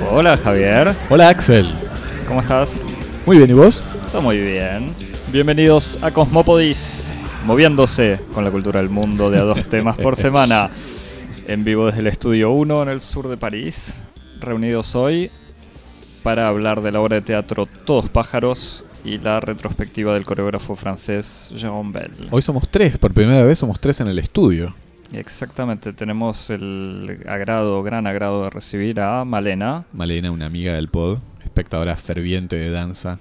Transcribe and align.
Hola 0.00 0.36
Javier, 0.36 0.94
Hola 1.08 1.28
Axel. 1.28 1.68
¿cómo 2.28 2.40
estás? 2.40 2.82
Muy 3.24 3.38
bien, 3.38 3.50
¿y 3.50 3.54
vos? 3.54 3.82
Todo 4.12 4.22
muy 4.22 4.38
bien. 4.38 4.86
Bienvenidos 5.32 5.98
a 6.02 6.10
Cosmópodis, 6.10 7.12
moviéndose 7.44 8.20
con 8.34 8.44
la 8.44 8.50
cultura 8.50 8.80
del 8.80 8.90
mundo 8.90 9.30
de 9.30 9.38
a 9.38 9.42
dos 9.42 9.64
temas 9.70 9.96
por 9.96 10.16
semana. 10.16 10.70
En 11.46 11.64
vivo 11.64 11.86
desde 11.86 12.00
el 12.00 12.06
Estudio 12.08 12.50
1 12.50 12.82
en 12.82 12.88
el 12.88 13.00
sur 13.00 13.28
de 13.28 13.36
París, 13.36 14.00
reunidos 14.40 14.94
hoy 14.94 15.30
para 16.22 16.48
hablar 16.48 16.82
de 16.82 16.92
la 16.92 17.00
obra 17.00 17.16
de 17.16 17.22
teatro 17.22 17.66
Todos 17.84 18.08
pájaros 18.08 18.84
y 19.04 19.18
la 19.18 19.40
retrospectiva 19.40 20.14
del 20.14 20.24
coreógrafo 20.24 20.76
francés 20.76 21.50
Jérôme 21.54 21.92
Bell. 21.92 22.28
Hoy 22.30 22.42
somos 22.42 22.68
tres, 22.68 22.98
por 22.98 23.14
primera 23.14 23.42
vez 23.44 23.58
somos 23.58 23.80
tres 23.80 24.00
en 24.00 24.08
el 24.08 24.18
estudio. 24.18 24.74
Exactamente, 25.12 25.92
tenemos 25.92 26.50
el 26.50 27.22
agrado, 27.28 27.82
gran 27.82 28.06
agrado 28.06 28.44
de 28.44 28.50
recibir 28.50 29.00
a 29.00 29.24
Malena. 29.24 29.84
Malena, 29.92 30.30
una 30.30 30.46
amiga 30.46 30.74
del 30.74 30.88
pod, 30.88 31.18
espectadora 31.44 31.96
ferviente 31.96 32.56
de 32.56 32.70
danza, 32.70 33.18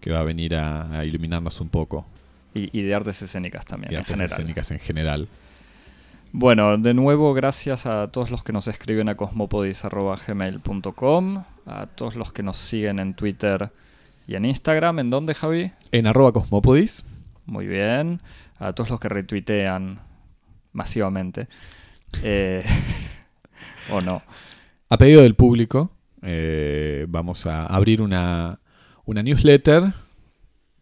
que 0.00 0.10
va 0.10 0.20
a 0.20 0.24
venir 0.24 0.54
a, 0.56 0.88
a 0.98 1.04
iluminarnos 1.04 1.60
un 1.60 1.68
poco. 1.68 2.06
Y, 2.54 2.70
y 2.78 2.82
de 2.82 2.94
artes 2.94 3.20
escénicas 3.20 3.66
también, 3.66 3.92
y 3.92 3.96
en 3.96 4.00
artes 4.00 4.14
general. 4.14 4.32
escénicas 4.32 4.70
en 4.70 4.78
general. 4.78 5.28
Bueno, 6.32 6.76
de 6.78 6.94
nuevo, 6.94 7.34
gracias 7.34 7.86
a 7.86 8.08
todos 8.08 8.30
los 8.30 8.42
que 8.44 8.52
nos 8.52 8.68
escriben 8.68 9.08
a 9.08 9.16
cosmopodis.gmail.com, 9.16 11.44
a 11.66 11.86
todos 11.86 12.16
los 12.16 12.32
que 12.32 12.42
nos 12.42 12.56
siguen 12.56 12.98
en 12.98 13.14
Twitter 13.14 13.70
y 14.26 14.34
en 14.34 14.44
Instagram. 14.44 14.98
¿En 14.98 15.10
dónde, 15.10 15.34
Javi? 15.34 15.72
En 15.92 16.06
arroba 16.06 16.32
cosmopodis, 16.32 17.04
Muy 17.46 17.66
bien. 17.66 18.20
A 18.58 18.72
todos 18.72 18.90
los 18.90 19.00
que 19.00 19.08
retuitean 19.08 20.00
masivamente. 20.72 21.48
Eh, 22.22 22.64
o 23.90 24.00
no. 24.00 24.22
a 24.88 24.96
pedido 24.98 25.22
del 25.22 25.34
público, 25.34 25.90
eh, 26.22 27.06
vamos 27.08 27.46
a 27.46 27.66
abrir 27.66 28.00
una, 28.02 28.60
una 29.04 29.22
newsletter 29.22 29.92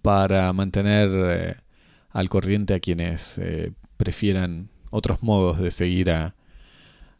para 0.02 0.52
mantener 0.52 1.08
eh, 1.12 1.56
al 2.10 2.28
corriente 2.28 2.74
a 2.74 2.80
quienes 2.80 3.40
prefieran 3.96 4.68
otros 4.90 5.22
modos 5.22 5.58
de 5.58 5.70
seguir 5.70 6.10
a, 6.10 6.34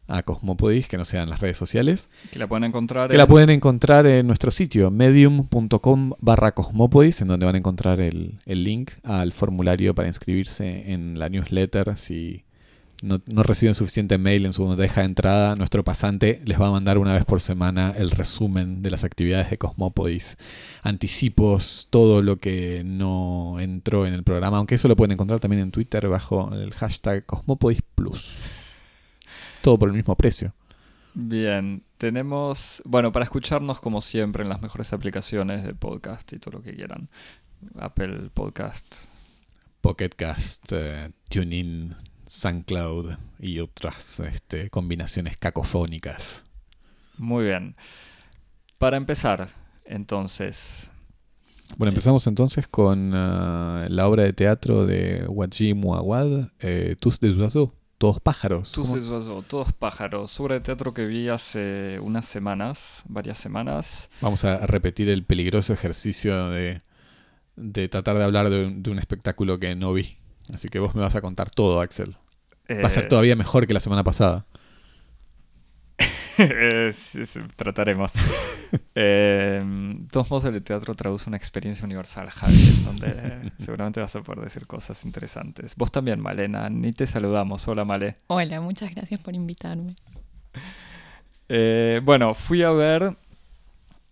a 0.07 0.23
Cosmopodis 0.23 0.87
que 0.87 0.97
no 0.97 1.03
sean 1.05 1.29
las 1.29 1.41
redes 1.41 1.57
sociales. 1.57 2.09
Que 2.31 2.39
la 2.39 2.47
pueden 2.47 2.63
encontrar 2.63 3.09
Que 3.09 3.15
en- 3.15 3.19
la 3.19 3.27
pueden 3.27 3.49
encontrar 3.49 4.07
en 4.07 4.25
nuestro 4.25 4.51
sitio 4.51 4.89
medium.com 4.89 6.13
barra 6.19 6.53
cosmopodis, 6.53 7.21
en 7.21 7.27
donde 7.27 7.45
van 7.45 7.55
a 7.55 7.57
encontrar 7.59 7.99
el, 7.99 8.39
el 8.45 8.63
link 8.63 8.91
al 9.03 9.33
formulario 9.33 9.93
para 9.93 10.07
inscribirse 10.07 10.91
en 10.93 11.19
la 11.19 11.27
newsletter. 11.29 11.97
Si 11.97 12.43
no, 13.01 13.21
no 13.25 13.43
reciben 13.43 13.75
suficiente 13.75 14.17
mail 14.17 14.45
en 14.45 14.53
su 14.53 14.65
bandeja 14.65 15.01
de 15.01 15.07
entrada, 15.07 15.55
nuestro 15.55 15.83
pasante 15.83 16.41
les 16.45 16.59
va 16.59 16.67
a 16.67 16.71
mandar 16.71 16.97
una 16.97 17.13
vez 17.13 17.25
por 17.25 17.39
semana 17.39 17.93
el 17.97 18.11
resumen 18.11 18.81
de 18.81 18.89
las 18.89 19.03
actividades 19.03 19.49
de 19.49 19.57
Cosmopodis, 19.57 20.37
anticipos, 20.81 21.87
todo 21.89 22.21
lo 22.21 22.37
que 22.37 22.81
no 22.83 23.59
entró 23.59 24.05
en 24.05 24.13
el 24.13 24.23
programa, 24.23 24.57
aunque 24.57 24.75
eso 24.75 24.87
lo 24.87 24.95
pueden 24.95 25.11
encontrar 25.11 25.39
también 25.39 25.61
en 25.61 25.71
Twitter 25.71 26.07
bajo 26.07 26.53
el 26.53 26.73
hashtag 26.73 27.25
Cosmopodis 27.25 27.81
Plus. 27.95 28.37
Todo 29.61 29.77
por 29.77 29.89
el 29.89 29.95
mismo 29.95 30.15
precio. 30.15 30.53
Bien, 31.13 31.83
tenemos, 31.97 32.81
bueno, 32.85 33.11
para 33.11 33.25
escucharnos 33.25 33.79
como 33.79 34.01
siempre 34.01 34.43
en 34.43 34.49
las 34.49 34.61
mejores 34.61 34.93
aplicaciones 34.93 35.63
de 35.63 35.73
podcast 35.73 36.31
y 36.33 36.39
todo 36.39 36.57
lo 36.57 36.63
que 36.63 36.75
quieran. 36.75 37.09
Apple 37.79 38.29
Podcast, 38.33 39.05
Pocketcast, 39.81 40.65
eh, 40.71 41.11
TuneIn, 41.29 41.95
SoundCloud 42.27 43.15
y 43.39 43.59
otras 43.59 44.19
este, 44.19 44.69
combinaciones 44.69 45.37
cacofónicas. 45.37 46.43
Muy 47.17 47.45
bien. 47.45 47.75
Para 48.79 48.97
empezar, 48.97 49.49
entonces, 49.85 50.91
Bueno, 51.77 51.89
empezamos 51.89 52.27
entonces 52.27 52.67
con 52.67 53.11
ah, 53.15 53.87
la 53.89 54.07
obra 54.07 54.23
de 54.23 54.33
teatro 54.33 54.85
de 54.85 55.25
Waji 55.27 55.73
Muawad, 55.73 56.49
eh, 56.59 56.95
Tous 56.99 57.19
oiseaux, 57.23 57.71
Todos 57.97 58.19
pájaros. 58.21 58.71
Tous 58.71 58.93
oiseaux, 58.93 59.43
Todos 59.47 59.73
pájaros, 59.73 60.39
obra 60.39 60.55
de 60.55 60.61
teatro 60.61 60.93
que 60.93 61.05
vi 61.05 61.29
hace 61.29 61.99
unas 61.99 62.25
semanas, 62.27 63.03
varias 63.09 63.39
semanas. 63.39 64.09
Vamos 64.21 64.43
a 64.45 64.57
repetir 64.67 65.09
el 65.09 65.23
peligroso 65.23 65.73
ejercicio 65.73 66.49
de, 66.49 66.81
de 67.55 67.89
tratar 67.89 68.17
de 68.17 68.23
hablar 68.23 68.49
de 68.51 68.65
un, 68.65 68.83
de 68.83 68.91
un 68.91 68.99
espectáculo 68.99 69.57
que 69.59 69.75
no 69.75 69.93
vi. 69.93 70.17
Así 70.53 70.69
que 70.69 70.79
vos 70.79 70.95
me 70.95 71.01
vas 71.01 71.15
a 71.15 71.21
contar 71.21 71.49
todo, 71.49 71.81
Axel. 71.81 72.15
Va 72.69 72.87
a 72.87 72.89
ser 72.89 73.05
Eh, 73.05 73.07
todavía 73.07 73.35
mejor 73.35 73.67
que 73.67 73.73
la 73.73 73.79
semana 73.79 74.03
pasada. 74.03 74.45
trataremos. 77.55 78.11
eh, 78.95 79.61
de 79.63 80.07
todos 80.09 80.29
modos, 80.29 80.45
el 80.45 80.61
teatro 80.63 80.95
traduce 80.95 81.29
una 81.29 81.37
experiencia 81.37 81.85
universal, 81.85 82.29
Javi, 82.29 82.83
donde 82.85 83.51
seguramente 83.59 83.99
vas 83.99 84.15
a 84.15 84.21
poder 84.21 84.43
decir 84.43 84.67
cosas 84.67 85.03
interesantes. 85.05 85.75
Vos 85.75 85.91
también, 85.91 86.19
Malena, 86.19 86.69
ni 86.69 86.91
te 86.93 87.07
saludamos. 87.07 87.67
Hola, 87.67 87.85
Male. 87.85 88.17
Hola, 88.27 88.61
muchas 88.61 88.93
gracias 88.93 89.19
por 89.19 89.35
invitarme. 89.35 89.95
Eh, 91.49 92.01
bueno, 92.03 92.33
fui 92.33 92.61
a 92.61 92.71
ver 92.71 93.15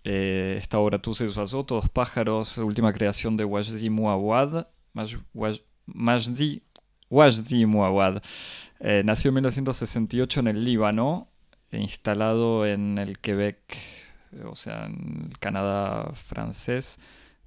eh, 0.04 0.56
esta 0.58 0.80
obra 0.80 0.98
et 0.98 1.08
oiseaux, 1.08 1.66
Todos 1.66 1.90
pájaros, 1.90 2.58
última 2.58 2.94
creación 2.94 3.38
de 3.38 3.46
Wajdi 3.46 3.90
Mouawad. 3.90 4.68
Majdi, 5.88 6.64
Wajdi 7.10 7.66
Mouawad. 7.66 8.22
Eh, 8.80 9.04
nació 9.06 9.30
en 9.30 9.36
1968 9.36 10.40
en 10.42 10.48
el 10.48 10.64
Líbano, 10.64 11.28
e 11.72 11.80
instalado 11.80 12.66
en 12.66 12.98
el 12.98 13.20
Quebec, 13.20 13.58
eh, 14.32 14.44
o 14.46 14.56
sea, 14.56 14.86
en 14.86 15.30
el 15.32 15.40
Canadá 15.40 16.12
francés, 16.14 17.00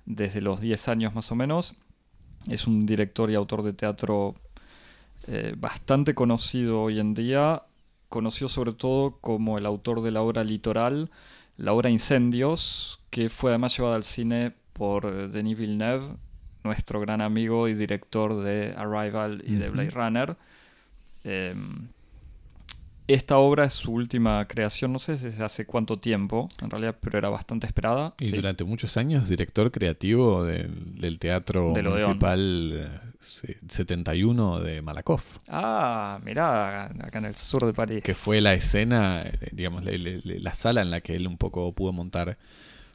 desde 0.05 0.41
los 0.41 0.61
10 0.61 0.89
años 0.89 1.15
más 1.15 1.31
o 1.31 1.35
menos. 1.35 1.75
Es 2.49 2.67
un 2.67 2.87
director 2.87 3.31
y 3.31 3.35
autor 3.35 3.63
de 3.63 3.73
teatro 3.73 4.35
eh, 5.27 5.55
bastante 5.57 6.15
conocido 6.15 6.83
hoy 6.83 7.01
en 7.01 7.15
día, 7.15 7.63
conocido 8.09 8.49
sobre 8.49 8.73
todo 8.73 9.19
como 9.21 9.59
el 9.59 9.67
autor 9.67 10.03
de 10.03 10.13
la 10.13 10.23
obra 10.23 10.45
Litoral, 10.45 11.11
la 11.57 11.73
obra 11.73 11.91
Incendios, 11.91 13.01
que 13.11 13.29
fue 13.29 13.51
además 13.51 13.77
llevada 13.77 13.97
al 13.97 14.05
cine 14.05 14.55
por 14.73 15.31
Denis 15.31 15.59
Villeneuve, 15.59 16.17
nuestro 16.65 17.01
gran 17.01 17.21
amigo 17.21 17.69
y 17.69 17.75
director 17.75 18.43
de 18.43 18.75
Arrival 18.77 19.43
y 19.47 19.55
de 19.55 19.67
Ujú. 19.67 19.73
Blade 19.75 19.91
Runner. 19.91 20.37
Eh, 21.25 21.55
esta 23.07 23.39
obra 23.39 23.65
es 23.65 23.73
su 23.73 23.93
última 23.93 24.47
creación, 24.47 24.93
no 24.93 24.99
sé 24.99 25.13
desde 25.17 25.43
hace 25.43 25.65
cuánto 25.65 25.97
tiempo, 25.99 26.47
en 26.61 26.69
realidad, 26.69 26.95
pero 27.01 27.17
era 27.17 27.31
bastante 27.31 27.67
esperada. 27.67 28.13
Y 28.21 28.27
Sí. 28.27 28.37
durante 28.37 28.65
muchos 28.65 28.99
años, 28.99 29.31
director 29.31 29.71
creativo 29.71 30.45
del, 30.45 31.01
del 31.01 31.19
Teatro 31.19 31.73
Del. 31.73 31.89
Municipal 31.89 32.73
eh, 32.75 33.01
se- 33.21 33.57
71 33.67 34.61
de 34.61 34.83
Malakoff, 34.83 35.25
Ah, 35.49 36.21
mirá, 36.23 36.85
acá 36.85 37.19
en 37.19 37.25
el 37.25 37.35
sur 37.35 37.65
de 37.65 37.73
París. 37.73 38.03
que 38.03 38.13
fue 38.13 38.43
la 38.43 38.53
escena, 38.53 39.23
eh, 39.23 39.39
digamos, 39.53 39.85
la, 39.85 39.93
la- 39.97 40.21
la 40.25 40.55
sala 40.55 40.83
en 40.83 40.91
la 40.91 41.01
que 41.01 41.17
él 41.17 41.27
un 41.27 41.39
poco 41.39 41.73
pudo 41.73 41.93
montar 41.93 42.37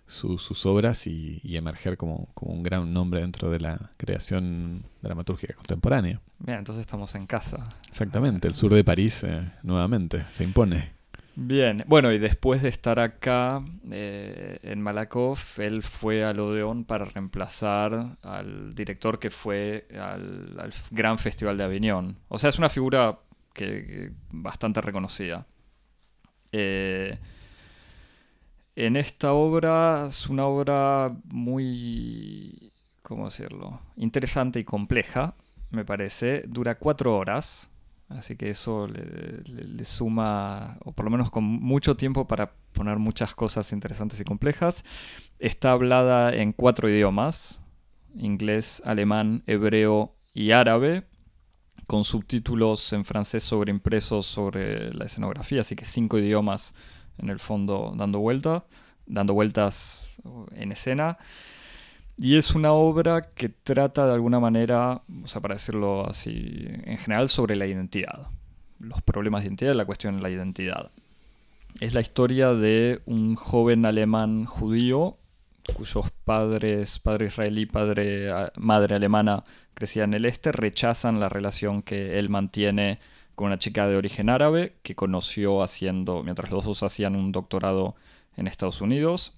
su- 0.05 0.37
sus 0.37 0.65
obras 0.65 1.07
y, 1.07 1.39
y 1.43 1.57
emerger 1.57 1.97
como, 1.97 2.29
como 2.33 2.53
un 2.53 2.63
gran 2.63 2.93
nombre 2.93 3.21
dentro 3.21 3.49
de 3.49 3.59
la 3.59 3.91
creación 3.97 4.83
dramatúrgica 5.01 5.53
contemporánea. 5.53 6.21
Bien, 6.39 6.59
entonces 6.59 6.81
estamos 6.81 7.15
en 7.15 7.25
casa. 7.25 7.63
Exactamente, 7.87 8.47
el 8.47 8.53
sur 8.53 8.73
de 8.73 8.83
París 8.83 9.23
eh, 9.23 9.51
nuevamente 9.63 10.25
se 10.31 10.43
impone. 10.43 10.91
Bien, 11.35 11.83
bueno, 11.87 12.11
y 12.11 12.19
después 12.19 12.61
de 12.61 12.69
estar 12.69 12.99
acá 12.99 13.63
eh, 13.89 14.59
en 14.61 14.79
Malakoff, 14.81 15.57
él 15.59 15.81
fue 15.81 16.23
al 16.23 16.39
Odeón 16.39 16.85
para 16.85 17.05
reemplazar 17.05 18.17
al 18.21 18.75
director 18.75 19.17
que 19.17 19.31
fue 19.31 19.87
al, 19.99 20.59
al 20.59 20.71
Gran 20.91 21.17
Festival 21.17 21.57
de 21.57 21.63
Avignon. 21.63 22.17
O 22.27 22.37
sea, 22.37 22.49
es 22.49 22.59
una 22.59 22.69
figura 22.69 23.17
que, 23.51 23.65
que 23.65 24.11
bastante 24.31 24.79
reconocida. 24.81 25.47
Eh, 26.51 27.17
en 28.75 28.95
esta 28.95 29.33
obra 29.33 30.07
es 30.07 30.27
una 30.29 30.45
obra 30.45 31.15
muy, 31.25 32.71
¿cómo 33.01 33.25
decirlo? 33.25 33.79
Interesante 33.95 34.59
y 34.59 34.63
compleja, 34.63 35.35
me 35.69 35.85
parece. 35.85 36.43
Dura 36.47 36.75
cuatro 36.75 37.15
horas. 37.17 37.69
Así 38.09 38.35
que 38.35 38.49
eso 38.49 38.87
le, 38.87 39.83
suma, 39.85 40.77
o 40.83 40.91
por 40.91 41.05
lo 41.05 41.11
menos 41.11 41.31
con 41.31 41.43
mucho 41.43 41.97
tiempo 41.97 42.27
para 42.27 42.53
poner 42.73 42.99
muchas 42.99 43.33
cosas 43.33 43.71
interesantes 43.73 44.19
y 44.19 44.23
complejas. 44.23 44.85
Está 45.39 45.71
hablada 45.71 46.33
en 46.33 46.53
cuatro 46.53 46.89
idiomas, 46.89 47.63
inglés, 48.15 48.83
alemán, 48.85 49.43
hebreo 49.47 50.15
y 50.33 50.51
árabe, 50.51 51.07
con 51.87 52.03
subtítulos 52.03 52.93
en 52.93 53.03
francés 53.03 53.43
sobreimpresos 53.43 54.27
sobre 54.27 54.93
la 54.93 55.05
escenografía, 55.05 55.61
así 55.61 55.75
que 55.75 55.85
cinco 55.85 56.19
idiomas 56.19 56.75
en 57.17 57.29
el 57.29 57.39
fondo 57.39 57.93
dando 57.95 58.19
vuelta, 58.19 58.65
dando 59.05 59.33
vueltas 59.33 60.17
en 60.55 60.71
escena. 60.71 61.17
Y 62.17 62.37
es 62.37 62.53
una 62.53 62.73
obra 62.73 63.21
que 63.33 63.49
trata 63.49 64.05
de 64.05 64.13
alguna 64.13 64.39
manera, 64.39 65.01
o 65.23 65.27
sea, 65.27 65.41
para 65.41 65.55
decirlo 65.55 66.07
así, 66.07 66.65
en 66.85 66.97
general 66.97 67.27
sobre 67.27 67.55
la 67.55 67.65
identidad. 67.65 68.27
Los 68.79 69.01
problemas 69.01 69.41
de 69.41 69.47
identidad, 69.47 69.73
la 69.73 69.85
cuestión 69.85 70.17
de 70.17 70.21
la 70.21 70.29
identidad. 70.29 70.91
es 71.79 71.93
la 71.93 72.01
historia 72.01 72.53
de 72.53 73.01
un 73.05 73.35
joven 73.35 73.85
alemán 73.85 74.45
judío 74.45 75.17
cuyos 75.71 76.11
padres, 76.25 76.99
padre 76.99 77.27
israelí, 77.27 77.65
padre, 77.65 78.29
madre 78.57 78.95
alemana, 78.95 79.43
crecían 79.73 80.11
en 80.11 80.15
el 80.15 80.25
este, 80.25 80.51
rechazan 80.51 81.19
la 81.19 81.29
relación 81.29 81.81
que 81.81 82.19
él 82.19 82.29
mantiene 82.29 82.99
con 83.35 83.47
una 83.47 83.57
chica 83.57 83.87
de 83.87 83.95
origen 83.95 84.29
árabe 84.29 84.75
que 84.83 84.95
conoció 84.95 85.63
haciendo, 85.63 86.23
mientras 86.23 86.51
los 86.51 86.63
dos 86.63 86.83
hacían 86.83 87.15
un 87.15 87.31
doctorado 87.31 87.95
en 88.37 88.47
Estados 88.47 88.81
Unidos. 88.81 89.33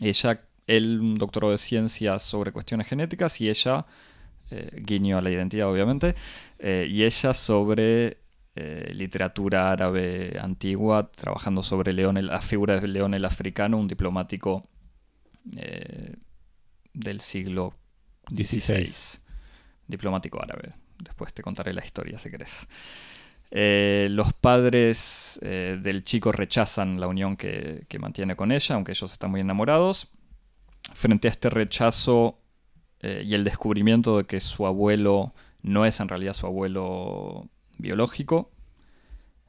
Ella, 0.00 0.40
él 0.66 1.00
un 1.00 1.14
doctorado 1.14 1.52
de 1.52 1.58
ciencias 1.58 2.22
sobre 2.22 2.52
cuestiones 2.52 2.86
genéticas 2.86 3.40
y 3.40 3.48
ella, 3.48 3.86
eh, 4.50 4.70
guiño 4.82 5.18
a 5.18 5.22
la 5.22 5.30
identidad 5.30 5.70
obviamente, 5.70 6.14
eh, 6.58 6.86
y 6.90 7.04
ella 7.04 7.32
sobre 7.32 8.18
eh, 8.56 8.90
literatura 8.94 9.70
árabe 9.70 10.38
antigua, 10.40 11.10
trabajando 11.12 11.62
sobre 11.62 11.92
León, 11.92 12.24
la 12.26 12.40
figura 12.40 12.80
de 12.80 12.88
León 12.88 13.14
el 13.14 13.24
Africano, 13.24 13.76
un 13.76 13.88
diplomático 13.88 14.68
del 16.92 17.20
siglo 17.20 17.74
XVI, 18.28 19.20
diplomático 19.86 20.42
árabe. 20.42 20.85
Después 21.06 21.32
te 21.32 21.42
contaré 21.42 21.72
la 21.72 21.84
historia 21.84 22.18
si 22.18 22.30
querés. 22.30 22.68
Eh, 23.50 24.08
los 24.10 24.32
padres 24.32 25.38
del 25.40 26.02
chico 26.02 26.32
rechazan 26.32 27.00
la 27.00 27.06
unión 27.06 27.36
que, 27.36 27.86
mantiene 27.98 28.36
con 28.36 28.52
ella, 28.52 28.74
aunque 28.74 28.92
ellos 28.92 29.12
están 29.12 29.30
muy 29.30 29.40
enamorados. 29.40 30.10
Frente 30.94 31.28
a 31.28 31.30
este 31.30 31.48
rechazo 31.50 32.38
y 33.02 33.34
el 33.34 33.44
descubrimiento 33.44 34.18
de 34.18 34.24
que 34.24 34.40
su 34.40 34.66
abuelo 34.66 35.32
no 35.62 35.84
es 35.84 36.00
en 36.00 36.08
realidad 36.08 36.32
su 36.32 36.46
abuelo 36.46 37.48
biológico, 37.78 38.50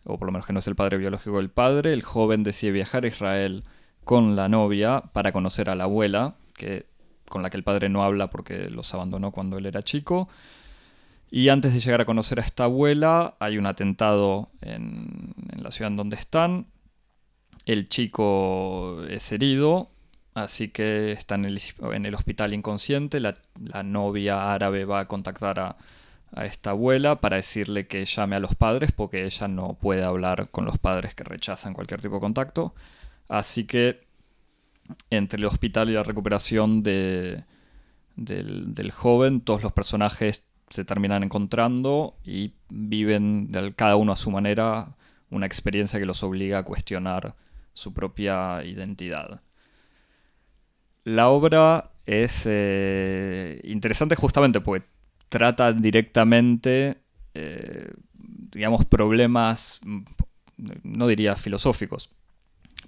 o 0.07 0.17
por 0.17 0.27
lo 0.27 0.31
menos 0.31 0.47
que 0.47 0.53
no 0.53 0.59
es 0.59 0.67
el 0.67 0.75
padre 0.75 0.97
biológico 0.97 1.37
del 1.37 1.49
padre, 1.49 1.93
el 1.93 2.01
joven 2.01 2.43
decide 2.43 2.71
viajar 2.71 3.03
a 3.03 3.07
Israel 3.07 3.63
con 4.03 4.35
la 4.35 4.47
novia 4.47 5.01
para 5.13 5.31
conocer 5.31 5.69
a 5.69 5.75
la 5.75 5.83
abuela, 5.83 6.35
que, 6.55 6.87
con 7.27 7.43
la 7.43 7.49
que 7.49 7.57
el 7.57 7.63
padre 7.63 7.89
no 7.89 8.03
habla 8.03 8.29
porque 8.29 8.69
los 8.69 8.93
abandonó 8.93 9.31
cuando 9.31 9.57
él 9.57 9.65
era 9.65 9.83
chico. 9.83 10.29
Y 11.29 11.49
antes 11.49 11.73
de 11.73 11.79
llegar 11.79 12.01
a 12.01 12.05
conocer 12.05 12.39
a 12.39 12.43
esta 12.43 12.65
abuela, 12.65 13.35
hay 13.39 13.57
un 13.57 13.65
atentado 13.65 14.49
en, 14.61 15.33
la 15.55 15.71
ciudad 15.71 15.91
en 15.91 15.97
donde 15.97 16.15
están. 16.15 16.67
El 17.65 17.89
chico 17.89 19.03
es 19.09 19.31
herido, 19.31 19.89
así 20.33 20.69
que 20.69 21.11
está 21.11 21.35
en 21.35 21.45
el, 22.05 22.15
hospital 22.15 22.53
inconsciente. 22.53 23.19
la 23.19 23.83
novia 23.83 24.53
árabe 24.53 24.85
va 24.85 25.01
a 25.01 25.07
contactar 25.07 25.59
a, 25.59 25.77
esta 26.43 26.71
abuela 26.71 27.21
para 27.21 27.37
decirle 27.37 27.87
que 27.87 28.03
llame 28.05 28.35
a 28.35 28.39
los 28.39 28.53
padres 28.53 28.91
porque 28.91 29.25
ella 29.25 29.47
no 29.47 29.77
puede 29.79 30.03
hablar 30.03 30.49
con 30.51 30.65
los 30.65 30.77
padres 30.77 31.15
que 31.15 31.23
rechazan 31.23 31.73
cualquier 31.73 32.01
tipo 32.01 32.15
de 32.15 32.21
contacto. 32.21 32.75
Así 33.29 33.65
que 33.65 34.05
entre 35.09 35.39
el 35.39 35.45
hospital 35.45 35.89
y 35.89 35.93
la 35.93 36.03
recuperación 36.03 36.83
de, 36.83 37.43
del, 38.17 38.91
joven, 38.91 39.41
todos 39.41 39.63
los 39.63 39.71
personajes 39.71 40.43
se 40.69 40.83
terminan 40.85 41.23
encontrando 41.23 42.15
y 42.23 42.53
viven 42.69 43.51
cada 43.75 43.95
uno 43.95 44.11
a 44.11 44.17
su 44.17 44.31
manera 44.31 44.95
una 45.29 45.45
experiencia 45.45 45.99
que 45.99 46.05
los 46.05 46.23
obliga 46.23 46.59
a 46.59 46.63
cuestionar 46.63 47.35
su 47.73 47.93
propia 47.93 48.63
identidad. 48.63 49.41
La 51.03 51.29
obra 51.29 51.91
es 52.05 52.43
eh, 52.45 53.61
interesante 53.63 54.15
justamente 54.15 54.61
porque 54.61 54.85
trata 55.29 55.73
directamente, 55.73 56.97
eh, 57.33 57.91
digamos, 58.13 58.85
problemas, 58.85 59.79
no 60.83 61.07
diría 61.07 61.35
filosóficos, 61.35 62.09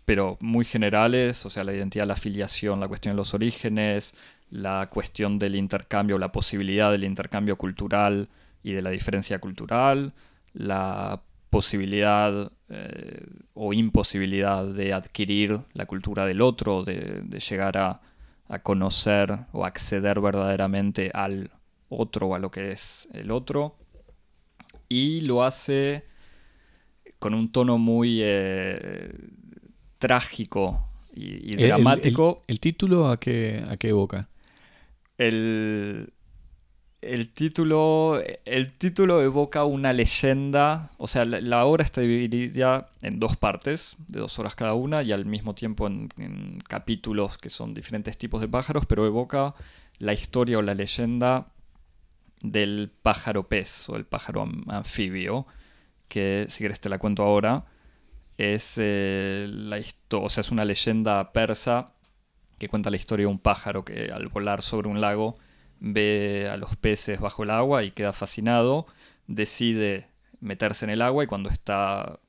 pero 0.05 0.37
muy 0.41 0.65
generales, 0.65 1.45
o 1.45 1.49
sea, 1.49 1.63
la 1.63 1.73
identidad, 1.73 2.07
la 2.07 2.13
afiliación, 2.13 2.79
la 2.79 2.87
cuestión 2.87 3.13
de 3.13 3.17
los 3.17 3.33
orígenes, 3.33 4.15
la 4.49 4.89
cuestión 4.89 5.39
del 5.39 5.55
intercambio, 5.55 6.17
la 6.17 6.31
posibilidad 6.31 6.91
del 6.91 7.03
intercambio 7.03 7.57
cultural 7.57 8.29
y 8.63 8.73
de 8.73 8.81
la 8.81 8.89
diferencia 8.89 9.39
cultural, 9.39 10.13
la 10.53 11.21
posibilidad 11.49 12.51
eh, 12.69 13.25
o 13.53 13.73
imposibilidad 13.73 14.65
de 14.65 14.93
adquirir 14.93 15.61
la 15.73 15.85
cultura 15.85 16.25
del 16.25 16.41
otro, 16.41 16.83
de, 16.83 17.21
de 17.23 17.39
llegar 17.39 17.77
a, 17.77 18.01
a, 18.47 18.59
conocer 18.59 19.39
o 19.51 19.65
acceder 19.65 20.19
verdaderamente 20.19 21.11
al 21.13 21.51
otro 21.89 22.27
o 22.27 22.35
a 22.35 22.39
lo 22.39 22.51
que 22.51 22.71
es 22.71 23.07
el 23.13 23.31
otro. 23.31 23.75
Y 24.87 25.21
lo 25.21 25.43
hace 25.43 26.03
con 27.19 27.33
un 27.33 27.51
tono 27.51 27.77
muy 27.77 28.19
eh, 28.23 29.11
trágico 29.97 30.85
y, 31.13 31.55
dramático. 31.55 32.43
El, 32.47 32.59
título 32.59 33.09
a 33.09 33.19
qué, 33.19 33.63
a 33.67 33.77
qué 33.77 33.89
evoca? 33.89 34.29
El, 35.19 36.13
el 37.01 37.33
título, 37.33 38.21
el 38.45 38.77
título 38.77 39.21
evoca 39.21 39.63
una 39.65 39.93
leyenda, 39.93 40.91
o 40.97 41.07
sea, 41.07 41.25
la, 41.25 41.65
obra 41.65 41.83
está 41.83 42.01
dividida 42.01 42.89
en 43.01 43.19
dos 43.19 43.37
partes, 43.37 43.95
de 44.07 44.19
dos 44.19 44.39
horas 44.39 44.55
cada 44.55 44.73
una, 44.73 45.03
y 45.03 45.11
al 45.11 45.25
mismo 45.25 45.55
tiempo 45.55 45.87
en, 45.87 46.59
capítulos 46.67 47.37
que 47.37 47.49
son 47.49 47.73
diferentes 47.73 48.17
tipos 48.17 48.41
de 48.41 48.47
pájaros, 48.47 48.85
pero 48.85 49.05
evoca 49.05 49.55
la 49.97 50.13
historia 50.13 50.57
o 50.57 50.61
la 50.61 50.73
leyenda 50.73 51.47
del 52.41 52.89
pájaro 53.01 53.47
pez 53.47 53.89
o 53.89 53.97
el 53.97 54.05
pájaro 54.05 54.49
anfibio, 54.67 55.47
que 56.07 56.45
si 56.49 56.59
quieres 56.59 56.79
te 56.79 56.89
la 56.89 56.97
cuento 56.97 57.23
ahora, 57.23 57.65
es, 58.37 58.75
eh, 58.77 59.47
la 59.49 59.81
o 60.13 60.29
sea, 60.29 60.41
es 60.41 60.49
una 60.49 60.63
leyenda 60.63 61.33
persa 61.33 61.93
que 62.59 62.69
cuenta 62.69 62.89
la 62.89 62.97
historia 62.97 63.25
de 63.25 63.31
un 63.31 63.39
pájaro 63.39 63.83
que 63.83 64.11
al 64.11 64.27
volar 64.27 64.61
sobre 64.61 64.89
un 64.89 65.01
lago 65.01 65.37
ve 65.79 66.49
a 66.51 66.57
los 66.57 66.75
peces 66.75 67.19
bajo 67.19 67.43
el 67.43 67.49
agua 67.49 67.83
y 67.83 67.91
queda 67.91 68.13
fascinado, 68.13 68.85
decide 69.27 70.07
meterse 70.41 70.85
en 70.85 70.91
el 70.91 71.01
agua 71.01 71.23
y 71.23 71.27
cuando 71.27 71.49
está 71.49 72.19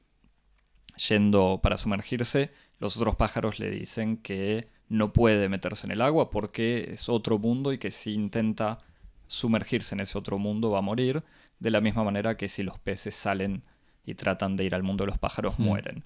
yendo 1.09 1.61
para 1.63 1.79
sumergirse, 1.79 2.51
los 2.79 2.97
otros 2.97 3.17
pájaros 3.17 3.59
le 3.59 3.71
dicen 3.71 4.17
que 4.17 4.69
no 4.89 5.13
puede 5.13 5.49
meterse 5.49 5.87
en 5.87 5.93
el 5.93 6.01
agua 6.01 6.31
porque 6.31 6.93
es 6.93 7.09
otro 7.09 7.39
mundo 7.39 7.73
y 7.73 7.79
que 7.79 7.91
si 7.91 8.13
intenta 8.13 8.79
sumergirse 9.27 9.95
en 9.95 10.01
ese 10.01 10.19
otro 10.19 10.39
mundo 10.39 10.71
va 10.71 10.79
a 10.79 10.83
morir, 10.83 11.23
de 11.59 11.71
la 11.71 11.81
misma 11.81 12.05
manera 12.05 12.37
que 12.37 12.49
si 12.49 12.63
los 12.63 12.79
peces 12.79 13.15
salen 13.15 13.63
y 14.05 14.15
tratan 14.15 14.57
de 14.57 14.65
ir 14.65 14.75
al 14.75 14.83
mundo 14.83 15.05
de 15.05 15.11
los 15.11 15.19
pájaros 15.19 15.59
mueren. 15.59 16.05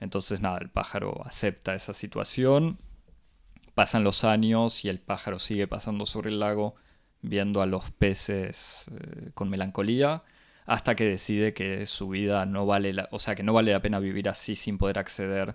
Entonces 0.00 0.40
nada, 0.40 0.58
el 0.58 0.68
pájaro 0.68 1.22
acepta 1.24 1.74
esa 1.74 1.94
situación, 1.94 2.78
pasan 3.80 4.04
los 4.04 4.24
años 4.24 4.84
y 4.84 4.90
el 4.90 5.00
pájaro 5.00 5.38
sigue 5.38 5.66
pasando 5.66 6.04
sobre 6.04 6.28
el 6.28 6.38
lago 6.38 6.74
viendo 7.22 7.62
a 7.62 7.66
los 7.66 7.90
peces 7.92 8.84
eh, 8.92 9.30
con 9.32 9.48
melancolía 9.48 10.22
hasta 10.66 10.94
que 10.94 11.04
decide 11.04 11.54
que 11.54 11.86
su 11.86 12.10
vida 12.10 12.44
no 12.44 12.66
vale 12.66 12.92
la, 12.92 13.08
o 13.10 13.18
sea 13.18 13.34
que 13.34 13.42
no 13.42 13.54
vale 13.54 13.72
la 13.72 13.80
pena 13.80 13.98
vivir 13.98 14.28
así 14.28 14.54
sin 14.54 14.76
poder 14.76 14.98
acceder 14.98 15.54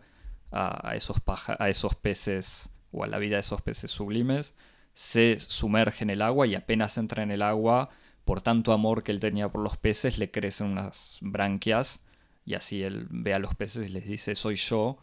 a, 0.51 0.95
esos 0.95 1.17
a 1.59 1.69
esos 1.69 1.93
peces 1.93 2.73
o 2.91 3.03
a 3.03 3.07
la 3.07 3.19
vida 3.19 3.35
de 3.35 3.41
esos 3.41 3.61
peces 3.61 3.91
sublimes. 3.91 4.55
Se 4.95 5.37
sumerge 5.37 6.03
en 6.03 6.09
el 6.09 6.23
agua 6.23 6.47
y 6.47 6.55
apenas 6.55 6.97
entra 6.97 7.21
en 7.21 7.29
el 7.29 7.43
agua, 7.43 7.89
por 8.23 8.41
tanto 8.41 8.73
amor 8.73 9.03
que 9.03 9.11
él 9.11 9.19
tenía 9.19 9.49
por 9.49 9.61
los 9.61 9.77
peces, 9.77 10.17
le 10.17 10.31
crecen 10.31 10.65
unas 10.65 11.19
branquias 11.21 12.03
y 12.43 12.55
así 12.55 12.81
él 12.81 13.05
ve 13.11 13.35
a 13.35 13.39
los 13.39 13.53
peces 13.53 13.87
y 13.87 13.91
les 13.91 14.07
dice, 14.07 14.33
soy 14.33 14.55
yo, 14.55 14.97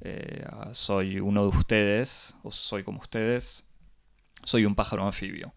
eh, 0.00 0.46
soy 0.72 1.20
uno 1.20 1.42
de 1.42 1.48
ustedes, 1.56 2.36
o 2.42 2.52
soy 2.52 2.84
como 2.84 3.00
ustedes, 3.00 3.66
soy 4.44 4.64
un 4.64 4.74
pájaro 4.74 5.04
anfibio. 5.04 5.54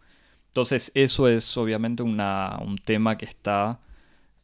Entonces 0.48 0.92
eso 0.96 1.28
es 1.28 1.58
obviamente 1.58 2.04
una, 2.04 2.58
un 2.62 2.78
tema 2.78 3.18
que 3.18 3.26
está 3.26 3.80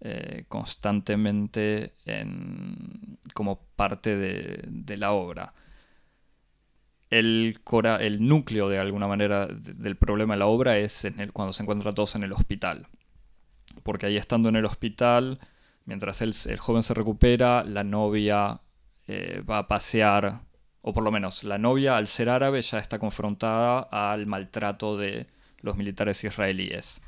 eh, 0.02 0.46
constantemente 0.48 1.96
en, 2.06 3.18
como 3.34 3.62
parte 3.76 4.16
de, 4.16 4.64
de 4.68 4.98
la 4.98 5.14
obra 5.14 5.54
el, 7.10 7.60
cora, 7.64 7.98
el 7.98 8.28
núcleo 8.28 8.70
de 8.70 8.80
alguna 8.80 9.08
manera 9.08 9.48
del 9.48 9.96
problema 9.96 10.34
de 10.34 10.40
la 10.40 10.48
obra 10.48 10.78
es 10.78 11.06
en 11.06 11.20
el, 11.20 11.32
cuando 11.32 11.54
se 11.54 11.64
encuentran 11.64 11.96
todos 11.96 12.16
en 12.16 12.24
el 12.24 12.34
hospital. 12.34 12.88
Porque 13.84 14.08
ahí 14.08 14.18
estando 14.18 14.50
en 14.50 14.56
el 14.56 14.66
hospital, 14.66 15.40
mientras 15.86 16.22
el, 16.22 16.34
el 16.48 16.60
joven 16.60 16.84
se 16.84 16.94
recupera, 16.94 17.64
la 17.64 17.84
novia 17.84 18.62
eh, 19.08 19.42
va 19.48 19.60
a 19.60 19.68
pasear, 19.68 20.42
o 20.82 20.94
por 20.94 21.04
lo 21.04 21.12
menos 21.12 21.44
la 21.44 21.58
novia 21.58 21.98
al 21.98 22.08
ser 22.08 22.30
árabe 22.30 22.62
ya 22.62 22.80
está 22.80 23.00
confrontada 23.00 23.80
al 23.80 24.26
maltrato 24.26 24.98
de 24.98 25.28
los 25.60 25.78
militares 25.78 26.24
israelíes. 26.24 27.02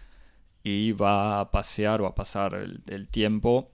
Y 0.64 0.92
va 0.92 1.40
a 1.40 1.52
pasear 1.52 2.02
o 2.02 2.08
a 2.08 2.16
pasar 2.16 2.56
el, 2.56 3.08
tiempo, 3.10 3.72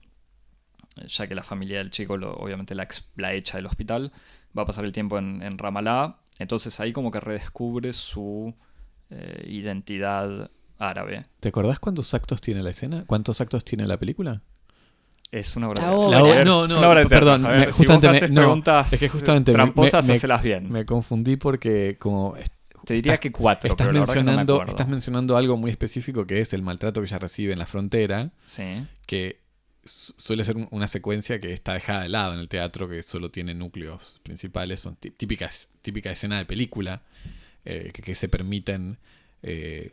ya 1.06 1.26
que 1.26 1.34
la 1.34 1.42
familia 1.42 1.78
del 1.78 1.90
chico 1.90 2.14
obviamente 2.14 2.74
la, 2.74 2.86
la 3.16 3.32
echa 3.32 3.56
del 3.56 3.66
hospital, 3.66 4.12
va 4.56 4.62
a 4.62 4.66
pasar 4.66 4.84
el 4.84 4.92
tiempo 4.92 5.18
en, 5.18 5.42
en 5.42 5.58
Ramallah. 5.58 6.18
Entonces 6.38 6.78
ahí 6.80 6.92
como 6.92 7.10
que 7.10 7.20
redescubre 7.20 7.92
su 7.92 8.54
eh, 9.10 9.46
identidad 9.48 10.50
árabe. 10.78 11.26
¿Te 11.40 11.50
acordás 11.50 11.78
cuántos 11.78 12.14
actos 12.14 12.40
tiene 12.40 12.62
la 12.62 12.70
escena? 12.70 13.04
¿Cuántos 13.06 13.40
actos 13.40 13.64
tiene 13.64 13.86
la 13.86 13.98
película? 13.98 14.42
Es 15.30 15.56
una 15.56 15.68
obra 15.68 15.82
La 15.82 15.88
de 15.90 15.96
teatro. 15.96 16.08
obra. 16.26 16.44
No, 16.44 16.64
es 16.64 16.70
no, 16.70 16.78
una 16.78 16.88
obra 16.88 17.00
de 17.00 17.06
teatro, 17.06 17.26
perdón, 17.26 17.42
Javier. 17.42 17.58
me- 17.58 17.64
Si 17.64 17.68
vos 17.70 17.76
justamente 17.78 18.08
me- 18.10 18.16
haces 18.16 18.30
no, 18.30 18.40
preguntas 18.40 18.92
es 18.92 19.00
que 19.00 19.08
justamente 19.08 19.50
me- 19.50 19.54
tramposas, 19.56 20.08
hacelas 20.10 20.42
bien. 20.42 20.70
Me 20.70 20.84
confundí 20.86 21.36
porque 21.36 21.96
como 21.98 22.34
Te 22.84 22.94
diría 22.94 23.14
estás- 23.14 23.20
que 23.20 23.32
cuatro, 23.32 23.70
estás 23.70 23.86
pero 23.86 23.92
la 23.92 24.00
verdad 24.00 24.14
que 24.14 24.20
no 24.20 24.24
me 24.30 24.36
mencionando, 24.36 24.70
estás 24.70 24.88
mencionando 24.88 25.36
algo 25.36 25.56
muy 25.56 25.70
específico 25.70 26.26
que 26.26 26.40
es 26.40 26.52
el 26.52 26.62
maltrato 26.62 27.00
que 27.00 27.06
ella 27.06 27.18
recibe 27.18 27.52
en 27.52 27.58
la 27.58 27.66
frontera, 27.66 28.30
Sí. 28.44 28.86
que 29.06 29.40
su- 29.84 30.14
suele 30.16 30.44
ser 30.44 30.56
un- 30.56 30.68
una 30.70 30.86
secuencia 30.86 31.40
que 31.40 31.52
está 31.52 31.72
dejada 31.74 32.02
de 32.02 32.08
lado 32.10 32.32
en 32.34 32.40
el 32.40 32.48
teatro, 32.48 32.88
que 32.88 33.02
solo 33.02 33.30
tiene 33.30 33.54
núcleos 33.54 34.20
principales, 34.22 34.80
son 34.80 34.96
tí- 34.96 35.10
típicas, 35.10 35.68
típica 35.82 36.10
escena 36.10 36.38
de 36.38 36.44
película, 36.46 37.02
eh, 37.64 37.90
que, 37.92 38.02
que 38.02 38.14
se 38.14 38.28
permiten 38.28 38.98
eh, 39.46 39.90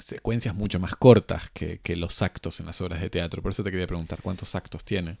secuencias 0.00 0.54
mucho 0.54 0.78
más 0.80 0.96
cortas 0.96 1.50
que, 1.52 1.78
que 1.82 1.94
los 1.96 2.22
actos 2.22 2.58
en 2.60 2.66
las 2.66 2.80
obras 2.80 3.00
de 3.00 3.10
teatro. 3.10 3.42
Por 3.42 3.52
eso 3.52 3.62
te 3.62 3.70
quería 3.70 3.86
preguntar 3.86 4.20
cuántos 4.22 4.54
actos 4.54 4.84
tiene. 4.84 5.18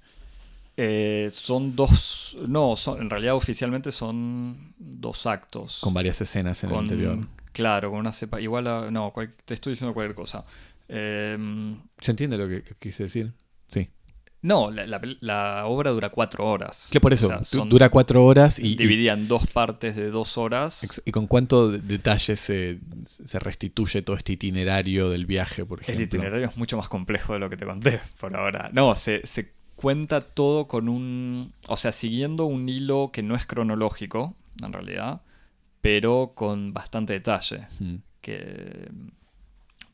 Eh, 0.76 1.30
son 1.34 1.76
dos. 1.76 2.36
No, 2.46 2.74
son, 2.76 3.00
en 3.02 3.10
realidad 3.10 3.34
oficialmente 3.34 3.92
son 3.92 4.72
dos 4.78 5.26
actos. 5.26 5.80
Con 5.80 5.92
varias 5.94 6.20
escenas 6.20 6.62
en 6.64 6.70
Con- 6.70 6.78
el 6.78 6.84
interior. 6.84 7.18
Claro, 7.52 7.90
con 7.90 8.00
una 8.00 8.12
cepa. 8.12 8.40
Igual 8.40 8.66
a- 8.66 8.90
No, 8.90 9.10
cual- 9.12 9.34
te 9.44 9.54
estoy 9.54 9.72
diciendo 9.72 9.92
cualquier 9.92 10.14
cosa. 10.14 10.44
Em, 10.88 11.76
¿Se 12.00 12.10
entiende 12.12 12.36
lo 12.38 12.48
que, 12.48 12.62
que 12.62 12.74
quise 12.78 13.04
decir? 13.04 13.32
No, 14.42 14.70
la, 14.70 14.86
la 14.86 15.00
pel- 15.02 15.18
la 15.20 15.66
obra 15.66 15.90
dura 15.90 16.08
cuatro 16.08 16.46
horas. 16.46 16.88
Que 16.90 16.98
por 16.98 17.12
eso, 17.12 17.26
O 17.26 17.28
sea, 17.28 17.38
du- 17.40 17.44
son 17.44 17.68
dura 17.68 17.90
cuatro 17.90 18.24
horas 18.24 18.58
y, 18.58 18.76
en 19.08 19.28
dos 19.28 19.46
partes 19.46 19.96
de 19.96 20.10
dos 20.10 20.38
horas. 20.38 21.02
y 21.04 21.10
con 21.10 21.26
cuánto 21.26 21.70
de- 21.70 21.78
detalle 21.78 22.36
se, 22.36 22.78
se 23.06 23.38
restituye 23.38 24.00
todo 24.02 24.16
este 24.16 24.32
itinerario 24.32 25.10
del 25.10 25.26
viaje, 25.26 25.64
por 25.66 25.80
ejemplo. 25.82 26.00
El 26.02 26.06
itinerario 26.08 26.46
es 26.48 26.56
mucho 26.56 26.76
más 26.78 26.88
complejo 26.88 27.34
de 27.34 27.38
lo 27.38 27.50
que 27.50 27.56
te 27.58 27.66
conté 27.66 28.00
por 28.18 28.34
ahora. 28.34 28.70
No, 28.72 28.94
se, 28.96 29.20
se 29.26 29.52
cuenta 29.76 30.22
todo 30.22 30.66
con 30.68 30.88
un. 30.88 31.52
O 31.68 31.76
sea, 31.76 31.92
siguiendo 31.92 32.46
un 32.46 32.68
hilo 32.68 33.10
que 33.12 33.22
no 33.22 33.34
es 33.34 33.44
cronológico, 33.44 34.34
en 34.64 34.72
realidad, 34.72 35.20
pero 35.82 36.32
con 36.34 36.72
bastante 36.72 37.12
detalle. 37.12 37.66
Mm. 37.78 37.96
Que. 38.22 38.88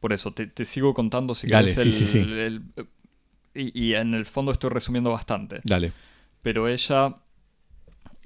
Por 0.00 0.12
eso, 0.12 0.32
te, 0.32 0.46
te 0.46 0.64
sigo 0.64 0.94
contando 0.94 1.34
si 1.34 1.48
Dale, 1.48 1.72
sí, 1.74 1.80
el- 1.80 1.92
sí, 1.92 2.04
sí. 2.04 2.18
el- 2.18 2.62
y, 3.56 3.72
y 3.88 3.94
en 3.94 4.14
el 4.14 4.26
fondo 4.26 4.52
estoy 4.52 4.70
resumiendo 4.70 5.10
bastante. 5.12 5.60
Dale. 5.64 5.92
Pero 6.42 6.68
ella, 6.68 7.16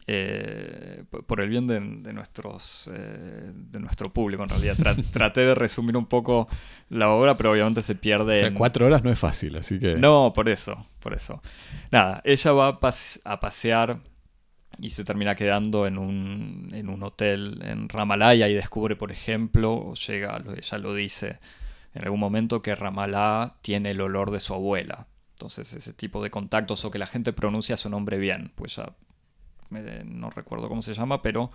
eh, 0.06 1.04
por 1.26 1.40
el 1.40 1.48
bien 1.48 1.66
de, 1.66 1.78
de 1.80 2.12
nuestros, 2.12 2.90
eh, 2.92 3.52
de 3.54 3.80
nuestro 3.80 4.12
público, 4.12 4.42
en 4.42 4.48
realidad, 4.48 4.76
tra- 4.76 5.04
traté 5.12 5.42
de 5.42 5.54
resumir 5.54 5.96
un 5.96 6.06
poco 6.06 6.48
la 6.88 7.10
obra, 7.10 7.36
pero 7.36 7.52
obviamente 7.52 7.82
se 7.82 7.94
pierde 7.94 8.36
O 8.36 8.38
sea, 8.40 8.48
en... 8.48 8.54
cuatro 8.54 8.86
horas 8.86 9.04
no 9.04 9.10
es 9.12 9.18
fácil, 9.18 9.56
así 9.56 9.78
que. 9.78 9.94
No, 9.94 10.32
por 10.34 10.48
eso, 10.48 10.86
por 11.00 11.14
eso. 11.14 11.42
Nada, 11.90 12.20
ella 12.24 12.52
va 12.52 12.68
a, 12.68 12.80
pas- 12.80 13.20
a 13.24 13.38
pasear 13.40 14.00
y 14.80 14.90
se 14.90 15.04
termina 15.04 15.34
quedando 15.34 15.86
en 15.86 15.98
un, 15.98 16.70
en 16.72 16.88
un 16.88 17.02
hotel 17.02 17.60
en 17.62 17.88
Ramalaya 17.88 18.48
y 18.48 18.54
descubre, 18.54 18.96
por 18.96 19.12
ejemplo, 19.12 19.72
o 19.74 19.94
llega, 19.94 20.42
ella 20.56 20.78
lo 20.78 20.94
dice 20.94 21.38
en 21.92 22.04
algún 22.04 22.20
momento, 22.20 22.62
que 22.62 22.74
Ramalá 22.74 23.56
tiene 23.62 23.90
el 23.90 24.00
olor 24.00 24.30
de 24.30 24.38
su 24.40 24.54
abuela. 24.54 25.06
Entonces, 25.40 25.72
ese 25.72 25.94
tipo 25.94 26.22
de 26.22 26.30
contactos 26.30 26.84
o 26.84 26.90
que 26.90 26.98
la 26.98 27.06
gente 27.06 27.32
pronuncia 27.32 27.78
su 27.78 27.88
nombre 27.88 28.18
bien, 28.18 28.52
pues 28.56 28.76
ya 28.76 28.92
no 30.04 30.28
recuerdo 30.28 30.68
cómo 30.68 30.82
se 30.82 30.92
llama, 30.92 31.22
pero 31.22 31.50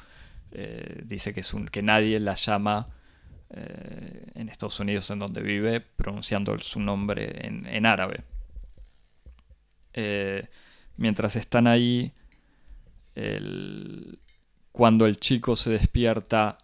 eh, 0.52 1.04
dice 1.06 1.36
que, 1.36 1.42
es 1.42 1.54
un, 1.54 1.68
que 1.68 1.84
nadie 1.84 2.20
la 2.20 2.34
llama 2.34 2.88
eh, 3.52 4.32
en 4.34 4.50
Estados 4.50 4.80
Unidos, 4.80 5.12
en 5.12 5.20
donde 5.20 5.44
vive, 5.44 5.82
pronunciando 5.82 6.58
su 6.58 6.80
nombre 6.80 7.46
en, 7.46 7.86
árabe. 7.86 8.24
Eh, 9.94 10.48
mientras 10.98 11.36
están 11.36 11.68
ahí, 11.68 12.12
cuando 14.72 15.06
el 15.06 15.18
chico 15.18 15.56
se 15.56 15.70
despierta, 15.70 16.58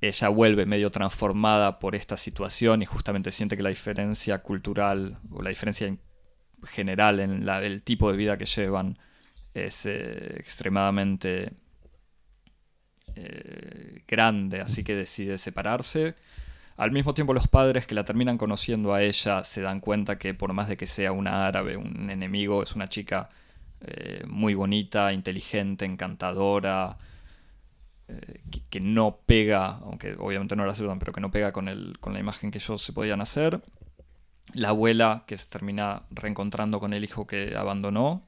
ella 0.00 0.28
vuelve 0.28 0.66
medio 0.66 0.90
transformada 0.90 1.78
por 1.78 1.94
esta 1.94 2.16
situación 2.16 2.82
y 2.82 2.86
justamente 2.86 3.32
siente 3.32 3.56
que 3.56 3.62
la 3.62 3.68
diferencia 3.70 4.38
cultural 4.38 5.18
o 5.30 5.42
la 5.42 5.50
diferencia 5.50 5.86
en 5.86 6.00
general 6.64 7.20
en 7.20 7.48
el 7.48 7.82
tipo 7.82 8.10
de 8.10 8.16
vida 8.16 8.36
que 8.36 8.46
llevan 8.46 8.98
es 9.54 9.86
eh, 9.86 10.36
extremadamente 10.38 11.52
eh, 13.16 14.04
grande, 14.06 14.60
así 14.60 14.84
que 14.84 14.94
decide 14.94 15.38
separarse. 15.38 16.14
Al 16.76 16.92
mismo 16.92 17.12
tiempo 17.14 17.34
los 17.34 17.48
padres 17.48 17.86
que 17.86 17.94
la 17.96 18.04
terminan 18.04 18.38
conociendo 18.38 18.94
a 18.94 19.02
ella 19.02 19.42
se 19.42 19.62
dan 19.62 19.80
cuenta 19.80 20.18
que 20.18 20.34
por 20.34 20.52
más 20.52 20.68
de 20.68 20.76
que 20.76 20.86
sea 20.86 21.10
una 21.10 21.46
árabe, 21.46 21.76
un 21.76 22.10
enemigo, 22.10 22.62
es 22.62 22.76
una 22.76 22.88
chica 22.88 23.30
eh, 23.80 24.22
muy 24.26 24.54
bonita, 24.54 25.12
inteligente, 25.12 25.84
encantadora, 25.84 26.98
eh, 28.08 28.40
que, 28.70 28.80
no 28.80 29.20
pega, 29.26 29.78
aunque 29.78 30.16
obviamente 30.18 30.56
no 30.56 30.64
la 30.64 30.74
saludan, 30.74 30.98
pero 30.98 31.12
que 31.12 31.20
no 31.20 31.30
pega 31.30 31.52
con, 31.52 31.68
el, 31.68 31.98
con 32.00 32.14
la 32.14 32.20
imagen 32.20 32.50
que 32.50 32.58
ellos 32.58 32.80
se 32.80 32.92
podían 32.92 33.20
hacer. 33.20 33.60
La 34.54 34.70
abuela 34.70 35.24
que 35.26 35.36
se 35.36 35.48
termina 35.48 36.04
reencontrando 36.10 36.80
con 36.80 36.94
el 36.94 37.04
hijo 37.04 37.26
que 37.26 37.54
abandonó. 37.56 38.26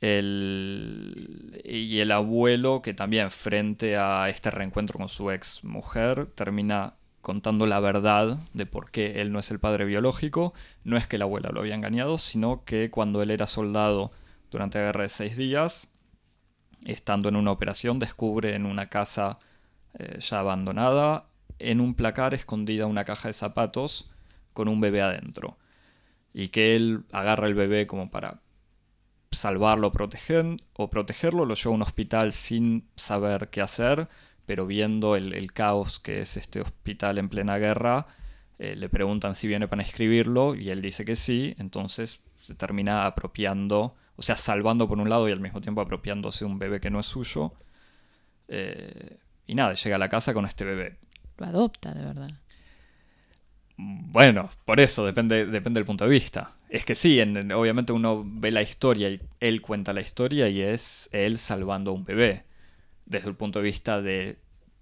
El, 0.00 1.60
y 1.64 1.98
el 2.00 2.10
abuelo 2.10 2.80
que 2.82 2.94
también 2.94 3.30
frente 3.30 3.96
a 3.98 4.28
este 4.30 4.50
reencuentro 4.50 4.98
con 4.98 5.10
su 5.10 5.30
ex 5.30 5.62
mujer 5.62 6.26
termina 6.34 6.94
contando 7.20 7.66
la 7.66 7.80
verdad 7.80 8.38
de 8.54 8.64
por 8.64 8.90
qué 8.90 9.20
él 9.20 9.30
no 9.30 9.38
es 9.38 9.50
el 9.50 9.60
padre 9.60 9.84
biológico. 9.84 10.54
No 10.84 10.96
es 10.96 11.06
que 11.06 11.18
la 11.18 11.24
abuela 11.24 11.50
lo 11.52 11.60
había 11.60 11.74
engañado, 11.74 12.18
sino 12.18 12.64
que 12.64 12.90
cuando 12.90 13.22
él 13.22 13.30
era 13.30 13.46
soldado 13.46 14.10
durante 14.50 14.78
la 14.78 14.86
guerra 14.86 15.02
de 15.02 15.08
seis 15.10 15.36
días, 15.36 15.88
estando 16.84 17.28
en 17.28 17.36
una 17.36 17.52
operación, 17.52 17.98
descubre 17.98 18.54
en 18.54 18.66
una 18.66 18.88
casa 18.88 19.38
eh, 19.98 20.18
ya 20.20 20.40
abandonada, 20.40 21.26
en 21.58 21.80
un 21.80 21.94
placar 21.94 22.34
escondida 22.34 22.86
una 22.86 23.04
caja 23.04 23.28
de 23.28 23.34
zapatos 23.34 24.10
con 24.52 24.68
un 24.68 24.80
bebé 24.80 25.02
adentro. 25.02 25.58
Y 26.32 26.48
que 26.48 26.76
él 26.76 27.04
agarra 27.12 27.46
el 27.46 27.54
bebé 27.54 27.86
como 27.86 28.10
para 28.10 28.40
salvarlo 29.30 29.92
proteger, 29.92 30.56
o 30.74 30.90
protegerlo, 30.90 31.44
lo 31.44 31.54
lleva 31.54 31.70
a 31.70 31.74
un 31.74 31.82
hospital 31.82 32.32
sin 32.32 32.88
saber 32.96 33.48
qué 33.50 33.60
hacer, 33.60 34.08
pero 34.46 34.66
viendo 34.66 35.16
el, 35.16 35.52
caos 35.52 36.00
que 36.00 36.20
es 36.20 36.36
este 36.36 36.60
hospital 36.60 37.18
en 37.18 37.28
plena 37.28 37.58
guerra, 37.58 38.06
eh, 38.58 38.74
le 38.76 38.88
preguntan 38.88 39.34
si 39.34 39.46
viene 39.48 39.68
para 39.68 39.82
inscribirlo 39.82 40.54
y 40.54 40.70
él 40.70 40.82
dice 40.82 41.04
que 41.04 41.16
sí, 41.16 41.54
entonces 41.58 42.20
se 42.40 42.54
termina 42.54 43.06
apropiando, 43.06 43.94
o 44.16 44.22
sea, 44.22 44.36
salvando 44.36 44.88
por 44.88 44.98
un 44.98 45.08
lado 45.08 45.28
y 45.28 45.32
al 45.32 45.40
mismo 45.40 45.60
tiempo 45.60 45.80
apropiándose 45.80 46.44
un 46.44 46.58
bebé 46.58 46.80
que 46.80 46.90
no 46.90 47.00
es 47.00 47.06
suyo. 47.06 47.52
Eh, 48.48 49.18
y 49.46 49.54
nada, 49.54 49.74
llega 49.74 49.96
a 49.96 49.98
la 49.98 50.08
casa 50.08 50.34
con 50.34 50.44
este 50.46 50.64
bebé. 50.64 50.96
Lo 51.38 51.46
adopta, 51.46 51.92
de 51.94 52.04
verdad. 52.04 52.30
Bueno, 53.76 54.50
por 54.66 54.78
eso, 54.78 55.06
depende, 55.06 55.46
depende 55.46 55.78
del 55.80 55.86
punto 55.86 56.04
de 56.04 56.10
vista. 56.10 56.52
Es 56.68 56.84
que 56.84 56.94
sí, 56.94 57.18
en- 57.20 57.36
en- 57.36 57.52
obviamente 57.52 57.92
uno 57.92 58.22
ve 58.26 58.50
la 58.50 58.60
historia 58.62 59.08
y 59.08 59.20
él 59.40 59.62
cuenta 59.62 59.92
la 59.94 60.02
historia 60.02 60.48
y 60.48 60.60
es 60.60 61.08
él 61.12 61.38
salvando 61.38 61.90
a 61.90 61.94
un 61.94 62.04
bebé. 62.04 62.44
Desde 63.06 63.28
el 63.28 63.36
punto 63.36 63.58
de 63.60 63.64
vista 63.64 64.02
de 64.02 64.38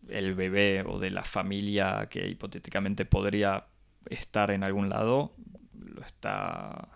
el 0.09 0.35
bebé 0.35 0.83
o 0.87 0.99
de 0.99 1.11
la 1.11 1.23
familia 1.23 2.09
que 2.11 2.27
hipotéticamente 2.29 3.05
podría 3.05 3.67
estar 4.11 4.51
en 4.51 4.65
algún 4.65 4.89
lado, 4.89 5.33
lo 5.75 6.03
está... 6.03 6.89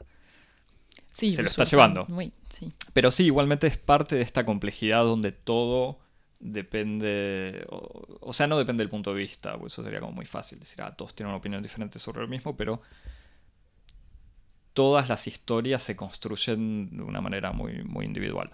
Sí, 1.12 1.34
Se 1.34 1.42
lo 1.42 1.48
está 1.48 1.64
llevando. 1.64 2.06
Muy, 2.08 2.32
sí. 2.48 2.72
Pero 2.92 3.10
sí, 3.10 3.24
igualmente 3.24 3.66
es 3.66 3.76
parte 3.76 4.16
de 4.16 4.22
esta 4.22 4.44
complejidad 4.44 5.04
donde 5.04 5.32
todo 5.32 5.98
depende, 6.40 7.64
o, 7.70 8.18
o 8.20 8.32
sea, 8.32 8.46
no 8.46 8.58
depende 8.58 8.82
del 8.82 8.90
punto 8.90 9.12
de 9.12 9.20
vista, 9.20 9.56
eso 9.64 9.84
sería 9.84 10.00
como 10.00 10.12
muy 10.12 10.26
fácil 10.26 10.58
decir, 10.58 10.82
ah, 10.82 10.94
todos 10.96 11.14
tienen 11.14 11.28
una 11.28 11.38
opinión 11.38 11.62
diferente 11.62 11.98
sobre 11.98 12.20
lo 12.22 12.28
mismo, 12.28 12.56
pero 12.56 12.82
todas 14.72 15.08
las 15.08 15.26
historias 15.26 15.82
se 15.82 15.96
construyen 15.96 16.96
de 16.96 17.02
una 17.02 17.20
manera 17.20 17.52
muy, 17.52 17.82
muy 17.84 18.06
individual. 18.06 18.50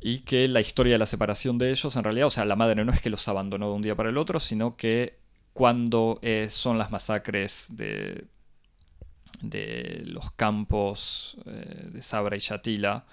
Y 0.00 0.20
que 0.20 0.48
la 0.48 0.60
historia 0.60 0.94
de 0.94 0.98
la 0.98 1.06
separación 1.06 1.58
de 1.58 1.70
ellos, 1.70 1.94
en 1.94 2.04
realidad, 2.04 2.26
o 2.26 2.30
sea, 2.30 2.44
la 2.44 2.56
madre 2.56 2.84
no 2.84 2.92
es 2.92 3.00
que 3.00 3.10
los 3.10 3.26
abandonó 3.28 3.68
de 3.68 3.74
un 3.74 3.82
día 3.82 3.94
para 3.94 4.08
el 4.08 4.18
otro, 4.18 4.40
sino 4.40 4.76
que 4.76 5.18
cuando 5.52 6.18
eh, 6.22 6.48
son 6.50 6.78
las 6.78 6.90
masacres 6.90 7.66
de, 7.70 8.26
de 9.40 10.02
los 10.06 10.30
campos 10.32 11.36
eh, 11.46 11.88
de 11.92 12.02
Sabra 12.02 12.36
y 12.36 12.40
Shatila 12.40 13.04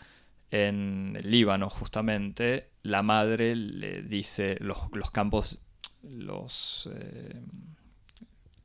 en 0.52 1.18
el 1.22 1.30
Líbano, 1.30 1.70
justamente, 1.70 2.70
la 2.84 3.02
madre 3.04 3.56
le 3.56 4.02
dice 4.02 4.56
los, 4.60 4.78
los 4.94 5.12
campos, 5.12 5.60
los... 6.04 6.90
eh, 6.94 7.42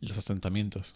Los 0.01 0.17
asentamientos. 0.19 0.95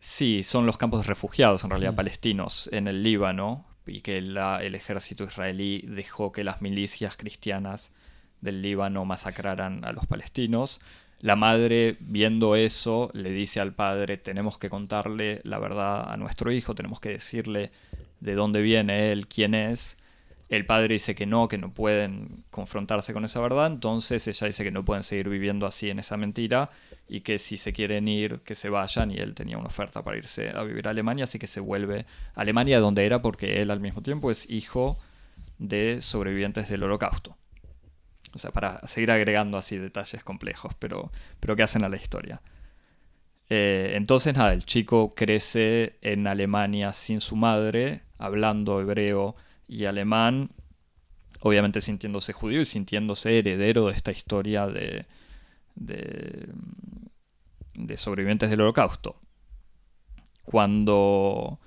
Sí, 0.00 0.42
son 0.42 0.64
los 0.66 0.78
campos 0.78 1.00
de 1.02 1.08
refugiados, 1.08 1.64
en 1.64 1.70
realidad 1.70 1.92
Mm. 1.92 1.96
palestinos, 1.96 2.68
en 2.72 2.86
el 2.88 3.02
Líbano, 3.02 3.66
y 3.86 4.00
que 4.02 4.20
la- 4.20 4.62
el 4.62 4.74
ejército 4.74 5.24
israelí 5.24 5.82
dejó 5.86 6.30
que 6.32 6.44
las 6.44 6.60
milicias 6.62 7.16
cristianas 7.16 7.92
del 8.40 8.62
Líbano 8.62 9.04
masacraran 9.04 9.84
a 9.84 9.92
los 9.92 10.06
palestinos. 10.06 10.80
La 11.20 11.34
madre, 11.34 11.96
viendo 11.98 12.54
eso, 12.54 13.10
le 13.12 13.30
dice 13.30 13.58
al 13.60 13.72
padre, 13.72 14.18
tenemos 14.18 14.56
que 14.58 14.70
contarle 14.70 15.40
la 15.42 15.58
verdad 15.58 16.08
a 16.12 16.16
nuestro 16.16 16.52
hijo, 16.52 16.76
tenemos 16.76 17.00
que 17.00 17.10
decirle 17.10 17.72
de 18.20 18.34
dónde 18.34 18.62
viene 18.62 19.10
él, 19.10 19.26
quién 19.26 19.54
es. 19.54 19.96
El 20.48 20.64
padre 20.64 20.94
dice 20.94 21.14
que 21.14 21.26
no, 21.26 21.48
que 21.48 21.58
no 21.58 21.72
pueden 21.74 22.44
confrontarse 22.50 23.12
con 23.12 23.24
esa 23.24 23.40
verdad, 23.40 23.66
entonces 23.66 24.26
ella 24.28 24.46
dice 24.46 24.64
que 24.64 24.70
no 24.70 24.84
pueden 24.84 25.02
seguir 25.02 25.28
viviendo 25.28 25.66
así 25.66 25.90
en 25.90 25.98
esa 25.98 26.16
mentira 26.16 26.70
y 27.08 27.20
que 27.20 27.38
si 27.38 27.58
se 27.58 27.72
quieren 27.72 28.06
ir, 28.06 28.40
que 28.44 28.54
se 28.54 28.70
vayan, 28.70 29.10
y 29.10 29.16
él 29.16 29.34
tenía 29.34 29.58
una 29.58 29.66
oferta 29.66 30.02
para 30.02 30.16
irse 30.18 30.50
a 30.50 30.62
vivir 30.62 30.86
a 30.86 30.90
Alemania, 30.90 31.24
así 31.24 31.38
que 31.38 31.46
se 31.48 31.60
vuelve 31.60 32.06
a 32.34 32.42
Alemania 32.42 32.80
donde 32.80 33.04
era 33.04 33.20
porque 33.22 33.60
él 33.60 33.70
al 33.70 33.80
mismo 33.80 34.02
tiempo 34.02 34.30
es 34.30 34.48
hijo 34.48 34.98
de 35.58 36.00
sobrevivientes 36.00 36.68
del 36.68 36.84
holocausto. 36.84 37.37
O 38.34 38.38
sea, 38.38 38.50
para 38.50 38.86
seguir 38.86 39.10
agregando 39.10 39.58
así 39.58 39.78
detalles 39.78 40.22
complejos, 40.22 40.74
pero, 40.78 41.10
pero 41.40 41.56
que 41.56 41.62
hacen 41.62 41.84
a 41.84 41.88
la 41.88 41.96
historia. 41.96 42.40
Eh, 43.50 43.92
entonces, 43.94 44.36
nada, 44.36 44.52
el 44.52 44.64
chico 44.64 45.14
crece 45.14 45.96
en 46.02 46.26
Alemania 46.26 46.92
sin 46.92 47.20
su 47.20 47.36
madre, 47.36 48.02
hablando 48.18 48.80
hebreo 48.80 49.36
y 49.66 49.86
alemán, 49.86 50.50
obviamente 51.40 51.80
sintiéndose 51.80 52.32
judío 52.32 52.60
y 52.60 52.66
sintiéndose 52.66 53.38
heredero 53.38 53.86
de 53.86 53.92
esta 53.94 54.10
historia 54.10 54.66
de, 54.66 55.06
de, 55.74 56.48
de 57.74 57.96
sobrevivientes 57.96 58.50
del 58.50 58.60
holocausto. 58.60 59.20
Cuando 60.44 61.60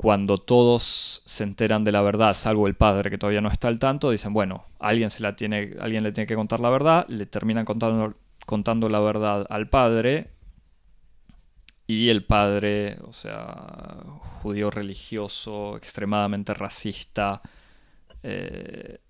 cuando 0.00 0.38
todos 0.38 1.20
se 1.26 1.44
enteran 1.44 1.84
de 1.84 1.92
la 1.92 2.00
verdad, 2.00 2.32
salvo 2.32 2.66
el 2.66 2.74
padre 2.74 3.10
que 3.10 3.18
todavía 3.18 3.42
no 3.42 3.50
está 3.50 3.68
al 3.68 3.78
tanto, 3.78 4.10
dicen, 4.10 4.32
bueno, 4.32 4.64
alguien, 4.78 5.10
se 5.10 5.22
la 5.22 5.36
tiene, 5.36 5.74
alguien 5.78 6.02
le 6.02 6.10
tiene 6.10 6.26
que 6.26 6.34
contar 6.34 6.58
la 6.58 6.70
verdad, 6.70 7.06
le 7.08 7.26
terminan 7.26 7.66
contando, 7.66 8.14
contando 8.46 8.88
la 8.88 8.98
verdad 9.00 9.46
al 9.50 9.68
padre 9.68 10.30
y 11.86 12.08
el 12.08 12.24
padre, 12.24 12.96
o 13.02 13.12
sea, 13.12 13.98
judío 14.40 14.70
religioso, 14.70 15.76
extremadamente 15.76 16.54
racista, 16.54 17.42
eh, 18.22 19.00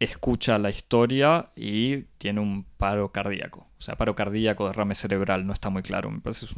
escucha 0.00 0.58
la 0.58 0.70
historia 0.70 1.52
y 1.54 1.98
tiene 2.18 2.40
un 2.40 2.64
paro 2.64 3.12
cardíaco. 3.12 3.68
O 3.78 3.80
sea, 3.80 3.94
paro 3.94 4.16
cardíaco, 4.16 4.66
derrame 4.66 4.96
cerebral, 4.96 5.46
no 5.46 5.52
está 5.52 5.70
muy 5.70 5.82
claro. 5.84 6.10
Me 6.10 6.20
parece 6.20 6.48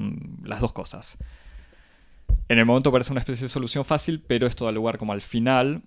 las 0.43 0.61
dos 0.61 0.73
cosas. 0.73 1.19
En 2.49 2.59
el 2.59 2.67
momento 2.67 2.93
parece 2.93 3.13
una 3.13 3.21
especie 3.21 3.45
de 3.45 3.49
solución 3.49 3.85
fácil, 3.85 4.23
pero 4.27 4.47
esto 4.47 4.67
da 4.67 4.73
lugar 4.73 4.99
como 4.99 5.13
al 5.13 5.23
final 5.23 5.83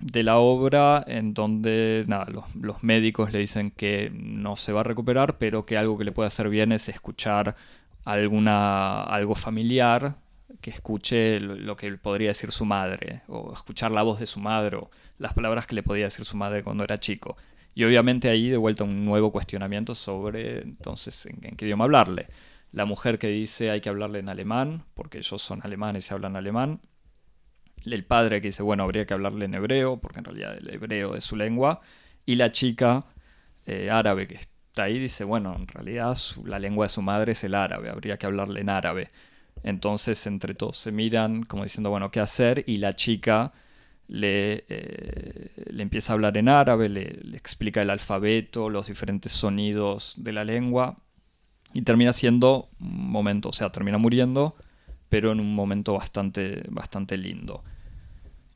de 0.00 0.22
la 0.22 0.38
obra 0.38 1.02
en 1.06 1.32
donde 1.32 2.04
nada, 2.08 2.26
los, 2.54 2.82
médicos 2.82 3.32
le 3.32 3.38
dicen 3.38 3.70
que 3.70 4.10
no 4.12 4.56
se 4.56 4.72
va 4.72 4.80
a 4.80 4.84
recuperar, 4.84 5.38
pero 5.38 5.62
que 5.62 5.78
algo 5.78 5.96
que 5.96 6.04
le 6.04 6.12
puede 6.12 6.26
hacer 6.26 6.48
bien 6.48 6.72
es 6.72 6.88
escuchar 6.88 7.56
alguna, 8.04 9.02
algo 9.04 9.34
familiar, 9.34 10.16
que 10.60 10.70
escuche 10.70 11.40
lo 11.40 11.76
que 11.76 11.92
podría 11.94 12.28
decir 12.28 12.50
su 12.50 12.64
madre, 12.64 13.22
o 13.28 13.52
escuchar 13.52 13.92
la 13.92 14.02
voz 14.02 14.18
de 14.18 14.26
su 14.26 14.40
madre, 14.40 14.76
o 14.76 14.90
las 15.18 15.34
palabras 15.34 15.66
que 15.66 15.74
le 15.74 15.82
podía 15.82 16.04
decir 16.04 16.24
su 16.24 16.36
madre 16.36 16.62
cuando 16.62 16.84
era 16.84 16.98
chico. 16.98 17.36
Y 17.74 17.84
obviamente 17.84 18.28
ahí 18.28 18.50
de 18.50 18.56
vuelta 18.56 18.84
un 18.84 19.04
nuevo 19.04 19.32
cuestionamiento 19.32 19.94
sobre 19.94 20.62
entonces 20.62 21.26
en 21.26 21.56
qué 21.56 21.64
idioma 21.64 21.84
hablarle 21.84 22.28
la 22.72 22.86
mujer 22.86 23.18
que 23.18 23.28
dice 23.28 23.70
hay 23.70 23.80
que 23.80 23.88
hablarle 23.88 24.18
en 24.18 24.28
alemán, 24.28 24.84
porque 24.94 25.18
ellos 25.18 25.40
son 25.40 25.60
alemanes 25.62 26.10
y 26.10 26.14
hablan 26.14 26.36
alemán, 26.36 26.80
el 27.84 28.04
padre 28.04 28.40
que 28.40 28.48
dice, 28.48 28.62
bueno, 28.62 28.84
habría 28.84 29.06
que 29.06 29.14
hablarle 29.14 29.44
en 29.44 29.54
hebreo, 29.54 29.98
porque 29.98 30.20
en 30.20 30.24
realidad 30.24 30.56
el 30.56 30.70
hebreo 30.70 31.14
es 31.14 31.24
su 31.24 31.36
lengua, 31.36 31.80
y 32.24 32.36
la 32.36 32.52
chica 32.52 33.04
eh, 33.66 33.90
árabe 33.90 34.26
que 34.26 34.36
está 34.36 34.84
ahí 34.84 34.98
dice, 34.98 35.24
bueno, 35.24 35.54
en 35.56 35.66
realidad 35.68 36.16
la 36.44 36.58
lengua 36.58 36.86
de 36.86 36.90
su 36.90 37.02
madre 37.02 37.32
es 37.32 37.44
el 37.44 37.54
árabe, 37.54 37.90
habría 37.90 38.16
que 38.16 38.26
hablarle 38.26 38.60
en 38.60 38.70
árabe. 38.70 39.10
Entonces 39.62 40.26
entre 40.26 40.54
todos 40.54 40.78
se 40.78 40.92
miran 40.92 41.42
como 41.44 41.64
diciendo, 41.64 41.90
bueno, 41.90 42.10
¿qué 42.10 42.20
hacer? 42.20 42.64
Y 42.66 42.78
la 42.78 42.94
chica 42.94 43.52
le, 44.08 44.64
eh, 44.68 45.50
le 45.70 45.82
empieza 45.82 46.12
a 46.12 46.14
hablar 46.14 46.36
en 46.36 46.48
árabe, 46.48 46.88
le, 46.88 47.18
le 47.22 47.36
explica 47.36 47.82
el 47.82 47.90
alfabeto, 47.90 48.70
los 48.70 48.86
diferentes 48.86 49.32
sonidos 49.32 50.14
de 50.16 50.32
la 50.32 50.44
lengua, 50.44 50.96
y 51.74 51.82
termina 51.82 52.12
siendo 52.12 52.68
un 52.80 53.10
momento, 53.10 53.48
o 53.48 53.52
sea, 53.52 53.70
termina 53.70 53.98
muriendo, 53.98 54.56
pero 55.08 55.32
en 55.32 55.40
un 55.40 55.54
momento 55.54 55.94
bastante, 55.94 56.64
bastante 56.68 57.16
lindo. 57.16 57.62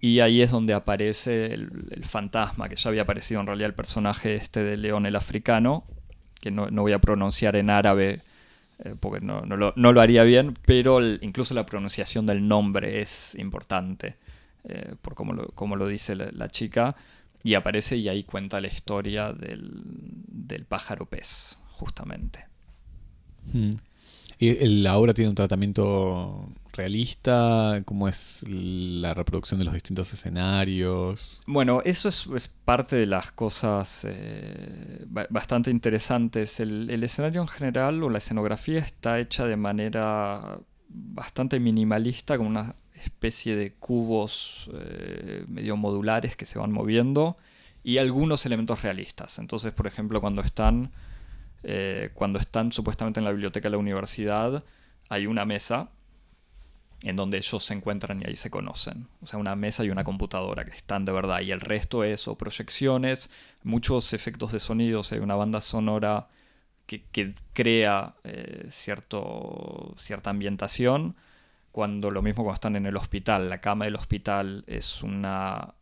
Y 0.00 0.20
ahí 0.20 0.42
es 0.42 0.50
donde 0.50 0.74
aparece 0.74 1.52
el, 1.52 2.04
fantasma, 2.04 2.68
que 2.68 2.76
ya 2.76 2.88
había 2.90 3.02
aparecido 3.02 3.40
en 3.40 3.46
realidad 3.46 3.68
el 3.68 3.74
personaje 3.74 4.36
este 4.36 4.62
de 4.62 4.76
León 4.76 5.06
el 5.06 5.16
Africano, 5.16 5.84
que 6.40 6.50
no, 6.50 6.68
voy 6.70 6.92
a 6.92 6.98
pronunciar 6.98 7.56
en 7.56 7.70
árabe 7.70 8.22
eh, 8.84 8.94
porque 9.00 9.24
no, 9.24 9.42
lo, 9.44 10.00
haría 10.00 10.22
bien, 10.22 10.54
pero 10.64 11.02
incluso 11.02 11.54
la 11.54 11.66
pronunciación 11.66 12.26
del 12.26 12.46
nombre 12.46 13.00
es 13.00 13.34
importante, 13.36 14.16
eh, 14.64 14.94
por 15.00 15.14
como 15.14 15.32
lo, 15.32 15.48
como 15.48 15.76
lo 15.76 15.86
dice 15.88 16.14
la, 16.14 16.48
chica, 16.48 16.94
y 17.42 17.54
aparece 17.54 17.96
y 17.96 18.08
ahí 18.08 18.22
cuenta 18.22 18.60
la 18.60 18.68
historia 18.68 19.32
del, 19.32 19.70
del 20.28 20.66
pájaro 20.66 21.06
pez, 21.06 21.58
justamente. 21.72 22.45
¿Y 24.38 24.52
la 24.82 24.98
obra 24.98 25.14
tiene 25.14 25.30
un 25.30 25.34
tratamiento 25.34 26.48
realista? 26.72 27.80
¿Cómo 27.86 28.06
es 28.06 28.44
la 28.46 29.14
reproducción 29.14 29.58
de 29.58 29.64
los 29.64 29.72
distintos 29.72 30.12
escenarios? 30.12 31.40
Bueno, 31.46 31.80
eso 31.84 32.08
es, 32.08 32.48
parte 32.64 32.96
de 32.96 33.06
las 33.06 33.32
cosas 33.32 34.06
eh, 34.06 35.06
bastante 35.30 35.70
interesantes. 35.70 36.60
El, 36.60 37.02
escenario 37.02 37.40
en 37.40 37.48
general 37.48 38.02
o 38.02 38.10
la 38.10 38.18
escenografía 38.18 38.80
está 38.80 39.18
hecha 39.18 39.46
de 39.46 39.56
manera 39.56 40.58
bastante 40.88 41.58
minimalista, 41.58 42.36
con 42.36 42.46
una 42.46 42.76
especie 42.92 43.56
de 43.56 43.72
cubos 43.72 44.70
eh, 44.74 45.44
medio 45.48 45.76
modulares 45.76 46.36
que 46.36 46.44
se 46.44 46.58
van 46.58 46.72
moviendo 46.72 47.36
y 47.82 47.98
algunos 47.98 48.44
elementos 48.44 48.82
realistas. 48.82 49.38
Entonces, 49.38 49.72
por 49.72 49.86
ejemplo, 49.86 50.20
cuando 50.20 50.42
están 50.42 50.90
eh, 51.68 52.10
cuando 52.14 52.38
están 52.38 52.70
supuestamente 52.70 53.18
en 53.18 53.24
la 53.24 53.32
biblioteca 53.32 53.66
de 53.66 53.72
la 53.72 53.78
universidad, 53.78 54.62
hay 55.08 55.26
una 55.26 55.44
mesa 55.44 55.90
en 57.02 57.16
donde 57.16 57.38
ellos 57.38 57.64
se 57.64 57.74
encuentran 57.74 58.22
y 58.22 58.24
ahí 58.24 58.36
se 58.36 58.50
conocen. 58.50 59.08
O 59.20 59.26
sea, 59.26 59.40
una 59.40 59.56
mesa 59.56 59.84
y 59.84 59.90
una 59.90 60.04
computadora 60.04 60.64
que 60.64 60.70
están 60.70 61.04
de 61.04 61.10
verdad. 61.10 61.40
Y 61.40 61.50
el 61.50 61.60
resto 61.60 62.04
es 62.04 62.28
o 62.28 62.38
proyecciones, 62.38 63.30
muchos 63.64 64.12
efectos 64.12 64.52
de 64.52 64.60
sonido, 64.60 65.02
hay 65.10 65.18
una 65.18 65.34
banda 65.34 65.60
sonora 65.60 66.28
que, 66.86 67.34
crea 67.52 68.14
eh, 68.22 68.66
cierto, 68.70 69.92
cierta 69.98 70.30
ambientación. 70.30 71.16
Cuando 71.72 72.12
lo 72.12 72.22
mismo 72.22 72.44
cuando 72.44 72.54
están 72.54 72.76
en 72.76 72.86
el 72.86 72.96
hospital, 72.96 73.50
la 73.50 73.60
cama 73.60 73.86
del 73.86 73.96
hospital 73.96 74.62
es 74.68 75.02
una 75.02 75.74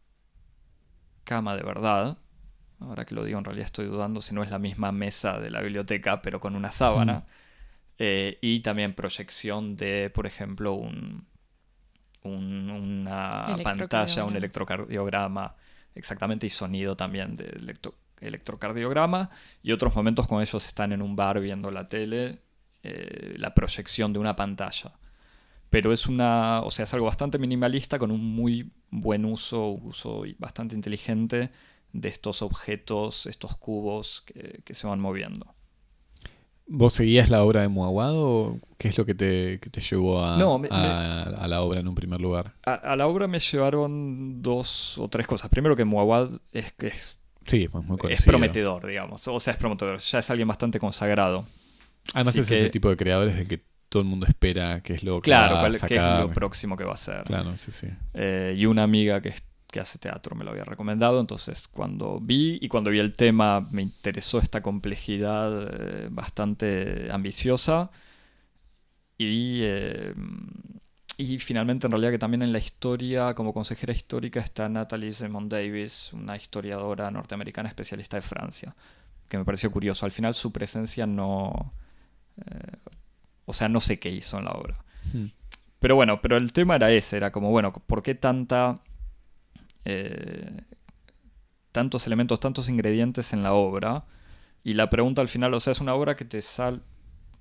cama 1.24 1.54
de 1.56 1.62
verdad, 1.62 2.16
ahora 2.80 3.04
que 3.04 3.14
lo 3.14 3.24
digo 3.24 3.38
en 3.38 3.44
realidad 3.44 3.66
estoy 3.66 3.86
dudando 3.86 4.20
si 4.20 4.34
no 4.34 4.42
es 4.42 4.50
la 4.50 4.58
misma 4.58 4.92
mesa 4.92 5.38
de 5.38 5.50
la 5.50 5.60
biblioteca, 5.60 6.22
pero 6.22 6.40
con 6.40 6.56
una 6.56 6.72
sábana. 6.72 7.24
Eh, 7.98 8.38
y 8.40 8.60
también 8.60 8.94
proyección 8.94 9.76
de, 9.76 10.10
por 10.10 10.26
ejemplo, 10.26 10.72
un, 10.74 11.26
una 12.22 13.44
pantalla, 13.62 14.24
un 14.24 14.36
electrocardiograma, 14.36 15.54
exactamente, 15.94 16.46
y 16.46 16.50
sonido 16.50 16.96
también 16.96 17.36
de 17.36 17.76
electrocardiograma. 18.20 19.30
Y 19.62 19.72
otros 19.72 19.94
momentos 19.94 20.26
cuando 20.26 20.42
ellos 20.42 20.66
están 20.66 20.92
en 20.92 21.02
un 21.02 21.14
bar 21.14 21.40
viendo 21.40 21.70
la 21.70 21.88
tele, 21.88 22.40
eh, 22.82 23.34
la 23.38 23.54
proyección 23.54 24.12
de 24.12 24.18
una 24.18 24.34
pantalla. 24.34 24.92
Pero 25.70 25.92
es 25.92 26.06
una, 26.06 26.60
o 26.62 26.70
sea, 26.70 26.84
es 26.84 26.94
algo 26.94 27.06
bastante 27.06 27.38
minimalista 27.38 27.98
con 27.98 28.10
un 28.10 28.24
muy 28.24 28.70
buen 28.90 29.24
uso, 29.24 29.68
uso 29.68 30.24
bastante 30.38 30.74
inteligente 30.74 31.50
de 31.94 32.08
estos 32.08 32.42
objetos, 32.42 33.26
estos 33.26 33.56
cubos 33.56 34.24
que, 34.26 34.74
se 34.74 34.86
van 34.86 35.00
moviendo. 35.00 35.46
¿Vos 36.66 36.94
seguías 36.94 37.30
la 37.30 37.44
obra 37.44 37.60
de 37.60 37.68
Muawad 37.68 38.14
o 38.16 38.58
qué 38.78 38.88
es 38.88 38.98
lo 38.98 39.06
que 39.06 39.14
te, 39.14 39.60
llevó 39.80 40.24
a, 40.24 40.34
a, 40.34 41.48
la 41.48 41.62
obra 41.62 41.80
en 41.80 41.88
un 41.88 41.94
primer 41.94 42.20
lugar? 42.20 42.54
A, 42.64 42.96
la 42.96 43.06
obra 43.06 43.28
me 43.28 43.38
llevaron 43.38 44.42
dos 44.42 44.98
o 44.98 45.08
tres 45.08 45.26
cosas. 45.26 45.48
Primero 45.50 45.76
que 45.76 45.84
Muawad 45.84 46.40
es, 46.52 46.72
que 46.72 46.88
es, 46.88 47.18
sí, 47.46 47.68
muy 47.72 47.98
es 48.10 48.22
prometedor, 48.22 48.86
digamos. 48.86 49.26
O 49.28 49.38
sea, 49.38 49.52
es 49.52 49.58
prometedor. 49.58 49.98
Ya 49.98 50.18
es 50.18 50.30
alguien 50.30 50.48
bastante 50.48 50.80
consagrado. 50.80 51.46
Además 52.12 52.36
es 52.36 52.50
ese 52.50 52.70
tipo 52.70 52.90
de 52.90 52.96
creadores 52.96 53.36
de 53.36 53.46
que 53.46 53.62
todo 53.88 54.02
el 54.02 54.08
mundo 54.08 54.26
espera 54.26 54.80
que 54.80 54.94
es 54.94 55.04
lo 55.04 55.20
que 55.20 55.30
va 55.30 55.44
a 55.44 55.72
sacar. 55.74 55.88
Claro, 55.88 56.22
es 56.22 56.28
lo 56.28 56.32
próximo 56.32 56.76
que 56.76 56.84
va 56.84 56.94
a 56.94 56.96
ser. 56.96 57.22
Claro, 57.24 57.56
sí, 57.56 57.70
sí. 57.70 57.86
Eh, 58.14 58.54
y 58.56 58.66
una 58.66 58.82
amiga 58.82 59.20
que 59.20 59.28
que 59.74 59.80
hace 59.80 59.98
teatro 59.98 60.36
me 60.36 60.44
lo 60.44 60.52
había 60.52 60.64
recomendado, 60.64 61.18
entonces 61.20 61.66
cuando 61.66 62.20
vi 62.20 62.58
y 62.60 62.68
cuando 62.68 62.90
vi 62.90 63.00
el 63.00 63.14
tema 63.14 63.60
me 63.72 63.82
interesó 63.82 64.38
esta 64.38 64.62
complejidad 64.62 65.50
eh, 65.68 66.08
bastante 66.10 67.10
ambiciosa 67.10 67.90
y, 69.18 69.60
eh, 69.62 70.14
y 71.16 71.38
finalmente, 71.38 71.86
en 71.86 71.92
realidad, 71.92 72.10
que 72.10 72.18
también 72.18 72.42
en 72.42 72.52
la 72.52 72.58
historia, 72.58 73.34
como 73.34 73.52
consejera 73.52 73.92
histórica, 73.92 74.40
está 74.40 74.68
Natalie 74.68 75.12
Simon 75.12 75.48
Davis, 75.48 76.12
una 76.12 76.36
historiadora 76.36 77.10
norteamericana 77.10 77.68
especialista 77.68 78.16
de 78.16 78.22
Francia, 78.22 78.74
que 79.28 79.38
me 79.38 79.44
pareció 79.44 79.70
curioso. 79.70 80.06
Al 80.06 80.12
final, 80.12 80.34
su 80.34 80.50
presencia 80.50 81.06
no. 81.06 81.72
eh, 82.38 82.76
o 83.44 83.52
sea, 83.52 83.68
no 83.68 83.80
sé 83.80 83.98
qué 83.98 84.08
hizo 84.08 84.38
en 84.38 84.44
la 84.44 84.52
obra. 84.52 84.84
Hmm. 85.12 85.26
Pero 85.78 85.94
bueno, 85.96 86.20
pero 86.20 86.36
el 86.36 86.52
tema 86.52 86.76
era 86.76 86.90
ese: 86.90 87.16
era 87.16 87.30
como, 87.30 87.50
bueno, 87.50 87.72
¿por 87.72 88.02
qué 88.02 88.14
tanta. 88.16 88.80
Eh, 89.84 90.62
tantos 91.72 92.06
elementos, 92.06 92.40
tantos 92.40 92.68
ingredientes 92.68 93.32
en 93.32 93.42
la 93.42 93.54
obra? 93.54 94.04
Y 94.64 94.74
la 94.74 94.90
pregunta 94.90 95.22
al 95.22 95.28
final, 95.28 95.54
o 95.54 95.60
sea, 95.60 95.72
es 95.72 95.80
una 95.80 95.94
obra 95.94 96.16
que 96.16 96.24
te 96.24 96.42
sale. 96.42 96.80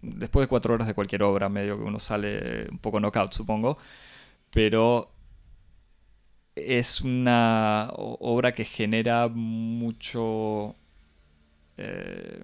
Después 0.02 0.46
de 0.46 0.50
cuatro 0.50 0.74
horas 0.76 0.88
de 0.88 0.96
cualquier 0.96 1.24
obra, 1.24 1.50
medio 1.50 1.78
que 1.78 1.84
uno 1.86 2.00
sale 2.00 2.70
un 2.72 2.80
poco 2.80 3.00
knockout, 3.00 3.34
supongo. 3.34 3.78
Pero 4.52 5.12
es 6.56 7.02
una 7.02 7.90
obra 7.94 8.54
que 8.54 8.66
genera 8.66 9.28
mucho. 9.28 10.76
eh, 11.78 12.44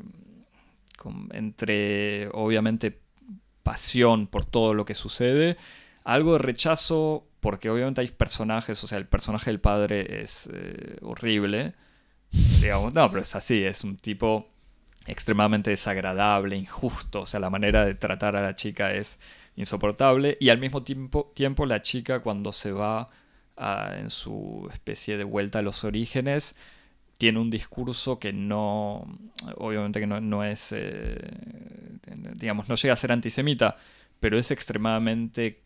entre, 1.31 2.27
obviamente, 2.33 2.99
pasión 3.63 4.27
por 4.27 4.45
todo 4.45 4.73
lo 4.73 4.85
que 4.85 4.93
sucede. 4.95 5.57
Algo 6.13 6.33
de 6.33 6.39
rechazo, 6.39 7.27
porque 7.39 7.69
obviamente 7.69 8.01
hay 8.01 8.07
personajes, 8.07 8.83
o 8.83 8.87
sea, 8.87 8.97
el 8.97 9.05
personaje 9.07 9.51
del 9.51 9.59
padre 9.59 10.21
es 10.21 10.49
eh, 10.51 10.97
horrible. 11.01 11.75
Digamos, 12.61 12.93
no, 12.93 13.09
pero 13.09 13.21
es 13.21 13.35
así, 13.35 13.63
es 13.63 13.83
un 13.83 13.97
tipo 13.97 14.49
extremadamente 15.05 15.71
desagradable, 15.71 16.55
injusto, 16.55 17.21
o 17.21 17.25
sea, 17.25 17.39
la 17.39 17.49
manera 17.49 17.85
de 17.85 17.95
tratar 17.95 18.35
a 18.35 18.41
la 18.41 18.55
chica 18.55 18.93
es 18.93 19.19
insoportable 19.55 20.37
y 20.39 20.49
al 20.49 20.59
mismo 20.59 20.83
tiempo, 20.83 21.31
tiempo 21.35 21.65
la 21.65 21.81
chica 21.81 22.21
cuando 22.21 22.53
se 22.53 22.71
va 22.71 23.09
a- 23.57 23.95
en 23.99 24.09
su 24.09 24.67
especie 24.71 25.17
de 25.17 25.23
vuelta 25.23 25.59
a 25.59 25.61
los 25.61 25.83
orígenes 25.83 26.55
tiene 27.17 27.39
un 27.39 27.49
discurso 27.49 28.19
que 28.19 28.33
no, 28.33 29.07
obviamente 29.57 29.99
que 29.99 30.07
no, 30.07 30.21
no 30.21 30.43
es, 30.43 30.71
eh, 30.77 31.17
digamos, 32.35 32.69
no 32.69 32.75
llega 32.75 32.93
a 32.93 32.97
ser 32.97 33.11
antisemita, 33.11 33.77
pero 34.19 34.37
es 34.37 34.51
extremadamente 34.51 35.61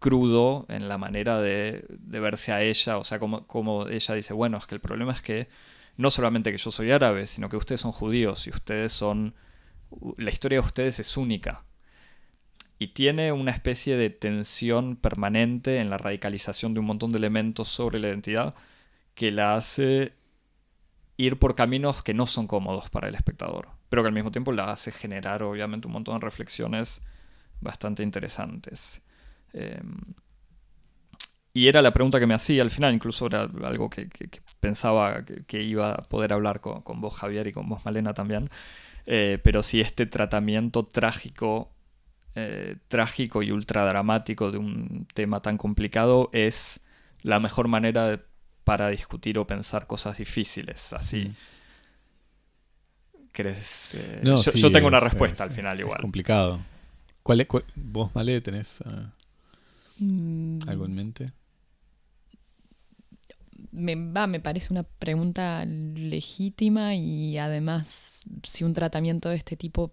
crudo 0.00 0.66
en 0.68 0.88
la 0.88 0.98
manera 0.98 1.40
de, 1.40 1.84
de 1.88 2.20
verse 2.20 2.52
a 2.52 2.62
ella, 2.62 2.98
o 2.98 3.04
sea, 3.04 3.20
como, 3.20 3.46
como 3.46 3.86
ella 3.86 4.14
dice, 4.14 4.32
bueno, 4.32 4.58
es 4.58 4.66
que 4.66 4.74
el 4.74 4.80
problema 4.80 5.12
es 5.12 5.22
que 5.22 5.48
no 5.96 6.10
solamente 6.10 6.50
que 6.50 6.58
yo 6.58 6.70
soy 6.70 6.90
árabe, 6.90 7.26
sino 7.26 7.48
que 7.48 7.56
ustedes 7.56 7.82
son 7.82 7.92
judíos 7.92 8.46
y 8.46 8.50
ustedes 8.50 8.92
son... 8.92 9.34
La 10.16 10.30
historia 10.30 10.60
de 10.60 10.66
ustedes 10.66 10.98
es 11.00 11.16
única. 11.16 11.64
Y 12.78 12.88
tiene 12.88 13.32
una 13.32 13.50
especie 13.50 13.96
de 13.96 14.08
tensión 14.08 14.96
permanente 14.96 15.78
en 15.78 15.90
la 15.90 15.98
radicalización 15.98 16.72
de 16.72 16.80
un 16.80 16.86
montón 16.86 17.12
de 17.12 17.18
elementos 17.18 17.68
sobre 17.68 17.98
la 17.98 18.08
identidad 18.08 18.54
que 19.14 19.30
la 19.30 19.56
hace 19.56 20.14
ir 21.18 21.38
por 21.38 21.54
caminos 21.54 22.02
que 22.02 22.14
no 22.14 22.26
son 22.26 22.46
cómodos 22.46 22.88
para 22.88 23.08
el 23.08 23.14
espectador, 23.14 23.68
pero 23.90 24.02
que 24.02 24.08
al 24.08 24.14
mismo 24.14 24.32
tiempo 24.32 24.52
la 24.52 24.70
hace 24.70 24.92
generar 24.92 25.42
obviamente 25.42 25.86
un 25.86 25.92
montón 25.92 26.18
de 26.18 26.24
reflexiones 26.24 27.02
bastante 27.60 28.02
interesantes. 28.02 29.02
Eh, 29.52 29.80
y 31.52 31.66
era 31.66 31.82
la 31.82 31.92
pregunta 31.92 32.20
que 32.20 32.26
me 32.26 32.34
hacía 32.34 32.62
al 32.62 32.70
final, 32.70 32.94
incluso 32.94 33.26
era 33.26 33.42
algo 33.64 33.90
que, 33.90 34.08
que- 34.08 34.28
que 34.28 34.40
pensaba 34.60 35.24
que, 35.24 35.44
que 35.44 35.62
iba 35.62 35.92
a 35.94 35.96
poder 35.98 36.32
hablar 36.32 36.60
con, 36.60 36.82
con 36.82 37.00
vos, 37.00 37.14
Javier, 37.14 37.46
y 37.48 37.52
con 37.52 37.68
vos, 37.68 37.84
Malena, 37.84 38.14
también. 38.14 38.48
Eh, 39.06 39.38
pero 39.42 39.62
si 39.64 39.80
este 39.80 40.06
tratamiento 40.06 40.84
trágico, 40.86 41.72
eh, 42.36 42.76
trágico 42.86 43.42
y 43.42 43.50
ultradramático 43.50 44.52
de 44.52 44.58
un 44.58 45.06
tema 45.12 45.40
tan 45.42 45.56
complicado 45.58 46.30
es 46.32 46.80
la 47.22 47.40
mejor 47.40 47.66
manera 47.66 48.06
de- 48.08 48.20
para 48.62 48.88
discutir 48.88 49.36
o 49.38 49.46
pensar 49.48 49.88
cosas 49.88 50.18
difíciles. 50.18 50.92
Así. 50.92 51.24
Mm. 51.30 51.34
¿Querés, 53.32 53.94
eh, 53.94 54.20
No, 54.22 54.42
yo, 54.42 54.52
sí, 54.52 54.60
yo 54.60 54.70
tengo 54.72 54.86
una 54.88 54.98
es- 54.98 55.04
respuesta 55.04 55.44
es- 55.44 55.50
al 55.50 55.56
final 55.56 55.80
igual. 55.80 56.00
complicado. 56.00 56.60
¿Cuál 57.22 57.40
es, 57.40 57.46
cuál- 57.48 57.64
¿Vos, 57.74 58.14
Male, 58.14 58.40
tenés 58.40 58.80
ah, 58.84 58.90
Mm, 58.90 59.19
algo 60.66 60.86
en 60.86 60.94
mente? 60.94 61.32
me, 63.72 63.94
va, 63.94 64.26
me 64.26 64.40
parece 64.40 64.72
una 64.72 64.82
pregunta 64.82 65.64
legítima 65.64 66.94
y 66.94 67.38
además 67.38 68.22
si 68.42 68.64
un 68.64 68.72
tratamiento 68.74 69.28
de 69.28 69.36
este 69.36 69.56
tipo 69.56 69.92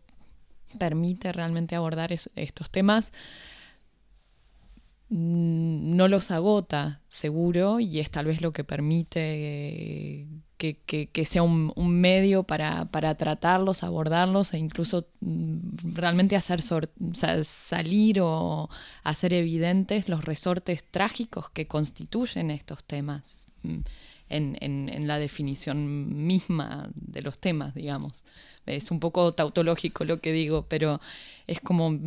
permite 0.79 1.31
realmente 1.31 1.75
abordar 1.75 2.11
es- 2.11 2.29
estos 2.35 2.69
temas, 2.71 3.11
mm, 5.09 5.95
no 5.95 6.07
los 6.07 6.31
agota, 6.31 7.01
seguro, 7.07 7.79
y 7.79 7.99
es 7.99 8.11
tal 8.11 8.25
vez 8.25 8.41
lo 8.41 8.51
que 8.51 8.63
permite 8.63 9.19
eh, 9.21 10.27
que, 10.57 10.77
que- 10.85 11.25
sea 11.25 11.43
un, 11.43 11.71
medio 11.99 12.43
para, 12.43 12.85
para 12.85 13.15
tratarlos, 13.15 13.83
abordarlos 13.83 14.53
e 14.53 14.57
incluso 14.57 15.07
mm, 15.21 15.93
realmente 15.93 16.35
hacer 16.35 16.61
salir 17.43 18.19
o 18.21 18.69
hacer 19.03 19.33
evidentes 19.33 20.09
los 20.09 20.25
resortes 20.25 20.83
trágicos 20.89 21.49
que 21.51 21.67
constituyen 21.67 22.51
estos 22.51 22.83
temas. 22.83 23.47
Mm, 23.63 23.79
en, 24.29 25.07
la 25.07 25.19
definición 25.19 26.25
misma 26.25 26.89
de 26.93 27.21
los 27.21 27.39
temas, 27.39 27.73
digamos. 27.73 28.25
Es 28.65 28.91
un 28.91 28.99
poco 28.99 29.33
tautológico 29.33 30.03
lo 30.03 30.19
que 30.19 30.33
digo, 30.33 30.65
pero 30.67 30.99
es 31.47 31.61
como 31.61 31.97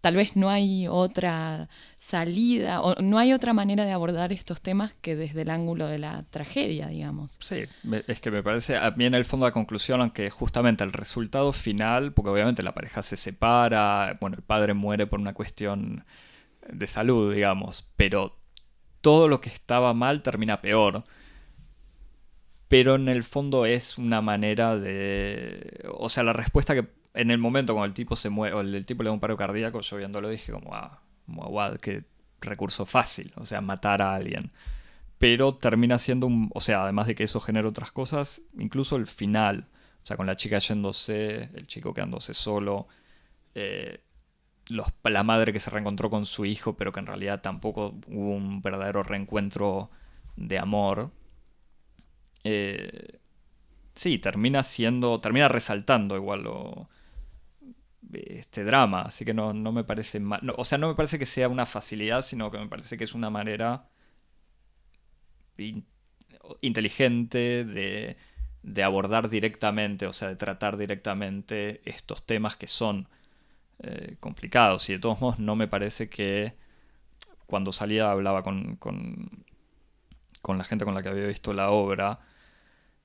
tal 0.00 0.16
vez 0.16 0.34
no 0.34 0.48
hay 0.48 0.88
otra 0.88 1.68
salida 1.98 2.80
o 2.80 2.94
no 3.02 3.18
hay 3.18 3.34
otra 3.34 3.52
manera 3.52 3.84
de 3.84 3.92
abordar 3.92 4.32
estos 4.32 4.62
temas 4.62 4.94
que 5.02 5.14
desde 5.14 5.42
el 5.42 5.50
ángulo 5.50 5.86
de 5.86 5.98
la 5.98 6.22
tragedia, 6.30 6.88
digamos. 6.88 7.36
Sí, 7.40 7.64
es 8.06 8.20
que 8.22 8.30
me 8.30 8.42
parece, 8.42 8.78
a 8.78 8.90
mí 8.92 9.04
en 9.04 9.14
el 9.14 9.26
fondo 9.26 9.44
la 9.44 9.52
conclusión, 9.52 10.00
aunque 10.00 10.30
justamente 10.30 10.84
el 10.84 10.92
resultado 10.92 11.52
final, 11.52 12.14
porque 12.14 12.30
obviamente 12.30 12.62
la 12.62 12.72
pareja 12.72 13.02
se 13.02 13.18
separa, 13.18 14.16
bueno, 14.18 14.36
el 14.36 14.42
padre 14.42 14.72
muere 14.72 15.06
por 15.06 15.20
una 15.20 15.34
cuestión 15.34 16.06
de 16.66 16.86
salud, 16.86 17.34
digamos, 17.34 17.90
pero 17.96 18.38
todo 19.06 19.28
lo 19.28 19.40
que 19.40 19.50
estaba 19.50 19.94
mal 19.94 20.22
termina 20.22 20.60
peor. 20.60 21.04
Pero 22.68 22.96
en 22.96 23.08
el 23.08 23.24
fondo 23.24 23.66
es 23.66 23.98
una 23.98 24.20
manera 24.20 24.76
de... 24.76 25.84
O 25.98 26.08
sea, 26.08 26.22
la 26.22 26.32
respuesta 26.32 26.74
que 26.74 26.88
en 27.14 27.30
el 27.30 27.38
momento 27.38 27.72
cuando 27.74 27.86
el 27.86 27.94
tipo 27.94 28.16
se 28.16 28.28
muere, 28.28 28.54
o 28.54 28.60
el, 28.60 28.84
tipo 28.86 29.02
le 29.02 29.08
da 29.08 29.12
un 29.12 29.20
paro 29.20 29.36
cardíaco, 29.36 29.80
yo 29.80 29.96
viéndolo 29.96 30.28
dije 30.28 30.52
como, 30.52 30.74
ah, 30.74 31.00
guau, 31.26 31.78
qué 31.78 32.04
recurso 32.40 32.84
fácil, 32.84 33.32
o 33.36 33.46
sea, 33.46 33.60
matar 33.60 34.02
a 34.02 34.14
alguien 34.14 34.50
pero 35.18 35.54
termina 35.54 35.98
siendo 35.98 36.26
un, 36.26 36.50
o 36.54 36.60
sea, 36.60 36.82
además 36.82 37.06
de 37.06 37.14
que 37.14 37.24
eso 37.24 37.40
genera 37.40 37.68
otras 37.68 37.92
cosas, 37.92 38.42
incluso 38.58 38.96
el 38.96 39.06
final, 39.06 39.68
o 40.02 40.06
sea, 40.06 40.16
con 40.16 40.26
la 40.26 40.36
chica 40.36 40.58
yéndose, 40.58 41.50
el 41.54 41.66
chico 41.66 41.94
quedándose 41.94 42.34
solo, 42.34 42.86
eh, 43.54 44.00
la 44.68 45.22
madre 45.22 45.52
que 45.52 45.60
se 45.60 45.70
reencontró 45.70 46.10
con 46.10 46.26
su 46.26 46.44
hijo, 46.44 46.76
pero 46.76 46.92
que 46.92 47.00
en 47.00 47.06
realidad 47.06 47.40
tampoco 47.40 47.94
hubo 48.08 48.32
un 48.32 48.62
verdadero 48.62 49.02
reencuentro 49.04 49.90
de 50.36 50.58
amor. 50.58 51.12
Eh, 52.46 53.18
sí, 53.94 54.18
termina 54.18 54.62
siendo, 54.64 55.20
termina 55.20 55.48
resaltando 55.48 56.16
igual 56.16 56.44
lo, 56.44 56.88
este 58.12 58.64
drama, 58.64 59.02
así 59.02 59.24
que 59.24 59.34
no, 59.34 59.52
no 59.52 59.72
me 59.72 59.84
parece 59.84 60.20
no, 60.20 60.38
o 60.56 60.64
sea, 60.64 60.78
no 60.78 60.88
me 60.88 60.94
parece 60.94 61.18
que 61.18 61.26
sea 61.26 61.48
una 61.48 61.66
facilidad, 61.66 62.22
sino 62.22 62.50
que 62.50 62.58
me 62.58 62.68
parece 62.68 62.96
que 62.96 63.04
es 63.04 63.14
una 63.14 63.30
manera 63.30 63.86
in- 65.58 65.84
inteligente 66.60 67.64
de, 67.64 68.16
de 68.62 68.82
abordar 68.82 69.28
directamente, 69.30 70.06
o 70.06 70.12
sea, 70.12 70.28
de 70.28 70.36
tratar 70.36 70.76
directamente 70.76 71.80
estos 71.84 72.24
temas 72.26 72.56
que 72.56 72.66
son 72.66 73.08
eh, 73.82 74.16
complicados. 74.20 74.90
Y 74.90 74.94
de 74.94 75.00
todos 75.00 75.20
modos, 75.20 75.38
no 75.38 75.56
me 75.56 75.68
parece 75.68 76.08
que 76.08 76.54
cuando 77.46 77.72
salía 77.72 78.10
hablaba 78.10 78.42
con, 78.42 78.76
con, 78.76 79.44
con 80.42 80.58
la 80.58 80.64
gente 80.64 80.84
con 80.84 80.94
la 80.94 81.02
que 81.02 81.08
había 81.08 81.26
visto 81.26 81.52
la 81.52 81.70
obra 81.70 82.20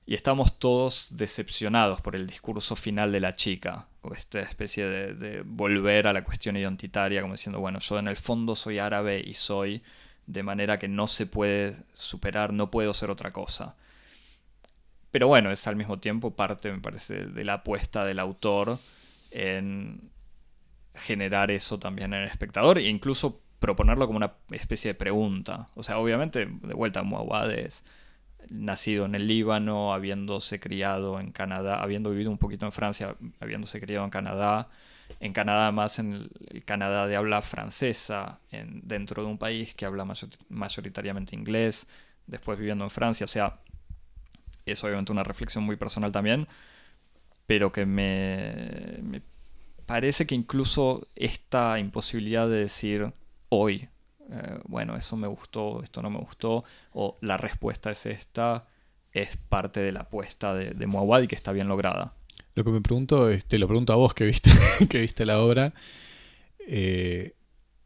y 0.06 0.14
estamos 0.14 0.58
todos 0.58 1.08
decepcionados 1.12 2.00
por 2.00 2.16
el 2.16 2.26
discurso 2.26 2.76
final 2.76 3.12
de 3.12 3.20
la 3.20 3.34
chica, 3.34 3.86
o 4.02 4.14
esta 4.14 4.40
especie 4.40 4.84
de, 4.86 5.14
de 5.14 5.42
volver 5.42 6.06
a 6.06 6.12
la 6.12 6.24
cuestión 6.24 6.56
identitaria, 6.56 7.22
como 7.22 7.34
diciendo, 7.34 7.60
bueno, 7.60 7.78
yo 7.78 7.98
en 7.98 8.08
el 8.08 8.16
fondo 8.16 8.56
soy 8.56 8.78
árabe 8.78 9.22
y 9.24 9.34
soy 9.34 9.82
de 10.26 10.42
manera 10.42 10.78
que 10.78 10.88
no 10.88 11.06
se 11.06 11.26
puede 11.26 11.76
superar, 11.94 12.52
no 12.52 12.70
puedo 12.70 12.94
ser 12.94 13.10
otra 13.10 13.32
cosa. 13.32 13.76
Pero 15.10 15.28
bueno, 15.28 15.50
es 15.50 15.66
al 15.66 15.76
mismo 15.76 15.98
tiempo 15.98 16.34
parte, 16.34 16.72
me 16.72 16.80
parece, 16.80 17.26
de 17.26 17.44
la 17.44 17.54
apuesta 17.54 18.04
del 18.04 18.18
autor 18.18 18.78
en 19.30 20.10
generar 20.94 21.50
eso 21.50 21.78
también 21.78 22.12
en 22.12 22.22
el 22.22 22.28
espectador 22.28 22.78
e 22.78 22.88
incluso 22.88 23.40
proponerlo 23.58 24.06
como 24.06 24.16
una 24.16 24.32
especie 24.50 24.90
de 24.90 24.94
pregunta. 24.94 25.68
O 25.74 25.82
sea, 25.82 25.98
obviamente, 25.98 26.46
de 26.46 26.74
vuelta, 26.74 27.02
Muawad 27.02 27.52
es 27.52 27.84
nacido 28.50 29.06
en 29.06 29.14
el 29.14 29.26
Líbano, 29.26 29.92
habiéndose 29.92 30.60
criado 30.60 31.20
en 31.20 31.32
Canadá, 31.32 31.82
habiendo 31.82 32.10
vivido 32.10 32.30
un 32.30 32.38
poquito 32.38 32.66
en 32.66 32.72
Francia, 32.72 33.16
habiéndose 33.40 33.80
criado 33.80 34.04
en 34.04 34.10
Canadá, 34.10 34.68
en 35.20 35.32
Canadá 35.32 35.72
más 35.72 35.98
en 35.98 36.28
el, 36.48 36.64
Canadá 36.64 37.06
de 37.06 37.16
habla 37.16 37.42
francesa, 37.42 38.40
en, 38.50 38.80
dentro 38.84 39.22
de 39.22 39.28
un 39.28 39.38
país 39.38 39.74
que 39.74 39.86
habla 39.86 40.06
mayoritariamente 40.48 41.36
inglés, 41.36 41.86
después 42.26 42.58
viviendo 42.58 42.84
en 42.84 42.90
Francia, 42.90 43.24
o 43.24 43.28
sea, 43.28 43.58
es 44.64 44.82
obviamente 44.84 45.12
una 45.12 45.24
reflexión 45.24 45.64
muy 45.64 45.76
personal 45.76 46.12
también, 46.12 46.46
pero 47.46 47.72
que 47.72 47.84
me 47.84 49.22
parece 49.86 50.26
que 50.26 50.34
incluso 50.34 51.06
esta 51.16 51.78
imposibilidad 51.78 52.48
de 52.48 52.56
decir 52.56 53.12
hoy, 53.48 53.88
eh, 54.32 54.58
bueno, 54.66 54.96
eso 54.96 55.16
me 55.16 55.26
gustó, 55.26 55.82
esto 55.82 56.02
no 56.02 56.10
me 56.10 56.18
gustó, 56.18 56.64
o 56.92 57.18
la 57.20 57.36
respuesta 57.36 57.90
es 57.90 58.06
esta, 58.06 58.66
es 59.12 59.36
parte 59.36 59.80
de 59.80 59.92
la 59.92 60.00
apuesta 60.00 60.54
de, 60.54 60.70
de 60.70 61.22
y 61.22 61.26
que 61.28 61.34
está 61.34 61.52
bien 61.52 61.68
lograda. 61.68 62.14
Lo 62.54 62.64
que 62.64 62.70
me 62.70 62.80
pregunto, 62.80 63.28
te 63.46 63.58
lo 63.58 63.68
pregunto 63.68 63.92
a 63.92 63.96
vos 63.96 64.14
que 64.14 64.24
viste, 64.24 64.50
que 64.88 65.00
viste 65.00 65.26
la 65.26 65.40
obra, 65.40 65.74
eh, 66.66 67.34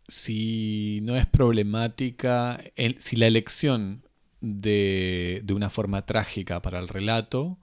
si 0.09 1.01
no 1.03 1.17
es 1.17 1.27
problemática, 1.27 2.63
si 2.99 3.17
la 3.17 3.27
elección 3.27 4.05
de, 4.41 5.45
una 5.51 5.71
forma 5.71 6.07
trágica 6.07 6.63
para 6.63 6.79
el 6.79 6.89
relato 6.89 7.59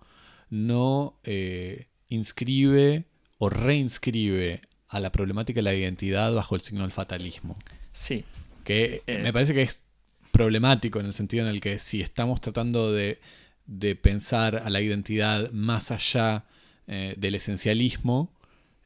no 0.50 1.20
eh, 1.24 1.88
inscribe 2.10 3.06
o 3.38 3.50
reinscribe 3.50 4.62
a 4.88 5.00
la 5.00 5.12
problemática 5.12 5.60
de 5.60 5.64
la 5.64 5.74
identidad 5.74 6.34
bajo 6.34 6.56
el 6.56 6.62
signo 6.62 6.82
del 6.82 6.92
fatalismo. 6.92 7.56
Sí, 7.92 8.26
que 8.64 9.04
eh, 9.08 9.20
me 9.20 9.34
parece 9.34 9.54
que 9.54 9.64
es 9.64 9.84
problemático 10.32 11.00
en 11.00 11.06
el 11.06 11.14
sentido 11.14 11.44
en 11.44 11.50
el 11.50 11.62
que 11.62 11.80
si 11.80 12.02
estamos 12.02 12.42
tratando 12.42 12.92
de, 12.92 13.20
pensar 14.02 14.58
a 14.58 14.70
la 14.70 14.82
identidad 14.82 15.52
más 15.52 15.92
allá 15.92 16.46
eh, 16.88 17.16
del 17.18 17.36
esencialismo, 17.36 18.34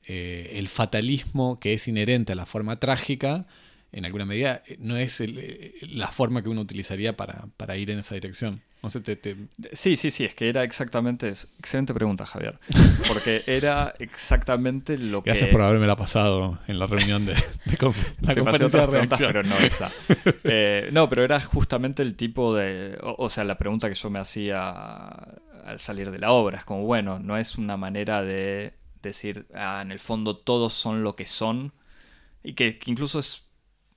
eh, 0.05 0.53
el 0.55 0.67
fatalismo 0.67 1.59
que 1.59 1.73
es 1.73 1.87
inherente 1.87 2.33
a 2.33 2.35
la 2.35 2.45
forma 2.45 2.79
trágica, 2.79 3.47
en 3.91 4.05
alguna 4.05 4.25
medida, 4.25 4.63
no 4.79 4.97
es 4.97 5.23
la 5.81 6.11
forma 6.11 6.43
que 6.43 6.49
uno 6.49 6.61
utilizaría 6.61 7.15
para, 7.15 7.47
para 7.57 7.77
ir 7.77 7.89
en 7.89 7.99
esa 7.99 8.15
dirección. 8.15 8.61
Sí, 9.73 9.95
sí, 9.95 10.11
sí, 10.11 10.23
es 10.23 10.33
que 10.33 10.47
era 10.47 10.63
exactamente 10.63 11.27
eso. 11.29 11.47
Excelente 11.59 11.93
pregunta, 11.93 12.25
Javier. 12.25 12.59
Porque 13.07 13.43
era 13.47 13.93
exactamente 13.99 14.97
lo 14.97 15.23
que... 15.23 15.31
Gracias 15.31 15.49
por 15.49 15.61
haberme 15.61 15.87
la 15.87 15.95
pasado 15.95 16.59
en 16.67 16.79
la 16.79 16.87
reunión 16.87 17.25
de, 17.25 17.33
la 18.21 18.35
conferencia 18.35 18.87
de 18.87 19.07
pero 19.07 19.43
no 19.43 19.57
esa. 19.57 19.91
Eh, 20.43 20.89
no, 20.91 21.09
pero 21.09 21.23
era 21.23 21.39
justamente 21.41 22.01
el 22.01 22.15
tipo 22.15 22.55
de... 22.55 22.97
O, 23.01 23.29
sea, 23.29 23.43
la 23.43 23.57
pregunta 23.57 23.89
que 23.89 23.95
yo 23.95 24.09
me 24.09 24.19
hacía 24.19 24.69
al 24.69 25.79
salir 25.79 26.11
de 26.11 26.19
la 26.19 26.31
obra. 26.31 26.59
Es 26.59 26.65
como, 26.65 26.83
bueno, 26.83 27.19
no 27.19 27.37
es 27.37 27.57
una 27.57 27.75
manera 27.75 28.21
de 28.21 28.73
decir, 29.01 29.47
ah, 29.53 29.79
en 29.81 29.91
el 29.91 29.99
fondo 29.99 30.37
todos 30.37 30.73
son 30.73 31.03
lo 31.03 31.15
que 31.15 31.25
son. 31.25 31.73
Y 32.43 32.53
que, 32.53 32.77
que 32.77 32.91
incluso 32.91 33.19
es, 33.19 33.45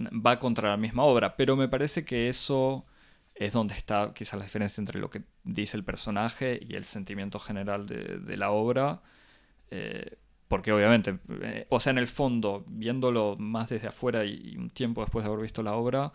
va 0.00 0.40
contra 0.40 0.70
la 0.70 0.76
misma 0.76 1.04
obra. 1.04 1.36
Pero 1.36 1.56
me 1.56 1.68
parece 1.68 2.04
que 2.04 2.28
eso 2.28 2.86
es 3.40 3.54
donde 3.54 3.74
está 3.74 4.12
quizás 4.14 4.38
la 4.38 4.44
diferencia 4.44 4.82
entre 4.82 5.00
lo 5.00 5.08
que 5.08 5.22
dice 5.44 5.74
el 5.78 5.82
personaje 5.82 6.60
y 6.62 6.74
el 6.74 6.84
sentimiento 6.84 7.38
general 7.38 7.86
de, 7.86 8.36
la 8.36 8.50
obra. 8.50 9.00
Eh, 9.70 10.18
porque 10.46 10.72
obviamente, 10.72 11.18
eh, 11.42 11.66
o 11.70 11.80
sea, 11.80 11.92
en 11.92 11.98
el 11.98 12.06
fondo, 12.06 12.64
viéndolo 12.68 13.36
más 13.38 13.70
desde 13.70 13.88
afuera 13.88 14.26
y, 14.26 14.56
un 14.58 14.68
tiempo 14.68 15.00
después 15.00 15.24
de 15.24 15.30
haber 15.30 15.42
visto 15.42 15.62
la 15.62 15.72
obra, 15.74 16.12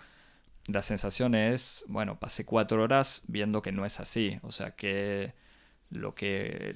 la 0.68 0.84
sensación 0.84 1.34
es, 1.34 1.84
bueno, 1.88 2.20
pasé 2.20 2.46
cuatro 2.46 2.84
horas 2.84 3.24
viendo 3.28 3.64
que 3.64 3.72
no 3.72 3.86
es 3.88 4.00
así. 4.00 4.38
O 4.44 4.52
sea, 4.52 4.76
que 4.76 5.34
lo 5.90 6.14
que... 6.14 6.76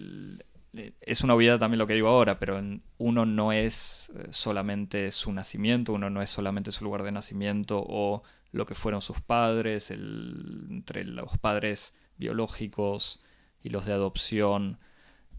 es 1.01 1.21
una 1.21 1.35
obviedad 1.35 1.59
también 1.59 1.77
lo 1.77 1.85
que 1.85 1.93
digo 1.93 2.07
ahora, 2.07 2.39
pero 2.39 2.59
uno 2.97 3.25
no 3.27 3.51
es 3.51 4.11
eh, 4.15 4.27
solamente 4.31 5.11
su 5.11 5.31
nacimiento, 5.31 5.93
uno 5.93 6.09
no 6.09 6.23
es 6.23 6.31
solamente 6.31 6.71
su 6.71 6.83
lugar 6.85 7.03
de 7.03 7.11
nacimiento 7.11 7.83
o 7.87 8.23
lo 8.51 8.65
que 8.65 8.75
fueron 8.75 9.01
sus 9.01 9.21
padres, 9.21 9.91
entre 9.91 11.03
los 11.05 11.37
padres 11.37 11.95
biológicos 12.17 13.21
y 13.61 13.69
los 13.69 13.85
de 13.85 13.93
adopción. 13.93 14.79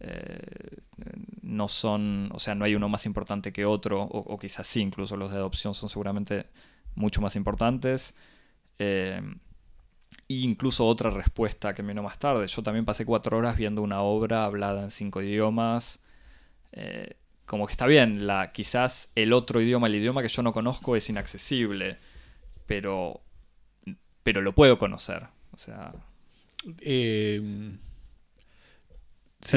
Eh, 0.00 0.78
no 1.42 1.68
son, 1.68 2.30
o 2.32 2.38
sea, 2.38 2.54
no 2.54 2.64
hay 2.64 2.74
uno 2.74 2.88
más 2.88 3.06
importante 3.06 3.52
que 3.52 3.64
otro, 3.64 4.02
o, 4.02 4.38
quizás 4.38 4.66
sí, 4.66 4.80
incluso 4.80 5.16
los 5.16 5.30
de 5.30 5.36
adopción 5.36 5.74
son 5.74 5.88
seguramente 5.88 6.46
mucho 6.94 7.20
más 7.20 7.36
importantes. 7.36 8.14
Eh, 8.78 9.20
e 10.28 10.34
incluso 10.34 10.86
otra 10.86 11.10
respuesta 11.10 11.74
que 11.74 11.82
vino 11.82 12.02
más 12.02 12.18
tarde. 12.18 12.46
Yo 12.46 12.62
también 12.62 12.84
pasé 12.84 13.04
cuatro 13.04 13.36
horas 13.36 13.56
viendo 13.56 13.82
una 13.82 14.02
obra 14.02 14.44
hablada 14.44 14.82
en 14.82 14.90
cinco 14.90 15.22
idiomas. 15.22 16.00
Eh, 16.72 17.16
como 17.46 17.66
que 17.66 17.72
está 17.72 17.86
bien, 17.86 18.26
la, 18.26 18.52
quizás 18.52 19.10
el 19.16 19.32
otro 19.32 19.60
idioma, 19.60 19.88
el 19.88 19.96
idioma 19.96 20.22
que 20.22 20.28
yo 20.28 20.42
no 20.42 20.52
conozco, 20.52 20.94
es 20.94 21.08
inaccesible 21.08 21.98
pero, 22.70 23.20
pero 24.22 24.42
lo 24.42 24.54
puedo 24.54 24.78
conocer. 24.78 25.24
O 25.50 25.58
sea... 25.58 25.92
Em, 26.82 27.78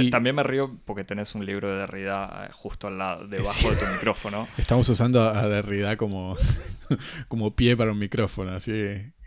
también 0.09 0.35
me 0.35 0.41
río 0.41 0.79
porque 0.83 1.03
tenés 1.03 1.35
un 1.35 1.45
libro 1.45 1.69
de 1.69 1.77
Derrida 1.77 2.47
eh, 2.47 2.51
justo 2.53 2.87
al 2.87 2.97
lado, 2.97 3.27
debajo 3.27 3.69
de 3.69 3.75
tu 3.75 3.85
micrófono. 3.85 4.47
Estamos 4.57 4.89
usando 4.89 5.21
a 5.21 5.47
Derrida 5.47 5.95
como, 5.95 6.35
como 7.27 7.55
pie 7.55 7.77
para 7.77 7.91
un 7.91 7.99
micrófono, 7.99 8.55
así 8.55 8.71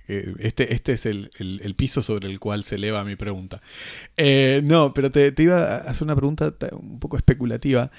este, 0.08 0.74
este 0.74 0.92
es 0.94 1.06
el, 1.06 1.74
piso 1.76 2.02
sobre 2.02 2.28
el 2.28 2.40
cual 2.40 2.64
se 2.64 2.74
eleva 2.74 3.04
mi 3.04 3.14
pregunta. 3.14 3.62
Eh, 4.16 4.62
no, 4.64 4.94
pero 4.94 5.12
te, 5.12 5.32
iba 5.38 5.58
a 5.58 5.76
hacer 5.76 6.02
una 6.02 6.16
pregunta 6.16 6.52
un 6.72 6.98
poco 6.98 7.16
especulativa. 7.18 7.92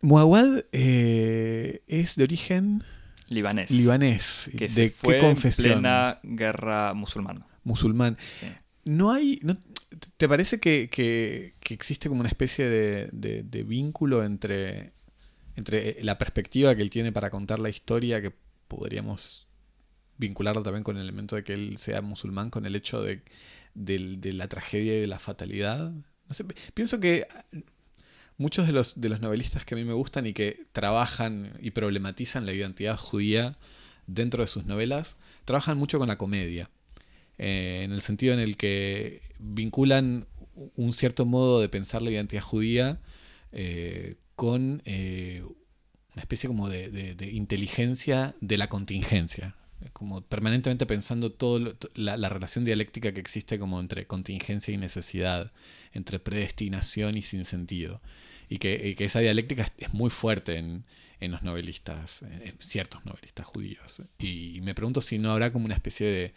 Muawad 0.00 0.64
eh, 0.72 1.82
es 1.86 2.16
de 2.16 2.24
origen 2.24 2.84
libanés. 3.28 3.70
Libanés. 3.70 4.50
Que 4.56 4.68
¿De 4.68 4.90
fue 4.90 5.14
qué 5.14 5.20
confesión? 5.20 5.66
En 5.66 5.72
plena 5.72 6.20
guerra 6.22 6.94
musulmana. 6.94 7.46
Musulmán. 7.64 8.16
¿No 8.84 9.12
hay. 9.12 9.40
¿Te 10.16 10.28
parece 10.28 10.60
que, 10.60 11.54
existe 11.68 12.08
como 12.08 12.20
una 12.20 12.28
especie 12.28 12.68
de, 12.68 13.64
vínculo 13.66 14.24
entre, 14.24 14.92
entre 15.56 16.02
la 16.02 16.16
perspectiva 16.16 16.74
que 16.74 16.82
él 16.82 16.90
tiene 16.90 17.12
para 17.12 17.30
contar 17.30 17.58
la 17.58 17.68
historia, 17.68 18.22
que 18.22 18.32
podríamos 18.68 19.46
vincularlo 20.16 20.62
también 20.62 20.84
con 20.84 20.96
el 20.96 21.02
elemento 21.02 21.36
de 21.36 21.44
que 21.44 21.54
él 21.54 21.78
sea 21.78 22.00
musulmán, 22.00 22.50
con 22.50 22.66
el 22.66 22.76
hecho 22.76 23.02
de, 23.02 23.22
de 23.74 24.32
la 24.32 24.48
tragedia 24.48 24.96
y 24.96 25.00
de 25.00 25.06
la 25.06 25.18
fatalidad? 25.18 25.90
No 25.90 26.34
sé, 26.34 26.44
pienso 26.74 27.00
que 27.00 27.26
muchos 28.38 28.66
de 28.66 28.72
los, 28.72 29.00
de 29.00 29.08
los 29.08 29.20
novelistas 29.20 29.64
que 29.64 29.74
a 29.74 29.76
mí 29.76 29.84
me 29.84 29.92
gustan 29.92 30.26
y 30.26 30.32
que 30.32 30.64
trabajan 30.72 31.52
y 31.60 31.72
problematizan 31.72 32.46
la 32.46 32.52
identidad 32.52 32.96
judía 32.96 33.58
dentro 34.06 34.42
de 34.42 34.46
sus 34.46 34.64
novelas, 34.64 35.16
trabajan 35.44 35.76
mucho 35.76 35.98
con 35.98 36.08
la 36.08 36.16
comedia. 36.16 36.70
Eh, 37.36 37.82
en 37.84 37.92
el 37.92 38.00
sentido 38.00 38.32
en 38.34 38.40
el 38.40 38.56
que 38.56 39.20
vinculan 39.38 40.26
un 40.76 40.92
cierto 40.92 41.24
modo 41.26 41.60
de 41.60 41.68
pensar 41.68 42.02
la 42.02 42.10
identidad 42.10 42.42
judía 42.42 43.00
eh, 43.52 44.16
con 44.34 44.82
eh, 44.84 45.44
una 46.14 46.22
especie 46.22 46.48
como 46.48 46.68
de, 46.68 47.16
inteligencia 47.32 48.34
de 48.40 48.56
la 48.56 48.68
contingencia. 48.68 49.56
Como 49.92 50.22
permanentemente 50.22 50.86
pensando 50.86 51.30
toda 51.30 51.74
la, 51.94 52.16
la, 52.16 52.28
relación 52.28 52.64
dialéctica 52.64 53.12
que 53.12 53.20
existe 53.20 53.60
como 53.60 53.78
entre 53.78 54.08
contingencia 54.08 54.74
y 54.74 54.76
necesidad, 54.76 55.52
entre 55.92 56.18
predestinación 56.18 57.16
y 57.16 57.22
sinsentido 57.22 58.00
y 58.48 58.58
que, 58.58 58.94
esa 58.98 59.20
dialéctica 59.20 59.70
es, 59.76 59.92
muy 59.92 60.10
fuerte 60.10 60.56
en, 60.56 60.84
los 61.20 61.42
novelistas, 61.42 62.22
en 62.22 62.54
ciertos 62.60 63.04
novelistas 63.04 63.46
judíos. 63.46 64.02
Y, 64.18 64.60
me 64.62 64.74
pregunto 64.74 65.00
si 65.00 65.18
no 65.18 65.32
habrá 65.32 65.52
como 65.52 65.66
una 65.66 65.74
especie 65.74 66.32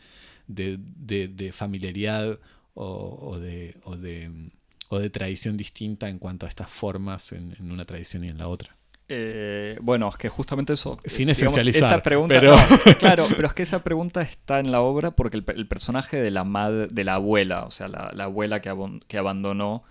de, 0.47 1.52
familiaridad 1.54 2.39
o, 2.74 3.38
de, 3.39 3.78
o, 3.84 3.95
de, 3.95 5.10
tradición 5.10 5.58
distinta 5.58 6.10
en 6.10 6.19
cuanto 6.19 6.45
a 6.45 6.50
estas 6.50 6.69
formas 6.69 7.32
en, 7.32 7.56
una 7.60 7.86
tradición 7.86 8.24
y 8.26 8.28
en 8.28 8.38
la 8.38 8.47
otra. 8.47 8.76
Eh, 9.13 9.78
bueno, 9.82 10.08
es 10.08 10.15
que 10.15 10.30
justamente 10.30 10.71
eso. 10.71 10.97
Sin 11.04 11.30
esencializar. 11.30 11.84
esa 11.84 12.02
pregunta, 12.02 12.39
claro, 13.00 13.26
pero 13.36 13.47
es 13.47 13.54
que 13.54 13.63
esa 13.63 13.84
pregunta 13.84 14.21
está 14.21 14.60
en 14.60 14.71
la 14.71 14.80
obra 14.80 15.12
porque 15.12 15.36
el, 15.36 15.67
personaje 15.67 16.21
de 16.21 16.32
la 16.32 16.45
madre, 16.45 16.88
de 16.89 17.04
la 17.04 17.15
abuela, 17.15 17.65
o 17.65 17.71
sea, 17.71 17.89
la, 17.89 18.24
abuela 18.24 18.62
que, 18.62 18.74
que, 19.10 19.17
abandonó 19.17 19.84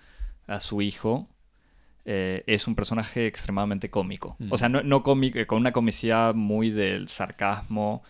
a 0.47 0.61
su 0.61 0.81
hijo, 0.81 1.29
eh, 2.05 2.43
es 2.47 2.67
un 2.67 2.75
personaje 2.75 3.27
extremadamente 3.27 3.91
cómico. 3.91 4.37
O 4.51 4.57
sea, 4.57 4.69
no, 4.69 4.83
no 4.83 5.03
cómico, 5.03 5.39
eh, 5.39 5.47
con 5.47 5.59
una 5.59 5.73
comicidad 5.73 6.35
muy 6.35 6.71
del 6.71 7.09
sarcasmo. 7.09 8.03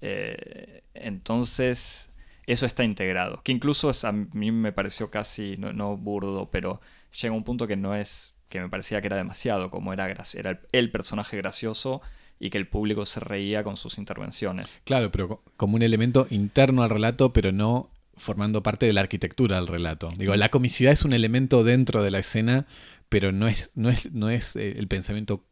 Eh, 0.00 0.82
entonces, 0.94 2.10
eso 2.46 2.66
está 2.66 2.84
integrado. 2.84 3.42
Que 3.42 3.52
incluso 3.52 3.92
a 4.02 4.12
mí 4.12 4.50
me 4.50 4.72
pareció 4.72 5.10
casi, 5.10 5.56
no, 5.56 5.96
burdo, 5.96 6.50
pero 6.50 6.80
llega 7.20 7.34
un 7.34 7.44
punto 7.44 7.66
que 7.66 7.76
no 7.76 7.94
es, 7.94 8.34
que 8.48 8.60
me 8.60 8.68
parecía 8.68 9.00
que 9.00 9.06
era 9.06 9.16
demasiado, 9.16 9.70
como 9.70 9.92
era, 9.92 10.10
era 10.10 10.60
el, 10.72 10.90
personaje 10.90 11.36
gracioso 11.36 12.02
y 12.38 12.50
que 12.50 12.58
el 12.58 12.66
público 12.66 13.06
se 13.06 13.20
reía 13.20 13.62
con 13.62 13.76
sus 13.76 13.98
intervenciones. 13.98 14.80
Claro, 14.84 15.10
pero 15.10 15.28
co- 15.28 15.42
como 15.56 15.76
un 15.76 15.82
elemento 15.82 16.26
interno 16.30 16.82
al 16.82 16.90
relato, 16.90 17.32
pero 17.32 17.52
no 17.52 17.90
formando 18.16 18.62
parte 18.62 18.86
de 18.86 18.92
la 18.92 19.00
arquitectura 19.00 19.56
del 19.56 19.66
relato. 19.66 20.10
Digo, 20.16 20.34
la 20.34 20.50
comicidad 20.50 20.92
es 20.92 21.04
un 21.04 21.12
elemento 21.12 21.64
dentro 21.64 22.02
de 22.02 22.10
la 22.10 22.18
escena, 22.18 22.66
pero 23.10 23.30
no 23.32 23.46
es, 23.46 23.70
no 23.76 23.90
es, 23.90 24.10
no 24.12 24.30
es 24.30 24.56
eh, 24.56 24.76
el 24.78 24.88
pensamiento 24.88 25.44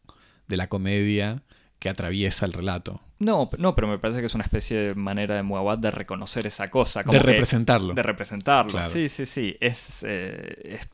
de 0.47 0.57
la 0.57 0.68
comedia 0.68 1.42
que 1.79 1.90
atraviesa 1.90 2.47
el 2.47 2.55
relato. 2.55 3.03
No, 3.18 3.51
no, 3.59 3.75
pero 3.75 3.87
me 3.88 3.99
parece 3.99 4.21
que 4.21 4.27
es 4.27 4.35
una 4.35 4.44
especie 4.44 4.77
de 4.79 4.94
manera 4.94 5.35
de 5.35 5.42
Muawad 5.42 5.79
de 5.79 5.90
reconocer 5.90 6.47
esa 6.47 6.71
cosa. 6.71 7.03
como 7.05 7.12
De 7.12 7.21
que- 7.21 7.27
representarlo. 7.33 7.92
De 7.92 8.03
representarlo, 8.03 8.73
Claro. 8.73 8.88
sí, 8.88 9.09
sí, 9.09 9.27
sí. 9.27 9.57
Es, 9.61 10.05
eh, 10.09 10.79
es, 10.79 10.88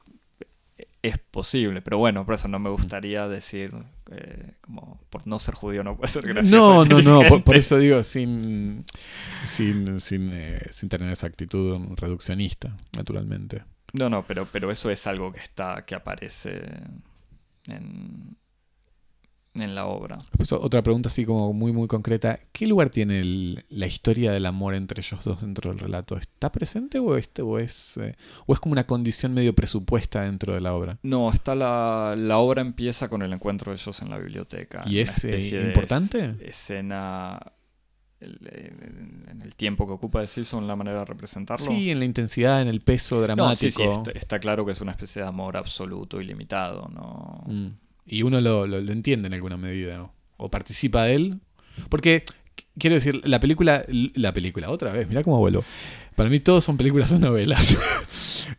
es 1.03 1.19
posible, 1.19 1.83
pero 1.83 1.99
bueno, 1.99 2.25
por 2.25 2.35
eso 2.35 2.49
no 2.49 2.59
me 2.59 2.71
gustaría 2.71 3.29
decir, 3.29 3.73
eh, 4.11 4.53
como, 4.63 5.01
por 5.11 5.27
no 5.27 5.39
ser 5.39 5.55
judío 5.55 5.85
no 5.85 5.97
puede 5.97 6.09
ser 6.09 6.27
gracioso. 6.27 6.85
No, 6.85 6.85
no, 7.03 7.23
no, 7.23 7.45
por, 7.45 7.57
eso 7.57 7.79
digo, 7.79 8.03
sin, 8.03 8.85
sin, 9.47 10.01
sin, 10.01 10.31
eh, 10.33 10.67
sin 10.71 10.89
tener 10.89 11.11
esa 11.13 11.27
actitud 11.27 11.79
reduccionista, 11.97 12.75
naturalmente. 12.93 13.65
No, 13.95 14.11
no, 14.11 14.25
pero, 14.27 14.47
pero 14.53 14.71
eso 14.71 14.91
es 14.91 15.07
algo 15.07 15.33
que 15.33 15.41
está, 15.41 15.85
que 15.87 15.95
aparece 15.95 16.61
en, 17.69 18.37
en 19.55 19.75
la 19.75 19.87
obra. 19.87 20.19
Pues, 20.37 20.51
otra 20.53 20.83
pregunta 20.83 21.09
así 21.09 21.25
como 21.25 21.53
muy, 21.53 21.73
muy 21.73 21.87
concreta. 21.87 22.41
¿Qué 22.53 22.67
lugar 22.67 22.91
tiene 22.91 23.21
el- 23.21 23.65
la 23.69 23.87
historia 23.87 24.33
del 24.33 24.47
amor 24.47 24.75
entre 24.75 25.01
ellos 25.01 25.23
dos 25.25 25.41
dentro 25.43 25.71
del 25.71 25.79
relato? 25.79 26.17
¿Está 26.19 26.51
presente 26.51 26.99
o, 26.99 27.17
este, 27.17 27.41
o, 27.43 27.59
es, 27.61 27.97
eh, 27.99 28.17
o 28.47 28.53
es 28.55 28.59
como 28.61 28.73
una 28.73 28.85
condición 28.87 29.33
medio 29.33 29.55
presupuesta 29.55 30.23
dentro 30.23 30.55
de 30.55 30.61
la 30.61 30.75
obra? 30.75 30.99
No, 31.03 31.33
está 31.33 31.55
la, 31.55 32.15
la 32.19 32.39
obra 32.39 32.63
empieza 32.63 33.09
con 33.09 33.23
el 33.23 33.33
encuentro 33.33 33.71
de 33.71 33.77
ellos 33.77 34.03
en 34.03 34.11
la 34.11 34.19
biblioteca. 34.19 34.83
¿Y 34.87 34.99
es, 34.99 35.25
eh, 35.25 35.67
importante? 35.69 36.35
es- 36.41 36.49
escena 36.49 37.39
en 38.25 39.41
el 39.43 39.55
tiempo 39.55 39.87
que 39.87 39.93
ocupa 39.93 40.21
de 40.21 40.27
Silson 40.27 40.67
la 40.67 40.77
manera 40.77 41.01
de 41.01 41.05
representarlo. 41.05 41.65
Sí, 41.67 41.91
en 41.91 41.99
la 41.99 42.05
intensidad, 42.05 42.63
en 42.63 42.69
el 42.69 42.81
peso 42.81 43.21
dramático. 43.21 43.49
No, 43.49 43.55
sí, 43.55 43.71
sí, 43.71 43.83
está, 43.83 44.11
está 44.13 44.39
claro 44.39 44.65
que 44.67 44.73
es 44.73 44.81
una 44.81 44.93
especie 44.93 45.23
de 45.23 45.29
amor 45.29 45.57
absoluto 45.57 46.21
y 46.21 46.25
limitado, 46.25 46.89
¿no? 46.95 47.43
Mm. 47.47 47.69
Y 48.07 48.23
uno 48.23 48.41
lo, 48.41 48.67
lo- 48.67 48.81
lo 48.81 48.93
entiende 48.93 49.27
en 49.29 49.35
alguna 49.35 49.57
medida. 49.57 50.03
O, 50.03 50.13
o 50.37 50.51
participa 50.51 51.05
de 51.05 51.15
él. 51.15 51.41
Porque, 51.89 52.25
qu- 52.25 52.65
quiero 52.79 52.95
decir, 52.97 53.21
la 53.27 53.41
película. 53.41 53.85
La 53.89 54.33
película, 54.33 54.71
otra 54.71 54.93
vez, 54.93 55.09
mira 55.09 55.23
cómo 55.23 55.39
vuelvo. 55.39 55.65
Para 56.17 56.29
mí 56.31 56.39
todos 56.41 56.65
son 56.65 56.77
películas 56.77 57.11
o 57.13 57.19
novelas. 57.19 57.77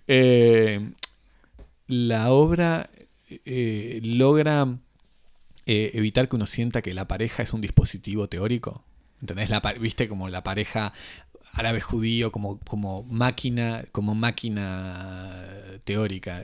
Eh, 0.07 0.91
la 1.87 2.31
obra 2.31 2.89
eh, 3.29 3.99
logra 4.03 4.77
eh, 5.67 5.91
evitar 5.93 6.27
que 6.27 6.35
uno 6.35 6.45
sienta 6.47 6.81
que 6.81 6.93
la 6.93 7.07
pareja 7.07 7.43
es 7.43 7.53
un 7.53 7.61
dispositivo 7.61 8.27
teórico. 8.27 8.83
¿Entendés? 9.21 9.49
La, 9.49 9.59
Viste 9.79 10.07
como 10.07 10.29
la 10.29 10.43
pareja 10.43 10.93
árabe 11.53 11.79
judío 11.81 12.31
como, 12.31 12.59
como 12.59 13.03
máquina, 13.03 13.85
como 13.91 14.13
máquina 14.15 15.45
teórica. 15.85 16.43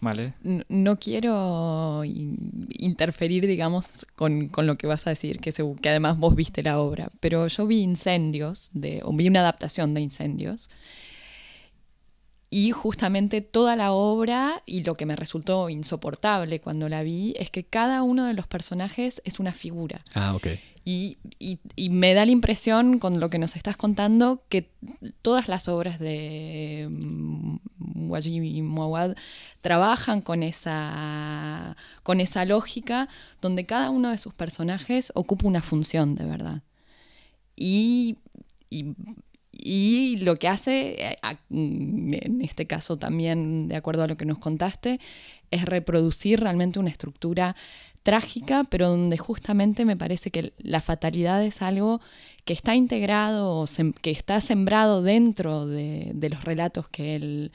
¿Vale? 0.00 0.34
N- 0.44 0.64
No 0.68 1.00
quiero 1.00 2.04
in- 2.04 2.68
interferir, 2.70 3.48
digamos, 3.48 4.06
con, 4.14 4.46
con 4.48 4.68
lo 4.68 4.78
que 4.78 4.86
vas 4.86 5.06
a 5.08 5.10
decir, 5.10 5.40
que, 5.40 5.50
segu- 5.52 5.80
que 5.80 5.88
además 5.88 6.16
vos 6.18 6.36
viste 6.36 6.62
la 6.62 6.78
obra, 6.78 7.10
pero 7.18 7.48
yo 7.48 7.66
vi 7.66 7.80
Incendios, 7.80 8.70
de, 8.72 9.00
o 9.02 9.12
vi 9.12 9.26
una 9.26 9.40
adaptación 9.40 9.94
de 9.94 10.00
Incendios, 10.02 10.70
y 12.50 12.70
justamente 12.70 13.40
toda 13.42 13.76
la 13.76 13.92
obra, 13.92 14.62
y 14.64 14.82
lo 14.84 14.94
que 14.94 15.04
me 15.04 15.16
resultó 15.16 15.68
insoportable 15.68 16.60
cuando 16.60 16.88
la 16.88 17.02
vi, 17.02 17.34
es 17.38 17.50
que 17.50 17.64
cada 17.64 18.02
uno 18.02 18.24
de 18.24 18.32
los 18.34 18.46
personajes 18.46 19.20
es 19.24 19.38
una 19.38 19.52
figura. 19.52 20.00
Ah, 20.14 20.34
ok. 20.34 20.46
Y, 20.84 21.18
y- 21.38 21.58
me 21.90 22.14
da 22.14 22.24
la 22.24 22.32
impresión, 22.32 22.98
con 22.98 23.20
lo 23.20 23.28
que 23.30 23.38
nos 23.38 23.56
estás 23.56 23.76
contando, 23.76 24.42
que 24.48 24.70
todas 25.22 25.48
las 25.48 25.68
obras 25.68 25.98
de 25.98 26.88
mm, 26.90 27.56
Wajid 28.10 28.42
y 28.42 28.62
Muawad 28.62 29.14
trabajan 29.60 30.20
con 30.22 30.42
esa, 30.42 31.76
con 32.02 32.20
esa 32.20 32.44
lógica 32.44 33.08
donde 33.42 33.66
cada 33.66 33.90
uno 33.90 34.10
de 34.10 34.18
sus 34.18 34.32
personajes 34.34 35.12
ocupa 35.14 35.46
una 35.46 35.62
función 35.62 36.14
de 36.14 36.24
verdad. 36.24 36.62
Y, 37.56 38.16
y- 38.70 38.94
y 39.52 40.16
lo 40.18 40.36
que 40.36 40.48
hace, 40.48 41.02
eh, 41.12 41.16
a- 41.22 41.38
en 41.50 42.40
este 42.42 42.66
caso 42.66 42.96
también, 42.96 43.68
de 43.68 43.76
acuerdo 43.76 44.04
a 44.04 44.06
lo 44.06 44.16
que 44.16 44.24
nos 44.24 44.38
contaste, 44.38 45.00
es 45.50 45.64
reproducir 45.64 46.40
realmente 46.40 46.78
una 46.78 46.90
estructura 46.90 47.56
trágica, 48.02 48.64
pero 48.70 48.88
donde 48.88 49.18
justamente 49.18 49.84
me 49.84 49.96
parece 49.96 50.30
que 50.30 50.52
la 50.58 50.80
fatalidad 50.80 51.44
es 51.44 51.60
algo 51.62 52.00
que 52.44 52.52
está 52.54 52.74
integrado, 52.74 53.56
o 53.60 53.66
que 54.00 54.10
está 54.10 54.40
sembrado 54.40 55.02
dentro 55.02 55.66
de, 55.66 56.12
de 56.14 56.30
los 56.30 56.42
relatos 56.44 56.88
que 56.88 57.16
él, 57.16 57.52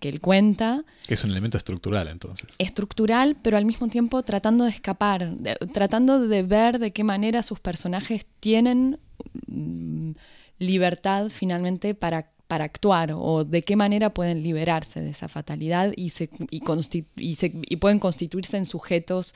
que 0.00 0.08
él 0.08 0.20
cuenta, 0.20 0.84
Que 1.06 1.14
es 1.14 1.22
un 1.24 1.30
elemento 1.30 1.56
estructural 1.56 2.08
entonces. 2.08 2.48
estructural, 2.58 3.36
pero 3.40 3.56
al 3.56 3.64
mismo 3.64 3.86
tiempo 3.88 4.22
tratando 4.24 4.64
de 4.64 4.70
escapar, 4.70 5.36
de- 5.36 5.54
tratando 5.72 6.26
de 6.26 6.42
ver 6.42 6.78
de 6.80 6.90
qué 6.92 7.04
manera 7.04 7.42
sus 7.44 7.60
personajes 7.60 8.26
tienen 8.40 8.98
mm, 9.46 10.10
libertad 10.58 11.28
finalmente 11.30 11.94
para, 11.94 12.30
para 12.48 12.64
actuar 12.64 13.12
o 13.14 13.44
de 13.44 13.62
qué 13.62 13.76
manera 13.76 14.10
pueden 14.12 14.42
liberarse 14.42 15.00
de 15.00 15.10
esa 15.10 15.28
fatalidad 15.28 15.92
y, 15.96 16.10
se, 16.10 16.28
y, 16.50 16.60
consti- 16.60 17.06
y, 17.16 17.36
se- 17.36 17.52
y 17.68 17.76
pueden 17.76 17.98
constituirse 17.98 18.56
en 18.56 18.66
sujetos 18.66 19.34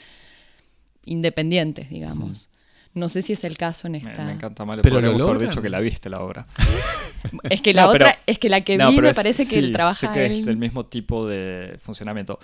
independientes, 1.04 1.88
digamos. 1.90 2.50
No 2.94 3.08
sé 3.08 3.22
si 3.22 3.32
es 3.34 3.44
el 3.44 3.56
caso 3.56 3.86
en 3.86 3.94
esta. 3.96 4.24
me 4.24 4.32
encanta 4.32 4.64
mal. 4.64 4.80
Pero 4.82 4.94
Podríamos 4.96 5.20
lo 5.20 5.28
haber 5.28 5.48
dicho 5.48 5.62
que 5.62 5.68
la 5.68 5.78
viste 5.80 6.08
la 6.10 6.20
obra. 6.20 6.46
Es 7.50 7.60
que 7.60 7.74
la 7.74 7.82
No, 7.86 7.92
pero- 7.92 8.06
otra, 8.06 8.18
es 8.26 8.38
que 8.38 8.48
la 8.48 8.60
que 8.62 8.76
No, 8.78 8.90
vi 8.90 9.00
me 9.00 9.10
es- 9.10 9.16
parece 9.16 9.46
que 9.46 9.58
él 9.58 9.72
trabaja 9.72 10.06
sé 10.08 10.12
que 10.12 10.26
él- 10.26 10.32
es 10.40 10.46
del 10.46 10.56
mismo 10.56 10.86
tipo 10.86 11.26
de 11.26 11.76
funcionamiento. 11.82 12.38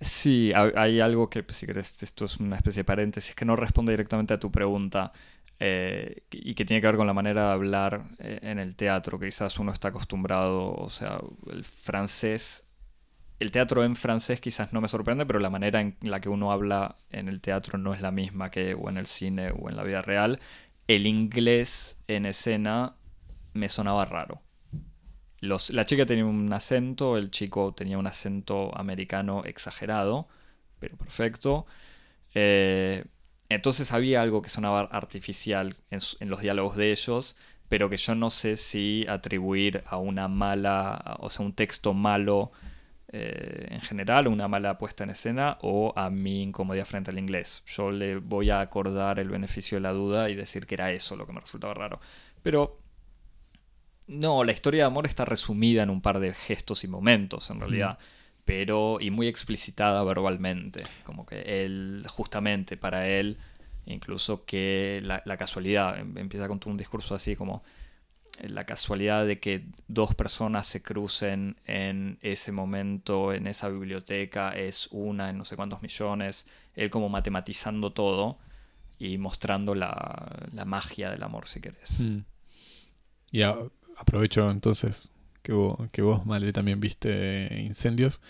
Sí, 0.00 0.52
ha- 0.54 0.72
hay 0.76 1.00
algo 1.00 1.30
que, 1.30 1.44
si 1.50 1.66
querés, 1.66 2.02
esto 2.02 2.24
es 2.26 2.36
una 2.38 2.56
especie 2.56 2.80
de 2.80 2.84
paréntesis, 2.84 3.34
que 3.34 3.44
no 3.44 3.56
responde 3.56 3.92
directamente 3.92 4.34
a 4.34 4.38
tu 4.40 4.50
pregunta 4.50 5.12
eh, 5.60 6.22
y 6.32 6.54
que 6.54 6.64
tiene 6.64 6.80
que 6.80 6.88
ver 6.88 6.96
con 6.96 7.06
la 7.06 7.14
manera 7.14 7.46
de 7.46 7.52
hablar 7.52 8.02
eh, 8.18 8.40
en 8.42 8.58
el 8.58 8.74
teatro, 8.76 9.18
que 9.18 9.26
quizás 9.26 9.58
uno 9.58 9.72
está 9.72 9.88
acostumbrado, 9.88 10.74
o 10.74 10.90
sea, 10.90 11.20
el 11.50 11.64
francés, 11.64 12.63
el 13.40 13.50
teatro 13.50 13.84
en 13.84 13.96
francés 13.96 14.40
quizás 14.40 14.72
no 14.72 14.80
me 14.80 14.88
sorprende, 14.88 15.26
pero 15.26 15.38
la 15.38 15.50
manera 15.50 15.80
en 15.80 15.96
la 16.02 16.20
que 16.20 16.28
uno 16.28 16.52
habla 16.52 16.96
en 17.10 17.28
el 17.28 17.40
teatro 17.40 17.78
no 17.78 17.94
es 17.94 18.00
la 18.00 18.10
misma 18.10 18.50
que 18.50 18.74
o 18.74 18.88
en 18.88 18.96
el 18.96 19.06
cine 19.06 19.50
o 19.50 19.68
en 19.68 19.76
la 19.76 19.82
vida 19.82 20.02
real. 20.02 20.40
El 20.86 21.06
inglés 21.06 21.98
en 22.08 22.26
escena 22.26 22.94
me 23.52 23.68
sonaba 23.68 24.04
raro. 24.04 24.40
La 25.40 25.84
chica 25.84 26.06
tenía 26.06 26.24
un 26.24 26.50
acento, 26.52 27.18
el 27.18 27.30
chico 27.30 27.74
tenía 27.74 27.98
un 27.98 28.06
acento 28.06 28.76
americano 28.78 29.42
exagerado, 29.44 30.28
pero 30.78 30.96
perfecto. 30.96 31.66
Eh, 32.34 33.04
entonces 33.50 33.92
había 33.92 34.22
algo 34.22 34.40
que 34.42 34.48
sonaba 34.48 34.80
artificial 34.80 35.76
en, 35.90 36.00
en 36.20 36.30
los 36.30 36.40
diálogos 36.40 36.76
de 36.76 36.92
ellos, 36.92 37.36
pero 37.68 37.90
que 37.90 37.98
yo 37.98 38.14
no 38.14 38.30
sé 38.30 38.56
si 38.56 39.06
atribuir 39.08 39.82
a 39.86 39.98
una 39.98 40.28
mala, 40.28 41.16
o 41.20 41.28
sea, 41.28 41.44
un 41.44 41.52
texto 41.52 41.92
malo 41.92 42.52
eh, 43.16 43.68
en 43.70 43.80
general, 43.80 44.26
una 44.26 44.48
mala 44.48 44.76
puesta 44.76 45.04
en 45.04 45.10
escena, 45.10 45.56
o 45.62 45.92
a 45.94 46.10
mi 46.10 46.42
incomodidad 46.42 46.84
frente 46.84 47.12
al 47.12 47.18
inglés. 47.18 47.62
Yo 47.66 47.92
le 47.92 48.16
voy 48.16 48.50
a 48.50 48.60
acordar 48.60 49.20
el 49.20 49.28
beneficio 49.28 49.76
de 49.76 49.82
la 49.82 49.92
duda 49.92 50.30
y 50.30 50.34
decir 50.34 50.66
que 50.66 50.74
era 50.74 50.90
eso 50.90 51.14
lo 51.14 51.24
que 51.24 51.32
me 51.32 51.40
resultaba 51.40 51.74
raro. 51.74 52.00
Pero 52.42 52.80
no, 54.06 54.42
la 54.44 54.52
historia 54.52 54.82
de 54.82 54.86
amor 54.88 55.06
está 55.06 55.24
resumida 55.24 55.82
en 55.84 55.90
un 55.90 56.00
par 56.02 56.18
de 56.18 56.34
gestos 56.34 56.82
y 56.82 56.88
momentos, 56.88 57.48
en 57.50 57.60
realidad. 57.60 57.98
Pero, 58.44 58.98
y 59.00 59.10
muy 59.10 59.28
explicitada 59.28 60.02
verbalmente. 60.02 60.82
Como 61.04 61.24
que 61.24 61.64
él, 61.64 62.04
justamente 62.08 62.76
para 62.76 63.08
él, 63.08 63.38
incluso 63.86 64.44
que 64.44 65.00
la, 65.04 65.22
la 65.24 65.36
casualidad, 65.36 65.98
em- 65.98 66.18
empieza 66.18 66.48
con 66.48 66.58
todo 66.58 66.70
un 66.70 66.76
discurso 66.76 67.14
así 67.14 67.36
como 67.36 67.62
la 68.42 68.64
casualidad 68.64 69.26
de 69.26 69.38
que 69.38 69.64
dos 69.88 70.14
personas 70.14 70.66
se 70.66 70.82
crucen 70.82 71.56
en 71.66 72.18
ese 72.20 72.52
momento, 72.52 73.32
en 73.32 73.46
esa 73.46 73.68
biblioteca, 73.68 74.50
es 74.50 74.88
una 74.90 75.30
en 75.30 75.38
no 75.38 75.44
sé 75.44 75.56
cuántos 75.56 75.82
millones. 75.82 76.46
Él 76.74 76.90
como 76.90 77.08
matematizando 77.08 77.92
todo 77.92 78.38
y 78.98 79.18
mostrando 79.18 79.74
la, 79.74 80.48
la 80.52 80.64
magia 80.64 81.10
del 81.10 81.22
amor, 81.22 81.46
si 81.46 81.60
querés. 81.60 82.00
Mm. 82.00 82.20
Y 83.30 83.42
aprovecho 83.42 84.50
entonces 84.50 85.12
que 85.42 85.52
vos, 85.52 85.78
que 85.92 86.02
vos, 86.02 86.24
Male, 86.26 86.52
también 86.52 86.80
viste 86.80 87.60
Incendios. 87.60 88.20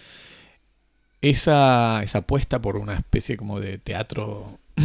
Esa, 1.20 2.02
esa 2.02 2.18
apuesta 2.18 2.60
por 2.60 2.76
una 2.76 2.94
especie 2.94 3.36
como 3.36 3.60
de 3.60 3.78
teatro 3.78 4.58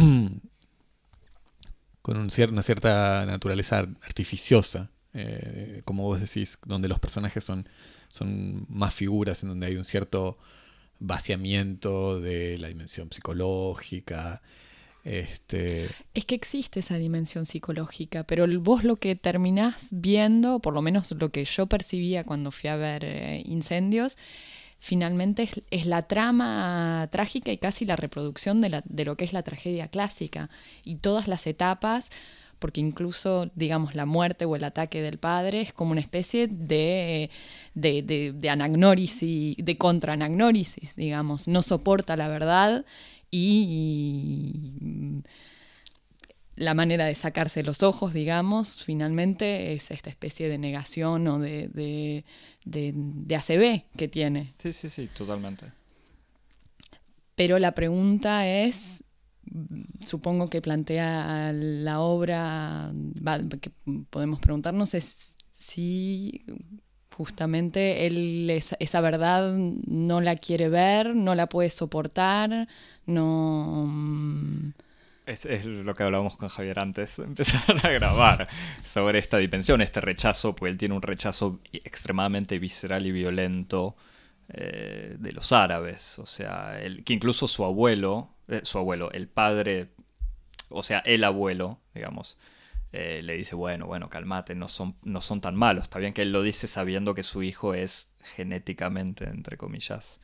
con 2.02 2.16
una 2.16 2.62
cierta 2.62 3.26
naturaleza 3.26 3.86
artificiosa, 4.02 4.90
eh, 5.14 5.82
como 5.84 6.04
vos 6.04 6.20
decís, 6.20 6.58
donde 6.64 6.88
los 6.88 7.00
personajes 7.00 7.44
son, 7.44 7.68
son 8.08 8.66
más 8.68 8.94
figuras, 8.94 9.42
en 9.42 9.50
donde 9.50 9.66
hay 9.66 9.76
un 9.76 9.84
cierto 9.84 10.38
vaciamiento 11.00 12.20
de 12.20 12.58
la 12.58 12.68
dimensión 12.68 13.10
psicológica. 13.10 14.42
Este, 15.02 15.88
Es 16.12 16.26
que 16.26 16.34
existe 16.34 16.80
esa 16.80 16.96
dimensión 16.96 17.46
psicológica, 17.46 18.24
pero 18.24 18.46
vos 18.60 18.84
lo 18.84 18.96
que 18.96 19.16
terminás 19.16 19.88
viendo, 19.92 20.60
por 20.60 20.74
lo 20.74 20.82
menos 20.82 21.10
lo 21.12 21.30
que 21.30 21.44
yo 21.44 21.66
percibía 21.66 22.22
cuando 22.22 22.50
fui 22.50 22.68
a 22.68 22.76
ver 22.76 23.04
eh, 23.04 23.42
incendios, 23.46 24.18
finalmente 24.78 25.44
es, 25.44 25.62
es 25.70 25.86
la 25.86 26.02
trama 26.02 27.08
trágica 27.10 27.50
y 27.50 27.58
casi 27.58 27.86
la 27.86 27.96
reproducción 27.96 28.60
de 28.60 29.04
lo 29.04 29.16
que 29.16 29.24
es 29.24 29.32
la 29.32 29.42
tragedia 29.42 29.88
clásica. 29.88 30.50
Y 30.84 30.96
todas 30.96 31.28
las 31.28 31.46
etapas, 31.46 32.10
porque 32.60 32.80
incluso, 32.80 33.50
digamos, 33.56 33.96
la 33.96 34.06
muerte 34.06 34.44
o 34.44 34.54
el 34.54 34.62
ataque 34.62 35.02
del 35.02 35.18
padre 35.18 35.62
es 35.62 35.72
como 35.72 35.90
una 35.90 36.00
especie 36.00 36.46
de, 36.46 37.30
de, 37.74 38.02
de, 38.02 38.32
de 38.32 38.50
anagnórisis, 38.50 39.56
de 39.58 39.76
contraanagnórisis, 39.76 40.94
digamos. 40.94 41.48
No 41.48 41.62
soporta 41.62 42.16
la 42.16 42.28
verdad 42.28 42.84
y, 43.30 44.62
y 44.70 45.22
la 46.60 46.74
manera 46.74 47.06
de 47.06 47.14
sacarse 47.14 47.62
los 47.62 47.82
ojos, 47.82 48.12
digamos, 48.12 48.84
finalmente 48.84 49.72
es 49.72 49.90
esta 49.90 50.10
especie 50.10 50.48
de 50.48 50.58
negación 50.58 51.26
o 51.26 51.38
de, 51.38 51.68
de, 51.68 52.24
de, 52.64 52.92
de 52.94 53.36
ACB 53.36 53.84
que 53.96 54.08
tiene. 54.08 54.52
Sí, 54.58 54.72
sí, 54.72 54.90
sí, 54.90 55.08
totalmente. 55.08 55.72
Pero 57.34 57.58
la 57.58 57.72
pregunta 57.72 58.46
es, 58.46 59.02
supongo 60.00 60.48
que 60.48 60.60
plantea 60.60 61.52
la 61.52 62.00
obra, 62.00 62.92
que 63.60 63.70
podemos 64.10 64.40
preguntarnos 64.40 64.94
es 64.94 65.36
si 65.52 66.44
justamente 67.16 68.06
él 68.06 68.48
esa, 68.50 69.00
verdad 69.00 69.52
no 69.54 70.20
la 70.20 70.36
quiere 70.36 70.68
ver, 70.68 71.14
no 71.14 71.34
la 71.34 71.48
puede 71.48 71.70
soportar, 71.70 72.68
no... 73.06 74.72
Es, 75.26 75.64
lo 75.64 75.94
que 75.94 76.02
hablábamos 76.02 76.36
con 76.36 76.48
Javier 76.48 76.80
antes 76.80 77.16
de 77.18 77.24
empezar 77.24 77.86
a 77.86 77.90
grabar 77.90 78.48
sobre 78.82 79.18
esta 79.18 79.38
dimensión, 79.38 79.80
este 79.80 80.00
rechazo, 80.00 80.56
porque 80.56 80.70
él 80.70 80.78
tiene 80.78 80.94
un 80.94 81.02
rechazo 81.02 81.60
extremadamente 81.72 82.58
visceral 82.58 83.06
y 83.06 83.12
violento 83.12 83.96
eh, 84.48 85.16
de 85.18 85.32
los 85.32 85.52
árabes. 85.52 86.18
O 86.18 86.26
sea, 86.26 86.80
que 87.04 87.12
incluso 87.12 87.46
su 87.46 87.64
abuelo, 87.64 88.30
eh, 88.50 88.60
su 88.64 88.78
abuelo, 88.78 89.10
el 89.12 89.28
padre, 89.28 89.90
o 90.68 90.82
sea, 90.82 91.00
el 91.00 91.24
abuelo, 91.24 91.80
digamos, 91.94 92.38
eh, 92.92 93.22
le 93.22 93.36
dice, 93.36 93.54
bueno, 93.54 93.86
bueno, 93.86 94.08
calmate, 94.08 94.54
no 94.54 94.68
son, 94.68 94.96
no 95.02 95.20
son 95.20 95.40
tan 95.40 95.54
malos. 95.54 95.84
Está 95.84 95.98
bien 95.98 96.12
que 96.12 96.22
él 96.22 96.32
lo 96.32 96.42
dice 96.42 96.66
sabiendo 96.66 97.14
que 97.14 97.22
su 97.22 97.42
hijo 97.42 97.74
es 97.74 98.10
genéticamente, 98.36 99.24
entre 99.24 99.56
comillas, 99.56 100.20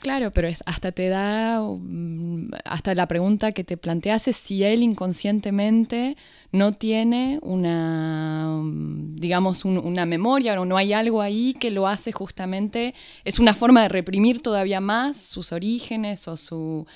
Claro, 0.00 0.30
pero 0.30 0.46
es, 0.46 0.62
hasta 0.66 0.92
te 0.92 1.08
da, 1.08 1.60
mm, 1.62 2.50
hasta 2.64 2.94
la 2.94 3.08
pregunta 3.08 3.50
que 3.52 3.64
te 3.64 3.76
planteas 3.76 4.28
es 4.28 4.36
si 4.36 4.62
él 4.62 4.82
inconscientemente 4.82 6.16
no 6.52 6.72
tiene 6.72 7.38
una, 7.42 8.60
mm, 8.62 9.16
digamos, 9.16 9.64
un- 9.64 9.78
una 9.78 10.06
memoria 10.06 10.60
o 10.60 10.64
no 10.64 10.76
hay 10.76 10.92
algo 10.92 11.22
ahí 11.22 11.54
que 11.58 11.70
lo 11.70 11.88
hace 11.88 12.12
justamente, 12.12 12.94
es 13.24 13.38
una 13.38 13.54
forma 13.54 13.82
de 13.82 13.88
reprimir 13.88 14.42
todavía 14.42 14.80
más 14.80 15.16
sus 15.20 15.52
orígenes 15.52 16.28
o 16.28 16.36
su... 16.36 16.86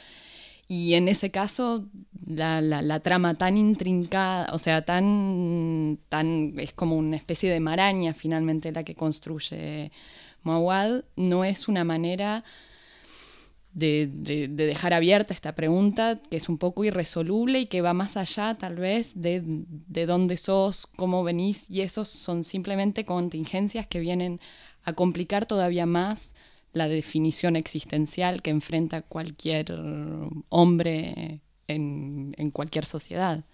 Y 0.66 0.94
en 0.94 1.08
ese 1.08 1.30
caso, 1.30 1.84
la, 2.26 2.60
la- 2.62 2.80
la 2.80 3.00
trama 3.00 3.34
tan 3.34 3.58
intrincada, 3.58 4.48
o 4.54 4.58
sea, 4.58 4.82
tan, 4.84 5.98
tan, 6.08 6.54
es 6.58 6.72
como 6.72 6.96
una 6.96 7.16
especie 7.16 7.50
de 7.50 7.60
maraña 7.60 8.14
finalmente 8.14 8.72
la 8.72 8.82
que 8.82 8.94
construye 8.94 9.92
Mawad, 10.44 11.04
no 11.16 11.44
es 11.44 11.68
una 11.68 11.84
manera 11.84 12.44
de, 13.72 14.08
de- 14.12 14.48
de 14.48 14.66
dejar 14.66 14.94
abierta 14.94 15.34
esta 15.34 15.54
pregunta 15.54 16.20
que 16.30 16.36
es 16.36 16.48
un 16.48 16.58
poco 16.58 16.84
irresoluble 16.84 17.60
y 17.60 17.66
que 17.66 17.80
va 17.80 17.92
más 17.92 18.16
allá 18.16 18.54
tal 18.58 18.76
vez 18.76 19.20
de, 19.20 19.42
de 19.44 20.06
dónde 20.06 20.36
sos, 20.36 20.86
cómo 20.86 21.24
venís, 21.24 21.68
y 21.70 21.80
esos 21.80 22.08
son 22.08 22.44
simplemente 22.44 23.04
contingencias 23.04 23.86
que 23.86 23.98
vienen 24.00 24.40
a 24.84 24.92
complicar 24.92 25.46
todavía 25.46 25.86
más 25.86 26.34
la 26.72 26.88
definición 26.88 27.56
existencial 27.56 28.42
que 28.42 28.50
enfrenta 28.50 29.02
cualquier 29.02 29.72
hombre 30.50 31.40
en, 31.68 32.34
en 32.38 32.50
cualquier 32.50 32.84
sociedad. 32.84 33.44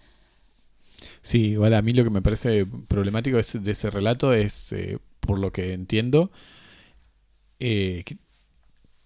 Sí, 1.21 1.47
igual 1.51 1.73
a 1.73 1.81
mí 1.81 1.93
lo 1.93 2.03
que 2.03 2.09
me 2.09 2.21
parece 2.21 2.65
problemático 2.87 3.37
de 3.37 3.71
ese 3.71 3.89
relato 3.89 4.33
es, 4.33 4.71
eh, 4.73 4.99
por 5.19 5.39
lo 5.39 5.51
que 5.51 5.73
entiendo, 5.73 6.31
eh, 7.61 8.03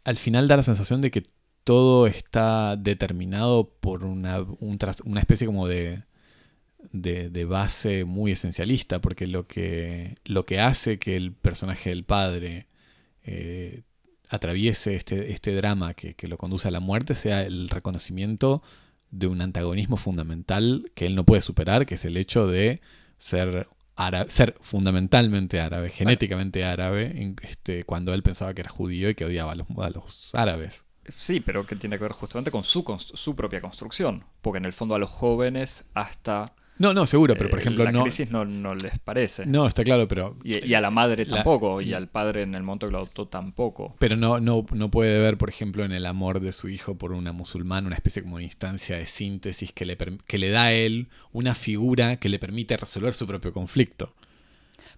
al 0.05 0.17
final 0.17 0.47
da 0.47 0.57
la 0.57 0.63
sensación 0.63 1.01
de 1.01 1.11
que 1.11 1.23
todo 1.63 2.07
está 2.07 2.75
determinado 2.77 3.69
por 3.81 4.05
una, 4.05 4.45
especie 5.17 5.47
como 5.47 5.67
de 5.67 6.05
base 7.47 8.05
muy 8.05 8.31
esencialista, 8.31 9.01
porque 9.01 9.27
lo 9.27 9.47
que, 9.47 10.15
lo 10.23 10.45
que 10.45 10.59
hace 10.59 10.99
que 10.99 11.17
el 11.17 11.33
personaje 11.33 11.89
del 11.89 12.03
padre 12.03 12.67
eh, 13.23 13.81
atraviese 14.29 14.95
este, 14.95 15.31
este 15.31 15.53
drama 15.55 15.93
que, 15.93 16.13
que 16.13 16.27
lo 16.27 16.37
conduce 16.37 16.67
a 16.67 16.71
la 16.71 16.79
muerte 16.79 17.15
sea 17.15 17.41
el 17.41 17.69
reconocimiento 17.69 18.61
de 19.11 19.27
un 19.27 19.41
antagonismo 19.41 19.97
fundamental 19.97 20.91
que 20.93 21.07
él 21.07 21.15
no 21.15 21.25
puede 21.25 21.41
superar, 21.41 21.85
que 21.85 21.95
es 21.95 22.05
el 22.05 22.17
hecho 22.17 22.47
de 22.47 22.81
ser, 23.17 23.67
árabe- 23.95 24.29
ser 24.29 24.55
fundamentalmente 24.61 25.59
árabe, 25.59 25.89
genéticamente 25.89 26.63
árabe, 26.65 27.35
este, 27.43 27.83
cuando 27.83 28.13
él 28.13 28.23
pensaba 28.23 28.53
que 28.53 28.61
era 28.61 28.69
judío 28.69 29.09
y 29.09 29.15
que 29.15 29.25
odiaba 29.25 29.53
a 29.53 29.55
los, 29.55 29.67
a 29.77 29.89
los 29.89 30.33
árabes. 30.35 30.83
Sí, 31.15 31.39
pero 31.39 31.65
que 31.67 31.75
tiene 31.75 31.97
que 31.97 32.03
ver 32.03 32.13
justamente 32.13 32.51
con 32.51 32.63
su, 32.63 32.83
su 32.97 33.35
propia 33.35 33.61
construcción. 33.61 34.25
Porque 34.41 34.57
en 34.57 34.65
el 34.65 34.73
fondo 34.73 34.95
a 34.95 34.99
los 34.99 35.09
jóvenes 35.09 35.85
hasta 35.93 36.53
No, 36.77 36.93
no, 36.93 37.07
seguro, 37.07 37.37
pero 37.37 37.49
por 37.49 37.59
eh, 37.59 37.61
ejemplo, 37.61 37.85
la 37.85 37.91
no, 37.93 38.03
crisis 38.03 38.29
no, 38.31 38.43
no 38.43 38.75
les 38.75 38.99
parece. 38.99 39.45
no, 39.45 39.65
está 39.65 39.83
claro, 39.85 40.09
pero 40.09 40.35
Y, 40.43 40.65
y 40.65 40.73
a 40.73 40.81
la 40.81 40.91
madre 40.91 41.23
La- 41.25 41.35
tampoco, 41.37 41.79
y 41.81 41.93
al 41.93 42.09
padre 42.09 42.41
en 42.41 42.53
el 42.53 42.63
momento 42.63 42.87
que 42.87 42.91
lo 42.91 42.97
adoptó 42.97 43.27
tampoco. 43.27 43.95
Pero 43.97 44.17
no, 44.17 44.41
no, 44.41 44.65
no 44.73 44.91
puede 44.91 45.17
ver, 45.19 45.37
por 45.37 45.47
ejemplo, 45.49 45.85
en 45.85 45.93
el 45.93 46.05
amor 46.05 46.41
de 46.41 46.51
su 46.51 46.67
hijo 46.67 46.95
por 46.95 47.13
una 47.13 47.31
musulmana 47.31 47.87
una 47.87 47.95
especie 47.95 48.21
como 48.23 48.39
de 48.39 48.43
instancia 48.43 48.97
de 48.97 49.05
síntesis 49.05 49.71
que 49.71 49.85
le, 49.85 49.97
que 50.27 50.37
le 50.37 50.49
da 50.49 50.63
a 50.65 50.73
él 50.73 51.07
una 51.31 51.55
figura 51.55 52.17
que 52.17 52.27
le 52.27 52.39
permite 52.39 52.75
resolver 52.75 53.13
su 53.13 53.25
propio 53.25 53.53
conflicto. 53.53 54.13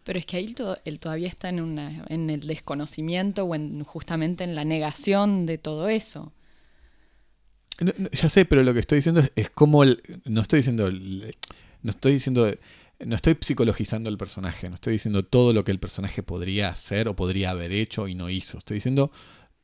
Pero 0.04 0.18
es 0.18 0.26
que 0.26 0.38
ahí 0.38 0.56
él 0.86 1.00
todavía 1.00 1.28
está 1.28 1.50
en, 1.50 1.62
una, 1.62 2.06
en 2.08 2.30
el 2.32 2.42
desconocimiento 2.48 3.44
o 3.44 3.54
en, 3.54 3.84
justamente 3.84 4.44
en 4.46 4.56
la 4.56 4.66
negación 4.66 5.46
de 5.46 5.58
todo 5.60 5.90
eso. 5.90 6.32
No, 7.80 7.94
no, 7.98 8.10
ya 8.10 8.30
sé, 8.30 8.46
pero 8.46 8.64
lo 8.64 8.74
que 8.74 8.80
estoy 8.80 8.98
diciendo 8.98 9.22
es, 9.22 9.32
es 9.36 9.50
como 9.52 9.84
el, 9.84 10.02
no 10.26 10.42
estoy 10.42 10.60
diciendo 10.60 10.88
el- 10.88 11.36
no 11.88 11.92
estoy 11.92 12.14
diciendo 12.14 12.54
no 13.00 13.16
estoy 13.16 13.38
psicologizando 13.40 14.10
el 14.10 14.18
personaje, 14.18 14.68
no 14.70 14.76
estoy 14.76 14.94
diciendo 14.94 15.24
todo 15.24 15.54
lo 15.54 15.64
que 15.64 15.72
el 15.72 15.80
personaje 15.80 16.22
podría 16.22 16.70
hacer 16.70 17.08
o 17.08 17.16
podría 17.16 17.52
haber 17.52 17.72
hecho 17.72 18.08
y 18.08 18.16
no 18.16 18.30
hizo. 18.30 18.58
Estoy 18.58 18.76
diciendo 18.76 19.12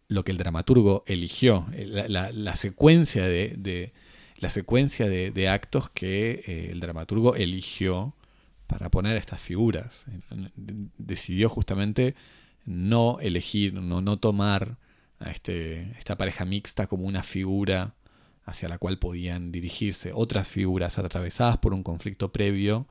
lo 0.08 0.24
que 0.24 0.32
el 0.32 0.38
dramaturgo 0.38 1.04
eligió, 1.08 1.66
eh, 1.74 1.86
la, 2.08 2.56
secuencia 2.56 3.28
de, 3.28 3.92
la 4.38 4.50
secuencia 4.50 5.10
de 5.10 5.50
actos 5.50 5.90
que 5.90 6.44
eh, 6.46 6.70
el 6.72 6.80
dramaturgo 6.80 7.36
eligió 7.36 8.16
para 8.68 8.90
poner 8.90 9.18
estas 9.18 9.42
figuras. 9.42 10.06
Decidió 10.98 11.50
justamente 11.50 12.16
no 12.66 13.20
elegir, 13.20 13.74
no, 13.74 14.02
no 14.02 14.18
tomar 14.18 14.78
a 15.20 15.32
este, 15.32 15.92
esta 15.98 16.16
pareja 16.16 16.46
mixta 16.46 16.88
como 16.88 17.06
una 17.06 17.24
figura 17.24 17.96
hacia 18.46 18.68
la 18.70 18.78
cual 18.78 19.00
podían 19.00 19.52
dirigirse 19.52 20.12
otras 20.14 20.48
figuras 20.48 20.98
atravesadas 20.98 21.58
por 21.60 21.74
un 21.74 21.84
conflicto 21.84 22.32
previo 22.32 22.88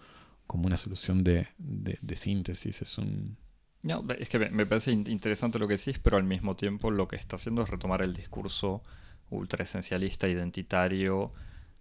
como 0.46 0.66
una 0.66 0.76
solución 0.76 1.24
de, 1.24 1.48
de- 1.58 1.98
de 2.00 2.16
síntesis. 2.16 2.82
Es 2.82 2.98
un... 2.98 3.36
No, 3.82 4.04
es 4.18 4.28
que 4.28 4.38
me, 4.38 4.64
parece 4.66 4.92
in- 4.92 5.06
interesante 5.10 5.58
lo 5.58 5.66
que 5.68 5.76
decís, 5.76 5.98
pero 5.98 6.16
al 6.16 6.24
mismo 6.24 6.56
tiempo 6.56 6.90
lo 6.90 7.08
que 7.08 7.16
está 7.16 7.36
haciendo 7.36 7.62
es 7.62 7.68
retomar 7.70 8.00
el 8.02 8.14
discurso 8.14 8.82
ultra 9.30 9.62
esencialista, 9.64 10.28
identitario 10.28 11.32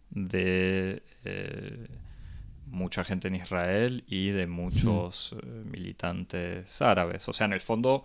de 0.09 1.03
eh, 1.25 1.87
mucha 2.67 3.03
gente 3.03 3.27
en 3.27 3.35
Israel 3.35 4.03
y 4.07 4.29
de 4.29 4.47
muchos 4.47 5.33
eh, 5.41 5.45
militantes 5.69 6.81
árabes. 6.81 7.27
O 7.29 7.33
sea, 7.33 7.45
en 7.45 7.53
el 7.53 7.61
fondo, 7.61 8.03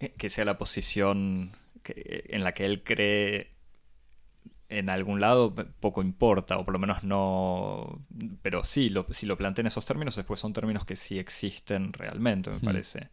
eh, 0.00 0.12
que 0.18 0.28
sea 0.30 0.44
la 0.44 0.58
posición 0.58 1.52
que- 1.82 2.24
en 2.28 2.42
la 2.44 2.52
que 2.52 2.64
él 2.66 2.82
cree 2.82 3.53
en 4.78 4.90
algún 4.90 5.20
lado 5.20 5.54
poco 5.80 6.02
importa, 6.02 6.58
o 6.58 6.64
por 6.64 6.72
lo 6.74 6.78
menos 6.78 7.04
no. 7.04 8.00
Pero 8.42 8.64
sí, 8.64 8.88
lo, 8.88 9.06
si 9.10 9.26
lo 9.26 9.36
plantea 9.36 9.62
en 9.62 9.66
esos 9.68 9.86
términos, 9.86 10.16
después 10.16 10.40
son 10.40 10.52
términos 10.52 10.84
que 10.84 10.96
sí 10.96 11.18
existen 11.18 11.92
realmente, 11.92 12.50
me 12.50 12.56
Hmm. 12.58 12.64
parece. 12.64 13.08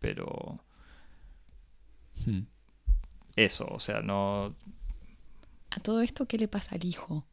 Pero 0.00 0.60
Hmm. 2.24 2.40
eso, 3.36 3.66
o 3.70 3.78
sea, 3.80 4.00
no. 4.00 4.54
A 5.70 5.80
todo 5.80 6.00
esto, 6.00 6.26
¿qué 6.26 6.38
le 6.38 6.48
pasa 6.48 6.74
al 6.76 6.84
hijo? 6.84 7.26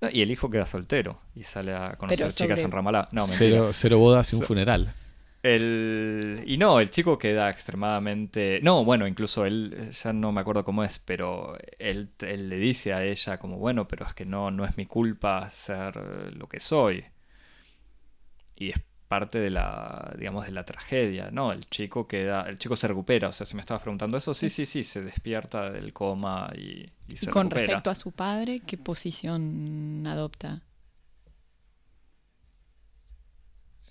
no, 0.00 0.08
Y 0.10 0.20
el 0.22 0.30
hijo 0.30 0.50
queda 0.50 0.66
soltero 0.66 1.20
y 1.34 1.42
sale 1.44 1.74
a 1.74 1.94
conocer 1.96 2.32
chicas 2.32 2.60
en 2.60 2.70
Ramallah. 2.70 3.08
No, 3.12 3.22
mentira. 3.26 3.38
cero, 3.38 3.70
cero 3.72 3.98
bodas 3.98 4.32
y 4.32 4.36
un 4.36 4.42
So- 4.42 4.46
funeral. 4.48 4.94
El... 5.42 6.44
Y 6.46 6.56
no, 6.56 6.78
el 6.80 6.90
chico 6.90 7.18
queda 7.18 7.50
extremadamente... 7.50 8.60
No, 8.62 8.84
bueno, 8.84 9.06
incluso 9.08 9.44
él, 9.44 9.90
ya 9.90 10.12
no 10.12 10.30
me 10.32 10.40
acuerdo 10.40 10.62
cómo 10.64 10.84
es, 10.84 10.98
pero 11.00 11.56
él, 11.78 12.10
él 12.20 12.48
le 12.48 12.56
dice 12.58 12.92
a 12.92 13.04
ella 13.04 13.38
como, 13.38 13.58
bueno, 13.58 13.88
pero 13.88 14.06
es 14.06 14.14
que 14.14 14.24
no, 14.24 14.50
no 14.52 14.64
es 14.64 14.76
mi 14.76 14.86
culpa 14.86 15.50
ser 15.50 15.96
lo 16.36 16.48
que 16.48 16.60
soy. 16.60 17.04
Y 18.56 18.70
es 18.70 18.80
parte 19.08 19.38
de 19.38 19.50
la, 19.50 20.14
digamos, 20.18 20.46
de 20.46 20.52
la 20.52 20.64
tragedia, 20.64 21.30
¿no? 21.30 21.52
El 21.52 21.68
chico 21.68 22.06
queda, 22.08 22.42
el 22.48 22.58
chico 22.58 22.76
se 22.76 22.88
recupera, 22.88 23.28
o 23.28 23.32
sea, 23.32 23.44
si 23.46 23.54
me 23.54 23.60
estabas 23.60 23.82
preguntando 23.82 24.16
eso, 24.16 24.32
sí, 24.34 24.48
sí, 24.48 24.64
sí, 24.66 24.84
se 24.84 25.02
despierta 25.02 25.70
del 25.70 25.92
coma 25.92 26.50
y, 26.56 26.90
y 27.08 27.16
se 27.16 27.26
Y 27.26 27.28
con 27.28 27.48
recupera. 27.50 27.50
respecto 27.50 27.88
a 27.90 27.94
su 27.94 28.12
padre, 28.12 28.60
¿qué 28.66 28.76
posición 28.76 30.04
adopta? 30.06 30.62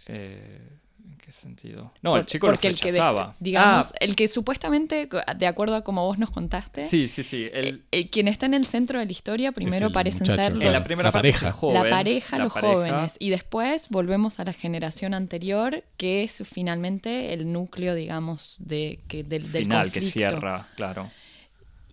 Eh, 0.06 0.68
¿En 0.74 0.81
qué 1.22 1.32
sentido? 1.32 1.94
No, 2.02 2.18
el 2.18 2.26
chico 2.26 2.48
lo 2.48 2.54
porque 2.54 2.68
el 2.68 2.80
que 2.80 2.92
de- 2.92 3.00
digamos, 3.40 3.88
Ah, 3.88 3.96
el 4.00 4.16
que 4.16 4.28
supuestamente, 4.28 5.08
de 5.38 5.48
acuerdo 5.48 5.76
a 5.76 5.84
como 5.84 6.06
vos 6.06 6.18
nos 6.18 6.32
contaste, 6.32 6.86
sí, 6.88 7.08
sí, 7.08 7.24
sí. 7.24 7.44
eh, 7.46 7.52
el- 7.54 7.84
eh, 7.92 8.10
quien 8.10 8.28
está 8.28 8.46
en 8.48 8.54
el 8.54 8.66
centro 8.66 9.00
de 9.00 9.06
la 9.06 9.12
historia 9.12 9.52
primero 9.52 9.88
el 9.88 9.94
parecen 9.94 10.22
muchacho, 10.24 10.36
ser 10.38 10.52
claro. 10.54 10.66
en 10.68 10.72
la 10.74 10.80
los- 10.80 10.88
primera 10.88 11.08
la 11.08 11.12
parte 11.14 11.30
es 11.30 11.36
el 11.36 11.40
pareja. 11.42 11.58
joven, 11.58 11.84
la 11.84 11.90
pareja, 11.90 12.38
la 12.38 12.44
los 12.46 12.54
pareja. 12.54 12.74
jóvenes. 12.74 13.16
Y 13.20 13.30
después 13.30 13.88
volvemos 13.90 14.40
a 14.40 14.44
la 14.44 14.54
generación 14.54 15.14
anterior, 15.14 15.84
que 15.98 16.24
es 16.24 16.44
finalmente 16.52 17.34
el 17.34 17.52
núcleo, 17.54 17.96
digamos, 17.96 18.58
de, 18.60 19.00
que, 19.08 19.24
del, 19.24 19.52
del 19.52 19.64
final 19.64 19.92
que 19.92 20.00
conflicto. 20.00 20.30
cierra, 20.30 20.68
claro. 20.76 21.12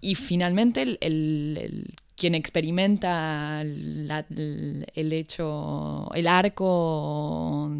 Y 0.01 0.15
finalmente 0.15 0.83
el, 0.83 0.99
el- 1.01 1.59
el- 1.61 1.95
quien 2.17 2.35
experimenta 2.35 3.63
la- 3.65 4.27
el 4.29 5.13
hecho, 5.13 6.11
el 6.15 6.27
arco, 6.27 7.71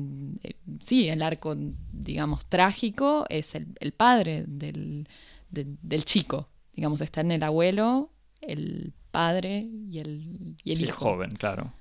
eh, 0.43 0.55
sí, 0.81 1.09
el 1.09 1.23
arco, 1.23 1.57
digamos, 1.93 2.47
trágico, 2.47 3.27
es 3.29 3.55
el, 3.55 3.67
el 3.81 3.93
padre 3.93 4.45
del, 4.47 5.09
de- 5.51 5.67
del 5.83 6.05
chico. 6.05 6.49
Digamos, 6.75 7.01
está 7.01 7.21
en 7.23 7.33
el 7.33 7.43
abuelo, 7.43 8.11
el 8.41 8.93
padre 9.11 9.67
y 9.91 9.99
el, 9.99 10.57
y 10.63 10.73
el 10.73 10.77
Sí, 10.79 10.85
el 10.85 10.91
hijo. 10.91 11.05
joven, 11.05 11.35
claro. 11.37 11.73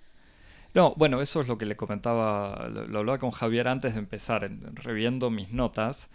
No, 0.73 0.93
bueno, 0.97 1.21
eso 1.21 1.41
es 1.41 1.47
lo 1.47 1.57
que 1.57 1.65
le 1.65 1.75
comentaba, 1.75 2.67
lo, 2.69 2.87
lo 2.87 2.99
hablaba 2.99 3.17
con 3.19 3.31
Javier 3.31 3.67
antes 3.67 3.93
de 3.93 3.99
empezar, 3.99 4.43
en- 4.43 4.75
reviendo 4.75 5.29
mis 5.29 5.51
notas, 5.51 6.09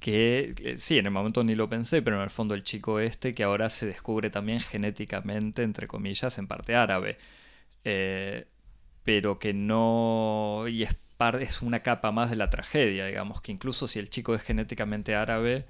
que 0.00 0.54
eh, 0.58 0.76
sí, 0.78 0.98
en 0.98 1.06
el 1.06 1.12
momento 1.12 1.44
ni 1.44 1.54
lo 1.54 1.68
pensé, 1.68 2.02
pero 2.02 2.16
en 2.16 2.22
el 2.22 2.30
fondo 2.30 2.54
el 2.54 2.62
chico 2.64 3.00
este 3.00 3.34
que 3.34 3.44
ahora 3.44 3.70
se 3.70 3.86
descubre 3.86 4.30
también 4.30 4.60
genéticamente, 4.60 5.62
entre 5.62 5.86
comillas, 5.86 6.38
en 6.38 6.48
parte 6.48 6.74
árabe, 6.74 7.18
eh, 7.84 8.46
pero 9.04 9.38
que 9.38 9.52
no, 9.54 10.64
y 10.68 10.82
es, 10.84 10.94
par- 11.16 11.42
es 11.42 11.62
una 11.62 11.80
capa 11.82 12.12
más 12.12 12.30
de 12.30 12.36
la 12.36 12.50
tragedia, 12.50 13.06
digamos, 13.06 13.40
que 13.42 13.52
incluso 13.52 13.88
si 13.88 13.98
el 13.98 14.10
chico 14.10 14.34
es 14.34 14.42
genéticamente 14.42 15.14
árabe, 15.14 15.66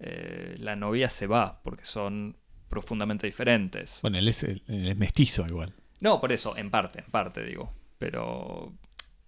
eh, 0.00 0.56
la 0.58 0.76
novia 0.76 1.10
se 1.10 1.26
va, 1.26 1.60
porque 1.62 1.84
son 1.84 2.36
profundamente 2.68 3.26
diferentes. 3.26 4.00
Bueno, 4.02 4.18
él 4.18 4.28
es, 4.28 4.42
él 4.44 4.62
es 4.68 4.96
mestizo 4.96 5.46
igual. 5.46 5.74
No, 6.00 6.20
por 6.20 6.32
eso, 6.32 6.56
en 6.56 6.70
parte, 6.70 7.00
en 7.00 7.10
parte 7.10 7.44
digo. 7.44 7.72
Pero, 7.98 8.72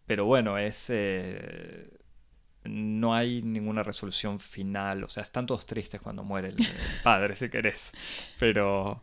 pero 0.07 0.25
bueno, 0.25 0.57
es... 0.59 0.89
eh, 0.91 1.91
no 2.65 3.15
hay 3.15 3.43
ninguna 3.43 3.83
resolución 3.83 4.39
final. 4.41 5.05
O 5.05 5.09
sea, 5.09 5.23
están 5.23 5.47
todos 5.47 5.67
tristes 5.67 6.01
cuando 6.01 6.23
muere 6.23 6.49
el, 6.49 6.57
padre, 7.03 7.37
si 7.37 7.49
querés. 7.49 7.93
Pero... 8.39 9.03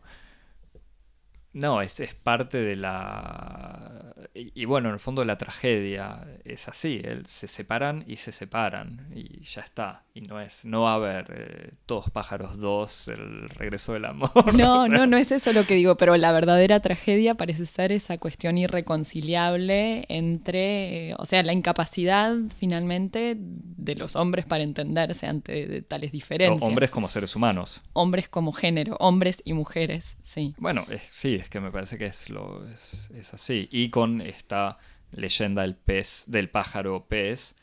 No, 1.52 1.82
es, 1.82 1.98
es 2.00 2.14
parte 2.14 2.58
de 2.58 2.76
la... 2.76 4.14
Y, 4.34 4.52
y 4.62 4.64
bueno, 4.66 4.88
en 4.88 4.94
el 4.94 5.00
fondo 5.00 5.24
la 5.24 5.36
tragedia 5.36 6.24
es 6.44 6.68
así. 6.68 7.00
él- 7.02 7.26
se 7.26 7.48
separan 7.48 8.04
y 8.06 8.16
se 8.16 8.30
separan. 8.30 9.08
Y 9.14 9.40
ya 9.42 9.62
está. 9.62 10.04
Y 10.14 10.20
no 10.20 10.40
es... 10.40 10.64
No 10.64 10.82
va 10.82 10.92
a 10.92 10.94
haber 10.94 11.26
eh, 11.34 11.70
Todos 11.86 12.10
pájaros 12.10 12.58
dos, 12.58 13.08
el 13.08 13.48
regreso 13.50 13.92
del 13.94 14.04
amor. 14.04 14.30
No, 14.54 14.82
o 14.82 14.86
sea, 14.86 14.96
no, 14.96 15.06
no 15.06 15.16
es 15.16 15.32
eso 15.32 15.52
lo 15.52 15.66
que 15.66 15.74
digo, 15.74 15.96
pero 15.96 16.16
la 16.16 16.30
verdadera 16.32 16.78
tragedia 16.80 17.34
parece 17.34 17.66
ser 17.66 17.90
esa 17.90 18.18
cuestión 18.18 18.56
irreconciliable 18.56 20.04
entre, 20.08 21.10
eh, 21.10 21.14
o 21.18 21.26
sea, 21.26 21.42
la 21.42 21.52
incapacidad 21.52 22.36
finalmente 22.56 23.36
de 23.38 23.94
los 23.96 24.16
hombres 24.16 24.46
para 24.46 24.62
entenderse 24.62 25.26
ante 25.26 25.66
de 25.66 25.82
tales 25.82 26.12
diferencias. 26.12 26.62
Hombres 26.62 26.90
como 26.90 27.08
seres 27.08 27.34
humanos. 27.36 27.82
Hombres 27.92 28.28
como 28.28 28.52
género, 28.52 28.96
hombres 29.00 29.42
y 29.44 29.52
mujeres, 29.52 30.16
sí. 30.22 30.54
Bueno, 30.58 30.86
sí, 31.08 31.39
es 31.40 31.48
que 31.48 31.60
me 31.60 31.70
parece 31.70 31.98
que 31.98 32.06
es, 32.06 32.30
lo, 32.30 32.66
es, 32.68 33.10
es 33.14 33.34
así. 33.34 33.68
Y 33.72 33.90
con 33.90 34.20
esta 34.20 34.78
leyenda 35.12 35.62
del 35.62 35.74
pez, 35.74 36.24
del 36.26 36.48
pájaro 36.48 37.06
pez, 37.06 37.56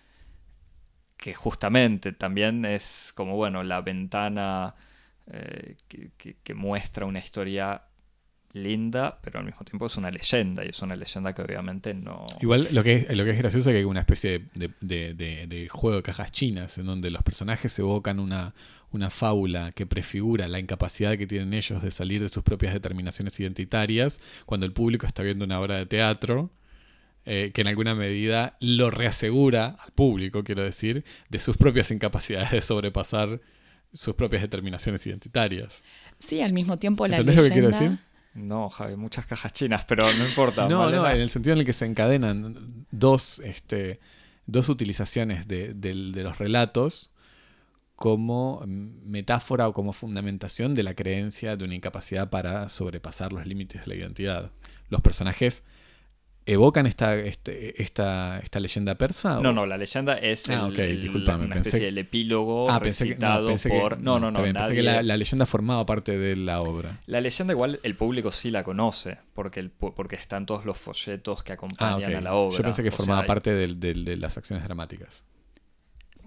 que 1.18 1.34
justamente 1.34 2.12
también 2.12 2.66
es 2.66 3.12
como, 3.16 3.36
bueno, 3.36 3.64
la 3.64 3.82
ventana 3.82 4.76
eh, 5.32 5.76
que, 5.88 6.54
muestra 6.54 7.06
una 7.06 7.20
historia 7.20 7.84
linda, 8.54 9.20
pero 9.22 9.40
al 9.40 9.46
mismo 9.46 9.64
tiempo 9.66 9.86
es 9.86 9.98
una 9.98 10.10
leyenda, 10.10 10.64
y 10.66 10.70
es 10.70 10.82
una 10.82 10.96
leyenda 10.96 11.34
que 11.34 11.42
obviamente 11.42 11.94
no... 11.94 12.26
Igual 12.42 12.70
lo 12.72 12.84
que 12.84 12.96
es, 12.96 13.10
lo 13.16 13.24
que 13.24 13.32
es 13.32 13.38
gracioso 13.38 13.70
es 13.70 13.74
que 13.74 13.80
hay 13.80 13.84
una 13.84 14.00
especie 14.00 14.46
de- 14.56 15.14
de 15.14 15.68
juego 15.70 15.98
de 15.98 16.04
cajas 16.04 16.32
chinas 16.32 16.78
en 16.78 16.86
donde 16.86 17.10
los 17.12 17.24
personajes 17.24 17.78
evocan 17.80 18.20
una, 18.20 18.54
una 18.92 19.10
fábula 19.10 19.72
que 19.74 19.86
prefigura 19.86 20.48
la 20.48 20.60
incapacidad 20.60 21.18
que 21.18 21.28
tienen 21.28 21.54
ellos 21.54 21.82
de 21.82 21.92
salir 21.92 22.22
de 22.22 22.30
sus 22.30 22.44
propias 22.44 22.74
determinaciones 22.74 23.40
identitarias 23.40 24.22
cuando 24.46 24.66
el 24.66 24.72
público 24.72 25.06
está 25.06 25.24
viendo 25.24 25.46
una 25.46 25.60
obra 25.60 25.76
de 25.76 25.86
teatro 25.86 26.52
eh, 27.26 27.52
que 27.54 27.62
en 27.62 27.68
alguna 27.68 27.94
medida 27.94 28.56
lo 28.62 28.90
reasegura 28.90 29.76
al 29.84 29.92
público, 29.92 30.46
quiero 30.46 30.64
decir, 30.64 31.04
de 31.28 31.40
sus 31.40 31.58
propias 31.58 31.92
incapacidades 31.92 32.52
de 32.52 32.62
sobrepasar 32.62 33.42
sus 33.94 34.16
propias 34.16 34.42
determinaciones 34.44 35.06
identitarias. 35.06 35.84
Sí, 36.20 36.42
al 36.42 36.54
mismo 36.54 36.80
tiempo 36.80 37.06
la 37.06 37.18
¿Entendés 37.18 37.44
lo 37.44 37.44
que 37.44 37.54
quiero 37.54 37.68
decir? 37.68 37.98
No, 38.34 38.70
Javi, 38.70 38.96
muchas 38.96 39.26
cajas 39.26 39.52
chinas, 39.52 39.84
pero 39.84 40.06
no 40.14 40.26
importa. 40.26 40.70
No, 40.70 40.90
no, 40.90 41.10
en 41.10 41.20
el 41.20 41.30
sentido 41.30 41.54
en 41.54 41.60
el 41.60 41.66
que 41.66 41.74
se 41.74 41.86
encadenan 41.86 42.86
dos, 42.92 43.40
este, 43.40 44.00
dos 44.46 44.70
utilizaciones 44.70 45.48
de 45.50 45.74
los 46.24 46.38
relatos 46.38 47.12
como 47.98 48.64
metáfora 48.68 49.68
o 49.68 49.74
como 49.74 49.92
fundamentación 49.92 50.76
de 50.76 50.84
la 50.84 50.94
creencia 50.94 51.58
de 51.58 51.66
una 51.66 51.74
incapacidad 51.76 52.30
para 52.30 52.70
sobrepasar 52.70 53.34
los 53.34 53.46
límites 53.48 53.82
de 53.82 53.88
la 53.88 53.96
identidad. 53.96 54.52
Los 54.90 55.02
personajes 55.02 55.64
evocan 56.46 56.86
esta, 56.86 57.16
este- 57.16 57.82
esta, 57.82 58.38
esta 58.40 58.60
leyenda 58.60 58.96
persa. 58.96 59.40
o- 59.40 59.42
No, 59.42 59.52
no, 59.52 59.66
la 59.66 59.78
leyenda 59.78 60.14
es 60.16 60.48
Ah, 60.48 60.54
el- 60.68 60.74
ok, 60.74 60.78
el- 60.80 61.02
discúlpame, 61.02 61.46
una 61.46 61.56
especie 61.58 61.86
del 61.88 61.98
epílogo 61.98 62.70
Ah, 62.70 62.80
pensé 62.80 63.04
que, 63.06 63.16
no, 63.16 63.50
recitado 63.50 63.56
que- 63.58 63.70
por... 63.82 64.00
No, 64.02 64.20
no, 64.20 64.30
no, 64.32 64.44
bien, 64.44 64.54
pensé 64.54 64.76
que 64.76 64.84
la, 64.84 65.02
la 65.02 65.18
leyenda 65.18 65.46
formaba 65.48 65.84
parte 65.88 66.18
de 66.20 66.36
la 66.38 66.60
obra. 66.62 67.02
La 67.08 67.20
leyenda 67.20 67.52
igual 67.54 67.80
el 67.82 67.96
público 67.96 68.32
sí 68.32 68.52
la 68.52 68.64
conoce, 68.64 69.18
porque, 69.34 69.60
el, 69.60 69.72
porque 69.72 70.16
están 70.18 70.46
todos 70.46 70.66
los 70.66 70.78
folletos 70.78 71.44
que 71.44 71.52
Ah, 71.52 71.56
acompañan 71.56 72.14
a 72.16 72.22
la 72.22 72.36
obra. 72.36 72.58
Yo 72.60 72.64
pensé 72.64 72.84
que 72.84 72.90
O 72.90 72.92
formaba 72.92 73.22
sea, 73.22 73.28
parte 73.28 73.54
de 73.54 74.16
las 74.18 74.38
acciones 74.38 74.64
dramáticas. 74.64 75.24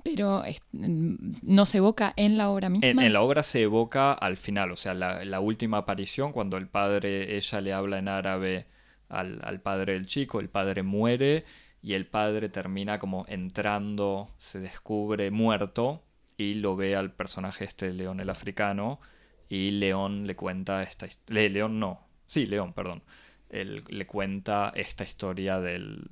Pero 0.03 0.45
es- 0.45 0.63
no 0.73 1.67
se 1.67 1.79
evoca 1.79 2.13
en 2.17 2.37
la 2.37 2.51
obra 2.51 2.69
misma. 2.69 2.89
En, 2.89 3.13
la 3.13 3.21
obra 3.23 3.43
se 3.43 3.63
evoca 3.63 4.13
al 4.13 4.37
final, 4.37 4.71
o 4.73 4.77
sea, 4.77 4.95
la, 4.95 5.25
la 5.25 5.41
última 5.41 5.79
aparición, 5.79 6.33
cuando 6.33 6.57
el 6.57 6.69
padre, 6.69 7.37
ella 7.37 7.61
le 7.61 7.73
habla 7.73 7.99
en 7.99 8.09
árabe 8.09 8.67
al, 9.09 9.41
al 9.43 9.61
padre 9.61 9.95
del 9.95 10.07
chico, 10.07 10.41
el 10.41 10.49
padre 10.49 10.83
muere 10.83 11.45
y 11.83 11.95
el 11.95 12.07
padre 12.07 12.49
termina 12.49 12.99
como 12.99 13.25
entrando, 13.29 14.31
se 14.37 14.61
descubre 14.61 15.31
muerto 15.31 16.03
y 16.37 16.55
lo 16.55 16.77
ve 16.77 16.97
al 16.97 17.13
personaje 17.13 17.65
este, 17.65 17.93
León 17.93 18.21
el 18.21 18.31
africano, 18.31 19.01
y 19.49 19.71
León 19.73 20.27
le 20.27 20.37
cuenta 20.37 20.83
esta 20.83 21.07
historia, 21.07 21.49
León 21.49 21.81
no, 21.81 22.01
sí, 22.27 22.47
León, 22.47 22.73
perdón, 22.73 23.03
Él 23.51 23.83
le 23.89 24.07
cuenta 24.07 24.73
esta 24.75 25.05
historia 25.05 25.59
del, 25.61 26.07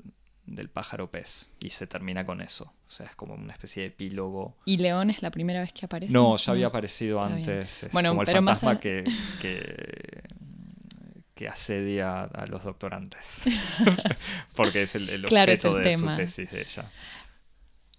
del 0.54 0.68
pájaro 0.68 1.10
pez 1.10 1.50
y 1.60 1.70
se 1.70 1.86
termina 1.86 2.24
con 2.24 2.40
eso, 2.40 2.64
o 2.86 2.90
sea, 2.90 3.06
es 3.06 3.14
como 3.16 3.34
una 3.34 3.52
especie 3.52 3.82
de 3.82 3.88
epílogo. 3.88 4.56
Y 4.64 4.78
León 4.78 5.10
es 5.10 5.22
la 5.22 5.30
primera 5.30 5.60
vez 5.60 5.72
que 5.72 5.86
aparece. 5.86 6.12
No, 6.12 6.36
ya 6.36 6.52
había 6.52 6.66
aparecido 6.68 7.22
Está 7.22 7.34
antes. 7.36 7.82
Es 7.84 7.92
Bueno, 7.92 8.10
como 8.10 8.22
el 8.22 8.26
pero 8.26 8.42
más 8.42 8.60
fantasma 8.60 8.78
a- 8.78 8.80
que, 8.80 9.04
que, 9.40 10.22
que 11.34 11.48
asedia 11.48 12.24
a 12.24 12.46
los 12.46 12.64
doctorantes. 12.64 13.40
Porque 14.56 14.82
es 14.84 14.94
el, 14.94 15.08
el 15.08 15.22
Claro, 15.26 15.52
es 15.52 15.64
objeto 15.64 15.78
el 15.78 15.84
de 15.84 15.90
tema. 15.90 16.14
su 16.14 16.20
tesis 16.22 16.50
de 16.50 16.60
ella. 16.62 16.90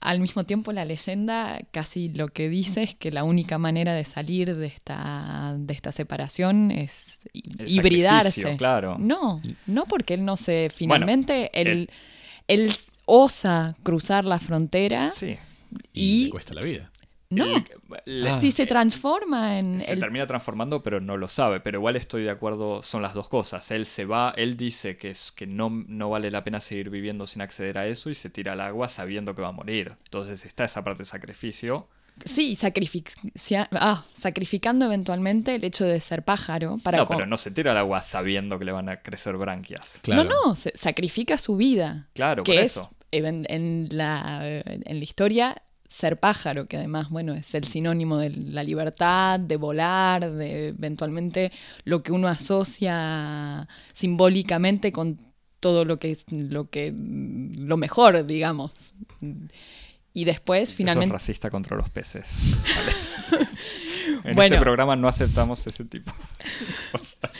Al 0.01 0.21
mismo 0.21 0.45
tiempo, 0.45 0.71
la 0.71 0.85
leyenda 0.85 1.59
casi 1.71 2.07
lo 2.07 2.29
que 2.29 2.47
dice 2.47 2.83
es 2.83 2.95
que 2.95 3.11
la 3.11 3.25
única 3.25 3.57
manera 3.57 3.93
de 3.93 4.05
salir 4.05 4.55
de 4.55 4.67
esta, 4.67 5.55
de 5.57 5.73
esta 5.73 5.91
separación 5.91 6.71
es 6.71 7.19
El 7.33 7.69
hibridarse. 7.69 8.55
claro. 8.55 8.95
No, 8.97 9.41
no 9.67 9.85
porque 9.85 10.13
él 10.13 10.23
no 10.23 10.37
se. 10.37 10.69
Bueno, 10.69 11.05
Finalmente, 11.05 11.51
él, 11.53 11.67
él- 11.67 11.89
él 12.49 12.73
osa 13.05 13.75
cruzar 13.83 14.25
la 14.25 14.39
frontera 14.39 15.09
Sí. 15.11 15.37
Y, 15.93 16.21
Y- 16.21 16.23
le 16.25 16.29
cuesta 16.31 16.53
la 16.53 16.61
vida. 16.61 16.91
No, 17.31 17.45
el- 17.45 18.23
la- 18.23 18.41
si 18.41 18.49
se 18.49 18.65
transforma 18.65 19.59
en... 19.59 19.79
se 19.79 19.93
el- 19.93 19.99
termina 19.99 20.25
transformando, 20.25 20.81
pero 20.81 20.99
no 20.99 21.15
lo 21.15 21.27
sabe. 21.27 21.59
Pero 21.59 21.77
igual 21.77 21.95
estoy 21.95 22.23
de 22.23 22.31
acuerdo, 22.31 22.81
son 22.81 23.03
las 23.03 23.13
dos 23.13 23.29
cosas. 23.29 23.69
Él 23.69 23.85
se 23.85 24.05
va, 24.05 24.33
él 24.35 24.57
dice 24.57 24.97
que, 24.97 25.11
es, 25.11 25.31
que 25.31 25.45
no, 25.45 25.69
no 25.69 26.09
vale 26.09 26.31
la 26.31 26.43
pena 26.43 26.59
seguir 26.59 26.89
viviendo 26.89 27.27
sin 27.27 27.43
acceder 27.43 27.77
a 27.77 27.85
eso 27.85 28.09
y 28.09 28.15
se 28.15 28.31
tira 28.31 28.53
al 28.53 28.61
agua 28.61 28.89
sabiendo 28.89 29.35
que 29.35 29.43
va 29.43 29.49
a 29.49 29.51
morir. 29.51 29.93
Entonces 30.05 30.43
está 30.43 30.63
esa 30.65 30.83
parte 30.83 31.03
de 31.03 31.05
sacrificio. 31.05 31.87
Sí, 32.25 32.55
sacrificia- 32.55 33.67
ah, 33.71 34.05
sacrificando 34.13 34.85
eventualmente 34.85 35.55
el 35.55 35.63
hecho 35.63 35.85
de 35.85 35.99
ser 35.99 36.23
pájaro 36.23 36.77
para... 36.83 36.97
no, 36.99 37.07
pero 37.07 37.25
no 37.25 37.37
se 37.37 37.51
tira 37.51 37.71
al 37.71 37.77
agua 37.77 38.01
sabiendo 38.01 38.57
que 38.59 38.65
le 38.65 38.71
van 38.71 38.89
a 38.89 38.97
crecer 39.01 39.37
branquias. 39.37 39.99
Claro. 40.01 40.23
No, 40.23 40.29
no, 40.47 40.55
se- 40.55 40.73
sacrifica 40.75 41.37
su 41.37 41.55
vida. 41.57 42.07
Claro, 42.13 42.43
que 42.43 42.53
por 42.53 42.61
es 42.61 42.71
eso. 42.77 42.91
en, 43.11 43.45
en 43.49 43.87
la, 43.91 44.41
en 44.65 44.97
la 44.97 45.03
historia 45.03 45.61
ser 45.87 46.19
pájaro, 46.19 46.67
que 46.67 46.77
además, 46.77 47.09
bueno, 47.09 47.33
es 47.33 47.55
el 47.55 47.63
sinónimo 47.65 48.17
de 48.17 48.29
la 48.29 48.63
libertad, 48.63 49.39
de 49.39 49.57
volar, 49.57 50.31
de 50.31 50.67
eventualmente 50.67 51.51
lo 51.83 52.03
que 52.03 52.11
uno 52.11 52.27
asocia 52.27 53.67
simbólicamente 53.93 54.91
con 54.91 55.19
todo 55.59 55.85
lo 55.85 55.97
que 55.99 56.11
es 56.11 56.25
lo 56.31 56.69
que 56.69 56.93
lo 56.95 57.75
mejor, 57.75 58.25
digamos. 58.25 58.93
Y 60.19 60.25
después, 60.25 60.63
Eso 60.63 60.71
es 60.71 60.75
finalmente, 60.77 61.13
racista 61.13 61.49
contra 61.49 61.77
los 61.77 61.89
peces. 61.89 62.39
Vale. 63.31 63.47
en 64.25 64.35
Bueno. 64.35 64.55
este 64.55 64.59
programa 64.61 64.95
no 64.95 65.07
aceptamos 65.07 65.65
ese 65.65 65.85
tipo 65.85 66.11
de 66.11 66.97
cosas. 66.97 67.31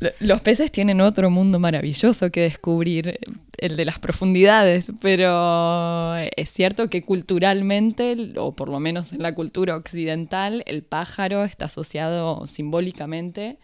Lo- 0.00 0.10
Los 0.20 0.40
peces 0.42 0.70
tienen 0.70 1.00
otro 1.00 1.30
mundo 1.30 1.58
maravilloso 1.58 2.30
que 2.30 2.42
descubrir, 2.42 3.18
el 3.58 3.76
de 3.76 3.84
las 3.86 3.98
profundidades, 3.98 4.92
pero 5.00 6.16
es 6.36 6.50
cierto 6.52 6.90
que 6.90 7.02
culturalmente, 7.02 8.34
o 8.36 8.54
por 8.54 8.68
lo 8.68 8.78
menos 8.80 9.12
en 9.14 9.22
la 9.22 9.34
cultura 9.34 9.76
occidental, 9.76 10.62
el 10.66 10.82
pájaro 10.82 11.44
está 11.44 11.66
asociado 11.66 12.46
simbólicamente 12.46 13.58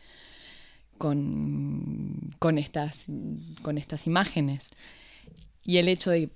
con, 0.97 2.35
con, 2.39 2.57
estas, 2.59 3.05
con 3.63 3.77
estas 3.79 4.07
imágenes. 4.07 4.71
Y 5.63 5.77
el 5.79 5.89
hecho 5.89 6.11
de 6.11 6.31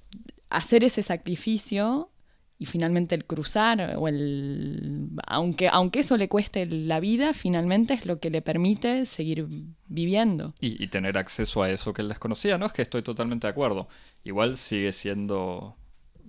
hacer 0.57 0.85
ese 0.85 1.03
sacrificio 1.03 2.11
y 2.59 2.67
finalmente 2.67 3.15
el 3.17 3.25
cruzar 3.25 3.97
o 3.97 4.07
el 4.07 5.09
aunque 5.27 5.69
aunque 5.69 6.01
eso 6.01 6.17
le 6.17 6.29
cueste 6.29 6.67
la 6.67 7.01
vida 7.01 7.35
finalmente 7.35 7.95
es 7.95 8.07
lo 8.07 8.21
que 8.21 8.31
le 8.31 8.43
permite 8.43 9.07
seguir 9.07 9.47
viviendo 9.89 10.55
Y, 10.61 10.87
tener 10.89 11.19
acceso 11.19 11.63
a 11.63 11.71
eso 11.71 11.93
que 11.93 12.03
él 12.03 12.09
desconocía, 12.09 12.57
¿no? 12.59 12.67
Es 12.67 12.73
que 12.73 12.83
estoy 12.83 13.03
totalmente 13.03 13.47
de 13.47 13.51
acuerdo. 13.51 13.89
Igual 14.23 14.57
sigue 14.57 14.93
siendo. 14.93 15.77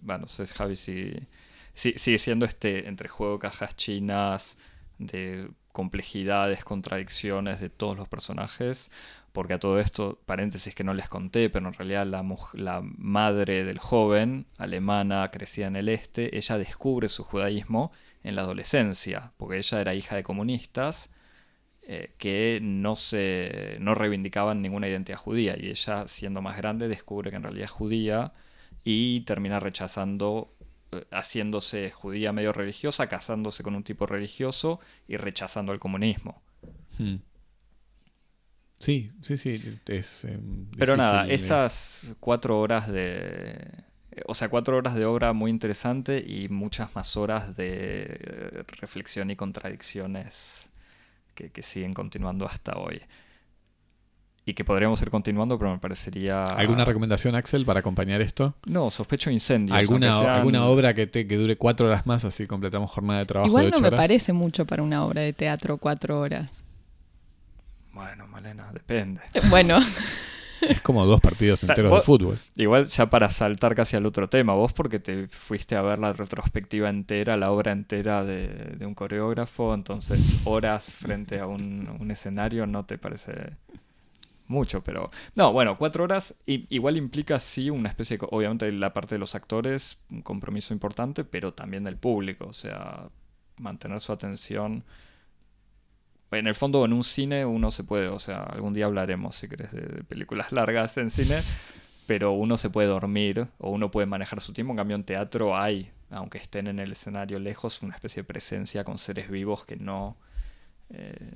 Bueno, 0.01 0.23
no 0.23 0.27
sé, 0.27 0.45
Javi, 0.47 0.75
si, 0.75 1.13
si- 1.73 1.93
sigue 1.97 2.17
siendo 2.19 2.45
este 2.45 2.87
entre 2.87 3.07
juego 3.09 3.39
cajas 3.39 3.75
chinas, 3.75 4.57
de 4.97 5.49
complejidades, 5.71 6.63
contradicciones 6.63 7.59
de 7.59 7.69
todos 7.69 7.97
los 7.97 8.07
personajes. 8.07 8.91
Porque 9.35 9.53
a 9.53 9.59
todo 9.59 9.79
esto, 9.79 10.19
paréntesis 10.25 10.73
que 10.73 10.83
no 10.83 10.93
les 10.93 11.09
conté, 11.09 11.49
pero 11.49 11.67
en 11.67 11.73
realidad 11.73 12.07
la, 12.07 12.23
la 12.53 12.81
madre 12.81 13.63
del 13.63 13.79
joven, 13.79 14.47
alemana, 14.57 15.29
crecida 15.29 15.67
en 15.67 15.75
el 15.75 15.89
este, 15.89 16.35
ella 16.37 16.57
descubre 16.57 17.07
su 17.09 17.23
judaísmo 17.23 17.91
en 18.23 18.35
la 18.35 18.41
adolescencia, 18.41 19.33
porque 19.37 19.57
ella 19.57 19.81
era 19.81 19.93
hija 19.93 20.15
de 20.15 20.23
comunistas 20.23 21.11
eh, 21.83 22.13
que 22.17 22.59
no 22.63 22.95
se 22.95 23.77
no 23.79 23.93
reivindicaban 23.93 24.61
ninguna 24.61 24.87
identidad 24.87 25.19
judía 25.19 25.55
y 25.59 25.69
ella 25.69 26.07
siendo 26.07 26.41
más 26.41 26.57
grande 26.57 26.87
descubre 26.87 27.29
que 27.29 27.35
en 27.35 27.43
realidad 27.43 27.65
es 27.65 27.71
judía 27.71 28.33
y 28.83 29.21
termina 29.21 29.59
rechazando 29.59 30.51
eh, 30.91 31.05
haciéndose 31.11 31.91
judía 31.91 32.33
medio 32.33 32.53
religiosa 32.53 33.07
casándose 33.07 33.61
con 33.61 33.75
un 33.75 33.83
tipo 33.83 34.07
religioso 34.07 34.79
y 35.07 35.17
rechazando 35.17 35.73
el 35.73 35.79
comunismo 35.79 36.41
Hmm. 36.97 37.15
Sí, 38.85 39.09
sí, 39.21 39.35
sí. 39.37 39.79
Es, 39.87 40.23
eh, 40.25 40.37
pero 40.77 40.95
nada 40.95 41.25
es- 41.25 41.41
esas 41.41 42.15
cuatro 42.19 42.59
horas 42.59 42.87
de 42.87 43.57
o 44.27 44.33
sea 44.35 44.47
cuatro 44.49 44.77
horas 44.77 44.93
de 44.93 45.05
obra 45.05 45.33
muy 45.33 45.49
interesante 45.49 46.23
y 46.25 46.47
muchas 46.49 46.93
más 46.95 47.17
horas 47.17 47.55
de 47.57 48.63
reflexión 48.79 49.31
y 49.31 49.35
contradicciones 49.35 50.69
que, 51.33 51.49
que 51.49 51.63
siguen 51.63 51.93
continuando 51.93 52.45
hasta 52.47 52.77
hoy 52.77 53.01
y 54.45 54.53
que 54.53 54.63
podríamos 54.63 55.01
ir 55.01 55.09
continuando 55.09 55.57
pero 55.57 55.71
me 55.71 55.79
parecería 55.79 56.43
¿Alguna 56.43 56.85
recomendación, 56.85 57.33
Axel, 57.35 57.65
para 57.65 57.79
acompañar 57.79 58.21
esto? 58.21 58.53
No, 58.67 58.91
sospecho 58.91 59.31
incendios. 59.31 59.77
¿Alguna, 59.79 60.11
sean- 60.11 60.37
¿Alguna 60.37 60.65
obra 60.65 60.93
que, 60.93 61.07
te, 61.07 61.27
que 61.27 61.35
dure 61.37 61.57
cuatro 61.57 61.87
horas 61.87 62.05
más, 62.05 62.23
así 62.23 62.45
completamos 62.45 62.91
jornada 62.91 63.19
de 63.21 63.25
trabajo 63.25 63.49
igual 63.49 63.65
de 63.65 63.71
no 63.71 63.79
me 63.79 63.87
horas? 63.87 63.99
parece 63.99 64.31
mucho 64.33 64.65
para 64.65 64.83
una 64.83 65.03
obra 65.03 65.21
de 65.21 65.33
teatro 65.33 65.77
cuatro 65.77 66.19
horas 66.19 66.63
Bueno, 67.95 68.27
Malena, 68.27 68.69
depende. 68.71 69.21
bueno 69.49 69.79
Es 70.61 70.81
como 70.81 71.05
dos 71.05 71.21
partidos 71.21 71.63
enteros 71.63 71.91
de 71.93 72.01
fútbol. 72.01 72.39
Igual 72.55 72.85
ya 72.87 73.09
para 73.09 73.29
saltar 73.31 73.75
casi 73.75 73.97
al 73.97 74.05
otro 74.05 74.29
tema, 74.29 74.53
vos 74.53 74.73
porque 74.73 74.99
te 74.99 75.27
fuiste 75.27 75.75
a 75.75 75.81
ver 75.81 75.99
la 75.99 76.13
retrospectiva 76.13 76.89
entera, 76.89 77.37
la 77.37 77.51
obra 77.51 77.71
entera 77.71 78.23
de, 78.23 78.47
de 78.77 78.85
un 78.85 78.95
coreógrafo, 78.95 79.73
entonces 79.73 80.39
horas 80.45 80.93
frente 80.93 81.39
a 81.39 81.45
un, 81.47 81.95
un 81.99 82.09
escenario 82.09 82.65
no 82.67 82.85
te 82.85 82.97
parece 82.97 83.57
mucho, 84.47 84.83
pero... 84.83 85.11
No, 85.35 85.51
bueno, 85.53 85.77
cuatro 85.77 86.03
horas 86.03 86.35
i- 86.45 86.65
igual 86.69 86.97
implica 86.97 87.39
sí 87.39 87.69
una 87.69 87.89
especie, 87.89 88.15
de, 88.15 88.19
co- 88.19 88.29
obviamente 88.31 88.71
la 88.71 88.93
parte 88.93 89.15
de 89.15 89.19
los 89.19 89.35
actores, 89.35 89.97
un 90.09 90.21
compromiso 90.21 90.73
importante, 90.73 91.23
pero 91.23 91.53
también 91.53 91.83
del 91.83 91.97
público, 91.97 92.45
o 92.47 92.53
sea, 92.53 93.09
mantener 93.57 93.99
su 93.99 94.11
atención. 94.13 94.83
En 96.39 96.47
el 96.47 96.55
fondo, 96.55 96.83
en 96.85 96.93
un 96.93 97.03
cine 97.03 97.45
uno 97.45 97.71
se 97.71 97.83
puede, 97.83 98.07
o 98.07 98.19
sea, 98.19 98.43
algún 98.43 98.73
día 98.73 98.85
hablaremos, 98.85 99.35
si 99.35 99.47
querés, 99.47 99.71
de, 99.71 99.81
de 99.81 100.03
películas 100.03 100.51
largas 100.51 100.97
en 100.97 101.09
cine, 101.09 101.41
pero 102.07 102.31
uno 102.33 102.57
se 102.57 102.69
puede 102.69 102.87
dormir 102.87 103.47
o 103.57 103.71
uno 103.71 103.89
puede 103.91 104.05
manejar 104.07 104.41
su 104.41 104.53
tiempo. 104.53 104.71
En 104.73 104.77
cambio, 104.77 104.95
en 104.95 105.03
teatro 105.03 105.57
hay, 105.57 105.91
aunque 106.09 106.37
estén 106.37 106.67
en 106.67 106.79
el 106.79 106.91
escenario 106.91 107.39
lejos, 107.39 107.81
una 107.81 107.95
especie 107.95 108.21
de 108.23 108.27
presencia 108.27 108.83
con 108.83 108.97
seres 108.97 109.29
vivos 109.29 109.65
que 109.65 109.75
no. 109.75 110.17
eh, 110.89 111.33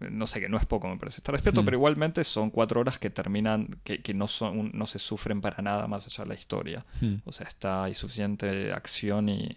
no 0.00 0.28
sé, 0.28 0.40
que 0.40 0.48
no 0.48 0.58
es 0.58 0.64
poco, 0.66 0.86
me 0.88 0.96
parece. 0.96 1.16
Está 1.18 1.32
respeto, 1.32 1.60
Hmm. 1.62 1.64
pero 1.64 1.76
igualmente 1.76 2.22
son 2.22 2.50
cuatro 2.50 2.80
horas 2.80 3.00
que 3.00 3.10
terminan, 3.10 3.78
que, 3.82 4.00
que 4.00 4.14
no, 4.14 4.28
son, 4.28 4.70
no 4.72 4.86
se 4.86 5.00
sufren 5.00 5.40
para 5.40 5.60
nada 5.60 5.88
más 5.88 6.06
allá 6.06 6.22
de 6.22 6.28
la 6.28 6.34
historia. 6.34 6.86
Hmm. 7.00 7.16
O 7.24 7.32
sea, 7.32 7.48
está 7.48 7.82
hay 7.84 7.94
suficiente 7.94 8.72
acción 8.72 9.28
y, 9.28 9.56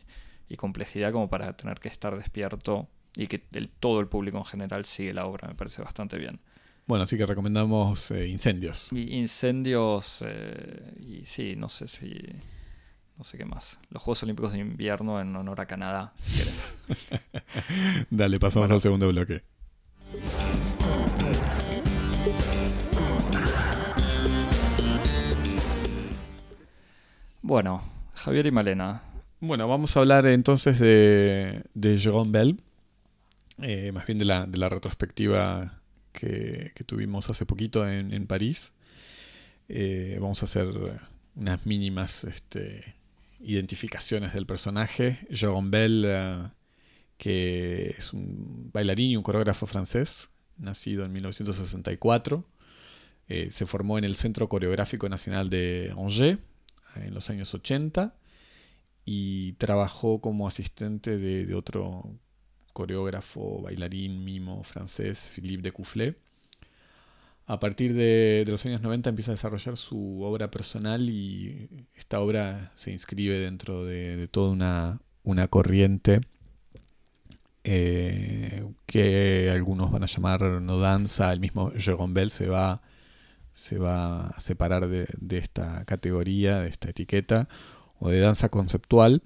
y 0.49 0.55
complejidad 0.55 1.11
como 1.11 1.29
para 1.29 1.55
tener 1.55 1.79
que 1.79 1.89
estar 1.89 2.17
despierto 2.17 2.87
y 3.15 3.27
que 3.27 3.43
el- 3.53 3.69
todo 3.69 3.99
el 3.99 4.07
público 4.07 4.37
en 4.37 4.45
general 4.45 4.85
sigue 4.85 5.13
la 5.13 5.25
obra, 5.25 5.47
me 5.47 5.55
parece 5.55 5.81
bastante 5.81 6.17
bien. 6.17 6.39
Bueno, 6.87 7.03
así 7.03 7.17
que 7.17 7.25
recomendamos 7.25 8.11
eh, 8.11 8.27
Incendios. 8.27 8.89
Y 8.91 9.15
incendios 9.15 10.23
eh, 10.27 10.93
y 10.99 11.25
sí, 11.25 11.55
no 11.55 11.69
sé 11.69 11.87
si... 11.87 12.09
No 13.17 13.23
sé 13.23 13.37
qué 13.37 13.45
más. 13.45 13.77
Los 13.91 14.01
Juegos 14.01 14.23
Olímpicos 14.23 14.51
de 14.53 14.59
Invierno 14.59 15.21
en 15.21 15.35
honor 15.35 15.61
a 15.61 15.67
Canadá, 15.67 16.11
si 16.21 16.33
quieres. 16.33 16.73
Dale, 18.09 18.39
pasamos 18.39 18.63
Bueno. 18.69 18.75
al 18.75 18.81
segundo 18.81 19.07
bloque. 19.09 19.43
Bueno, 27.41 27.81
Javier 28.13 28.45
y 28.47 28.51
Malena. 28.51 29.01
Bueno, 29.39 29.67
vamos 29.67 29.95
a 29.95 29.99
hablar 30.01 30.25
entonces 30.27 30.79
de, 30.79 31.63
de 31.73 31.95
Jérôme 31.97 32.31
Bell, 32.31 32.61
eh, 33.61 33.91
más 33.93 34.05
bien 34.05 34.17
de 34.17 34.25
la, 34.25 34.45
de 34.45 34.57
la 34.57 34.69
retrospectiva 34.69 35.81
que, 36.11 36.71
que 36.75 36.83
tuvimos 36.83 37.29
hace 37.29 37.45
poquito 37.45 37.87
en, 37.87 38.13
en 38.13 38.27
París. 38.27 38.73
Eh, 39.69 40.17
vamos 40.19 40.41
a 40.41 40.45
hacer 40.45 40.67
unas 41.35 41.65
mínimas 41.65 42.25
este, 42.25 42.95
identificaciones 43.39 44.33
del 44.33 44.45
personaje. 44.45 45.19
Jérôme 45.29 45.69
Bell, 45.69 46.05
eh, 46.05 46.47
que 47.17 47.95
es 47.97 48.13
un 48.13 48.69
bailarín 48.73 49.11
y 49.11 49.15
un 49.15 49.23
coreógrafo 49.23 49.65
francés, 49.65 50.29
nacido 50.57 51.05
en 51.05 51.13
1964. 51.13 52.45
Eh, 53.29 53.47
se 53.51 53.65
formó 53.65 53.97
en 53.97 54.03
el 54.03 54.15
Centro 54.15 54.49
Coreográfico 54.49 55.07
Nacional 55.07 55.49
de 55.49 55.93
Angers 55.97 56.39
en 56.95 57.13
los 57.13 57.29
años 57.29 57.53
80 57.53 58.13
y 59.05 59.53
trabajó 59.53 60.19
como 60.19 60.47
asistente 60.47 61.17
de, 61.17 61.45
de 61.45 61.55
otro 61.55 62.13
coreógrafo, 62.73 63.61
bailarín, 63.61 64.23
mimo 64.23 64.63
francés, 64.63 65.31
Philippe 65.35 65.63
de 65.63 65.71
Coufflet. 65.71 66.17
A 67.47 67.59
partir 67.59 67.93
de, 67.93 68.45
los 68.47 68.65
años 68.65 68.81
90 68.81 69.09
empieza 69.09 69.31
a 69.31 69.35
desarrollar 69.35 69.75
su 69.77 70.21
obra 70.23 70.51
personal 70.51 71.09
y 71.09 71.69
esta 71.95 72.19
obra 72.21 72.71
se 72.75 72.91
inscribe 72.91 73.39
dentro 73.39 73.83
de, 73.83 74.15
de 74.15 74.27
toda 74.27 74.51
una, 74.51 75.01
una 75.23 75.47
corriente 75.47 76.21
eh, 77.63 78.65
que 78.87 79.51
algunos 79.51 79.91
van 79.91 80.03
a 80.03 80.07
llamar 80.07 80.41
no 80.41 80.79
danza. 80.79 81.31
El 81.31 81.39
mismo 81.39 81.71
Jérôme 81.73 82.13
Bell 82.13 82.31
se 82.31 82.47
va, 82.47 82.81
se 83.53 83.77
va 83.77 84.27
a 84.27 84.39
separar 84.39 84.87
de, 84.87 85.07
de 85.17 85.37
esta 85.37 85.85
categoría, 85.85 86.59
de 86.59 86.69
esta 86.69 86.89
etiqueta, 86.89 87.47
o 87.99 88.09
de 88.09 88.19
danza 88.19 88.49
conceptual, 88.49 89.21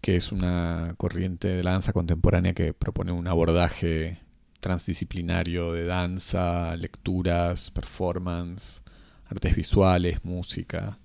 que 0.00 0.16
es 0.16 0.32
una 0.32 0.94
corriente 0.96 1.48
de 1.48 1.62
danza 1.62 1.92
contemporánea 1.92 2.54
que 2.54 2.72
propone 2.74 3.12
un 3.12 3.26
abordaje 3.28 4.20
transdisciplinario 4.60 5.72
de 5.72 5.84
danza, 5.84 6.76
lecturas, 6.76 7.70
performance, 7.70 8.82
artes 9.26 9.56
visuales, 9.56 10.24
música, 10.24 10.98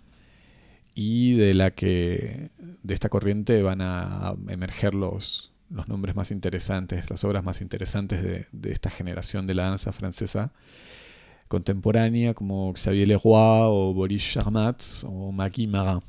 y 0.93 1.35
de 1.35 1.53
la 1.53 1.71
que 1.71 2.51
de 2.83 2.93
esta 2.93 3.09
corriente 3.09 3.61
van 3.61 3.81
a 3.81 4.35
emerger 4.47 4.93
los, 4.95 5.51
los 5.69 5.87
nombres 5.87 6.15
más 6.15 6.31
interesantes, 6.31 7.09
las 7.09 7.23
obras 7.23 7.43
más 7.43 7.61
interesantes 7.61 8.23
de, 8.23 8.47
de 8.51 8.71
esta 8.71 8.89
generación 8.89 9.47
de 9.47 9.55
la 9.55 9.65
danza 9.65 9.91
francesa 9.91 10.53
contemporánea, 11.47 12.33
como 12.33 12.73
Xavier 12.73 13.07
Leroy 13.07 13.67
o 13.69 13.93
Boris 13.93 14.23
Charmatz 14.23 15.03
o 15.03 15.31
Maggie 15.31 15.67
Marin. 15.67 16.01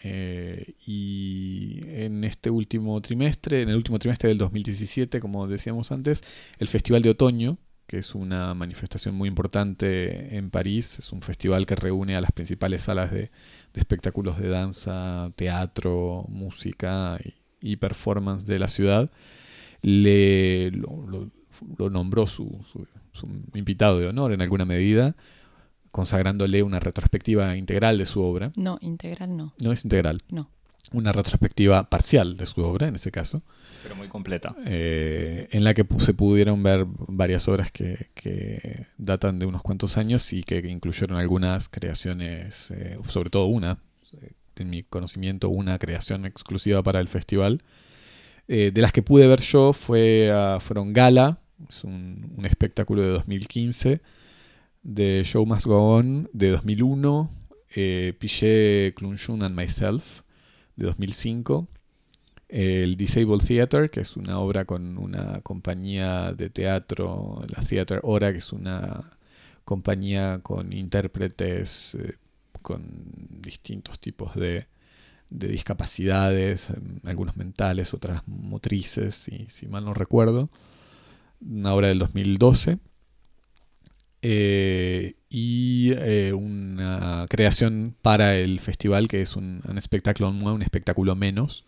Eh, 0.00 0.74
y 0.86 1.80
en 1.86 2.24
este 2.24 2.50
último 2.50 3.00
trimestre, 3.00 3.62
en 3.62 3.68
el 3.68 3.76
último 3.76 3.98
trimestre 3.98 4.28
del 4.28 4.38
2017, 4.38 5.20
como 5.20 5.46
decíamos 5.48 5.90
antes, 5.92 6.22
el 6.58 6.68
Festival 6.68 7.02
de 7.02 7.10
Otoño, 7.10 7.58
que 7.86 7.98
es 7.98 8.14
una 8.14 8.54
manifestación 8.54 9.14
muy 9.14 9.28
importante 9.28 10.36
en 10.36 10.50
París, 10.50 10.98
es 10.98 11.12
un 11.12 11.22
festival 11.22 11.66
que 11.66 11.74
reúne 11.74 12.16
a 12.16 12.20
las 12.20 12.32
principales 12.32 12.82
salas 12.82 13.10
de, 13.10 13.30
espectáculos 13.74 14.38
de 14.38 14.48
danza, 14.48 15.32
teatro, 15.36 16.24
música 16.28 17.18
y, 17.60 17.76
performance 17.76 18.44
de 18.44 18.58
la 18.58 18.68
ciudad, 18.68 19.10
le, 19.82 20.70
lo, 20.70 21.30
nombró 21.90 22.26
su, 22.26 22.64
su 23.12 23.28
invitado 23.54 23.98
de 24.00 24.08
honor 24.08 24.32
en 24.32 24.42
alguna 24.42 24.64
medida 24.64 25.16
consagrándole 25.90 26.62
una 26.62 26.80
retrospectiva 26.80 27.56
integral 27.56 27.98
de 27.98 28.06
su 28.06 28.22
obra. 28.22 28.52
No, 28.56 28.78
integral 28.80 29.36
no. 29.36 29.54
No 29.58 29.72
es 29.72 29.84
integral. 29.84 30.22
No. 30.30 30.50
Una 30.92 31.12
retrospectiva 31.12 31.90
parcial 31.90 32.36
de 32.36 32.46
su 32.46 32.62
obra, 32.62 32.88
en 32.88 32.94
ese 32.94 33.10
caso. 33.10 33.42
Pero 33.82 33.94
muy 33.94 34.08
completa. 34.08 34.56
Eh, 34.64 35.48
en 35.52 35.64
la 35.64 35.74
que 35.74 35.86
se 35.98 36.14
pudieron 36.14 36.62
ver 36.62 36.86
varias 36.86 37.46
obras 37.48 37.70
que, 37.70 38.86
datan 38.96 39.38
de 39.38 39.46
unos 39.46 39.62
cuantos 39.62 39.98
años 39.98 40.32
y 40.32 40.42
que 40.42 40.58
incluyeron 40.58 41.18
algunas 41.18 41.68
creaciones, 41.68 42.70
eh, 42.70 42.98
sobre 43.08 43.28
todo 43.30 43.46
una, 43.46 43.78
eh, 44.20 44.32
en 44.56 44.70
mi 44.70 44.82
conocimiento, 44.82 45.50
una 45.50 45.78
creación 45.78 46.24
exclusiva 46.24 46.82
para 46.82 47.00
el 47.00 47.08
festival. 47.08 47.62
de 48.46 48.72
las 48.80 48.92
que 48.92 49.02
pude 49.02 49.26
ver 49.26 49.42
yo 49.42 49.74
fue, 49.74 50.32
fueron 50.60 50.94
Gala, 50.94 51.38
es 51.68 51.84
un, 51.84 52.32
un 52.34 52.46
espectáculo 52.46 53.02
de 53.02 53.08
2015 53.08 54.00
de 54.82 55.22
Show 55.24 55.44
Must 55.46 55.66
Go 55.66 55.96
On 55.96 56.28
de 56.32 56.50
2001, 56.50 57.30
eh, 57.74 58.92
Clunchun 58.96 59.42
and 59.42 59.56
Myself 59.56 60.22
de 60.76 60.86
2005, 60.86 61.68
el 62.48 62.96
Disabled 62.96 63.46
Theater, 63.46 63.90
que 63.90 64.00
es 64.00 64.16
una 64.16 64.38
obra 64.38 64.64
con 64.64 64.96
una 64.98 65.40
compañía 65.42 66.32
de 66.32 66.50
teatro, 66.50 67.44
la 67.48 67.62
Theater 67.62 68.00
Hora, 68.02 68.32
que 68.32 68.38
es 68.38 68.52
una 68.52 69.18
compañía 69.64 70.40
con 70.42 70.72
intérpretes 70.72 71.94
eh, 71.96 72.14
con 72.62 72.82
distintos 73.42 74.00
tipos 74.00 74.34
de, 74.34 74.66
de 75.30 75.48
discapacidades, 75.48 76.68
algunos 77.04 77.36
mentales, 77.36 77.94
otras 77.94 78.26
motrices, 78.26 79.14
si, 79.14 79.46
si 79.50 79.66
mal 79.66 79.84
no 79.84 79.94
recuerdo. 79.94 80.50
Una 81.40 81.74
obra 81.74 81.88
del 81.88 81.98
2012. 81.98 82.78
Eh, 84.22 85.14
y 85.28 85.92
eh, 85.92 86.32
una 86.32 87.26
creación 87.28 87.94
para 88.02 88.36
el 88.36 88.58
festival 88.60 89.06
que 89.06 89.22
es 89.22 89.36
un, 89.36 89.62
espectáculo 89.76 90.30
un 90.30 90.62
espectáculo 90.62 91.14
menos. 91.14 91.64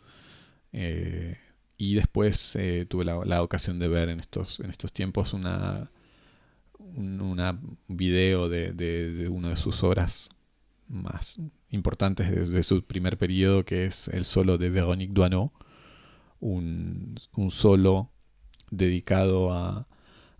Eh, 0.72 1.38
y 1.76 1.94
después 1.94 2.58
tuve 2.88 3.04
la, 3.04 3.42
ocasión 3.42 3.78
de 3.78 3.88
ver 3.88 4.10
en 4.10 4.20
estos, 4.20 4.60
en 4.60 4.70
estos 4.70 4.92
tiempos 4.92 5.32
una, 5.32 5.90
un 6.78 7.78
video 7.88 8.48
de, 8.50 8.72
de, 8.72 9.28
una 9.28 9.50
de 9.50 9.56
sus 9.56 9.82
obras 9.82 10.28
más 10.88 11.38
importantes 11.70 12.30
desde 12.30 12.62
su 12.64 12.84
primer 12.84 13.16
periodo, 13.16 13.64
que 13.64 13.86
es 13.86 14.08
el 14.08 14.24
solo 14.24 14.58
de 14.58 14.68
Véronique 14.68 15.14
Duaneau, 15.14 15.52
un, 16.40 17.18
un 17.34 17.50
solo 17.50 18.10
dedicado 18.70 19.52
a, 19.52 19.86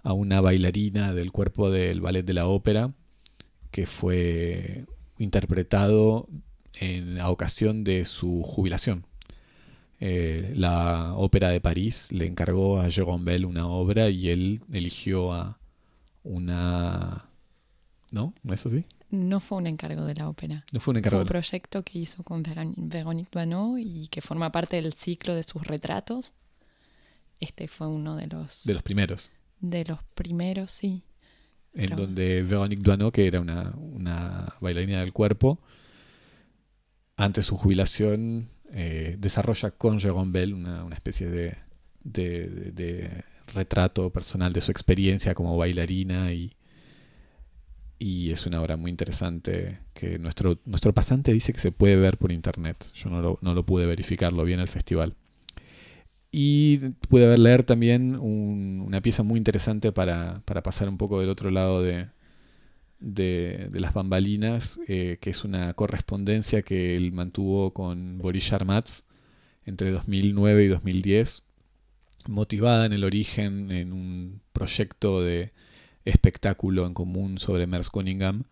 a 0.02 0.12
una 0.12 0.40
bailarina 0.40 1.14
del 1.14 1.32
cuerpo 1.32 1.70
del 1.70 2.00
ballet 2.00 2.24
de 2.24 2.34
la 2.34 2.46
ópera 2.46 2.92
que 3.70 3.86
fue 3.86 4.86
interpretado 5.18 6.28
en 6.78 7.16
la 7.16 7.30
ocasión 7.30 7.84
de 7.84 8.04
su 8.04 8.42
jubilación. 8.42 9.06
Eh, 10.00 10.54
la 10.56 11.14
ópera 11.14 11.50
de 11.50 11.60
París 11.60 12.10
le 12.10 12.26
encargó 12.26 12.80
a 12.80 12.86
Jérôme 12.86 13.24
Bell 13.24 13.44
una 13.44 13.66
obra 13.66 14.08
y 14.08 14.30
él 14.30 14.62
eligió 14.72 15.32
a 15.32 15.58
una... 16.22 17.26
¿No? 18.10 18.34
¿No 18.42 18.54
es 18.54 18.64
así? 18.66 18.86
No 19.10 19.40
fue 19.40 19.58
un 19.58 19.66
encargo 19.66 20.04
de 20.04 20.14
la 20.14 20.28
ópera. 20.28 20.64
No 20.72 20.80
fue 20.80 20.92
un 20.92 20.98
encargo. 20.98 21.18
Fue 21.18 21.22
un 21.22 21.28
proyecto 21.28 21.82
que 21.82 21.98
hizo 21.98 22.22
con 22.22 22.42
Véronique 22.42 23.30
Duaneau 23.30 23.76
y 23.78 24.08
que 24.08 24.20
forma 24.20 24.50
parte 24.50 24.76
del 24.76 24.92
ciclo 24.94 25.34
de 25.34 25.42
sus 25.42 25.64
retratos. 25.66 26.32
Este 27.38 27.68
fue 27.68 27.86
uno 27.86 28.16
de 28.16 28.26
los... 28.26 28.64
De 28.64 28.74
los 28.74 28.82
primeros. 28.82 29.30
De 29.60 29.84
los 29.84 30.02
primeros, 30.14 30.70
sí. 30.70 31.04
En 31.74 31.94
donde 31.94 32.42
Véronique 32.42 32.82
Duano, 32.82 33.12
que 33.12 33.26
era 33.26 33.40
una, 33.40 33.72
una, 33.76 34.54
bailarina 34.60 35.00
del 35.00 35.12
cuerpo, 35.12 35.60
ante 37.16 37.42
su 37.42 37.56
jubilación 37.56 38.48
eh, 38.72 39.16
desarrolla 39.18 39.70
con 39.70 40.00
Jérôme 40.00 40.32
Bell 40.32 40.54
una, 40.54 40.84
una 40.84 40.96
especie 40.96 41.28
de, 41.28 41.58
de, 42.02 42.48
de, 42.72 43.24
retrato 43.52 44.10
personal 44.10 44.52
de 44.52 44.60
su 44.60 44.70
experiencia 44.70 45.34
como 45.34 45.56
bailarina 45.56 46.32
y, 46.32 46.56
y 47.98 48.30
es 48.30 48.46
una 48.46 48.62
obra 48.62 48.76
muy 48.76 48.90
interesante 48.90 49.80
que 49.92 50.18
nuestro, 50.18 50.58
nuestro 50.64 50.92
pasante 50.94 51.32
dice 51.32 51.52
que 51.52 51.60
se 51.60 51.72
puede 51.72 51.96
ver 51.96 52.16
por 52.16 52.32
internet. 52.32 52.86
Yo 52.94 53.10
no 53.10 53.20
lo, 53.20 53.38
no 53.42 53.54
lo 53.54 53.66
pude 53.66 53.86
verificar, 53.86 54.32
lo 54.32 54.44
vi 54.44 54.54
en 54.54 54.60
el 54.60 54.68
festival. 54.68 55.16
Y 56.32 56.78
pude 57.08 57.26
ver 57.26 57.38
leer 57.38 57.64
también 57.64 58.16
una 58.16 59.00
pieza 59.00 59.22
muy 59.22 59.38
interesante 59.38 59.92
para, 59.92 60.42
pasar 60.44 60.88
un 60.88 60.96
poco 60.96 61.20
del 61.20 61.28
otro 61.28 61.50
lado 61.50 61.82
de, 61.82 62.06
de, 63.00 63.68
las 63.72 63.94
bambalinas, 63.94 64.78
eh, 64.86 65.18
que 65.20 65.30
es 65.30 65.44
una 65.44 65.74
correspondencia 65.74 66.62
que 66.62 66.96
él 66.96 67.12
mantuvo 67.12 67.72
con 67.72 68.18
Boris 68.18 68.46
Charmatz 68.46 69.02
entre 69.64 69.90
2009 69.90 70.64
y 70.64 70.68
2010, 70.68 71.46
motivada 72.28 72.86
en 72.86 72.92
el 72.92 73.04
origen 73.04 73.70
en 73.72 73.92
un 73.92 74.40
proyecto 74.52 75.22
de 75.22 75.52
espectáculo 76.04 76.86
en 76.86 76.94
común 76.94 77.38
sobre 77.38 77.66
Merce 77.66 77.90
Cunningham, 77.90 78.44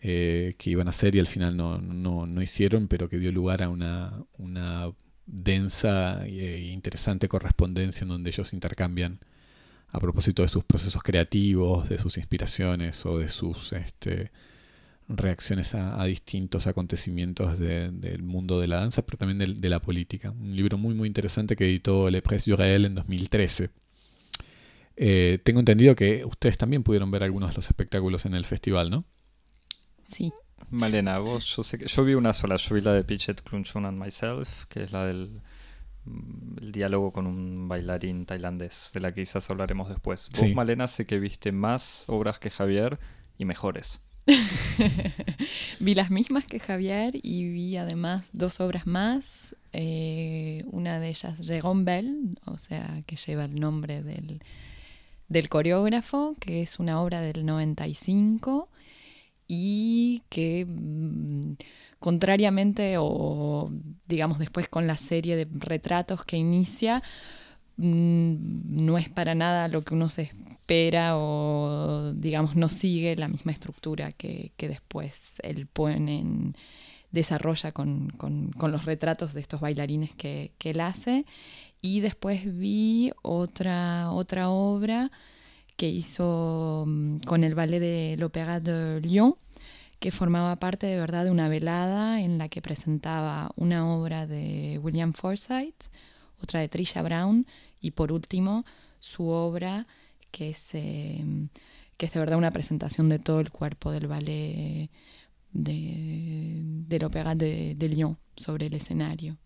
eh, 0.00 0.56
que 0.58 0.70
iban 0.70 0.88
a 0.88 0.90
hacer 0.90 1.14
y 1.14 1.20
al 1.20 1.28
final 1.28 1.56
no, 1.56 1.78
no, 1.78 2.26
no, 2.26 2.42
hicieron, 2.42 2.88
pero 2.88 3.08
que 3.08 3.18
dio 3.18 3.30
lugar 3.32 3.62
a 3.62 3.68
una, 3.68 4.24
una 4.36 4.90
densa 5.26 6.26
e 6.26 6.70
interesante 6.72 7.28
correspondencia 7.28 8.02
en 8.02 8.08
donde 8.08 8.30
ellos 8.30 8.52
intercambian 8.52 9.20
a 9.88 10.00
propósito 10.00 10.42
de 10.42 10.48
sus 10.48 10.64
procesos 10.64 11.02
creativos, 11.02 11.88
de 11.88 11.98
sus 11.98 12.16
inspiraciones 12.16 13.04
o 13.04 13.18
de 13.18 13.28
sus 13.28 13.72
este, 13.72 14.30
reacciones 15.08 15.74
a, 15.74 16.02
distintos 16.04 16.66
acontecimientos 16.66 17.58
del 17.58 18.22
mundo 18.22 18.58
de 18.60 18.68
la 18.68 18.76
danza, 18.76 19.04
pero 19.04 19.18
también 19.18 19.60
de, 19.60 19.68
la 19.68 19.80
política. 19.80 20.30
Un 20.30 20.56
libro 20.56 20.78
muy 20.78 20.94
muy 20.94 21.08
interesante 21.08 21.56
que 21.56 21.64
editó 21.64 22.10
Le 22.10 22.22
Presse 22.22 22.50
du 22.50 22.56
Réel 22.56 22.86
en 22.86 22.94
2013. 22.94 23.70
Eh, 24.96 25.38
tengo 25.44 25.60
entendido 25.60 25.94
que 25.94 26.24
ustedes 26.24 26.58
también 26.58 26.82
pudieron 26.82 27.10
ver 27.10 27.22
algunos 27.22 27.50
de 27.50 27.56
los 27.56 27.66
espectáculos 27.66 28.26
en 28.26 28.34
el 28.34 28.44
festival, 28.44 28.90
¿no? 28.90 29.04
Sí. 30.08 30.32
Malena, 30.70 31.18
vos, 31.18 31.44
yo 31.44 31.62
sé 31.62 31.78
que 31.78 31.86
yo 31.86 32.04
vi 32.04 32.14
una 32.14 32.32
sola, 32.32 32.56
yo 32.56 32.74
vi 32.74 32.80
la 32.80 32.92
de 32.92 33.04
Pichet 33.04 33.42
Klunchun 33.42 33.84
and 33.84 34.02
Myself, 34.02 34.66
que 34.66 34.84
es 34.84 34.92
la 34.92 35.06
del 35.06 35.42
mm, 36.04 36.58
el 36.62 36.72
diálogo 36.72 37.12
con 37.12 37.26
un 37.26 37.68
bailarín 37.68 38.26
tailandés, 38.26 38.90
de 38.94 39.00
la 39.00 39.12
que 39.12 39.22
quizás 39.22 39.48
hablaremos 39.50 39.88
después. 39.88 40.28
Vos, 40.38 40.54
Malena, 40.54 40.88
sé 40.88 41.04
que 41.04 41.18
viste 41.18 41.52
más 41.52 42.04
obras 42.06 42.38
que 42.38 42.50
Javier 42.50 42.98
y 43.38 43.44
mejores. 43.44 44.00
vi 45.80 45.94
las 45.94 46.10
mismas 46.10 46.44
que 46.44 46.60
Javier 46.60 47.14
y 47.22 47.48
vi 47.48 47.76
además 47.76 48.30
dos 48.32 48.60
obras 48.60 48.86
más. 48.86 49.56
Eh, 49.72 50.64
una 50.66 51.00
de 51.00 51.08
ellas, 51.08 51.40
Jérôme 51.40 51.84
Bell, 51.84 52.38
o 52.44 52.58
sea, 52.58 53.02
que 53.06 53.16
lleva 53.16 53.46
el 53.46 53.58
nombre 53.58 54.02
del, 54.02 54.42
del 55.28 55.48
coreógrafo, 55.48 56.34
que 56.38 56.62
es 56.62 56.78
una 56.78 57.00
obra 57.00 57.20
del 57.20 57.44
95 57.44 58.68
y 59.54 60.22
que 60.30 60.64
mm, 60.66 61.56
contrariamente 61.98 62.94
o 62.98 63.70
digamos 64.06 64.38
después 64.38 64.66
con 64.66 64.86
la 64.86 64.96
serie 64.96 65.36
de 65.36 65.46
retratos 65.52 66.24
que 66.24 66.38
inicia, 66.38 67.02
mm, 67.76 68.84
no 68.84 68.96
es 68.96 69.10
para 69.10 69.34
nada 69.34 69.68
lo 69.68 69.82
que 69.82 69.92
uno 69.92 70.08
se 70.08 70.22
espera 70.22 71.18
o 71.18 72.14
digamos 72.14 72.56
no 72.56 72.70
sigue 72.70 73.14
la 73.16 73.28
misma 73.28 73.52
estructura 73.52 74.12
que, 74.12 74.52
después 74.56 75.38
él 75.42 75.66
pone 75.66 76.20
en 76.20 76.56
desarrolla 77.10 77.72
con, 77.72 78.10
los 78.58 78.86
retratos 78.86 79.34
de 79.34 79.42
estos 79.42 79.60
bailarines 79.60 80.14
que, 80.14 80.52
él 80.64 80.80
hace. 80.80 81.26
Y 81.82 82.00
después 82.00 82.40
vi 82.58 83.12
otra, 83.22 84.12
otra 84.12 84.48
obra 84.48 85.10
que 85.82 85.88
hizo 85.88 86.84
mm, 86.86 87.22
con 87.26 87.42
el 87.42 87.56
ballet 87.56 87.80
de 87.80 88.14
l'Opéra 88.16 88.60
de 88.60 89.00
Lyon, 89.00 89.34
que 89.98 90.12
formaba 90.12 90.54
parte 90.54 90.86
de 90.86 90.96
verdad 90.96 91.24
de 91.24 91.32
una 91.32 91.48
velada 91.48 92.20
en 92.20 92.38
la 92.38 92.48
que 92.48 92.62
presentaba 92.62 93.50
una 93.56 93.92
obra 93.92 94.28
de 94.28 94.78
William 94.80 95.12
Forsythe, 95.12 95.86
otra 96.40 96.60
de 96.60 96.68
Trisha 96.68 97.02
Brown 97.02 97.48
y 97.80 97.90
por 97.90 98.12
último 98.12 98.64
su 99.00 99.26
obra 99.26 99.88
que 100.30 100.50
es, 100.50 100.72
em, 100.74 101.48
que 101.96 102.06
es 102.06 102.12
de 102.12 102.20
verdad 102.20 102.38
una 102.38 102.52
presentación 102.52 103.08
de 103.08 103.18
todo 103.18 103.40
el 103.40 103.50
cuerpo 103.50 103.90
del 103.90 104.06
ballet 104.06 104.88
de, 105.50 106.60
de 106.62 106.98
l'Opéra 107.00 107.34
de, 107.34 107.74
de, 107.76 107.88
Lyon 107.88 108.16
sobre 108.36 108.66
el 108.66 108.74
escenario. 108.74 109.36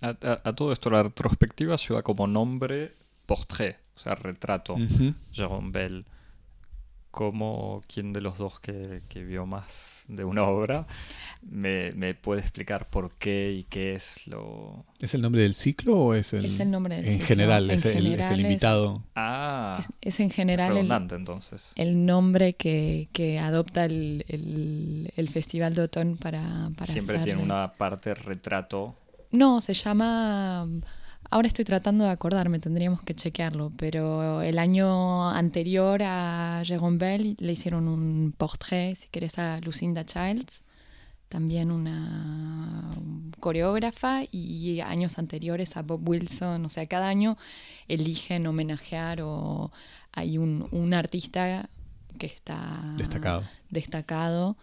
A, 0.00 0.14
todo 0.54 0.72
esto, 0.72 0.88
la 0.88 1.02
retrospectiva 1.02 1.76
lleva 1.76 2.02
como 2.02 2.26
nombre 2.26 2.94
portrait, 3.26 3.76
o 3.96 3.98
sea, 3.98 4.14
retrato, 4.14 4.76
Jérôme 5.32 5.72
Bell 5.72 6.04
como 7.16 7.82
quien 7.86 8.12
de 8.12 8.20
los 8.20 8.36
dos 8.36 8.60
que, 8.60 9.00
vio 9.14 9.46
más 9.46 10.04
de 10.06 10.22
una 10.24 10.42
obra 10.42 10.86
me, 11.40 12.14
puede 12.14 12.42
explicar 12.42 12.90
por 12.90 13.14
qué 13.14 13.54
y 13.54 13.64
qué 13.64 13.94
es 13.94 14.26
lo... 14.26 14.84
¿Es 15.00 15.14
el 15.14 15.22
nombre 15.22 15.40
del 15.40 15.54
ciclo 15.54 15.98
o 15.98 16.12
es 16.12 16.34
el, 16.34 16.44
es 16.44 16.60
el 16.60 16.70
nombre 16.70 16.96
del 16.96 17.08
en 17.08 17.20
General, 17.22 17.70
es, 17.70 17.86
el, 17.86 18.20
es 18.20 18.30
el 18.30 18.40
invitado. 18.42 19.02
Ah, 19.14 19.82
es, 20.02 20.20
en 20.20 20.28
general 20.28 20.76
el, 20.76 20.92
entonces. 20.92 21.72
el 21.76 22.04
nombre 22.04 22.52
que, 22.52 23.40
adopta 23.42 23.86
el, 23.86 25.30
Festival 25.32 25.74
de 25.74 25.82
Otón 25.82 26.18
para, 26.18 26.70
para 26.76 26.92
Siempre 26.92 27.20
tiene 27.20 27.42
una 27.42 27.72
parte 27.72 28.14
retrato. 28.14 28.94
No, 29.30 29.62
se 29.62 29.72
llama 29.72 30.68
Ahora 31.30 31.48
estoy 31.48 31.64
tratando 31.64 32.04
de 32.04 32.10
acordarme, 32.10 32.58
tendríamos 32.58 33.02
que 33.02 33.14
chequearlo, 33.14 33.72
pero 33.76 34.42
el 34.42 34.58
año 34.58 35.28
anterior 35.28 36.02
a 36.02 36.62
Jérôme 36.64 36.98
Bell 36.98 37.36
le 37.38 37.52
hicieron 37.52 37.88
un 37.88 38.32
portrait, 38.36 38.96
si 38.96 39.08
querés, 39.08 39.38
a 39.38 39.60
Lucinda 39.60 40.04
Childs, 40.04 40.62
también 41.28 41.72
una 41.72 42.90
coreógrafa, 43.40 44.22
y 44.30 44.80
años 44.80 45.18
anteriores 45.18 45.76
a 45.76 45.82
Bob 45.82 46.08
Wilson. 46.08 46.64
O 46.64 46.70
sea, 46.70 46.86
cada 46.86 47.08
año 47.08 47.36
eligen 47.88 48.46
homenajear 48.46 49.20
o 49.22 49.72
hay 50.12 50.38
un, 50.38 50.68
un 50.70 50.94
artista 50.94 51.68
que 52.18 52.26
está 52.26 52.94
destacado. 52.96 53.42
destacado 53.68 54.56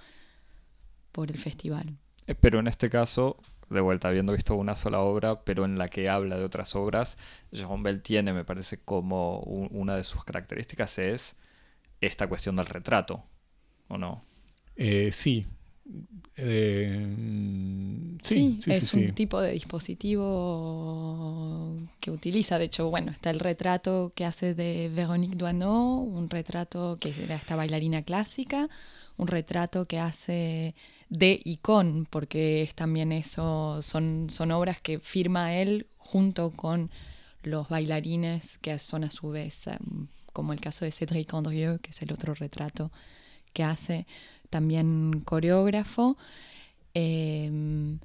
por 1.12 1.30
el 1.30 1.38
festival. 1.38 1.98
Eh, 2.26 2.36
pero 2.36 2.60
en 2.60 2.68
este 2.68 2.90
caso 2.90 3.38
de 3.74 3.82
vuelta, 3.82 4.08
habiendo 4.08 4.34
visto 4.34 4.56
una 4.56 4.76
sola 4.76 5.00
obra, 5.00 5.44
pero 5.44 5.66
en 5.66 5.78
la 5.78 5.88
que 5.88 6.10
habla 6.10 6.38
de 6.38 6.44
otras 6.46 6.76
obras, 6.76 7.18
Jérôme 7.52 7.84
Bell 7.84 8.02
tiene, 8.02 8.34
me 8.34 8.46
parece, 8.46 8.80
como 8.80 9.40
una 9.40 9.96
de 9.96 10.04
sus 10.04 10.24
características 10.24 11.00
es 11.00 11.38
esta 12.02 12.28
cuestión 12.28 12.56
del 12.56 12.68
retrato, 12.68 13.24
¿o 13.88 13.98
no? 13.98 14.24
Eh, 14.76 15.10
sí. 15.12 15.46
Eh, 16.36 17.06
sí, 18.24 18.60
es 18.66 18.94
un 18.94 19.14
tipo 19.14 19.42
de 19.42 19.52
dispositivo 19.52 20.28
que 22.00 22.10
utiliza. 22.10 22.58
De 22.58 22.66
hecho, 22.66 22.90
bueno, 22.90 23.12
está 23.12 23.30
el 23.30 23.40
retrato 23.40 24.12
que 24.16 24.26
hace 24.26 24.54
de 24.56 24.90
Véronique 24.94 25.36
Duaneau, 25.36 26.00
un 26.00 26.30
retrato 26.30 26.98
que 27.00 27.14
era 27.22 27.36
esta 27.36 27.56
bailarina 27.56 28.04
clásica, 28.04 28.70
un 29.18 29.28
retrato 29.28 29.86
que 29.86 30.00
hace 30.00 30.74
de 31.14 31.40
y 31.44 31.58
con, 31.58 32.08
porque 32.10 32.64
es 32.64 32.74
también 32.74 33.12
eso, 33.12 33.82
son, 33.84 34.32
son 34.32 34.52
obras 34.52 34.82
que 34.82 35.00
firma 35.00 35.56
él 35.56 35.86
junto 35.98 36.52
con 36.52 36.90
los 37.44 37.70
bailarines 37.70 38.58
que 38.60 38.80
son 38.80 39.04
a 39.04 39.12
su 39.12 39.30
vez, 39.30 39.68
em, 39.68 40.08
como 40.34 40.54
el 40.54 40.60
caso 40.60 40.86
de 40.86 40.92
Cédric 40.92 41.32
Andrieux, 41.34 41.80
que 41.82 41.92
es 41.92 42.02
el 42.02 42.12
otro 42.12 42.34
retrato 42.34 42.92
que 43.54 43.64
hace, 43.64 44.08
también 44.50 45.22
coreógrafo. 45.24 46.18
Em, 46.96 48.00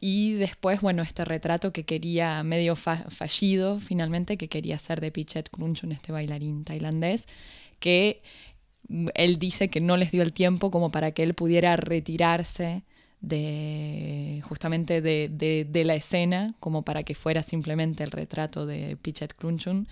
y 0.00 0.32
después, 0.34 0.80
bueno, 0.80 1.02
este 1.02 1.24
retrato 1.24 1.72
que 1.72 1.84
quería, 1.84 2.42
medio 2.42 2.74
fallido 2.76 3.78
finalmente, 3.78 4.36
que 4.36 4.48
quería 4.48 4.76
hacer 4.76 5.00
de 5.00 5.12
Pichet 5.12 5.48
Crunchun, 5.50 5.92
este 5.92 6.10
bailarín 6.12 6.64
tailandés, 6.64 7.26
que 7.78 8.22
él 9.14 9.38
dice 9.38 9.68
que 9.68 9.80
no 9.80 9.96
les 9.96 10.10
dio 10.10 10.22
el 10.22 10.32
tiempo 10.32 10.70
como 10.70 10.90
para 10.90 11.12
que 11.12 11.22
él 11.22 11.34
pudiera 11.34 11.76
retirarse 11.76 12.82
de 13.20 14.42
justamente 14.46 15.00
de, 15.00 15.84
la 15.84 15.94
escena, 15.94 16.54
como 16.60 16.82
para 16.82 17.02
que 17.04 17.14
fuera 17.14 17.42
simplemente 17.42 18.04
el 18.04 18.10
retrato 18.10 18.66
de 18.66 18.96
Pichet 19.00 19.34
Crunchun, 19.34 19.88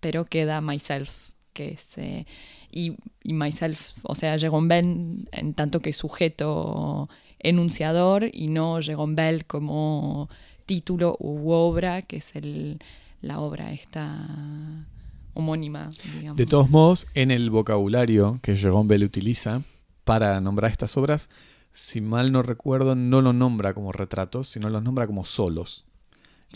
pero 0.00 0.24
queda 0.26 0.60
Myself, 0.60 1.30
que 1.52 1.72
es... 1.72 1.98
Eh, 1.98 2.26
y, 2.70 2.96
Myself, 3.24 3.94
o 4.02 4.14
sea, 4.14 4.36
Bell 4.36 5.28
en 5.32 5.54
tanto 5.54 5.80
que 5.80 5.92
sujeto 5.92 7.08
enunciador 7.38 8.28
y 8.32 8.48
no 8.48 8.80
Bell 8.80 9.46
como 9.46 10.28
título 10.66 11.16
u 11.20 11.50
obra, 11.52 12.02
que 12.02 12.16
es 12.16 12.34
el, 12.36 12.80
la 13.22 13.40
obra 13.40 13.72
esta 13.72 14.86
homónima. 15.34 15.90
De 16.34 16.46
todos 16.46 16.70
modos, 16.70 17.06
en 17.14 17.30
el 17.30 17.50
vocabulario 17.50 18.38
que 18.42 18.56
Jérôme 18.56 18.88
Bell 18.88 19.04
utiliza 19.04 19.62
para 20.04 20.40
nombrar 20.40 20.70
estas 20.70 20.96
obras, 20.96 21.28
si 21.72 22.00
mal 22.00 22.30
no 22.32 22.42
recuerdo, 22.42 22.94
no 22.94 23.20
lo 23.20 23.32
nombra 23.32 23.74
como 23.74 23.92
retratos, 23.92 24.48
sino 24.48 24.70
los 24.70 24.82
nombra 24.82 25.06
como 25.06 25.24
solos. 25.24 25.84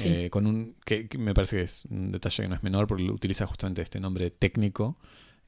Eh, 0.05 0.31
con 0.31 0.47
un 0.47 0.76
que, 0.85 1.09
me 1.18 1.35
parece 1.35 1.57
que 1.57 1.62
es 1.62 1.85
un 1.91 2.12
detalle 2.12 2.45
que 2.45 2.49
no 2.49 2.55
es 2.55 2.62
menor 2.62 2.87
porque 2.87 3.03
utiliza 3.11 3.47
justamente 3.47 3.83
este 3.83 3.99
nombre 3.99 4.31
técnico. 4.31 4.97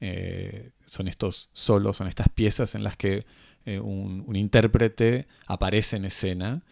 Eh, 0.01 0.71
son 0.85 1.07
estos 1.07 1.49
solos, 1.53 1.97
son 1.97 2.07
estas 2.07 2.27
piezas 2.29 2.75
en 2.75 2.83
las 2.83 2.97
que 2.97 3.25
eh, 3.65 3.79
un, 3.79 4.35
intérprete 4.35 5.27
aparece 5.47 5.95
en 5.95 6.05
escena. 6.05 6.63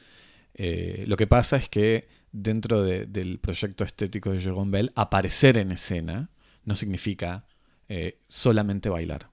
lo 0.57 1.15
que 1.15 1.27
pasa 1.27 1.55
es 1.55 1.69
que 1.69 2.09
dentro 2.31 2.83
del 2.83 3.39
proyecto 3.39 3.83
estético 3.83 4.31
de 4.31 4.39
Jérôme 4.39 4.71
Bell, 4.71 4.91
aparecer 4.95 5.57
en 5.57 5.71
escena 5.71 6.29
no 6.69 6.75
significa 6.75 7.45
eh, 7.89 8.19
solamente 8.27 8.89
bailar. 8.89 9.31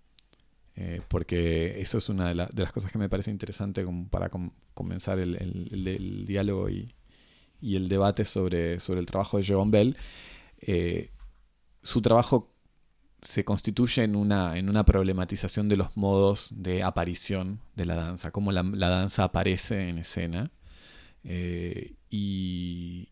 Eh, 0.75 1.03
porque 1.09 1.81
eso 1.81 1.99
es 1.99 2.09
una 2.09 2.29
de, 2.29 2.35
las 2.35 2.73
cosas 2.73 2.91
que 2.91 2.99
me 2.99 3.09
parece 3.09 3.31
interesante 3.31 3.85
para 4.11 4.31
comenzar 4.75 5.19
el, 5.19 6.25
diálogo 6.27 6.69
y, 6.71 6.95
el 7.61 7.89
debate 7.89 8.25
sobre, 8.25 8.81
sobre 8.81 9.01
el 9.01 9.07
trabajo 9.07 9.37
de 9.37 9.45
Jerome 9.45 9.71
Bell. 9.71 9.97
Eh, 10.61 11.11
su 11.83 12.01
trabajo 12.01 12.55
se 13.21 13.45
constituye 13.45 14.03
en 14.05 14.17
una, 14.17 14.57
en 14.57 14.71
una 14.71 14.85
problematización 14.85 15.69
de 15.69 15.77
los 15.77 15.97
modos 15.97 16.55
de 16.57 16.83
aparición 16.83 17.61
de 17.75 17.85
la 17.85 17.97
danza, 17.97 18.31
cómo 18.31 18.51
la, 18.53 18.63
danza 18.63 19.25
aparece 19.25 19.91
en 19.91 19.99
escena. 19.99 20.51
y, 22.11 23.09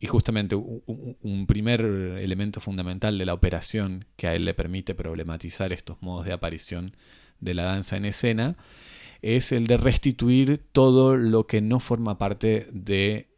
y 0.00 0.06
justamente 0.06 0.54
un, 0.54 1.46
primer 1.46 1.80
elemento 1.80 2.60
fundamental 2.60 3.18
de 3.18 3.26
la 3.26 3.34
operación 3.34 4.04
que 4.16 4.28
a 4.28 4.34
él 4.34 4.44
le 4.44 4.54
permite 4.54 4.94
problematizar 4.94 5.72
estos 5.72 6.00
modos 6.02 6.24
de 6.24 6.32
aparición 6.32 6.96
de 7.40 7.54
la 7.54 7.64
danza 7.64 7.96
en 7.96 8.04
escena 8.04 8.56
es 9.22 9.50
el 9.50 9.66
de 9.66 9.76
restituir 9.76 10.62
todo 10.70 11.16
lo 11.16 11.46
que 11.46 11.60
no 11.60 11.80
forma 11.80 12.16
parte 12.16 12.68
de 12.72 13.28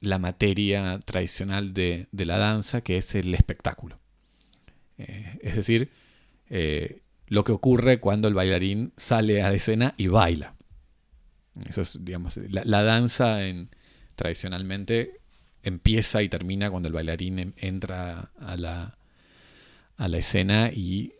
la 0.00 0.18
materia 0.18 1.00
tradicional 1.04 1.72
de, 1.72 2.08
la 2.12 2.36
danza, 2.36 2.82
que 2.82 2.98
es 2.98 3.14
el 3.14 3.34
espectáculo. 3.34 3.98
Eh, 4.98 5.38
es 5.42 5.56
decir, 5.56 5.90
eh, 6.50 7.00
lo 7.28 7.44
que 7.44 7.52
ocurre 7.52 7.98
cuando 8.00 8.28
el 8.28 8.34
bailarín 8.34 8.92
sale 8.96 9.42
a 9.42 9.52
escena 9.54 9.94
y 9.96 10.08
baila. 10.08 10.54
Eso 11.66 11.82
es, 11.82 12.04
digamos, 12.04 12.36
la, 12.36 12.82
danza 12.82 13.46
en, 13.46 13.70
tradicionalmente 14.14 15.20
empieza 15.66 16.22
y 16.22 16.28
termina 16.28 16.70
cuando 16.70 16.86
el 16.86 16.94
bailarín 16.94 17.52
entra 17.56 18.30
a 18.38 18.56
la, 18.56 18.96
a 19.96 20.08
la 20.08 20.18
escena 20.18 20.70
y 20.72 21.12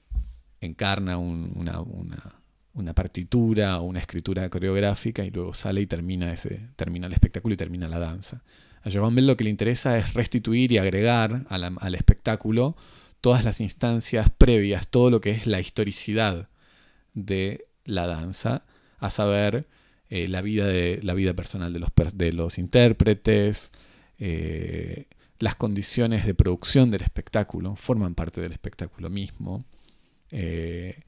encarna 0.60 1.18
una, 1.18 1.80
una, 1.80 2.94
partitura 2.94 3.80
o 3.80 3.84
una 3.84 3.98
escritura 3.98 4.48
coreográfica 4.48 5.24
y 5.24 5.30
luego 5.30 5.52
sale 5.52 5.80
y 5.80 5.86
termina, 5.86 6.32
ese, 6.32 6.68
termina 6.76 7.08
el 7.08 7.12
espectáculo 7.12 7.54
y 7.54 7.56
termina 7.56 7.88
la 7.88 7.98
danza. 7.98 8.42
A 8.84 8.90
Jovan 8.90 9.16
Bell 9.16 9.26
lo 9.26 9.36
que 9.36 9.42
le 9.42 9.50
interesa 9.50 9.98
es 9.98 10.14
restituir 10.14 10.70
y 10.70 10.78
agregar 10.78 11.44
al 11.48 11.94
espectáculo 11.96 12.76
todas 13.20 13.42
las 13.42 13.60
instancias 13.60 14.30
previas, 14.30 14.86
todo 14.86 15.10
lo 15.10 15.20
que 15.20 15.32
es 15.32 15.48
la 15.48 15.58
historicidad 15.58 16.48
de 17.14 17.64
la 17.84 18.06
danza, 18.06 18.62
a 19.00 19.10
saber, 19.10 19.66
eh, 20.08 20.28
la, 20.28 20.40
vida 20.40 20.66
de, 20.66 21.00
la 21.02 21.14
vida 21.14 21.34
personal 21.34 21.72
de 21.72 21.80
los, 21.80 21.90
de 22.14 22.32
los 22.32 22.58
intérpretes, 22.58 23.72
eh, 24.18 25.06
las 25.38 25.56
condiciones 25.56 26.24
de 26.24 26.34
producción 26.34 26.90
del 26.90 27.02
espectáculo 27.02 27.76
forman 27.76 28.14
parte 28.14 28.40
del 28.40 28.52
espectáculo 28.52 29.10
mismo. 29.10 29.64
Eh, 30.30 31.02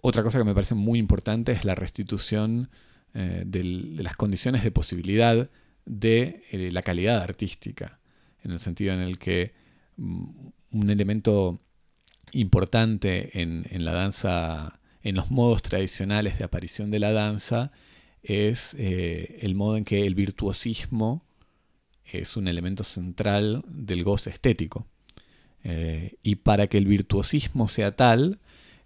otra 0.00 0.22
cosa 0.22 0.38
que 0.38 0.44
me 0.44 0.54
parece 0.54 0.74
muy 0.74 0.98
importante 0.98 1.52
es 1.52 1.64
la 1.64 1.74
restitución 1.74 2.70
eh, 3.14 3.44
de 3.46 3.62
las 4.02 4.16
condiciones 4.16 4.64
de 4.64 4.70
posibilidad 4.70 5.48
de 5.86 6.70
la 6.72 6.82
calidad 6.82 7.22
artística, 7.22 8.00
en 8.42 8.50
el 8.50 8.58
sentido 8.58 8.94
en 8.94 9.00
el 9.00 9.18
que 9.18 9.52
mm, 9.96 10.24
un 10.72 10.90
elemento 10.90 11.60
importante 12.32 13.40
en, 13.40 13.84
la 13.84 13.92
danza, 13.92 14.80
en 15.02 15.14
los 15.14 15.30
modos 15.30 15.62
tradicionales 15.62 16.38
de 16.38 16.44
aparición 16.44 16.90
de 16.90 16.98
la 16.98 17.12
danza, 17.12 17.70
es 18.22 18.74
el 18.74 19.54
modo 19.54 19.76
en 19.76 19.84
que 19.84 20.04
el 20.04 20.14
virtuosismo 20.16 21.22
es 22.20 22.36
un 22.36 22.48
elemento 22.48 22.84
central 22.84 23.64
del 23.68 24.04
goce 24.04 24.30
estético. 24.30 24.86
y 26.22 26.34
para 26.36 26.66
que 26.66 26.76
el 26.78 26.86
virtuosismo 26.86 27.68
sea 27.68 27.96
tal, 27.96 28.38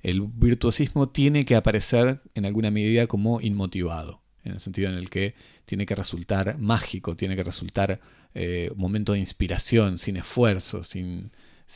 el 0.03 0.23
virtuosismo 0.23 1.09
tiene 1.09 1.45
que 1.45 1.57
aparecer 1.57 2.21
en 2.35 2.47
alguna 2.47 2.71
medida 2.71 3.07
como 3.07 3.41
inmotivado, 3.41 4.21
en 4.45 4.53
el 4.53 4.61
sentido 4.61 4.89
en 4.91 4.97
el 4.97 5.11
que 5.11 5.35
tiene 5.65 5.87
que 5.87 5.95
resultar 5.95 6.57
mágico, 6.59 7.17
tiene 7.17 7.37
que 7.37 7.45
resultar 7.45 8.01
eh, 8.35 8.71
un 8.73 8.79
momento 8.79 9.13
de 9.13 9.19
inspiración, 9.19 9.99
sin 9.99 10.17
esfuerzo, 10.17 10.85
sin, 10.85 11.31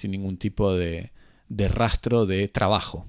ningún 0.05 0.37
tipo 0.37 0.75
de, 0.75 1.11
rastro 1.49 2.25
de 2.25 2.49
trabajo. 2.49 3.07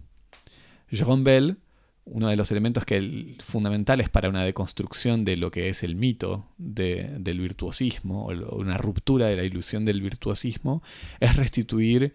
Jérôme 0.92 1.24
Bell, 1.24 1.58
uno 2.06 2.30
de 2.30 2.36
los 2.36 2.52
elementos 2.52 2.86
que 2.86 3.38
fundamentales 3.44 4.10
para 4.10 4.30
una 4.30 4.44
deconstrucción 4.44 5.24
de 5.24 5.38
lo 5.38 5.52
que 5.52 5.70
es 5.70 5.84
el 5.84 5.96
mito 5.96 6.46
del 6.58 7.40
virtuosismo, 7.40 8.26
o 8.28 8.56
una 8.58 8.78
ruptura 8.78 9.28
de 9.28 9.38
la 9.38 9.44
ilusión 9.44 9.86
del 9.86 10.02
virtuosismo, 10.02 10.84
es 11.20 11.36
restituir 11.36 12.14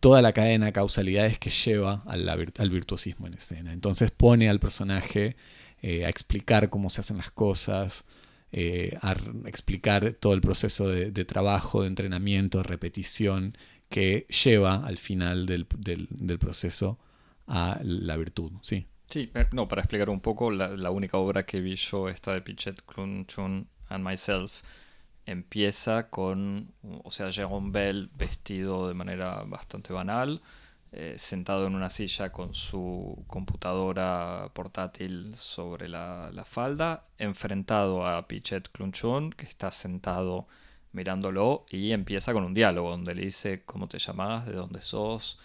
toda 0.00 0.22
la 0.22 0.32
cadena 0.32 0.66
de 0.66 0.72
causalidades 0.72 1.38
que 1.38 1.50
lleva 1.50 2.02
al, 2.06 2.70
virtuosismo 2.70 3.26
en 3.26 3.34
escena. 3.34 3.72
Entonces 3.72 4.10
pone 4.10 4.48
al 4.48 4.60
personaje 4.60 5.36
eh, 5.82 6.04
a 6.04 6.08
explicar 6.08 6.70
cómo 6.70 6.88
se 6.90 7.00
hacen 7.00 7.18
las 7.18 7.30
cosas, 7.30 8.04
eh, 8.52 8.96
a 9.02 9.14
explicar 9.46 10.14
todo 10.18 10.32
el 10.32 10.40
proceso 10.40 10.88
de, 10.88 11.24
trabajo, 11.24 11.82
de 11.82 11.88
entrenamiento, 11.88 12.58
de 12.58 12.64
repetición 12.64 13.56
que 13.90 14.26
lleva 14.44 14.86
al 14.86 14.98
final 14.98 15.46
del, 15.46 15.66
proceso 16.38 16.98
a 17.46 17.80
la 17.82 18.16
virtud. 18.16 18.52
Sí. 18.62 18.86
Sí, 19.08 19.30
eh, 19.34 19.46
no, 19.52 19.66
para 19.68 19.80
explicar 19.80 20.10
un 20.10 20.20
poco, 20.20 20.50
la, 20.50 20.90
única 20.90 21.16
obra 21.16 21.46
que 21.46 21.60
vi 21.60 21.76
yo, 21.76 22.08
esta 22.10 22.32
de 22.34 22.42
Pichet, 22.42 22.82
Clun, 22.84 23.24
Chun 23.26 23.66
and 23.88 24.04
Myself, 24.06 24.62
empieza 25.24 26.10
con, 26.10 26.74
o 27.04 27.10
sea, 27.10 27.28
Jérôme 27.28 27.72
Bell 27.72 28.10
vestido 28.14 28.86
de 28.86 28.94
manera 28.94 29.44
bastante 29.46 29.94
banal, 29.94 30.42
eh, 30.92 31.14
sentado 31.18 31.66
en 31.66 31.74
una 31.74 31.88
silla 31.88 32.30
con 32.30 32.52
su 32.54 33.24
computadora 33.26 34.50
portátil 34.54 35.34
sobre 35.36 35.88
la, 35.88 36.30
falda, 36.44 37.02
enfrentado 37.16 38.06
a 38.06 38.28
Pichet 38.28 38.68
Clunchon, 38.70 39.32
que 39.32 39.46
está 39.46 39.70
sentado 39.70 40.48
mirándolo 40.92 41.64
y 41.70 41.92
empieza 41.92 42.32
con 42.34 42.44
un 42.44 42.54
diálogo 42.54 42.90
donde 42.90 43.14
le 43.14 43.24
dice 43.24 43.62
cómo 43.64 43.88
te 43.88 43.98
llamas, 43.98 44.46
de 44.46 44.52
dónde 44.52 44.80
sos, 44.82 45.38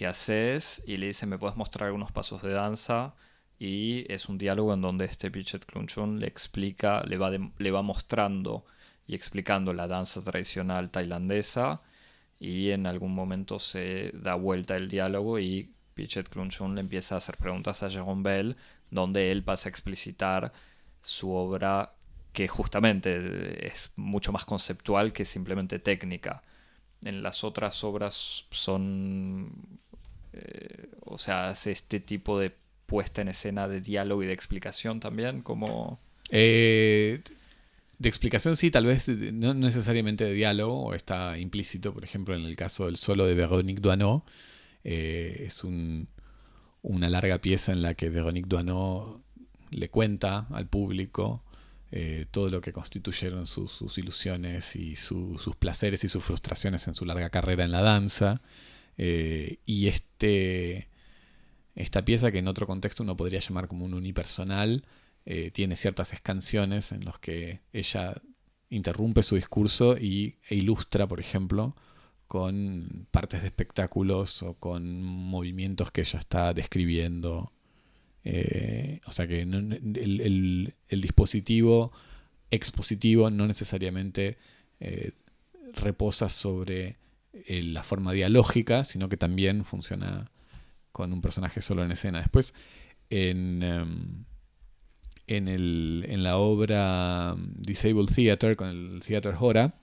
qué 0.00 0.06
haces, 0.06 0.82
y 0.86 0.96
le 0.96 1.08
dice 1.08 1.26
me 1.26 1.38
puedes 1.38 1.56
mostrar 1.58 1.88
algunos 1.88 2.10
pasos 2.10 2.42
de 2.42 2.52
danza. 2.52 3.14
Y 3.58 4.10
es 4.10 4.30
un 4.30 4.38
diálogo 4.38 4.72
en 4.72 4.80
donde 4.80 5.04
este 5.04 5.30
Pichet 5.30 5.66
Clunchon 5.66 6.20
le 6.20 6.26
explica, 6.26 7.02
le 7.06 7.18
va, 7.18 7.30
le 7.30 7.70
va 7.70 7.82
mostrando 7.82 8.64
y 9.06 9.14
explicando 9.14 9.74
la 9.74 9.86
danza 9.88 10.22
tradicional 10.22 10.90
tailandesa 10.90 11.82
y 12.38 12.70
en 12.70 12.86
algún 12.86 13.14
momento 13.14 13.58
se 13.58 14.12
da 14.14 14.34
vuelta 14.36 14.76
el 14.76 14.88
diálogo 14.88 15.38
y 15.38 15.74
Pichet 15.94 16.30
Klunchun 16.30 16.74
le 16.74 16.80
empieza 16.80 17.16
a 17.16 17.18
hacer 17.18 17.36
preguntas 17.36 17.82
a 17.82 17.90
Jérôme 17.90 18.22
Bell 18.22 18.56
donde 18.90 19.32
él 19.32 19.42
pasa 19.42 19.68
a 19.68 19.70
explicitar 19.70 20.52
su 21.02 21.30
obra 21.32 21.90
que 22.32 22.48
justamente 22.48 23.66
es 23.66 23.92
mucho 23.96 24.32
más 24.32 24.46
conceptual 24.46 25.12
que 25.12 25.24
simplemente 25.26 25.78
técnica. 25.78 26.42
En 27.02 27.22
las 27.22 27.44
otras 27.44 27.82
obras 27.84 28.44
son, 28.50 29.52
o 31.04 31.18
sea, 31.18 31.48
hace 31.48 31.72
este 31.72 32.00
tipo 32.00 32.38
de 32.38 32.52
puesta 32.86 33.22
en 33.22 33.28
escena 33.28 33.68
de 33.68 33.80
diálogo 33.80 34.22
y 34.22 34.26
de 34.26 34.32
explicación 34.32 35.00
también, 35.00 35.42
como... 35.42 36.00
Eh, 36.30 37.20
de 37.98 38.08
explicación 38.08 38.56
sí, 38.56 38.70
tal 38.70 38.86
vez 38.86 39.06
no 39.08 39.54
necesariamente 39.54 40.24
de 40.24 40.32
diálogo, 40.32 40.94
está 40.94 41.38
implícito, 41.38 41.92
por 41.92 42.02
ejemplo, 42.02 42.34
en 42.34 42.44
el 42.44 42.56
caso 42.56 42.86
del 42.86 42.96
solo 42.96 43.26
de 43.26 43.34
Véronique 43.34 43.80
Duano, 43.80 44.24
eh, 44.82 45.44
es 45.46 45.62
una 45.62 47.08
larga 47.10 47.38
pieza 47.38 47.72
en 47.72 47.82
la 47.82 47.94
que 47.94 48.08
Véronique 48.08 48.48
Duano 48.48 49.22
le 49.70 49.88
cuenta 49.88 50.46
al 50.50 50.66
público 50.66 51.44
eh, 51.92 52.26
todo 52.30 52.48
lo 52.50 52.60
que 52.60 52.72
constituyeron 52.72 53.46
sus, 53.46 53.98
ilusiones 53.98 54.74
y 54.76 54.96
sus 54.96 55.54
placeres 55.56 56.02
y 56.04 56.08
sus 56.08 56.24
frustraciones 56.24 56.88
en 56.88 56.94
su 56.94 57.04
larga 57.04 57.30
carrera 57.30 57.64
en 57.64 57.72
la 57.72 57.82
danza. 57.82 58.40
Eh, 59.02 59.60
y 59.64 59.86
este, 59.86 60.88
esta 61.74 62.04
pieza, 62.04 62.30
que 62.30 62.40
en 62.40 62.48
otro 62.48 62.66
contexto 62.66 63.02
uno 63.02 63.16
podría 63.16 63.40
llamar 63.40 63.66
como 63.66 63.86
un 63.86 63.94
unipersonal, 63.94 64.84
eh, 65.24 65.50
tiene 65.52 65.76
ciertas 65.76 66.12
escanciones 66.12 66.92
en 66.92 67.06
los 67.06 67.18
que 67.18 67.60
ella 67.72 68.20
interrumpe 68.68 69.22
su 69.22 69.36
discurso 69.36 69.96
y, 69.96 70.36
e 70.50 70.56
ilustra, 70.56 71.08
por 71.08 71.18
ejemplo, 71.18 71.74
con 72.26 73.06
partes 73.10 73.40
de 73.40 73.46
espectáculos 73.46 74.42
o 74.42 74.52
con 74.54 75.02
movimientos 75.02 75.90
que 75.92 76.02
ella 76.02 76.18
está 76.18 76.52
describiendo. 76.52 77.52
Eh, 78.24 79.00
o 79.06 79.12
sea 79.12 79.26
que 79.26 79.40
el, 79.40 80.74
dispositivo 80.90 81.90
expositivo 82.50 83.30
no 83.30 83.46
necesariamente 83.46 84.36
reposa 85.72 86.28
sobre 86.28 86.96
la 87.32 87.82
forma 87.82 88.12
dialógica, 88.12 88.84
sino 88.84 89.08
que 89.08 89.16
también 89.16 89.64
funciona 89.64 90.30
con 90.92 91.12
un 91.12 91.20
personaje 91.20 91.60
solo 91.60 91.84
en 91.84 91.92
escena. 91.92 92.18
Después, 92.20 92.54
en, 93.08 93.62
em, 93.62 94.24
en, 95.26 95.48
el, 95.48 96.04
en 96.08 96.22
la 96.22 96.38
obra 96.38 97.34
Disabled 97.38 98.10
Theater, 98.14 98.56
con 98.56 98.68
el 98.68 99.02
Theater 99.06 99.34
Hora, 99.38 99.74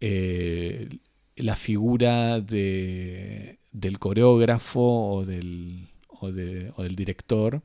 eh, 0.00 0.98
la 1.36 1.56
figura 1.56 2.40
de, 2.40 3.58
del 3.72 3.98
coreógrafo 3.98 4.80
o 4.80 5.24
del, 5.24 5.88
o, 6.08 6.30
del 6.30 6.96
director 6.96 7.62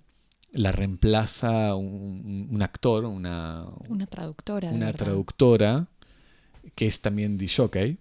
la 0.51 0.71
reemplaza 0.71 1.75
un, 1.75 2.59
actor, 2.61 3.05
una, 3.05 3.67
una 3.87 4.07
traductora. 4.07 4.71
Una 4.71 4.93
traductora 4.93 5.87
que 6.75 6.87
es 6.87 7.01
también 7.01 7.37
de 7.37 7.49
jockey. 7.49 7.97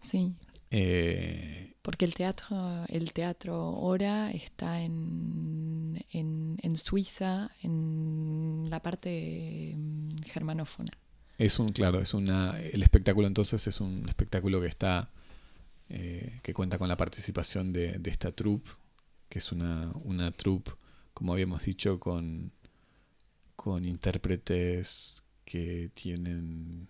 Sí. 0.00 0.34
Eh, 0.70 1.74
porque 1.82 2.04
el 2.04 2.14
teatro, 2.14 2.84
el 2.88 3.12
teatro 3.12 3.54
ahora 3.54 4.30
está 4.32 4.80
en, 4.80 6.04
en, 6.10 6.76
Suiza, 6.76 7.50
en 7.62 8.66
la 8.68 8.80
parte 8.80 9.74
mm, 9.76 10.22
germanófona. 10.26 10.90
Es 11.38 11.58
un, 11.58 11.70
claro, 11.72 12.00
es 12.00 12.12
una, 12.12 12.60
el 12.60 12.82
espectáculo 12.82 13.26
entonces 13.26 13.66
es 13.66 13.80
un 13.80 14.08
espectáculo 14.08 14.60
que 14.60 14.66
está, 14.66 15.10
eh, 15.88 16.40
que 16.42 16.52
cuenta 16.54 16.78
con 16.78 16.88
la 16.88 16.96
participación 16.96 17.72
de, 17.72 17.98
de 17.98 18.10
esta 18.10 18.32
troupe, 18.32 18.70
que 19.28 19.38
es 19.38 19.52
una, 19.52 19.92
una 20.02 20.32
troupe, 20.32 20.72
como 21.14 21.32
habíamos 21.32 21.64
dicho, 21.64 22.00
con, 22.00 22.52
con 23.54 23.84
intérpretes 23.84 25.22
que 25.44 25.90
tienen 25.94 26.88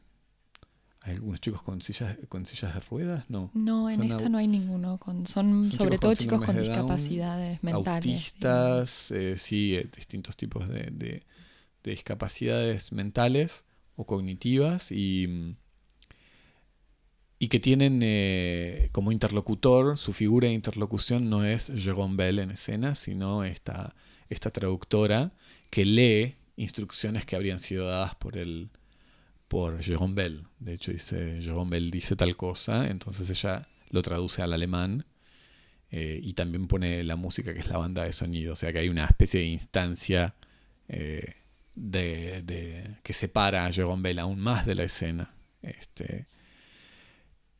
algunos 1.12 1.40
chicos 1.40 1.62
con 1.62 1.82
sillas 1.82 2.16
con 2.28 2.46
sillas 2.46 2.74
de 2.74 2.80
ruedas? 2.80 3.24
No. 3.28 3.50
No, 3.54 3.88
en 3.88 4.02
esta 4.02 4.28
no 4.28 4.38
hay 4.38 4.48
ninguno. 4.48 4.98
Con, 4.98 5.26
son, 5.26 5.72
sobre 5.72 5.98
todo 5.98 6.14
chicos 6.14 6.44
con 6.44 6.58
discapacidades 6.58 7.62
mentales. 7.62 8.16
Autistas, 8.16 9.10
eh, 9.12 9.36
sí, 9.38 9.76
eh, 9.76 9.88
distintos 9.94 10.36
tipos 10.36 10.68
de, 10.68 10.90
de, 10.92 11.22
discapacidades 11.84 12.92
mentales 12.92 13.64
o 13.94 14.04
cognitivas 14.04 14.90
y, 14.90 15.56
y 17.38 17.48
que 17.48 17.60
tienen 17.60 18.00
eh, 18.02 18.88
como 18.92 19.12
interlocutor, 19.12 19.96
su 19.98 20.12
figura 20.12 20.48
de 20.48 20.54
interlocución 20.54 21.30
no 21.30 21.44
es 21.44 21.70
Jérôme 21.70 22.16
Bell 22.16 22.40
en 22.40 22.50
escena, 22.50 22.94
sino 22.94 23.44
esta, 23.44 23.94
esta 24.28 24.50
traductora 24.50 25.32
que 25.70 25.84
lee 25.84 26.34
instrucciones 26.56 27.24
que 27.24 27.36
habrían 27.36 27.60
sido 27.60 27.86
dadas 27.86 28.14
por 28.16 28.36
el 28.36 28.70
por 29.48 29.80
Jérôme 29.82 30.14
Bell. 30.14 30.46
De 30.58 30.74
hecho, 30.74 30.92
dice, 30.92 31.40
Jérôme 31.42 31.70
Bell 31.70 31.90
dice 31.90 32.16
tal 32.16 32.36
cosa, 32.36 32.88
entonces 32.88 33.28
ella 33.30 33.68
lo 33.90 34.02
traduce 34.02 34.42
al 34.42 34.52
alemán 34.52 35.06
eh, 35.90 36.20
y 36.22 36.34
también 36.34 36.66
pone 36.66 37.04
la 37.04 37.16
música 37.16 37.54
que 37.54 37.60
es 37.60 37.68
la 37.68 37.78
banda 37.78 38.04
de 38.04 38.12
sonido. 38.12 38.52
O 38.52 38.56
sea 38.56 38.72
que 38.72 38.80
hay 38.80 38.88
una 38.88 39.06
especie 39.06 39.40
de 39.40 39.46
instancia 39.46 40.34
eh, 40.88 41.34
de, 41.74 42.96
que 43.02 43.12
separa 43.12 43.66
a 43.66 43.70
Jérôme 43.70 44.02
Bell 44.02 44.18
aún 44.18 44.40
más 44.40 44.66
de 44.66 44.74
la 44.74 44.84
escena. 44.84 45.34
Este, 45.62 46.26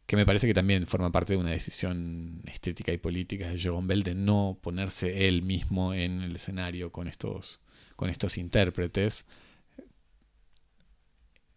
que 0.06 0.16
me 0.16 0.26
parece 0.26 0.46
que 0.46 0.54
también 0.54 0.86
forma 0.86 1.10
parte 1.10 1.32
de 1.32 1.38
una 1.38 1.50
decisión 1.50 2.42
estética 2.46 2.92
y 2.92 2.98
política 2.98 3.48
de 3.48 3.58
Jérôme 3.58 3.88
Bell 3.88 4.02
de 4.02 4.14
no 4.14 4.58
ponerse 4.60 5.28
él 5.28 5.42
mismo 5.42 5.94
en 5.94 6.22
el 6.22 6.36
escenario 6.36 6.90
con 6.90 7.08
estos, 7.08 7.60
con 7.96 8.10
estos 8.10 8.38
intérpretes, 8.38 9.26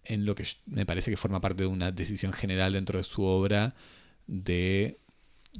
en 0.09 0.25
lo 0.25 0.33
que 0.33 0.43
me 0.65 0.87
parece 0.87 1.11
que 1.11 1.17
forma 1.17 1.39
parte 1.39 1.63
de 1.63 1.67
una 1.67 1.91
decisión 1.91 2.33
general 2.33 2.73
dentro 2.73 2.97
de 2.97 3.03
su 3.03 3.23
obra 3.23 3.75
de, 4.25 4.97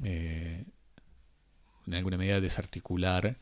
eh, 0.03 0.65
en 1.85 1.93
alguna 1.93 2.17
medida, 2.17 2.41
desarticular 2.41 3.37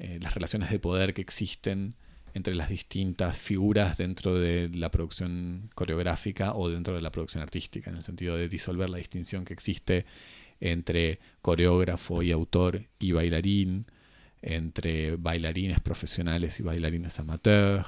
eh, 0.00 0.18
las 0.20 0.34
relaciones 0.34 0.70
de 0.70 0.80
poder 0.80 1.14
que 1.14 1.20
existen 1.20 1.94
entre 2.34 2.56
las 2.56 2.68
distintas 2.68 3.38
figuras 3.38 3.96
dentro 3.98 4.34
de 4.34 4.68
la 4.74 4.90
producción 4.90 5.70
coreográfica 5.76 6.54
o 6.54 6.68
dentro 6.68 6.96
de 6.96 7.02
la 7.02 7.12
producción 7.12 7.40
artística, 7.42 7.88
en 7.90 7.96
el 7.96 8.02
sentido 8.02 8.36
de 8.36 8.48
disolver 8.48 8.90
la 8.90 8.98
distinción 8.98 9.44
que 9.44 9.54
existe 9.54 10.06
entre 10.60 11.20
coreógrafo 11.40 12.20
y 12.24 12.32
autor 12.32 12.82
y 12.98 13.12
bailarín, 13.12 13.86
entre 14.42 15.14
bailarines 15.14 15.80
profesionales 15.80 16.58
y 16.58 16.64
bailarines 16.64 17.18
amateurs, 17.20 17.86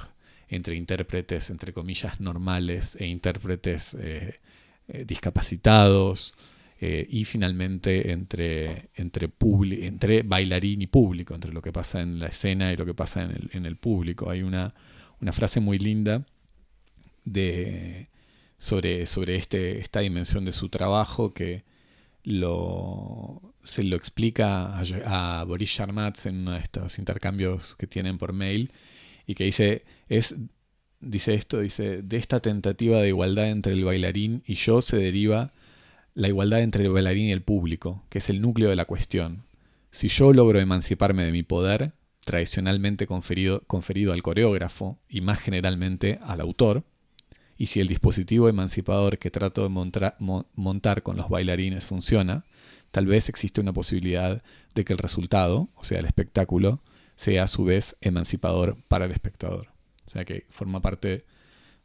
entre 0.51 0.75
intérpretes, 0.75 1.49
entre 1.49 1.73
comillas, 1.73 2.19
normales 2.19 2.95
e 2.99 3.07
intérpretes 3.07 3.95
eh, 3.95 4.35
eh, 4.89 5.05
discapacitados, 5.07 6.35
eh, 6.83 7.05
y 7.09 7.25
finalmente 7.25 8.11
entre, 8.11 8.89
entre, 8.95 10.23
bailarín 10.23 10.81
y 10.81 10.87
público, 10.87 11.35
entre 11.35 11.53
lo 11.53 11.61
que 11.61 11.71
pasa 11.71 12.01
en 12.01 12.19
la 12.19 12.25
escena 12.25 12.73
y 12.73 12.75
lo 12.75 12.87
que 12.87 12.95
pasa 12.95 13.21
en 13.21 13.65
el, 13.67 13.75
público. 13.75 14.31
Hay 14.31 14.41
una, 14.41 14.73
una, 15.21 15.31
frase 15.31 15.59
muy 15.59 15.77
linda 15.77 16.25
de, 17.23 18.07
sobre, 18.57 19.05
sobre 19.05 19.35
este, 19.35 19.77
esta 19.79 19.99
dimensión 19.99 20.43
de 20.43 20.51
su 20.51 20.69
trabajo 20.69 21.35
que 21.35 21.63
lo, 22.23 23.53
se 23.61 23.83
lo 23.83 23.95
explica 23.95 24.73
a, 25.05 25.43
Boris 25.43 25.69
Sharmatz 25.69 26.25
en 26.25 26.37
uno 26.39 26.53
de 26.53 26.61
estos 26.61 26.97
intercambios 26.97 27.75
que 27.75 27.85
tienen 27.85 28.17
por 28.17 28.33
mail 28.33 28.71
y 29.27 29.35
que 29.35 29.45
dice, 29.45 29.83
es, 30.09 30.35
dice 30.99 31.33
esto, 31.33 31.59
dice, 31.59 32.01
de 32.01 32.17
esta 32.17 32.39
tentativa 32.39 33.01
de 33.01 33.09
igualdad 33.09 33.49
entre 33.49 33.73
el 33.73 33.83
bailarín 33.83 34.43
y 34.45 34.55
yo 34.55 34.81
se 34.81 34.97
deriva 34.97 35.51
la 36.13 36.27
igualdad 36.27 36.61
entre 36.61 36.85
el 36.85 36.91
bailarín 36.91 37.27
y 37.27 37.31
el 37.31 37.41
público, 37.41 38.03
que 38.09 38.19
es 38.19 38.29
el 38.29 38.41
núcleo 38.41 38.69
de 38.69 38.75
la 38.75 38.85
cuestión. 38.85 39.43
Si 39.91 40.07
yo 40.07 40.33
logro 40.33 40.59
emanciparme 40.59 41.23
de 41.23 41.31
mi 41.31 41.43
poder, 41.43 41.93
tradicionalmente 42.25 43.07
conferido, 43.07 43.61
conferido 43.67 44.13
al 44.13 44.23
coreógrafo 44.23 44.99
y 45.09 45.21
más 45.21 45.39
generalmente 45.39 46.19
al 46.21 46.41
autor, 46.41 46.83
y 47.57 47.67
si 47.67 47.79
el 47.79 47.87
dispositivo 47.87 48.49
emancipador 48.49 49.17
que 49.19 49.29
trato 49.29 49.63
de 49.63 49.69
montar 49.69 51.03
con 51.03 51.17
los 51.17 51.29
bailarines 51.29 51.85
funciona, 51.85 52.43
tal 52.91 53.05
vez 53.05 53.29
existe 53.29 53.61
una 53.61 53.73
posibilidad 53.73 54.41
de 54.73 54.85
que 54.85 54.93
el 54.93 54.99
resultado, 54.99 55.69
o 55.75 55.83
sea, 55.83 55.99
el 55.99 56.05
espectáculo, 56.05 56.81
sea 57.21 57.43
a 57.43 57.47
su 57.47 57.63
vez 57.63 57.95
emancipador 58.01 58.77
para 58.87 59.05
el 59.05 59.11
espectador. 59.11 59.67
O 60.07 60.09
sea 60.09 60.25
que 60.25 60.47
forma 60.49 60.81
parte 60.81 61.23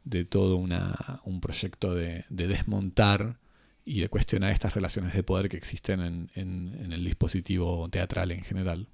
de 0.03 0.25
todo 0.25 0.55
un 0.55 1.41
proyecto 1.41 1.93
de, 1.93 2.25
de 2.29 2.47
desmontar 2.47 3.37
y 3.85 4.01
de 4.01 4.09
cuestionar 4.09 4.51
estas 4.51 4.73
relaciones 4.73 5.13
de 5.13 5.21
poder 5.21 5.47
que 5.47 5.57
existen 5.57 6.31
en, 6.33 6.91
el 6.91 7.03
dispositivo 7.05 7.87
teatral 7.89 8.31
en 8.31 8.43
general. 8.43 8.87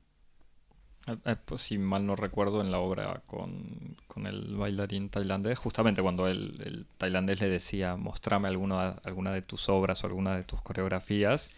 Eh, 1.08 1.16
eh, 1.24 1.36
pues, 1.46 1.62
si 1.62 1.78
mal 1.78 2.06
no 2.06 2.18
recuerdo, 2.18 2.60
en 2.60 2.72
la 2.72 2.80
obra 2.80 3.24
con, 3.26 3.96
el 4.26 4.58
bailarín 4.58 5.10
tailandés, 5.10 5.58
justamente 5.58 6.02
cuando 6.02 6.28
el, 6.28 6.62
el 6.62 6.86
tailandés 6.98 7.40
le 7.40 7.48
decía, 7.48 7.96
mostrame 7.96 8.50
alguna, 8.50 8.90
alguna 9.06 9.32
de 9.32 9.44
tus 9.44 9.70
obras 9.70 10.04
o 10.04 10.08
alguna 10.08 10.36
de 10.36 10.44
tus 10.44 10.62
coreografías, 10.62 11.52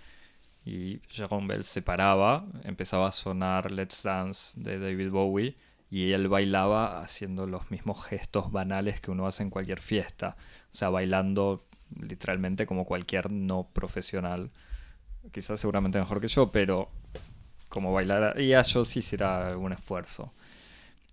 y 0.66 0.99
Jerome 1.09 1.47
Bell 1.47 1.63
se 1.63 1.84
paraba, 1.84 2.45
empezaba 2.63 3.07
a 3.07 3.11
sonar 3.11 3.72
Let's 3.72 4.01
Dance 4.01 4.59
de 4.59 4.80
David 4.80 5.11
Bowie, 5.11 5.55
y 5.91 6.11
él 6.11 6.28
bailaba 6.28 7.01
haciendo 7.01 7.45
los 7.45 7.70
mismos 7.70 8.03
gestos 8.03 8.51
banales 8.51 8.99
que 8.99 9.11
uno 9.11 9.28
hace 9.28 9.43
en 9.43 9.51
cualquier 9.51 9.80
fiesta, 9.80 10.36
o 10.74 10.76
sea, 10.76 10.89
bailando 10.89 11.68
literalmente 12.01 12.66
como 12.66 12.86
cualquier 12.86 13.32
no 13.32 13.70
profesional. 13.72 14.49
Quizás 15.32 15.59
seguramente 15.59 15.99
mejor 15.99 16.20
que 16.20 16.28
yo, 16.28 16.51
pero 16.51 16.89
como 17.70 17.93
bailaría 17.93 18.61
yo 18.63 18.84
sí 18.86 18.99
hiciera 18.99 19.47
algún 19.47 19.72
esfuerzo. 19.72 20.34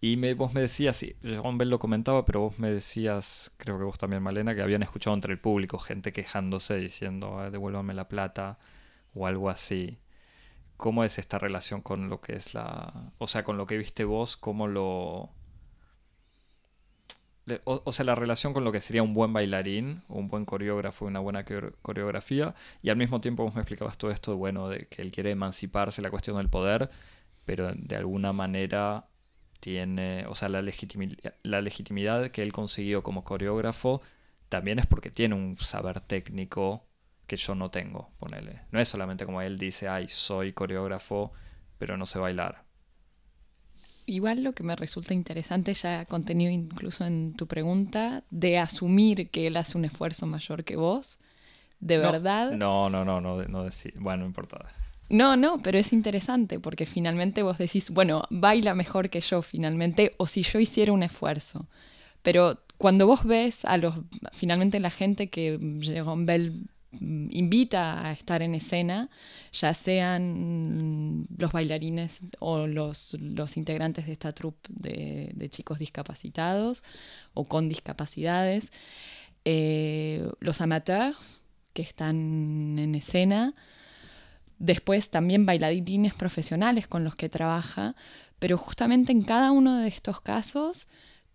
Y 0.01 0.17
me, 0.17 0.35
vos 0.35 0.53
me 0.53 0.63
decías, 0.63 0.97
sí, 0.97 1.15
Jerome 1.23 1.59
Bell 1.59 1.71
lo 1.71 1.79
comentaba, 1.79 2.25
pero 2.25 2.41
vos 2.41 2.59
me 2.59 2.71
decías, 2.71 3.53
creo 3.59 3.79
que 3.79 3.85
vos 3.85 3.99
también, 3.99 4.23
Malena, 4.23 4.55
que 4.55 4.63
habían 4.63 4.83
escuchado 4.83 5.15
entre 5.15 5.33
el 5.33 5.39
público 5.39 5.79
gente 5.79 6.13
quejándose 6.13 6.77
diciendo, 6.77 7.39
devuélvame 7.51 7.95
la 7.95 8.09
plata 8.09 8.59
o 9.15 9.27
algo 9.27 9.51
así. 9.51 9.99
¿Cómo 10.77 11.05
es 11.05 11.19
esta 11.19 11.39
relación 11.39 11.81
con 11.83 12.09
lo 12.11 12.21
que 12.21 12.35
es 12.35 12.55
la... 12.55 13.13
O 13.19 13.29
sea, 13.29 13.45
con 13.45 13.57
lo 13.57 13.67
que 13.67 13.79
viste 13.79 14.05
vos, 14.05 14.37
cómo 14.37 14.69
lo 14.69 15.33
o, 17.65 17.93
sea, 17.93 18.05
la 18.05 18.15
relación 18.15 18.53
con 18.53 18.65
lo 18.65 18.71
que 18.73 18.81
sería 18.81 19.03
un 19.03 19.15
buen 19.15 19.33
bailarín, 19.33 20.03
un 20.09 20.29
buen 20.29 20.45
coreógrafo, 20.45 21.07
una 21.07 21.19
buena 21.19 21.45
coreografía, 21.83 22.55
y 22.83 22.91
al 22.91 22.97
mismo 22.97 23.21
tiempo 23.21 23.43
vos 23.43 23.55
me 23.55 23.61
explicabas 23.63 23.99
todo 23.99 24.11
esto, 24.11 24.37
bueno, 24.37 24.69
de 24.69 24.87
que 24.87 25.03
él 25.03 25.11
quiere 25.11 25.31
emanciparse 25.33 26.03
la 26.03 26.11
cuestión 26.11 26.37
del 26.37 26.49
poder, 26.49 26.91
pero 27.45 27.73
de 27.75 27.97
alguna 27.97 28.33
manera 28.33 29.09
tiene, 29.61 30.27
o 30.29 30.35
sea, 30.35 30.49
la, 30.49 30.63
la 31.43 31.61
legitimidad 31.61 32.31
que 32.31 32.43
él 32.43 32.53
consiguió 32.53 33.03
como 33.03 33.25
coreógrafo 33.25 34.03
también 34.49 34.79
es 34.79 34.87
porque 34.87 35.11
tiene 35.11 35.35
un 35.35 35.57
saber 35.59 36.01
técnico 36.01 36.85
que 37.27 37.37
yo 37.37 37.55
no 37.55 37.71
tengo, 37.71 38.11
ponele. 38.19 38.63
No 38.71 38.81
es 38.81 38.89
solamente 38.89 39.25
como 39.25 39.41
él 39.43 39.59
dice, 39.59 39.89
ay, 39.89 40.09
soy 40.09 40.53
coreógrafo, 40.53 41.33
pero 41.79 41.97
no 41.97 42.07
sé 42.07 42.19
bailar. 42.19 42.65
Igual 44.05 44.43
lo 44.43 44.53
que 44.53 44.65
me 44.65 44.75
resulta 44.75 45.15
interesante, 45.15 45.75
ya 45.75 46.05
contenido 46.07 46.51
incluso 46.51 47.05
en 47.05 47.35
tu 47.35 47.47
pregunta, 47.47 48.25
de 48.31 48.59
asumir 48.59 49.31
que 49.31 49.47
él 49.47 49.57
hace 49.57 49.79
un 49.79 49.85
esfuerzo 49.85 50.27
mayor 50.27 50.65
que 50.65 50.77
vos, 50.77 51.19
de 51.79 51.99
verdad. 51.99 52.51
No, 52.53 52.91
no, 52.91 53.05
no, 53.05 53.21
no, 53.21 53.43
no, 53.43 53.65
decir. 53.65 53.95
Bueno, 53.99 54.23
no 54.23 54.27
importa. 54.27 54.59
No, 55.09 55.37
no, 55.37 55.59
pero 55.59 55.79
es 55.79 55.93
interesante 55.93 56.59
porque 56.59 56.87
finalmente 56.87 57.43
vos 57.43 57.59
decís, 57.59 57.91
bueno, 57.91 58.25
baila 58.31 58.75
mejor 58.75 59.09
que 59.09 59.21
yo 59.21 59.43
finalmente, 59.43 60.15
o 60.17 60.27
si 60.27 60.43
yo 60.43 60.59
hiciera 60.59 60.93
un 60.93 61.03
esfuerzo. 61.03 61.67
Pero 62.23 62.59
cuando 62.79 63.07
vos 63.07 63.25
ves 63.25 63.65
a 63.65 63.77
los, 63.77 63.95
finalmente 64.33 64.81
la 64.81 64.91
gente 64.91 65.29
que 65.29 65.59
Jerome 65.81 66.25
Bell 66.25 66.53
Mm, 66.53 66.72
invita 67.01 68.07
a 68.07 68.13
estar 68.13 68.43
en 68.43 68.55
escena, 68.55 69.09
ya 69.53 69.73
sean 69.75 71.27
los 71.37 71.53
bailarines 71.53 72.21
o 72.39 72.67
los, 72.67 73.15
los 73.21 73.57
integrantes 73.57 74.07
de 74.07 74.13
esta 74.13 74.33
troupe 74.33 74.69
de, 74.71 75.49
chicos 75.51 75.79
discapacitados 75.79 76.85
o 77.35 77.45
con 77.45 77.69
discapacidades, 77.69 78.73
eh, 79.45 80.29
los 80.41 80.61
amateurs 80.61 81.43
que 81.73 81.83
están 81.83 82.79
en 82.79 82.95
escena, 82.95 83.55
después 84.59 85.11
también 85.11 85.47
bailarines 85.47 86.15
profesionales 86.15 86.87
con 86.87 87.05
los 87.05 87.17
que 87.17 87.29
trabaja, 87.29 87.97
pero 88.39 88.59
justamente 88.59 89.13
en 89.13 89.23
cada 89.23 89.51
uno 89.51 89.79
de 89.79 89.89
estos 89.89 90.21
casos 90.21 90.89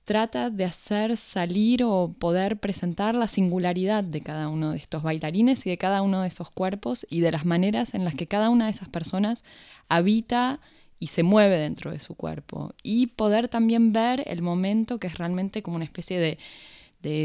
trata 0.07 0.49
de 0.49 0.63
hacer 0.63 1.17
salir 1.17 1.83
o 1.83 2.15
poder 2.17 2.61
presentar 2.61 3.13
la 3.13 3.27
singularidad 3.27 4.05
de 4.05 4.21
cada 4.21 4.47
uno 4.47 4.71
de 4.71 4.77
estos 4.77 5.03
bailarines 5.03 5.67
y 5.67 5.69
de 5.69 5.77
cada 5.77 6.01
uno 6.01 6.21
de 6.21 6.29
esos 6.29 6.49
cuerpos 6.49 7.05
y 7.09 7.19
de 7.19 7.33
las 7.33 7.45
maneras 7.45 7.93
en 7.93 8.05
las 8.05 8.15
que 8.15 8.25
cada 8.25 8.49
una 8.49 8.65
de 8.65 8.71
esas 8.71 8.87
personas 8.87 9.43
habita 9.89 10.61
y 10.97 11.07
se 11.07 11.23
mueve 11.23 11.57
dentro 11.57 11.91
de 11.91 11.99
su 11.99 12.15
cuerpo. 12.15 12.73
Y 12.83 13.07
poder 13.07 13.49
también 13.49 13.91
ver 13.91 14.23
el 14.27 14.41
momento 14.41 14.97
que 14.97 15.07
es 15.07 15.17
realmente 15.17 15.61
como 15.61 15.75
una 15.75 15.83
especie 15.83 16.17
de, 16.21 16.37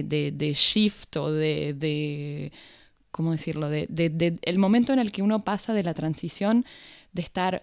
de, 0.03 0.53
shift 0.53 1.16
o 1.19 1.31
de, 1.31 1.74
de 1.74 2.51
¿cómo 3.12 3.31
decirlo? 3.31 3.69
De, 3.69 4.40
el 4.43 4.59
momento 4.59 4.93
en 4.93 4.98
el 4.98 5.12
que 5.12 5.23
uno 5.23 5.44
pasa 5.44 5.73
de 5.73 5.85
la 5.85 5.94
transición 5.94 6.66
de 7.12 7.23
estar 7.23 7.62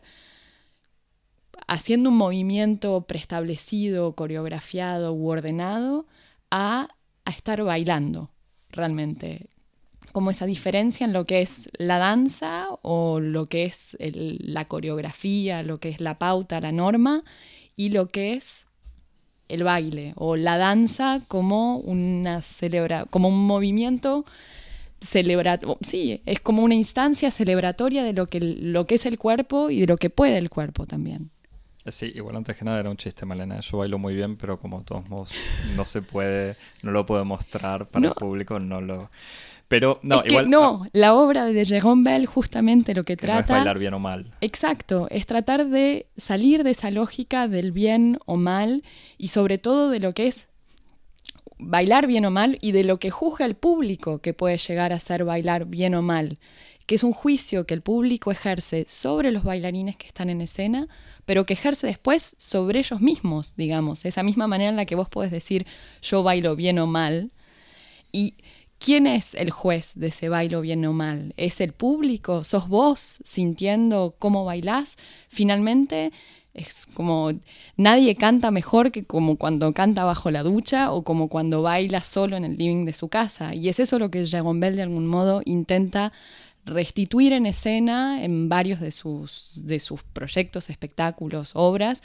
haciendo 1.69 2.09
un 2.09 2.17
movimiento 2.17 3.01
preestablecido, 3.01 4.13
coreografiado 4.13 5.13
u 5.13 5.29
ordenado, 5.29 6.07
a, 6.51 6.89
estar 7.25 7.63
bailando 7.63 8.31
realmente. 8.71 9.45
Como 10.11 10.31
esa 10.31 10.47
diferencia 10.47 11.05
en 11.05 11.13
lo 11.13 11.25
que 11.25 11.43
es 11.43 11.69
la 11.77 11.99
danza 11.99 12.67
o 12.81 13.19
lo 13.19 13.45
que 13.45 13.65
es 13.65 13.95
la 13.99 14.65
coreografía, 14.65 15.61
lo 15.61 15.79
que 15.79 15.89
es 15.89 16.01
la 16.01 16.17
pauta, 16.17 16.59
la 16.59 16.71
norma, 16.71 17.23
y 17.75 17.89
lo 17.89 18.07
que 18.07 18.33
es 18.33 18.65
el 19.47 19.63
baile 19.63 20.13
o 20.15 20.35
la 20.35 20.57
danza 20.57 21.21
como 21.27 21.77
una 21.77 22.41
celebra 22.41 23.05
como 23.05 23.27
un 23.27 23.45
movimiento 23.45 24.25
celebratorio, 25.01 25.77
sí, 25.81 26.21
es 26.25 26.39
como 26.39 26.63
una 26.63 26.73
instancia 26.73 27.29
celebratoria 27.29 28.03
de 28.03 28.13
lo 28.13 28.25
que, 28.25 28.39
lo 28.39 28.87
que 28.87 28.95
es 28.95 29.05
el 29.05 29.19
cuerpo 29.19 29.69
y 29.69 29.81
de 29.81 29.87
lo 29.87 29.97
que 29.97 30.09
puede 30.09 30.39
el 30.39 30.49
cuerpo 30.49 30.87
también. 30.87 31.29
Sí, 31.91 32.11
igual 32.15 32.35
antes 32.35 32.55
que 32.55 32.65
nada 32.65 32.79
era 32.79 32.89
un 32.89 32.97
chiste, 32.97 33.25
Malena. 33.25 33.59
Yo 33.59 33.77
bailo 33.77 33.97
muy 33.97 34.15
bien, 34.15 34.37
pero 34.37 34.59
como 34.59 34.83
todos 34.83 35.07
modos 35.09 35.31
no 35.75 35.85
se 35.85 36.01
puede, 36.01 36.55
no 36.83 36.91
lo 36.91 37.05
puedo 37.05 37.25
mostrar 37.25 37.87
para 37.87 38.09
el 38.09 38.13
público, 38.13 38.59
no 38.59 38.81
lo... 38.81 39.09
Pero 39.67 39.99
no, 40.01 40.23
es 40.23 40.47
no, 40.47 40.83
ah. 40.83 40.89
la 40.93 41.13
obra 41.13 41.45
de 41.45 41.61
Jérôme 41.61 42.03
Bell 42.03 42.25
justamente 42.25 42.95
lo 42.95 43.03
que, 43.03 43.15
que 43.15 43.25
trata... 43.27 43.41
No 43.41 43.41
es 43.41 43.47
bailar 43.47 43.77
bien 43.77 43.93
o 43.93 43.99
mal. 43.99 44.33
Exacto, 44.41 45.07
es 45.11 45.27
tratar 45.27 45.67
de 45.67 46.07
salir 46.17 46.63
de 46.63 46.71
esa 46.71 46.89
lógica 46.89 47.47
del 47.47 47.71
bien 47.71 48.17
o 48.25 48.35
mal 48.35 48.83
y 49.19 49.27
sobre 49.27 49.59
todo 49.59 49.91
de 49.91 49.99
lo 49.99 50.13
que 50.13 50.25
es 50.25 50.47
bailar 51.59 52.07
bien 52.07 52.25
o 52.25 52.31
mal 52.31 52.57
y 52.61 52.71
de 52.71 52.83
lo 52.83 52.97
que 52.97 53.11
juzga 53.11 53.45
el 53.45 53.55
público 53.55 54.19
que 54.19 54.33
puede 54.33 54.57
llegar 54.57 54.93
a 54.93 54.99
ser 54.99 55.25
bailar 55.25 55.65
bien 55.65 55.93
o 55.93 56.01
mal, 56.01 56.39
que 56.89 56.95
es 56.95 57.03
un 57.03 57.13
juicio 57.13 57.67
que 57.67 57.75
el 57.75 57.83
público 57.83 58.31
ejerce 58.31 58.83
sobre 58.87 59.29
los 59.29 59.43
bailarines 59.43 59.95
que 59.95 60.07
están 60.07 60.31
en 60.31 60.41
escena, 60.41 60.87
pero 61.25 61.45
que 61.45 61.53
ejerce 61.53 61.85
después 61.85 62.35
sobre 62.39 62.79
ellos 62.79 62.99
mismos, 62.99 63.53
digamos, 63.55 64.05
esa 64.05 64.23
misma 64.23 64.47
manera 64.47 64.71
en 64.71 64.75
la 64.75 64.85
que 64.85 64.95
vos 64.95 65.07
podés 65.07 65.29
decir 65.29 65.67
yo 66.01 66.23
bailo 66.23 66.55
bien 66.55 66.79
o 66.79 66.87
mal. 66.87 67.29
Y 68.11 68.33
¿quién 68.79 69.05
es 69.05 69.35
el 69.35 69.51
juez 69.51 69.91
de 69.93 70.07
ese 70.07 70.29
bailo 70.29 70.61
bien 70.61 70.83
o 70.83 70.91
mal? 70.91 71.35
¿Es 71.37 71.61
el 71.61 71.73
público? 71.73 72.43
¿Sos 72.43 72.67
vos 72.67 73.19
sintiendo 73.23 74.15
cómo 74.17 74.43
bailás? 74.43 74.97
Finalmente, 75.27 76.11
es 76.55 76.87
como 76.87 77.33
nadie 77.77 78.15
canta 78.15 78.49
mejor 78.49 78.91
que 78.91 79.03
como 79.03 79.35
cuando 79.35 79.71
canta 79.73 80.05
bajo 80.05 80.31
la 80.31 80.41
ducha 80.41 80.91
o 80.91 81.03
como 81.03 81.29
cuando 81.29 81.61
baila 81.61 82.01
solo 82.01 82.35
en 82.35 82.45
el 82.45 82.57
living 82.57 82.85
de 82.85 82.93
su 82.93 83.09
casa. 83.09 83.53
Y 83.53 83.69
es 83.69 83.79
eso 83.79 83.99
lo 83.99 84.09
que 84.09 84.23
Jérôme 84.23 84.59
Bell 84.59 84.75
de 84.75 84.81
algún 84.81 85.05
modo 85.05 85.43
intenta 85.45 86.11
restituir 86.65 87.33
en 87.33 87.45
escena 87.45 88.23
en 88.23 88.49
varios 88.49 88.79
de 88.79 88.91
sus, 88.91 89.51
de 89.55 89.79
sus 89.79 90.03
proyectos, 90.03 90.69
espectáculos, 90.69 91.51
obras. 91.55 92.03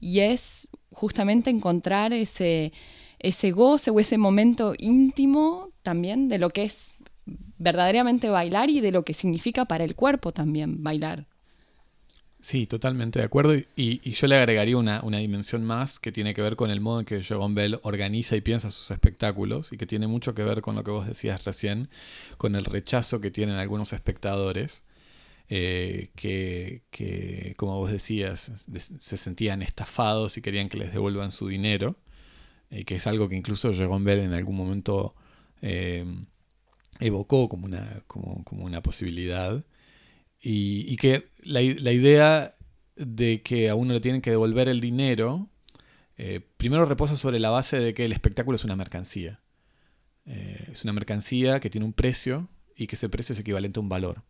Y 0.00 0.20
es 0.20 0.68
justamente 0.92 1.50
encontrar 1.50 2.12
ese, 2.12 2.72
ese 3.18 3.50
goce 3.50 3.90
o 3.90 4.00
ese 4.00 4.18
momento 4.18 4.74
íntimo 4.78 5.70
también 5.82 6.28
de 6.28 6.38
lo 6.38 6.50
que 6.50 6.64
es 6.64 6.94
verdaderamente 7.58 8.28
bailar 8.28 8.70
y 8.70 8.80
de 8.80 8.92
lo 8.92 9.04
que 9.04 9.14
significa 9.14 9.64
para 9.64 9.84
el 9.84 9.94
cuerpo 9.94 10.32
también 10.32 10.82
bailar. 10.82 11.26
Sí, 12.44 12.66
totalmente 12.66 13.20
de 13.20 13.24
acuerdo. 13.24 13.54
Y, 13.74 14.10
yo 14.10 14.26
le 14.26 14.36
agregaría 14.36 14.76
una, 14.76 15.00
dimensión 15.00 15.64
más 15.64 15.98
que 15.98 16.12
tiene 16.12 16.34
que 16.34 16.42
ver 16.42 16.56
con 16.56 16.70
el 16.70 16.82
modo 16.82 17.00
en 17.00 17.06
que 17.06 17.24
Jogon 17.24 17.54
Bell 17.54 17.80
organiza 17.82 18.36
y 18.36 18.42
piensa 18.42 18.70
sus 18.70 18.90
espectáculos 18.90 19.72
y 19.72 19.78
que 19.78 19.86
tiene 19.86 20.08
mucho 20.08 20.34
que 20.34 20.42
ver 20.42 20.60
con 20.60 20.74
lo 20.76 20.84
que 20.84 20.90
vos 20.90 21.06
decías 21.06 21.44
recién, 21.46 21.88
con 22.36 22.54
el 22.54 22.66
rechazo 22.66 23.18
que 23.20 23.30
tienen 23.30 23.56
algunos 23.56 23.94
espectadores. 23.94 24.82
Eh, 25.48 26.10
que, 26.16 27.54
como 27.56 27.78
vos 27.78 27.90
decías, 27.90 28.52
se 28.98 29.16
sentían 29.16 29.62
estafados 29.62 30.36
y 30.36 30.42
querían 30.42 30.68
que 30.68 30.76
les 30.76 30.92
devuelvan 30.92 31.32
su 31.32 31.48
dinero, 31.48 31.96
y 32.70 32.84
que 32.84 32.96
es 32.96 33.06
algo 33.06 33.28
que 33.30 33.36
incluso 33.36 33.72
Jérôme 33.72 34.04
Bell 34.04 34.18
en 34.20 34.34
algún 34.34 34.56
momento 34.56 35.14
eh, 35.62 36.04
evocó 37.00 37.48
como 37.48 37.64
una, 37.66 38.02
como, 38.06 38.44
como 38.44 38.66
una 38.66 38.82
posibilidad. 38.82 39.64
Y, 40.46 40.96
que 40.96 41.30
la, 41.42 41.62
idea 41.62 42.54
de 42.96 43.40
que 43.42 43.70
a 43.70 43.74
uno 43.74 43.94
le 43.94 44.00
tienen 44.00 44.20
que 44.20 44.30
devolver 44.30 44.68
el 44.68 44.78
dinero, 44.78 45.48
eh, 46.18 46.42
primero 46.58 46.84
reposa 46.84 47.16
sobre 47.16 47.40
la 47.40 47.48
base 47.48 47.78
de 47.78 47.94
que 47.94 48.04
el 48.04 48.12
espectáculo 48.12 48.56
es 48.56 48.64
una 48.64 48.76
mercancía. 48.76 49.40
Eh, 50.26 50.68
es 50.70 50.84
una 50.84 50.92
mercancía 50.92 51.60
que 51.60 51.70
tiene 51.70 51.86
un 51.86 51.94
precio 51.94 52.50
y 52.76 52.88
que 52.88 52.96
ese 52.96 53.08
precio 53.08 53.32
es 53.32 53.40
equivalente 53.40 53.80
a 53.80 53.82
un 53.82 53.88
valor. 53.88 54.22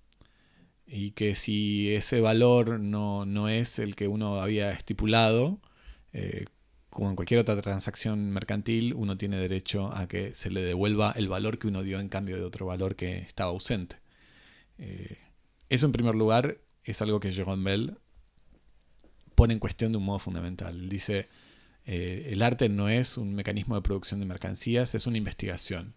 Y 0.87 1.13
que 1.13 1.35
si 1.35 1.93
ese 1.93 2.21
valor 2.21 2.79
no, 2.79 3.49
es 3.49 3.81
el 3.81 3.97
que 3.97 4.07
uno 4.07 4.41
había 4.41 4.71
estipulado, 4.71 5.59
eh, 6.13 6.45
como 6.91 7.11
en 7.11 7.17
cualquier 7.17 7.41
otra 7.41 7.61
transacción 7.61 8.31
mercantil, 8.31 8.95
uno 8.95 9.19
tiene 9.19 9.37
derecho 9.39 9.93
a 9.93 10.07
que 10.07 10.33
se 10.35 10.51
le 10.51 10.63
devuelva 10.63 11.13
el 11.17 11.27
valor 11.27 11.59
que 11.59 11.67
uno 11.67 11.83
dio 11.83 11.99
en 11.99 12.09
cambio 12.09 12.37
de 12.37 12.45
otro 12.45 12.67
valor 12.67 12.95
que 12.95 13.19
estaba 13.19 13.51
ausente. 13.51 13.97
Eso 15.69 15.87
en 15.87 15.93
primer 15.93 16.15
lugar 16.15 16.59
es 16.85 17.01
algo 17.03 17.21
que 17.21 17.33
Jérôme 17.33 17.65
Bell 17.65 17.99
pone 19.35 19.55
en 19.55 19.61
cuestión 19.61 19.93
de 19.93 19.99
un 19.99 20.05
modo 20.05 20.19
fundamental. 20.19 20.89
Dice, 20.89 21.29
eh, 21.87 22.29
el 22.31 22.43
arte 22.43 22.69
no 22.69 22.89
es 22.89 23.17
un 23.19 23.35
mecanismo 23.35 23.75
de 23.75 23.83
producción 23.83 24.21
de 24.21 24.27
mercancías, 24.27 24.95
es 24.95 25.07
una 25.07 25.19
investigación. 25.19 25.95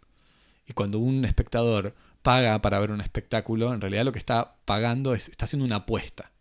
Y 0.67 0.73
cuando 0.73 0.99
un 0.99 1.23
espectador 1.25 1.95
paga 2.21 2.61
para 2.61 2.79
ver 2.79 2.91
un 2.91 3.01
espectáculo, 3.01 3.73
en 3.73 3.81
realidad 3.81 4.05
lo 4.05 4.11
que 4.11 4.19
está 4.19 4.57
pagando 4.65 5.13
es, 5.13 5.29
está 5.29 5.45
haciendo 5.45 5.65
una 5.65 5.77
apuesta. 5.77 6.31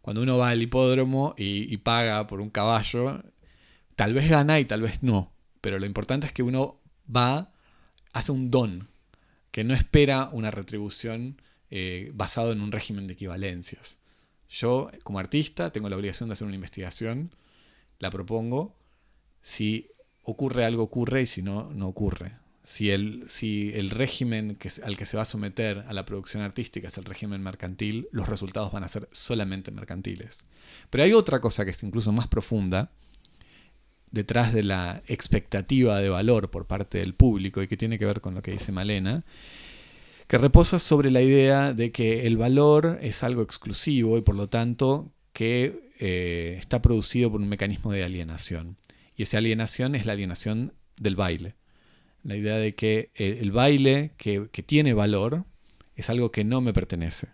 Cuando 0.00 0.22
uno 0.22 0.38
va 0.38 0.50
al 0.50 0.62
hipódromo 0.62 1.34
y, 1.36 1.72
y 1.72 1.76
paga 1.78 2.26
por 2.26 2.40
un 2.40 2.48
caballo, 2.50 3.22
tal 3.96 4.14
vez 4.14 4.30
gana 4.30 4.60
y 4.60 4.64
tal 4.64 4.80
vez 4.80 5.02
no. 5.02 5.32
Pero 5.60 5.78
lo 5.78 5.84
importante 5.84 6.26
es 6.26 6.32
que 6.32 6.42
uno 6.42 6.80
va, 7.14 7.52
hace 8.12 8.32
un 8.32 8.50
don, 8.50 8.88
que 9.50 9.64
no 9.64 9.74
espera 9.74 10.30
una 10.32 10.50
retribución 10.50 11.42
eh, 11.70 12.10
basado 12.14 12.52
en 12.52 12.60
un 12.60 12.72
régimen 12.72 13.06
de 13.06 13.14
equivalencias. 13.14 13.98
Yo, 14.48 14.90
como 15.04 15.18
artista, 15.18 15.70
tengo 15.70 15.88
la 15.88 15.96
obligación 15.96 16.28
de 16.28 16.32
hacer 16.32 16.46
una 16.46 16.56
investigación, 16.56 17.30
la 17.98 18.10
propongo, 18.10 18.74
si 19.42 19.88
ocurre 20.22 20.64
algo 20.64 20.82
ocurre 20.82 21.22
y 21.22 21.26
si 21.26 21.42
no, 21.42 21.70
no 21.72 21.88
ocurre. 21.88 22.32
Si 22.62 22.90
el, 22.90 23.24
si 23.28 23.72
el 23.74 23.90
régimen 23.90 24.56
que, 24.56 24.70
al 24.82 24.96
que 24.96 25.06
se 25.06 25.16
va 25.16 25.22
a 25.22 25.26
someter 25.26 25.84
a 25.88 25.92
la 25.92 26.04
producción 26.04 26.42
artística 26.42 26.88
es 26.88 26.98
el 26.98 27.04
régimen 27.04 27.42
mercantil, 27.42 28.08
los 28.12 28.28
resultados 28.28 28.70
van 28.70 28.84
a 28.84 28.88
ser 28.88 29.08
solamente 29.12 29.70
mercantiles. 29.70 30.38
Pero 30.90 31.04
hay 31.04 31.12
otra 31.12 31.40
cosa 31.40 31.64
que 31.64 31.70
es 31.70 31.82
incluso 31.82 32.12
más 32.12 32.28
profunda 32.28 32.90
detrás 34.10 34.52
de 34.52 34.62
la 34.62 35.02
expectativa 35.06 35.98
de 35.98 36.08
valor 36.08 36.50
por 36.50 36.66
parte 36.66 36.98
del 36.98 37.14
público 37.14 37.62
y 37.62 37.68
que 37.68 37.76
tiene 37.76 37.98
que 37.98 38.06
ver 38.06 38.20
con 38.20 38.34
lo 38.34 38.42
que 38.42 38.52
dice 38.52 38.72
Malena, 38.72 39.24
que 40.30 40.38
reposa 40.38 40.78
sobre 40.78 41.10
la 41.10 41.22
idea 41.22 41.72
de 41.72 41.90
que 41.90 42.24
el 42.28 42.36
valor 42.36 43.00
es 43.02 43.24
algo 43.24 43.42
exclusivo 43.42 44.16
y 44.16 44.20
por 44.20 44.36
lo 44.36 44.48
tanto 44.48 45.10
que 45.32 45.90
eh, 45.98 46.54
está 46.56 46.80
producido 46.80 47.32
por 47.32 47.40
un 47.40 47.48
mecanismo 47.48 47.90
de 47.90 48.04
alienación. 48.04 48.76
Y 49.16 49.24
esa 49.24 49.38
alienación 49.38 49.96
es 49.96 50.06
la 50.06 50.12
alienación 50.12 50.72
del 50.96 51.16
baile. 51.16 51.56
La 52.22 52.36
idea 52.36 52.58
de 52.58 52.76
que 52.76 53.10
eh, 53.16 53.38
el 53.40 53.50
baile 53.50 54.12
que, 54.18 54.48
que 54.52 54.62
tiene 54.62 54.94
valor 54.94 55.46
es 55.96 56.08
algo 56.10 56.30
que 56.30 56.44
no 56.44 56.60
me 56.60 56.72
pertenece. 56.72 57.30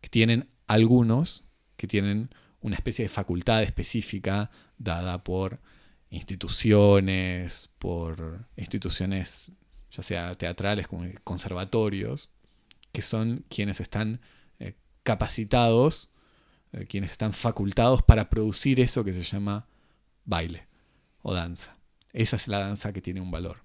Que 0.00 0.08
tienen 0.08 0.48
algunos 0.66 1.44
que 1.76 1.88
tienen 1.88 2.30
una 2.62 2.76
especie 2.76 3.02
de 3.02 3.10
facultad 3.10 3.62
específica 3.62 4.50
dada 4.78 5.22
por 5.24 5.60
instituciones, 6.08 7.68
por 7.78 8.46
instituciones 8.56 9.52
ya 9.90 10.02
sea 10.02 10.34
teatrales 10.34 10.86
como 10.86 11.04
conservatorios, 11.24 12.29
que 12.92 13.02
son 13.02 13.44
quienes 13.48 13.80
están 13.80 14.20
eh, 14.58 14.74
capacitados, 15.02 16.10
eh, 16.72 16.86
quienes 16.86 17.12
están 17.12 17.32
facultados 17.32 18.02
para 18.02 18.30
producir 18.30 18.80
eso 18.80 19.04
que 19.04 19.12
se 19.12 19.22
llama 19.22 19.66
baile 20.24 20.66
o 21.22 21.34
danza. 21.34 21.76
Esa 22.12 22.36
es 22.36 22.48
la 22.48 22.58
danza 22.58 22.92
que 22.92 23.00
tiene 23.00 23.20
un 23.20 23.30
valor. 23.30 23.62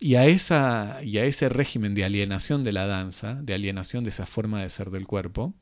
Y 0.00 0.14
a, 0.14 0.26
esa, 0.26 1.00
y 1.02 1.18
a 1.18 1.24
ese 1.24 1.48
régimen 1.48 1.94
de 1.94 2.04
alienación 2.04 2.62
de 2.62 2.72
la 2.72 2.86
danza, 2.86 3.34
de 3.34 3.54
alienación 3.54 4.04
de 4.04 4.10
esa 4.10 4.26
forma 4.26 4.62
de 4.62 4.70
ser 4.70 4.90
del 4.90 5.06
cuerpo, 5.06 5.54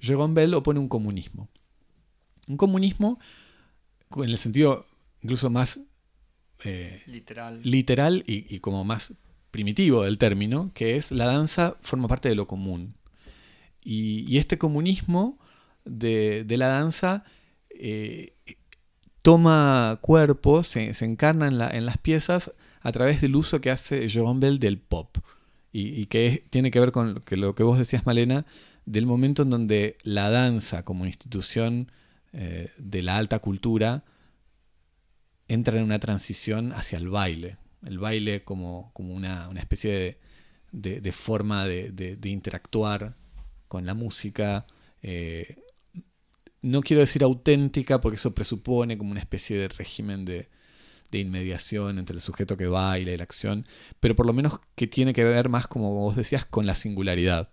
Jérôme 0.00 0.34
Bell 0.34 0.54
opone 0.54 0.80
un 0.80 0.88
comunismo. 0.88 1.48
Un 2.48 2.56
comunismo 2.56 3.20
en 4.16 4.30
el 4.30 4.38
sentido 4.38 4.86
incluso 5.20 5.50
más 5.50 5.80
eh, 6.64 7.02
literal, 7.06 7.60
literal 7.62 8.24
y, 8.26 8.58
como 8.60 8.84
más 8.84 9.14
primitivo 9.56 10.02
del 10.02 10.18
término, 10.18 10.70
que 10.74 10.96
es 10.98 11.10
la 11.10 11.24
danza 11.24 11.78
forma 11.80 12.08
parte 12.08 12.28
de 12.28 12.34
lo 12.34 12.46
común. 12.46 12.94
Y, 13.82 14.36
este 14.36 14.58
comunismo 14.58 15.38
de, 15.86 16.44
la 16.46 16.66
danza 16.66 17.24
eh, 17.70 18.34
toma 19.22 19.98
cuerpo, 20.02 20.62
se, 20.62 20.92
encarna 21.00 21.48
en, 21.48 21.86
las 21.86 21.96
piezas 21.96 22.52
a 22.82 22.92
través 22.92 23.22
del 23.22 23.34
uso 23.34 23.62
que 23.62 23.70
hace 23.70 24.08
Joan 24.12 24.40
Bell 24.40 24.58
del 24.58 24.76
pop. 24.76 25.16
Y, 25.72 26.04
que 26.06 26.44
tiene 26.50 26.70
que 26.70 26.80
ver 26.80 26.92
con 26.92 27.22
lo 27.30 27.54
que, 27.54 27.62
vos 27.62 27.78
decías, 27.78 28.04
Malena, 28.04 28.44
del 28.84 29.06
momento 29.06 29.40
en 29.40 29.48
donde 29.48 29.96
la 30.02 30.28
danza 30.28 30.84
como 30.84 31.06
institución 31.06 31.90
eh, 32.34 32.72
de 32.76 33.00
la 33.00 33.16
alta 33.16 33.38
cultura 33.38 34.04
entra 35.48 35.78
en 35.78 35.84
una 35.84 35.98
transición 35.98 36.74
hacia 36.74 36.98
el 36.98 37.08
baile 37.08 37.56
el 37.86 37.98
baile 37.98 38.42
como, 38.44 38.90
como 38.92 39.14
una, 39.14 39.50
especie 39.56 40.18
de, 40.72 41.12
forma 41.12 41.66
de, 41.66 42.18
interactuar 42.24 43.14
con 43.68 43.86
la 43.86 43.94
música. 43.94 44.66
Eh, 45.02 45.56
no 46.62 46.82
quiero 46.82 47.00
decir 47.00 47.22
auténtica 47.22 48.00
porque 48.00 48.16
eso 48.16 48.34
presupone 48.34 48.98
como 48.98 49.12
una 49.12 49.20
especie 49.20 49.56
de 49.56 49.68
régimen 49.68 50.24
de, 50.24 50.48
inmediación 51.12 51.98
entre 51.98 52.14
el 52.14 52.20
sujeto 52.20 52.58
que 52.58 52.66
baila 52.66 53.10
y 53.10 53.16
la 53.16 53.22
acción, 53.22 53.64
pero 54.00 54.14
por 54.14 54.26
lo 54.26 54.34
menos 54.34 54.60
que 54.74 54.86
tiene 54.86 55.14
que 55.14 55.24
ver 55.24 55.48
más, 55.48 55.66
como 55.66 55.94
vos 55.94 56.14
decías, 56.14 56.44
con 56.44 56.66
la 56.66 56.74
singularidad. 56.74 57.48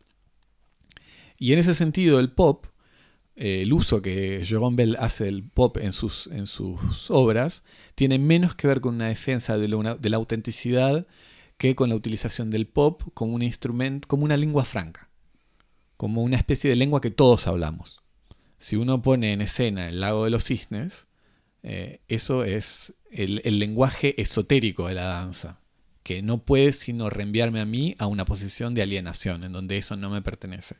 Y 1.38 1.54
en 1.54 1.60
ese 1.60 1.74
sentido 1.74 2.20
el 2.20 2.32
pop 2.32 2.66
eh, 3.36 3.62
el 3.64 3.74
uso 3.74 4.02
que 4.02 4.42
Jérôme 4.46 4.76
Bell 4.76 4.98
hace 5.00 5.26
del 5.26 5.44
pop 5.44 5.78
en 5.78 5.94
sus, 5.94 6.28
en 6.28 6.48
sus 6.48 7.10
obras 7.10 7.64
tiene 7.96 8.20
menos 8.20 8.56
que 8.56 8.68
ver 8.68 8.82
con 8.82 8.96
una 8.96 9.08
defensa 9.08 9.58
de, 9.58 9.68
la- 9.68 9.96
de 9.96 10.10
la 10.10 10.18
autenticidad 10.18 11.08
que 11.58 11.76
con 11.76 11.90
la 11.90 11.96
utilización 11.96 12.52
del 12.52 12.68
pop 12.68 13.02
como 13.14 13.34
un 13.34 13.42
instrumento, 13.42 14.08
como 14.08 14.24
una 14.26 14.38
lengua 14.38 14.66
franca, 14.66 15.10
como 15.98 16.24
una 16.24 16.38
especie 16.38 16.70
de 16.70 16.76
lengua 16.76 17.02
que 17.02 17.12
todos 17.12 17.48
hablamos. 17.48 18.02
Si 18.60 18.76
uno 18.76 19.02
pone 19.02 19.34
en 19.34 19.42
escena 19.42 19.90
el 19.90 20.00
lago 20.02 20.26
de 20.26 20.32
los 20.32 20.46
cisnes, 20.46 21.06
eh, 21.64 22.00
eso 22.08 22.44
es 22.44 22.94
el, 23.12 23.42
el 23.46 23.60
lenguaje 23.60 24.20
esotérico 24.22 24.88
de 24.88 24.96
la 24.96 25.04
danza, 25.04 25.60
que 26.04 26.22
no 26.22 26.40
puede 26.40 26.74
sino 26.74 27.10
reenviarme 27.10 27.62
a 27.62 27.66
mí 27.66 27.96
a 28.00 28.08
una 28.08 28.26
posición 28.26 28.74
de 28.74 28.82
alienación, 28.82 29.44
en 29.44 29.54
donde 29.54 29.78
eso 29.78 29.96
no 29.96 30.10
me 30.10 30.22
pertenece. 30.22 30.76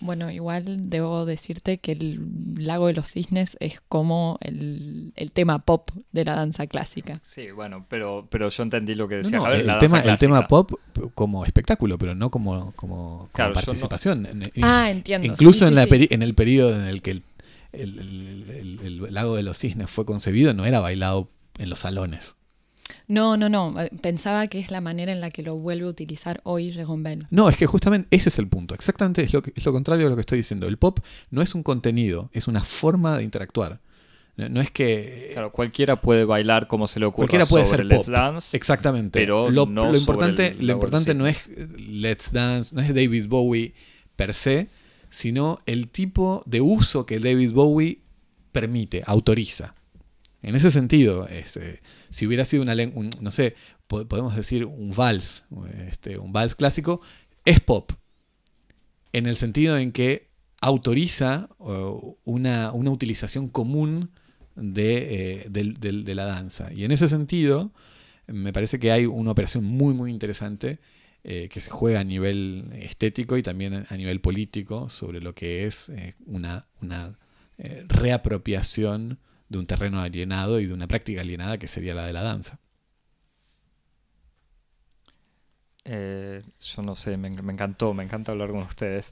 Bueno, 0.00 0.30
igual 0.30 0.88
debo 0.90 1.24
decirte 1.26 1.78
que 1.78 1.92
el 1.92 2.20
Lago 2.64 2.86
de 2.86 2.92
los 2.92 3.10
Cisnes 3.12 3.56
es 3.58 3.80
como 3.88 4.38
el, 4.40 5.12
el 5.16 5.32
tema 5.32 5.58
pop 5.58 5.90
de 6.12 6.24
la 6.24 6.36
danza 6.36 6.66
clásica. 6.68 7.18
Sí, 7.24 7.50
bueno, 7.50 7.84
pero, 7.88 8.26
pero 8.30 8.48
yo 8.48 8.62
entendí 8.62 8.94
lo 8.94 9.08
que 9.08 9.16
No, 9.16 9.22
decía 9.22 9.38
no, 9.38 9.44
Javier, 9.44 9.60
el, 9.62 9.66
la 9.66 9.72
danza 9.74 9.86
tema, 9.86 9.96
el 9.98 10.02
clásica. 10.04 10.26
tema 10.26 10.46
pop 10.48 10.72
como 11.14 11.44
espectáculo, 11.44 11.98
pero 11.98 12.14
no 12.14 12.30
como, 12.30 12.72
como, 12.76 12.76
como 12.76 13.28
Claro, 13.32 13.54
yo 13.54 13.60
no- 13.60 13.64
participación. 13.66 14.28
Ah, 14.62 14.90
entiendo. 14.90 15.26
Incluso 15.26 15.58
sí, 15.60 15.64
en, 15.64 15.70
sí, 15.70 15.74
la 15.74 15.82
sí. 15.84 15.90
peri- 15.90 16.08
en 16.10 16.22
el 16.22 16.34
periodo 16.34 16.76
en 16.76 16.82
el 16.84 17.02
que 17.02 17.10
el, 17.10 17.22
el- 17.72 17.98
el- 17.98 18.80
el- 18.84 19.04
el 19.06 19.14
lago 19.14 19.34
de 19.36 19.42
los 19.42 19.58
cisnes 19.58 19.90
fue 19.90 20.06
concebido, 20.06 20.54
no 20.54 20.64
era 20.64 20.80
bailado 20.80 21.28
en 21.58 21.70
los 21.70 21.80
salones. 21.80 22.36
No, 23.06 23.36
no, 23.36 23.48
no. 23.48 23.74
Pensaba 24.02 24.46
que 24.48 24.58
es 24.60 24.70
la 24.70 24.80
manera 24.80 25.12
en 25.12 25.20
la 25.20 25.30
que 25.30 25.42
lo 25.42 25.56
vuelve 25.56 25.86
a 25.86 25.90
utilizar 25.90 26.40
hoy 26.44 26.72
Jérôme 26.72 27.02
Bell. 27.02 27.26
No, 27.30 27.48
es 27.48 27.56
que 27.56 27.66
justamente 27.66 28.08
ese 28.10 28.28
es 28.28 28.38
el 28.38 28.48
punto. 28.48 28.74
Exactamente 28.74 29.22
es 29.22 29.32
lo, 29.32 29.42
que- 29.42 29.52
es 29.54 29.64
lo 29.64 29.72
contrario 29.72 30.04
de 30.06 30.10
lo 30.10 30.16
que 30.16 30.20
estoy 30.20 30.38
diciendo. 30.38 30.66
El 30.66 30.76
pop 30.78 31.00
no 31.30 31.42
es 31.42 31.54
un 31.54 31.62
contenido, 31.62 32.30
es 32.32 32.48
una 32.48 32.64
forma 32.64 33.16
de 33.18 33.24
interactuar. 33.24 33.80
No, 34.36 34.48
no 34.48 34.60
es 34.60 34.70
que... 34.70 35.30
Claro, 35.32 35.50
cualquiera 35.50 36.00
puede 36.00 36.24
bailar 36.24 36.68
como 36.68 36.86
se 36.86 37.00
le 37.00 37.06
ocurra 37.06 37.26
Cualquiera 37.26 37.46
puede 37.46 37.64
sobre 37.66 37.78
ser 37.78 37.86
Let's 37.86 38.06
pop. 38.06 38.14
Dance. 38.14 38.56
Exactamente. 38.56 39.18
pero 39.18 39.50
lo, 39.50 39.66
no 39.66 39.82
lo 39.86 39.94
sobre 39.94 39.98
importante, 39.98 40.46
el 40.58 40.66
lo 40.66 40.72
importante 40.74 41.14
no 41.14 41.26
es 41.26 41.50
Let's 41.78 42.32
Dance, 42.32 42.74
no 42.74 42.80
es 42.82 42.88
David 42.94 43.26
Bowie 43.28 43.74
per 44.14 44.34
se, 44.34 44.68
sino 45.10 45.58
el 45.66 45.88
tipo 45.88 46.42
de 46.46 46.60
uso 46.60 47.04
que 47.06 47.18
David 47.18 47.52
Bowie 47.52 47.98
permite, 48.52 49.02
autoriza. 49.06 49.74
En 50.42 50.54
ese 50.54 50.70
sentido, 50.70 51.26
es, 51.26 51.56
eh, 51.56 51.80
si 52.10 52.26
hubiera 52.26 52.44
sido 52.44 52.62
una 52.62 52.74
len- 52.74 52.92
un- 52.94 53.10
no 53.20 53.30
sé, 53.30 53.54
po- 53.86 54.06
podemos 54.06 54.36
decir 54.36 54.64
un 54.64 54.94
vals, 54.94 55.44
este, 55.88 56.18
un 56.18 56.32
vals 56.32 56.54
clásico, 56.54 57.00
es 57.44 57.60
pop. 57.60 57.92
En 59.12 59.26
el 59.26 59.36
sentido 59.36 59.78
en 59.78 59.92
que 59.92 60.28
autoriza 60.60 61.48
una, 62.24 62.72
una 62.72 62.90
utilización 62.90 63.48
común 63.48 64.10
de, 64.54 65.44
eh, 65.44 65.46
de 65.50 66.14
la 66.14 66.24
danza. 66.24 66.72
Y 66.72 66.84
en 66.84 66.92
ese 66.92 67.08
sentido, 67.08 67.72
me 68.26 68.52
parece 68.52 68.78
que 68.78 68.90
hay 68.92 69.06
una 69.06 69.30
operación 69.30 69.64
muy, 69.64 69.94
muy 69.94 70.10
interesante 70.10 70.78
eh, 71.24 71.48
que 71.50 71.60
se 71.60 71.70
juega 71.70 72.00
a 72.00 72.04
nivel 72.04 72.70
estético 72.74 73.36
y 73.36 73.42
también 73.42 73.86
a 73.88 73.96
nivel 73.96 74.20
político 74.20 74.88
sobre 74.88 75.20
lo 75.20 75.34
que 75.34 75.66
es 75.66 75.88
eh, 75.88 76.14
una, 76.26 76.66
una 76.80 77.18
reapropiación 77.88 79.18
de 79.48 79.58
un 79.58 79.66
terreno 79.66 80.00
alienado 80.00 80.60
y 80.60 80.66
de 80.66 80.74
una 80.74 80.86
práctica 80.86 81.20
alienada 81.22 81.58
que 81.58 81.66
sería 81.68 81.94
la 81.94 82.06
de 82.06 82.12
la 82.12 82.22
danza. 82.22 82.58
Eh, 85.90 86.42
yo 86.60 86.82
no 86.82 86.94
sé, 86.94 87.16
me, 87.16 87.30
me 87.30 87.50
encantó, 87.54 87.94
me 87.94 88.04
encanta 88.04 88.32
hablar 88.32 88.50
con 88.50 88.58
ustedes. 88.60 89.10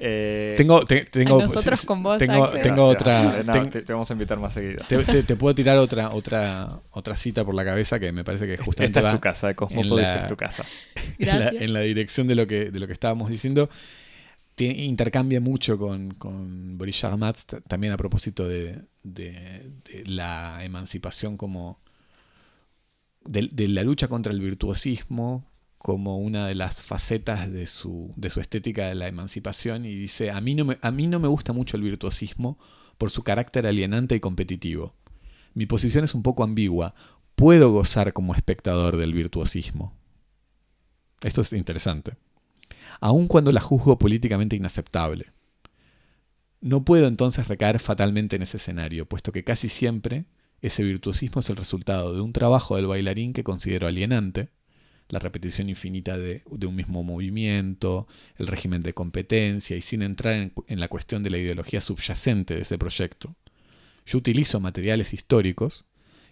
Eh, 0.00 0.54
Tengo, 0.56 0.84
te- 0.84 1.04
tengo, 1.04 1.38
A 1.38 1.42
nosotros 1.42 1.82
con 1.82 2.02
vos, 2.02 2.18
tengo, 2.18 2.44
Axel. 2.46 2.62
tengo 2.62 2.88
gracias. 2.88 3.00
otra, 3.36 3.42
no, 3.44 3.52
ten- 3.52 3.70
te, 3.70 3.82
te 3.82 3.92
vamos 3.92 4.10
a 4.10 4.14
invitar 4.14 4.40
más 4.40 4.52
seguido. 4.52 4.84
te, 4.88 5.04
te- 5.04 5.22
te 5.22 5.36
puedo 5.36 5.54
tirar 5.54 5.78
otra, 5.78 6.10
otra, 6.10 6.80
otra 6.90 7.14
cita 7.14 7.44
por 7.44 7.54
la 7.54 7.64
cabeza 7.64 8.00
que 8.00 8.10
me 8.10 8.24
parece 8.24 8.48
que 8.48 8.56
justamente 8.56 8.98
Esta 8.98 9.08
es 9.08 9.14
va 9.14 9.16
tu 9.16 9.20
casa, 9.20 9.54
Cosmopolis 9.54 10.08
es 10.08 10.26
tu 10.26 10.36
casa. 10.36 10.64
en 11.18 11.28
la, 11.38 11.48
en 11.48 11.72
la 11.72 11.80
dirección 11.80 12.26
de 12.26 12.34
lo 12.34 12.48
que, 12.48 12.72
de 12.72 12.80
lo 12.80 12.88
que 12.88 12.92
estábamos 12.94 13.30
diciendo. 13.30 13.70
Intercambia 14.58 15.40
mucho 15.40 15.76
con, 15.76 16.12
con 16.14 16.78
Boris 16.78 17.04
también 17.68 17.92
a 17.92 17.98
propósito 17.98 18.48
de, 18.48 18.80
la 20.06 20.64
emancipación 20.64 21.36
como 21.36 21.78
de, 23.24 23.68
la 23.68 23.82
lucha 23.82 24.08
contra 24.08 24.32
el 24.32 24.40
virtuosismo 24.40 25.44
como 25.76 26.18
una 26.18 26.46
de 26.46 26.54
las 26.54 26.82
facetas 26.82 27.52
de 27.52 27.66
su, 27.66 28.12
de 28.16 28.30
su 28.30 28.40
estética 28.40 28.86
de 28.88 28.94
la 28.94 29.08
emancipación 29.08 29.84
y 29.84 29.94
dice, 29.94 30.30
a 30.30 30.40
mí, 30.40 30.54
no 30.54 30.74
a 30.80 30.90
mí 30.90 31.06
no 31.06 31.20
me 31.20 31.28
gusta 31.28 31.52
mucho 31.52 31.76
el 31.76 31.82
virtuosismo 31.82 32.58
por 32.96 33.10
su 33.10 33.22
carácter 33.22 33.66
alienante 33.66 34.16
y 34.16 34.20
competitivo. 34.20 34.94
Mi 35.52 35.66
posición 35.66 36.04
es 36.04 36.14
un 36.14 36.22
poco 36.22 36.44
ambigua. 36.44 36.94
Puedo 37.34 37.72
gozar 37.72 38.14
como 38.14 38.34
espectador 38.34 38.96
del 38.96 39.12
virtuosismo. 39.12 39.92
Esto 41.20 41.42
es 41.42 41.52
interesante. 41.52 42.14
Aun 43.00 43.28
cuando 43.28 43.52
la 43.52 43.60
juzgo 43.60 43.98
políticamente 43.98 44.56
inaceptable. 44.56 45.32
No 46.60 46.84
puedo 46.84 47.06
entonces 47.06 47.48
recaer 47.48 47.78
fatalmente 47.78 48.36
en 48.36 48.42
ese 48.42 48.56
escenario, 48.56 49.06
puesto 49.06 49.32
que 49.32 49.44
casi 49.44 49.68
siempre 49.68 50.24
ese 50.62 50.82
virtuosismo 50.82 51.40
es 51.40 51.50
el 51.50 51.56
resultado 51.56 52.14
de 52.14 52.20
un 52.20 52.32
trabajo 52.32 52.76
del 52.76 52.86
bailarín 52.86 53.32
que 53.32 53.44
considero 53.44 53.86
alienante, 53.86 54.48
la 55.08 55.18
repetición 55.18 55.68
infinita 55.68 56.18
de, 56.18 56.42
un 56.46 56.74
mismo 56.74 57.04
movimiento, 57.04 58.08
el 58.36 58.48
régimen 58.48 58.82
de 58.82 58.94
competencia 58.94 59.76
y 59.76 59.82
sin 59.82 60.02
entrar 60.02 60.34
en, 60.34 60.52
en 60.66 60.80
la 60.80 60.88
cuestión 60.88 61.22
de 61.22 61.30
la 61.30 61.38
ideología 61.38 61.80
subyacente 61.80 62.54
de 62.54 62.62
ese 62.62 62.78
proyecto. 62.78 63.36
Yo 64.04 64.18
utilizo 64.18 64.58
materiales 64.58 65.12
históricos 65.12 65.84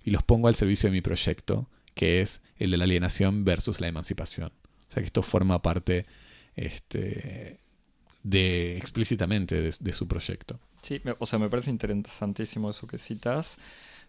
y 0.04 0.10
los 0.10 0.22
pongo 0.22 0.48
al 0.48 0.54
servicio 0.54 0.88
de 0.88 0.94
mi 0.94 1.00
proyecto, 1.00 1.68
que 1.94 2.20
es 2.20 2.40
el 2.56 2.70
de 2.70 2.76
la 2.76 2.84
alienación 2.84 3.44
versus 3.44 3.80
la 3.80 3.88
emancipación. 3.88 4.52
O 4.88 4.92
sea 4.92 5.02
que 5.02 5.06
esto 5.06 5.22
forma 5.22 5.62
parte 5.62 6.06
este, 6.56 7.60
de 8.22 8.76
explícitamente 8.76 9.60
de, 9.60 9.74
de 9.78 9.92
su 9.92 10.06
proyecto. 10.08 10.60
Sí, 10.82 11.00
me- 11.04 11.14
o 11.18 11.26
sea, 11.26 11.38
me 11.38 11.48
parece 11.48 11.70
interesantísimo 11.70 12.70
eso 12.70 12.86
que 12.86 12.98
citas, 12.98 13.58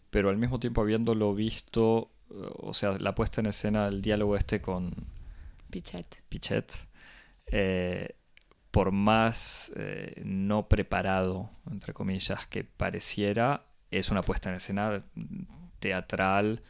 pero 0.09 0.29
al 0.29 0.37
mismo 0.37 0.59
tiempo 0.59 0.81
habiéndolo 0.81 1.33
visto, 1.33 2.11
o 2.29 2.73
sea, 2.73 2.97
la 2.99 3.15
puesta 3.15 3.41
en 3.41 3.47
escena, 3.47 3.87
el 3.87 4.01
diálogo 4.01 4.35
este 4.35 4.61
con 4.61 4.93
Pichet. 5.69 6.05
Pichet, 6.29 6.73
eh, 7.47 8.15
por 8.71 8.91
más 8.91 9.71
eh, 9.75 10.21
no 10.25 10.67
preparado, 10.67 11.49
entre 11.71 11.93
comillas, 11.93 12.45
que 12.47 12.63
pareciera, 12.63 13.65
es 13.91 14.09
una 14.09 14.21
puesta 14.21 14.49
en 14.49 14.55
escena 14.55 15.03
teatral 15.79 16.61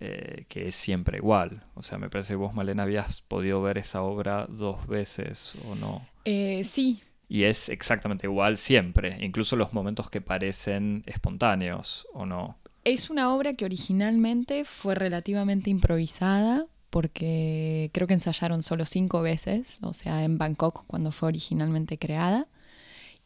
eh, 0.00 0.46
que 0.48 0.68
es 0.68 0.74
siempre 0.74 1.18
igual. 1.18 1.64
O 1.74 1.82
sea, 1.82 1.98
me 1.98 2.08
parece 2.10 2.34
que 2.34 2.36
vos, 2.36 2.54
Malena, 2.54 2.84
habías 2.84 3.22
podido 3.22 3.60
ver 3.62 3.78
esa 3.78 4.02
obra 4.02 4.46
dos 4.48 4.86
veces 4.86 5.54
o 5.60 5.74
no. 5.74 6.08
Eh, 6.24 6.64
sí, 6.64 7.02
Y 7.28 7.44
es 7.44 7.68
exactamente 7.68 8.26
igual 8.26 8.56
siempre, 8.56 9.18
incluso 9.24 9.56
los 9.56 9.72
momentos 9.72 10.10
que 10.10 10.20
parecen 10.20 11.02
espontáneos 11.06 12.06
o 12.12 12.26
no. 12.26 12.58
Es 12.84 13.10
una 13.10 13.34
obra 13.34 13.54
que 13.54 13.64
originalmente 13.66 14.64
fue 14.64 14.94
relativamente 14.94 15.70
improvisada 15.70 16.66
porque 16.90 17.90
creo 17.92 18.06
que 18.06 18.14
ensayaron 18.14 18.62
solo 18.62 18.86
cinco 18.86 19.20
veces, 19.20 19.78
o 19.82 19.92
sea, 19.92 20.24
en 20.24 20.38
Bangkok 20.38 20.84
cuando 20.86 21.12
fue 21.12 21.28
originalmente 21.28 21.98
creada. 21.98 22.46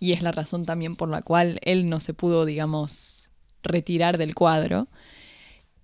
Y 0.01 0.13
es 0.13 0.23
la 0.23 0.33
razón 0.33 0.67
también 0.67 0.97
por 0.97 1.09
la 1.09 1.23
cual 1.23 1.61
él 1.63 1.89
no 1.89 2.01
se 2.01 2.15
pudo, 2.15 2.45
digamos, 2.45 3.31
retirar 3.63 4.19
del 4.19 4.35
cuadro. 4.35 4.89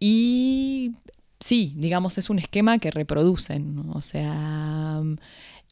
Y 0.01 0.93
sí, 1.41 1.75
digamos, 1.77 2.19
es 2.19 2.31
un 2.31 2.39
esquema 2.39 2.79
que 2.79 2.91
reproducen, 2.91 3.91
o 3.93 4.03
sea, 4.03 5.03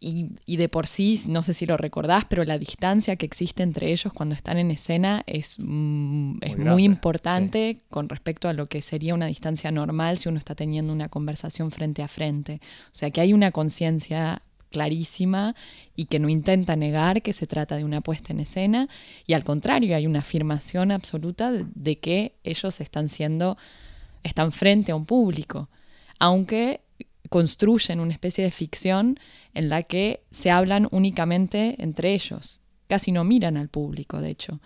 y, 0.00 0.28
y 0.44 0.56
de 0.56 0.68
por 0.68 0.86
sí, 0.86 1.20
no 1.28 1.42
sé 1.42 1.54
si 1.54 1.64
lo 1.64 1.76
recordás, 1.76 2.24
pero 2.26 2.44
la 2.44 2.58
distancia 2.58 3.16
que 3.16 3.24
existe 3.24 3.62
entre 3.62 3.92
ellos 3.92 4.12
cuando 4.12 4.34
están 4.34 4.58
en 4.58 4.70
escena 4.70 5.22
es, 5.26 5.56
mm, 5.58 6.38
es 6.42 6.54
grande, 6.54 6.70
muy 6.70 6.84
importante 6.84 7.78
con 7.90 8.08
respecto 8.08 8.48
a 8.48 8.52
lo 8.52 8.66
que 8.66 8.82
sería 8.82 9.14
una 9.14 9.26
distancia 9.26 9.70
normal 9.70 10.18
si 10.18 10.28
uno 10.28 10.38
está 10.38 10.54
teniendo 10.54 10.92
una 10.92 11.08
conversación 11.08 11.70
frente 11.70 12.02
a 12.02 12.08
frente. 12.08 12.60
O 12.92 12.94
sea 12.94 13.10
que 13.10 13.20
hay 13.20 13.32
una 13.32 13.52
conciencia 13.52 14.42
clarísima 14.70 15.54
y 15.94 16.06
que 16.06 16.18
no 16.18 16.28
intenta 16.28 16.76
negar 16.76 17.22
que 17.22 17.32
se 17.32 17.46
trata 17.46 17.76
de 17.76 17.84
una 17.84 18.02
puesta 18.02 18.32
en 18.32 18.40
escena 18.40 18.88
y 19.26 19.32
al 19.32 19.44
contrario 19.44 19.96
hay 19.96 20.06
una 20.06 20.18
afirmación 20.18 20.90
absoluta 20.90 21.50
de, 21.50 21.64
de 21.74 21.98
que 21.98 22.34
ellos 22.44 22.80
están 22.80 23.08
siendo 23.08 23.56
están 24.26 24.52
frente 24.52 24.92
a 24.92 24.96
un 24.96 25.06
público 25.06 25.68
aunque 26.18 26.80
construyen 27.28 28.00
una 28.00 28.12
especie 28.12 28.44
de 28.44 28.50
ficción 28.50 29.18
en 29.54 29.68
la 29.68 29.82
que 29.82 30.24
se 30.30 30.50
hablan 30.50 30.88
únicamente 30.90 31.82
entre 31.82 32.14
ellos. 32.14 32.60
Casi 32.88 33.10
no 33.10 33.24
miran 33.24 33.56
al 33.56 33.68
público 33.68 34.20
de 34.20 34.30
hecho. 34.30 34.60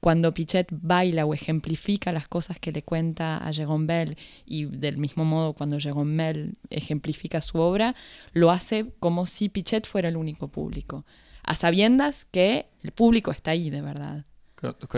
Cuando 0.00 0.32
Pichet 0.32 0.68
baila 0.70 1.26
o 1.26 1.34
ejemplifica 1.34 2.12
las 2.12 2.28
cosas 2.28 2.58
que 2.58 2.70
le 2.70 2.82
cuenta 2.82 3.38
a 3.38 3.52
Jérôme 3.52 3.86
Bell 3.86 4.16
y 4.44 4.66
del 4.66 4.98
mismo 4.98 5.24
modo 5.24 5.52
cuando 5.52 5.78
Jérôme 5.78 6.16
Bell 6.16 6.58
ejemplifica 6.70 7.40
su 7.40 7.58
obra, 7.58 7.94
lo 8.32 8.50
hace 8.50 8.92
como 9.00 9.26
si 9.26 9.48
Pichet 9.48 9.86
fuera 9.86 10.08
el 10.08 10.16
único 10.16 10.48
público, 10.48 11.04
a 11.42 11.56
sabiendas 11.56 12.24
que 12.26 12.66
el 12.82 12.92
público 12.92 13.30
está 13.30 13.52
ahí 13.52 13.68
de 13.68 13.82
verdad. 13.82 14.24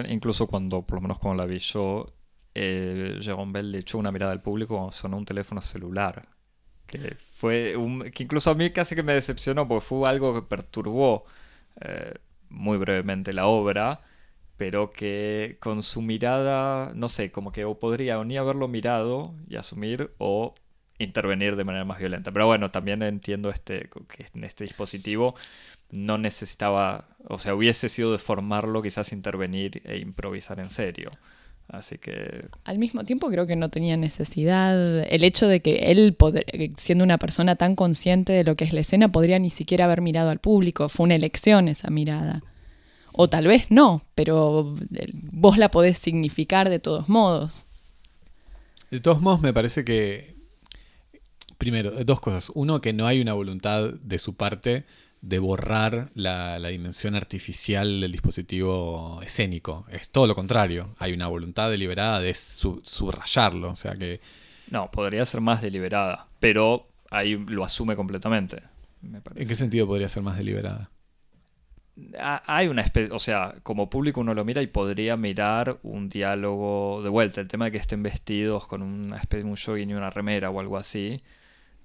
Incluso 0.09 0.47
cuando, 0.47 0.83
por 0.83 0.97
lo 0.97 1.03
menos 1.03 1.19
cuando 1.19 1.43
la 1.43 1.49
vi 1.49 1.59
yo, 1.59 2.13
eh, 2.55 3.19
Jerome 3.21 3.53
Bell 3.53 3.73
le 3.73 3.79
echó 3.79 3.99
una 3.99 4.13
mirada 4.13 4.33
al 4.33 4.43
público 4.43 4.75
cuando 4.77 4.93
sonó 4.93 5.17
un 5.19 5.25
teléfono 5.25 5.61
celular. 5.61 6.29
Que 6.87 7.17
fue 7.37 7.75
que 8.15 8.23
incluso 8.23 8.51
a 8.51 8.55
mí 8.55 8.71
casi 8.71 8.95
que 8.95 9.03
me 9.03 9.13
decepcionó 9.15 9.69
porque 9.69 9.85
fue 9.87 10.09
algo 10.09 10.35
que 10.35 10.43
perturbó 10.43 11.27
eh, 11.81 12.15
muy 12.49 12.79
brevemente 12.79 13.33
la 13.33 13.47
obra, 13.47 14.01
pero 14.57 14.91
que 14.93 15.59
con 15.61 15.83
su 15.83 16.03
mirada, 16.03 16.93
no 16.95 17.09
sé, 17.09 17.31
como 17.31 17.53
que 17.53 17.65
o 17.65 17.79
podría 17.79 18.19
o 18.19 18.25
ni 18.25 18.39
haberlo 18.39 18.69
mirado 18.69 19.35
y 19.49 19.57
asumir 19.57 20.13
o 20.19 20.55
intervenir 20.99 21.57
de 21.57 21.65
manera 21.65 21.85
más 21.85 21.99
violenta. 21.99 22.33
Pero 22.33 22.47
bueno, 22.47 22.71
también 22.71 23.03
entiendo 23.03 23.51
este, 23.51 23.89
que 24.09 24.27
en 24.35 24.45
este 24.45 24.65
dispositivo 24.65 25.35
no 25.91 26.19
necesitaba, 26.19 27.09
o 27.29 27.39
sea, 27.39 27.55
hubiese 27.55 27.89
sido 27.89 28.13
deformarlo, 28.13 28.83
quizás 28.83 29.13
intervenir 29.13 29.83
e 29.85 29.99
improvisar 29.99 30.61
en 30.61 30.71
serio. 30.71 31.11
Así 31.69 31.99
que... 31.99 32.47
Al 32.65 32.79
mismo 32.79 33.05
tiempo 33.05 33.29
creo 33.29 33.47
que 33.47 33.57
no 33.57 33.69
tenía 33.69 33.97
necesidad. 33.97 35.01
El 35.13 35.23
hecho 35.23 35.47
de 35.47 35.61
que 35.61 35.91
él, 35.91 36.17
siendo 36.79 37.05
una 37.05 37.19
persona 37.19 37.57
tan 37.57 37.77
consciente 37.77 38.33
de 38.33 38.45
lo 38.45 38.57
que 38.57 38.65
es 38.65 38.73
la 38.73 38.81
escena, 38.81 39.09
podría 39.09 39.39
ni 39.39 39.51
siquiera 39.51 39.85
haber 39.85 40.01
mirado 40.01 40.31
al 40.31 40.39
público. 40.39 40.89
Fue 40.89 41.05
una 41.05 41.15
elección 41.15 41.69
esa 41.69 41.91
mirada. 41.91 42.43
O 43.13 43.29
tal 43.29 43.47
vez 43.47 43.71
no, 43.71 44.03
pero 44.15 44.77
vos 45.13 45.59
la 45.59 45.71
podés 45.71 45.99
significar 45.99 46.71
de 46.71 46.79
todos 46.79 47.09
modos. 47.09 47.67
De 48.91 49.01
todos 49.01 49.21
modos, 49.21 49.41
me 49.41 49.53
parece 49.53 49.85
que... 49.85 50.37
Primero, 51.59 52.05
dos 52.05 52.21
cosas. 52.21 52.51
Uno, 52.55 52.81
que 52.81 52.93
no 52.93 53.07
hay 53.07 53.21
una 53.21 53.35
voluntad 53.35 53.91
de 53.91 54.19
su 54.19 54.37
parte 54.37 54.85
de 55.21 55.39
borrar 55.39 56.11
la, 56.15 56.59
dimensión 56.69 57.15
artificial 57.15 58.01
del 58.01 58.13
dispositivo 58.13 59.21
escénico. 59.23 59.87
Es 59.91 60.11
todo 60.11 60.27
lo 60.27 60.35
contrario. 60.35 60.95
Hay 60.99 61.13
una 61.13 61.27
voluntad 61.27 61.71
deliberada 61.71 62.21
de 62.21 62.35
subrayarlo. 62.35 63.71
O 63.71 63.77
sea 63.77 63.95
que. 63.95 64.21
No, 64.71 64.91
podría 64.91 65.25
ser 65.25 65.41
más 65.41 65.63
deliberada. 65.63 66.29
Pero 66.41 66.89
ahí 67.11 67.37
lo 67.37 67.65
asume 67.65 67.97
completamente. 67.97 68.63
¿En 69.03 69.49
qué 69.49 69.55
sentido 69.55 69.87
podría 69.87 70.09
ser 70.09 70.23
más 70.23 70.37
deliberada? 70.37 70.91
Hay 72.47 72.69
una 72.69 72.83
especie, 72.83 73.13
o 73.13 73.19
sea, 73.19 73.57
como 73.65 73.91
público 73.91 74.21
uno 74.21 74.33
lo 74.33 74.45
mira 74.45 74.63
y 74.63 74.69
podría 74.69 75.17
mirar 75.17 75.79
un 75.83 76.09
diálogo 76.09 77.03
de 77.03 77.09
vuelta. 77.09 77.41
El 77.41 77.49
tema 77.49 77.67
de 77.67 77.73
que 77.73 77.79
estén 77.79 78.05
vestidos 78.05 78.69
con 78.69 78.83
una 78.83 79.17
especie 79.17 79.43
de 79.43 79.51
un 79.51 79.57
jogging 79.57 79.91
y 79.91 79.95
una 79.95 80.11
remera 80.11 80.51
o 80.51 80.61
algo 80.61 80.77
así 80.77 81.23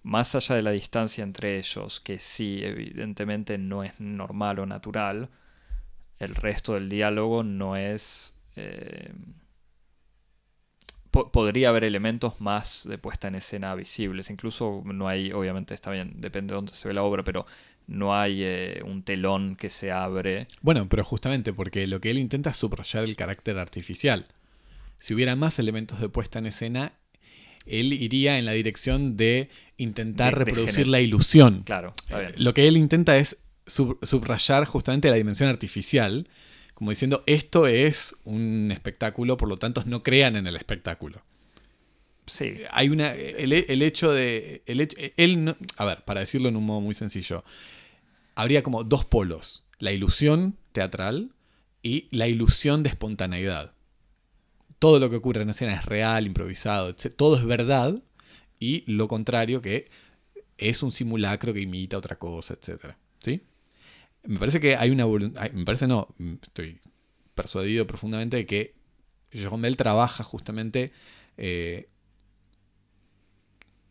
más 0.04 0.36
allá 0.36 0.56
de 0.56 0.62
la 0.62 0.72
distancia 0.72 1.24
entre 1.24 1.58
ellos, 1.58 2.00
que 2.00 2.20
sí, 2.20 2.60
evidentemente 2.64 3.58
no 3.58 3.84
es 3.84 4.00
normal 4.00 4.60
o 4.60 4.66
natural, 4.66 5.30
el 6.20 6.36
resto 6.36 6.74
del 6.74 6.90
diálogo 6.90 7.44
no 7.44 7.76
es... 7.76 8.36
Eh, 8.56 9.12
podría 11.32 11.70
haber 11.70 11.84
elementos 11.84 12.42
más 12.42 12.88
de 12.90 12.98
puesta 12.98 13.28
en 13.28 13.36
escena 13.36 13.76
visibles. 13.76 14.32
Incluso 14.32 14.82
no 14.84 15.08
hay, 15.08 15.32
obviamente 15.32 15.76
está 15.76 15.92
bien, 15.92 16.14
depende 16.18 16.54
de 16.54 16.56
dónde 16.56 16.74
se 16.74 16.88
ve 16.88 16.94
la 16.96 17.04
obra, 17.04 17.24
pero 17.24 17.46
no 17.86 18.16
hay 18.16 18.44
eh, 18.44 18.82
un 18.84 19.04
telón 19.04 19.56
que 19.56 19.70
se 19.70 19.92
abre. 19.92 20.48
Bueno, 20.62 20.88
pero 20.90 21.04
justamente 21.04 21.54
porque 21.54 21.86
lo 21.86 22.02
que 22.02 22.10
él 22.10 22.18
intenta 22.18 22.50
es 22.50 22.58
subrayar 22.58 23.04
el 23.04 23.16
carácter 23.16 23.60
artificial. 23.60 24.26
Si 24.98 25.14
hubiera 25.14 25.36
más 25.36 25.60
elementos 25.60 26.00
de 26.00 26.10
puesta 26.10 26.40
en 26.40 26.48
escena, 26.48 26.94
él 27.66 27.94
iría 27.94 28.38
en 28.38 28.46
la 28.46 28.52
dirección 28.52 29.18
de 29.18 29.50
intentar 29.78 30.38
reproducir 30.38 30.88
la 30.88 31.02
ilusión. 31.02 31.64
Claro, 31.64 31.94
lo 32.38 32.54
que 32.54 32.68
él 32.68 32.78
intenta 32.78 33.18
es 33.18 33.38
subrayar 33.66 34.66
justamente 34.66 35.10
la 35.10 35.16
dimensión 35.16 35.50
artificial, 35.50 36.28
como 36.74 36.90
diciendo, 36.90 37.24
esto 37.26 37.68
es 37.68 38.16
un 38.26 38.72
espectáculo, 38.72 39.38
por 39.38 39.48
lo 39.48 39.58
tanto 39.58 39.84
no 39.86 40.04
crean 40.04 40.36
en 40.36 40.48
el 40.48 40.56
espectáculo. 40.56 41.22
Sí. 42.26 42.62
Hay 42.72 42.90
una. 42.90 43.14
El, 43.14 43.82
hecho 43.82 44.12
de. 44.12 44.64
él 44.66 45.56
a 45.78 45.86
ver, 45.86 46.04
para 46.06 46.22
decirlo 46.22 46.50
en 46.50 46.56
un 46.56 46.66
modo 46.66 46.82
muy 46.82 46.96
sencillo. 46.96 47.44
Habría 48.36 48.64
como 48.64 48.84
dos 48.84 49.06
polos. 49.06 49.66
La 49.78 49.92
ilusión 49.92 50.58
teatral 50.72 51.32
y 51.82 52.08
la 52.12 52.28
ilusión 52.28 52.82
de 52.82 52.90
espontaneidad 52.90 53.74
todo 54.84 55.00
lo 55.00 55.10
que 55.10 55.16
ocurre 55.16 55.44
en 55.44 55.50
escena 55.50 55.76
es 55.76 55.86
real, 55.86 56.28
improvisado, 56.28 56.94
todo 56.94 57.38
es 57.38 57.46
verdad, 57.46 58.04
y 58.60 58.84
lo 58.86 59.08
contrario 59.08 59.62
que 59.62 59.90
es 60.58 60.84
un 60.84 60.92
simulacro 60.92 61.54
que 61.54 61.62
imita 61.62 61.98
otra 61.98 62.20
cosa, 62.20 62.56
etc. 62.56 62.96
¿Sí? 63.20 63.44
Me 64.24 64.40
parece 64.40 64.60
que 64.60 64.76
hay 64.76 64.90
una 64.90 65.06
voluntad, 65.06 65.50
me 65.52 65.64
parece 65.64 65.88
no, 65.88 66.14
estoy 66.42 66.82
persuadido 67.34 67.88
profundamente 67.88 68.36
de 68.36 68.46
que 68.46 68.76
Jérôme 69.32 69.62
Bell 69.62 69.78
trabaja 69.78 70.22
justamente 70.26 70.92
eh, 71.38 71.88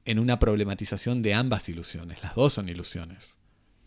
en 0.04 0.18
una 0.18 0.38
problematización 0.38 1.22
de 1.22 1.32
ambas 1.32 1.70
ilusiones. 1.70 2.22
Las 2.22 2.34
dos 2.34 2.52
son 2.52 2.68
ilusiones. 2.68 3.38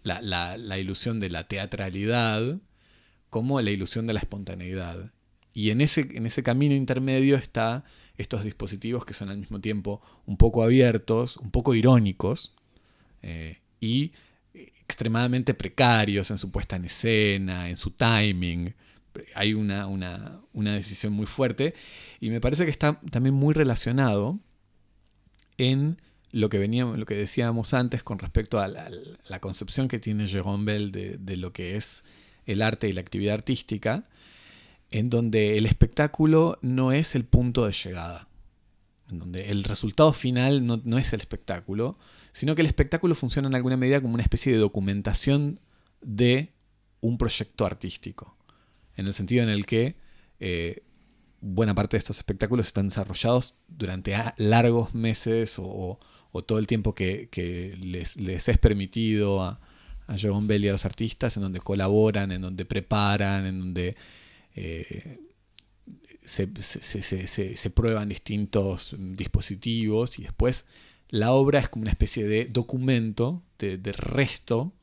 La, 0.02 0.24
la, 0.24 0.80
ilusión 0.80 1.20
de 1.20 1.30
la 1.30 1.48
teatralidad 1.48 2.58
como 3.30 3.62
la 3.62 3.70
ilusión 3.70 4.08
de 4.08 4.14
la 4.14 4.22
espontaneidad. 4.22 5.12
Y 5.56 5.72
en 5.72 5.82
ese, 5.82 6.02
en 6.12 6.28
ese 6.28 6.44
camino 6.44 6.76
intermedio 6.76 7.38
está 7.38 7.86
estos 8.18 8.44
dispositivos 8.44 9.06
que 9.06 9.14
son 9.14 9.30
al 9.30 9.38
mismo 9.38 9.60
tiempo 9.60 10.02
un 10.26 10.38
poco 10.38 10.64
abiertos, 10.64 11.38
un 11.38 11.50
poco 11.50 11.74
irónicos 11.74 12.54
eh, 13.24 13.60
y 13.80 14.12
extremadamente 14.54 15.54
precarios 15.54 16.30
en 16.30 16.38
su 16.38 16.52
puesta 16.52 16.76
en 16.76 16.86
escena, 16.86 17.70
en 17.70 17.78
su 17.78 17.92
timing. 17.92 18.74
Hay 19.34 19.54
una, 19.54 20.42
decisión 20.54 21.14
muy 21.14 21.26
fuerte 21.26 21.74
y 22.20 22.30
me 22.30 22.42
parece 22.42 22.66
que 22.66 22.72
está 22.72 23.00
también 23.10 23.34
muy 23.34 23.54
relacionado 23.54 24.40
en 25.58 26.02
lo 26.32 26.50
que, 26.50 26.58
veníamos, 26.58 27.00
lo 27.00 27.06
que 27.06 27.16
decíamos 27.16 27.74
antes 27.74 28.04
con 28.04 28.20
respecto 28.20 28.60
a 28.60 28.68
la, 28.68 29.40
concepción 29.40 29.88
que 29.88 30.00
tiene 30.00 30.28
Jérôme 30.28 30.66
Bell 30.66 30.92
de, 30.92 31.38
lo 31.38 31.54
que 31.54 31.78
es 31.78 32.04
el 32.46 32.62
arte 32.62 32.90
y 32.90 32.94
la 32.94 33.02
actividad 33.02 33.36
artística 33.36 34.04
en 34.92 35.10
donde 35.10 35.58
el 35.58 35.66
espectáculo 35.66 36.58
no 36.62 36.92
es 36.92 37.16
el 37.16 37.26
punto 37.26 37.66
de 37.66 37.72
llegada, 37.72 38.28
en 39.10 39.20
donde 39.20 39.50
el 39.50 39.64
resultado 39.64 40.14
final 40.14 40.66
no, 40.66 40.98
es 40.98 41.14
el 41.14 41.22
espectáculo, 41.22 41.98
sino 42.32 42.56
que 42.56 42.62
el 42.62 42.68
espectáculo 42.68 43.16
funciona 43.16 43.48
en 43.48 43.56
alguna 43.56 43.78
medida 43.78 44.02
como 44.02 44.14
una 44.14 44.24
especie 44.24 44.52
de 44.52 44.58
documentación 44.58 45.60
de 46.02 46.54
un 47.02 47.18
proyecto 47.18 47.66
artístico, 47.66 48.36
en 48.96 49.08
el 49.08 49.14
sentido 49.14 49.44
en 49.44 49.50
el 49.50 49.66
que 49.66 49.96
eh, 50.40 50.84
buena 51.42 51.76
parte 51.76 51.98
de 51.98 52.00
estos 52.00 52.18
espectáculos 52.18 52.68
están 52.68 52.90
desarrollados 52.90 53.56
durante 53.68 54.16
largos 54.38 54.94
meses 54.96 55.56
o, 55.58 56.00
todo 56.46 56.60
el 56.60 56.68
tiempo 56.68 56.94
que, 56.94 57.30
les, 57.80 58.18
es 58.18 58.58
permitido 58.58 59.42
a, 59.42 59.62
a 60.08 60.16
Bell 60.42 60.66
y 60.66 60.68
a 60.68 60.74
los 60.74 60.86
artistas, 60.86 61.38
en 61.38 61.44
donde 61.44 61.60
colaboran, 61.60 62.34
en 62.34 62.42
donde 62.42 62.66
preparan, 62.66 63.46
en 63.46 63.60
donde 63.60 63.96
eh, 64.56 65.20
se, 66.26 67.70
prueban 67.70 68.10
distintos 68.10 68.96
dispositivos 68.98 70.20
y 70.20 70.24
después 70.24 70.66
la 71.10 71.32
obra 71.32 71.60
es 71.60 71.70
como 71.70 71.84
una 71.84 71.92
especie 71.92 72.28
de 72.28 72.46
documento, 72.46 73.44
de, 73.60 73.78
resto, 73.92 74.74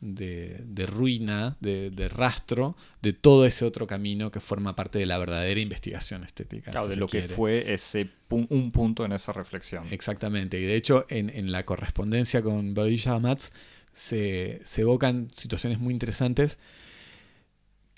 de, 0.00 0.86
ruina, 0.86 1.56
de, 1.60 2.08
rastro 2.08 2.76
de 3.02 3.12
todo 3.12 3.44
ese 3.44 3.64
otro 3.64 3.86
camino 3.86 4.30
que 4.30 4.40
forma 4.40 4.74
parte 4.74 4.98
de 4.98 5.06
la 5.06 5.18
verdadera 5.18 5.60
investigación 5.60 6.24
estética. 6.24 6.70
Claro, 6.70 6.88
de 6.88 6.96
lo 6.96 7.06
que 7.06 7.22
fue 7.22 7.72
ese 7.72 8.08
un 8.30 8.70
punto 8.72 9.04
en 9.04 9.12
esa 9.12 9.32
reflexión. 9.32 9.88
Exactamente, 9.90 10.58
y 10.58 10.64
de 10.64 10.76
hecho 10.76 11.06
en, 11.08 11.52
la 11.52 11.64
correspondencia 11.64 12.42
con 12.42 12.74
Boris 12.74 13.06
Matz 13.06 13.50
se, 13.92 14.60
se 14.64 14.82
evocan 14.82 15.28
situaciones 15.32 15.78
muy 15.78 15.92
interesantes 15.92 16.58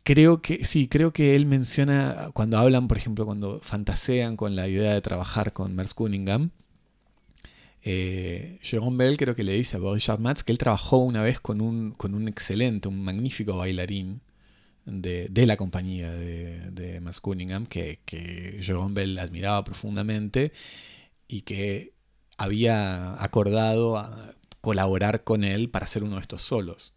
Creo 0.03 0.41
que 0.43 0.65
sí, 0.65 0.89
creo 0.89 1.13
que 1.13 1.37
él 1.37 1.47
menciona 1.47 2.31
cuando 2.33 2.59
hablan, 2.59 2.89
por 2.89 2.97
ejemplo, 2.97 3.27
cuando 3.27 3.61
fantasean 3.61 4.37
con 4.37 4.57
la 4.57 4.67
idea 4.69 4.95
de 4.95 5.01
trabajar 5.03 5.53
con 5.53 5.75
Merce 5.77 5.95
Cunningham. 5.95 6.51
Eh, 7.83 8.59
Jerome 8.63 8.97
Bell 8.97 9.17
creo 9.17 9.35
que 9.35 9.45
le 9.45 9.53
dice 9.53 9.77
a 9.77 9.81
Bob 9.81 9.99
Matz 10.19 10.43
que 10.43 10.53
él 10.53 10.59
trabajó 10.59 10.99
una 10.99 11.23
vez 11.23 11.41
con 11.41 11.61
un, 11.61 11.93
con 11.93 12.15
un 12.15 12.29
excelente, 12.29 12.89
un 12.89 13.03
magnífico 13.03 13.57
bailarín 13.57 14.21
de, 14.85 15.29
la 15.47 15.57
compañía 15.57 16.13
de, 16.13 16.71
de 16.71 17.01
Merce 17.01 17.21
Cunningham 17.21 17.67
que, 17.67 18.01
que 18.05 18.59
Jerome 18.61 18.95
Bell 18.95 19.19
admiraba 19.19 19.65
profundamente 19.65 20.53
y 21.29 21.43
que 21.43 21.93
había 22.37 23.23
acordado 23.23 24.35
colaborar 24.61 25.25
con 25.25 25.45
él 25.45 25.71
para 25.71 25.85
hacer 25.85 26.05
uno 26.05 26.17
de 26.17 26.23
estos 26.23 26.43
solos. 26.43 26.95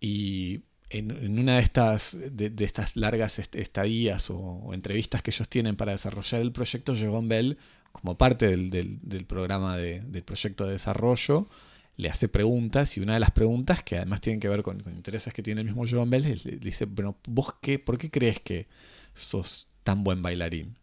Y 0.00 0.62
en, 0.92 1.38
una 1.38 1.56
de 1.56 1.62
estas, 1.62 2.16
de, 2.20 2.52
estas 2.64 2.96
largas 2.96 3.38
estadías 3.38 4.30
o, 4.30 4.72
entrevistas 4.72 5.22
que 5.22 5.30
ellos 5.30 5.48
tienen 5.48 5.76
para 5.76 5.92
desarrollar 5.92 6.40
el 6.40 6.52
proyecto, 6.52 6.94
Jerome 6.94 7.28
Bell, 7.28 7.58
como 7.92 8.16
parte 8.16 8.56
del, 8.56 9.24
programa 9.26 9.76
del 9.76 10.22
proyecto 10.22 10.66
de 10.66 10.72
desarrollo, 10.72 11.48
le 11.96 12.08
hace 12.08 12.28
preguntas 12.28 12.96
y 12.96 13.00
una 13.00 13.14
de 13.14 13.20
las 13.20 13.32
preguntas, 13.32 13.82
que 13.82 13.96
además 13.96 14.20
tienen 14.20 14.40
que 14.40 14.48
ver 14.48 14.62
con, 14.62 14.80
intereses 14.94 15.32
que 15.32 15.42
tiene 15.42 15.60
el 15.60 15.66
mismo 15.66 15.84
Joan 15.88 16.10
Bell, 16.10 16.22
le, 16.22 16.36
le 16.36 16.56
dice, 16.58 16.86
bueno, 16.86 17.16
¿vos 17.26 17.54
qué, 17.60 17.78
por 17.78 17.98
qué 17.98 18.10
crees 18.10 18.40
que 18.40 18.66
sos 19.14 19.68
tan 19.84 20.04
buen 20.04 20.22
bailarín? 20.22 20.76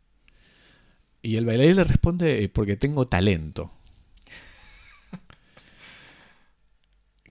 Y 1.21 1.35
el 1.35 1.45
bailarín 1.45 1.75
le 1.75 1.83
responde, 1.83 2.43
"Eh, 2.43 2.49
porque 2.49 2.77
tengo 2.77 3.07
talento. 3.07 3.71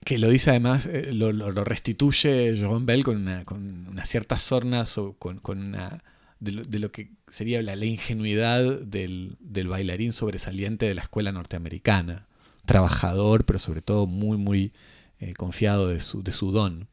Que 0.09 0.17
lo 0.17 0.27
dice 0.29 0.49
además, 0.49 0.87
eh, 0.87 1.11
lo, 1.13 1.31
lo- 1.31 1.51
restituye 1.63 2.57
Joan 2.59 2.87
Bell 2.87 3.03
con 3.03 3.15
una, 3.17 3.45
con 3.45 3.87
una 3.87 4.05
cierta 4.05 4.39
sorna, 4.39 4.87
so- 4.87 5.13
con, 5.19 5.37
con 5.37 5.59
una, 5.59 6.03
de, 6.39 6.79
lo, 6.79 6.91
que 6.91 7.11
sería 7.27 7.61
la, 7.61 7.75
ingenuidad 7.85 8.79
del, 8.81 9.35
del 9.39 9.67
bailarín 9.67 10.11
sobresaliente 10.11 10.87
de 10.87 10.95
la 10.95 11.03
escuela 11.03 11.31
norteamericana. 11.31 12.25
Trabajador, 12.65 13.45
pero 13.45 13.59
sobre 13.59 13.83
todo 13.83 14.07
muy, 14.07 14.37
muy 14.37 14.71
eh, 15.19 15.33
confiado 15.35 15.87
de 15.89 15.99
su, 15.99 16.23
de 16.23 16.31
su 16.31 16.51
don. 16.51 16.87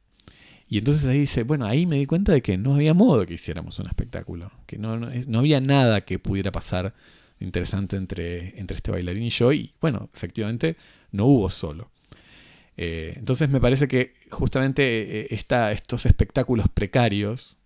Y 0.68 0.76
entonces 0.76 1.06
ahí 1.06 1.20
dice, 1.20 1.42
bueno, 1.44 1.64
ahí 1.64 1.86
me 1.86 1.96
di 1.96 2.04
cuenta 2.04 2.32
de 2.34 2.42
que 2.42 2.58
no 2.58 2.74
había 2.74 2.92
modo 2.92 3.24
que 3.24 3.32
hiciéramos 3.34 3.78
un 3.78 3.86
espectáculo, 3.86 4.52
que 4.66 4.76
no, 4.76 4.98
no, 4.98 5.08
no 5.26 5.38
había 5.38 5.62
nada 5.62 6.02
que 6.02 6.18
pudiera 6.18 6.52
pasar 6.52 6.92
interesante 7.40 7.96
entre, 7.96 8.60
entre 8.60 8.76
este 8.76 8.90
bailarín 8.90 9.24
y 9.24 9.30
yo, 9.30 9.54
y 9.54 9.72
bueno, 9.80 10.10
efectivamente 10.14 10.76
no 11.12 11.24
hubo 11.24 11.48
solo. 11.48 11.90
Eh, 12.76 13.14
entonces 13.16 13.48
me 13.48 13.60
parece 13.60 13.88
que 13.88 14.14
justamente 14.30 15.22
eh, 15.22 15.28
estos 15.30 16.04
espectáculos 16.06 16.68
precarios 16.68 17.58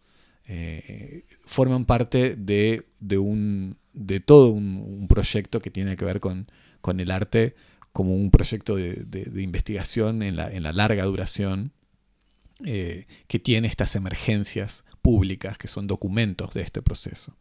eh, 0.46 1.24
forman 1.46 1.84
parte 1.84 2.36
de, 2.36 2.84
de 3.00 3.18
un, 3.18 3.76
de 3.92 4.20
todo 4.20 4.48
un, 4.50 5.06
proyecto 5.08 5.60
que 5.60 5.70
tiene 5.70 5.96
que 5.96 6.04
ver 6.04 6.20
con, 6.20 6.46
con 6.80 7.00
el 7.00 7.10
arte 7.10 7.54
como 7.92 8.14
un 8.14 8.30
proyecto 8.30 8.76
de, 8.76 8.94
de- 9.06 9.42
investigación 9.42 10.22
en 10.22 10.36
la, 10.36 10.50
en 10.50 10.62
la 10.62 10.72
larga 10.72 11.04
duración 11.04 11.72
que 12.62 13.38
tiene 13.42 13.68
estas 13.68 13.96
emergencias 13.96 14.84
públicas 15.00 15.56
que 15.56 15.66
son 15.66 15.86
documentos 15.86 16.52
de 16.52 16.60
este 16.60 16.82
proceso. 16.82 17.34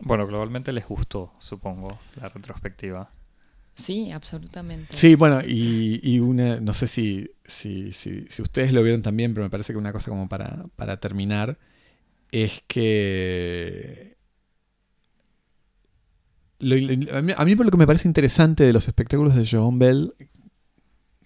Bueno, 0.00 0.26
globalmente 0.28 0.72
les 0.72 0.86
gustó, 0.86 1.32
supongo, 1.40 1.98
la 2.20 2.28
retrospectiva. 2.28 3.10
Sí, 3.74 4.12
absolutamente. 4.12 4.96
Sí, 4.96 5.14
bueno, 5.16 5.40
y, 5.44 6.00
y 6.02 6.20
una, 6.20 6.60
no 6.60 6.72
sé 6.72 6.86
si, 6.86 7.30
si, 7.44 7.92
si, 7.92 8.26
si 8.28 8.42
ustedes 8.42 8.72
lo 8.72 8.82
vieron 8.82 9.02
también, 9.02 9.34
pero 9.34 9.44
me 9.44 9.50
parece 9.50 9.72
que 9.72 9.78
una 9.78 9.92
cosa 9.92 10.10
como 10.10 10.28
para, 10.28 10.64
para 10.76 10.98
terminar 10.98 11.58
es 12.32 12.62
que 12.68 14.16
lo- 16.60 16.76
a, 17.16 17.22
mí, 17.22 17.32
a 17.36 17.44
mí 17.44 17.56
por 17.56 17.66
lo 17.66 17.70
que 17.70 17.76
me 17.78 17.86
parece 17.86 18.08
interesante 18.08 18.64
de 18.64 18.72
los 18.72 18.86
espectáculos 18.88 19.34
de 19.34 19.46
Joan 19.46 19.78
Bell, 19.78 20.14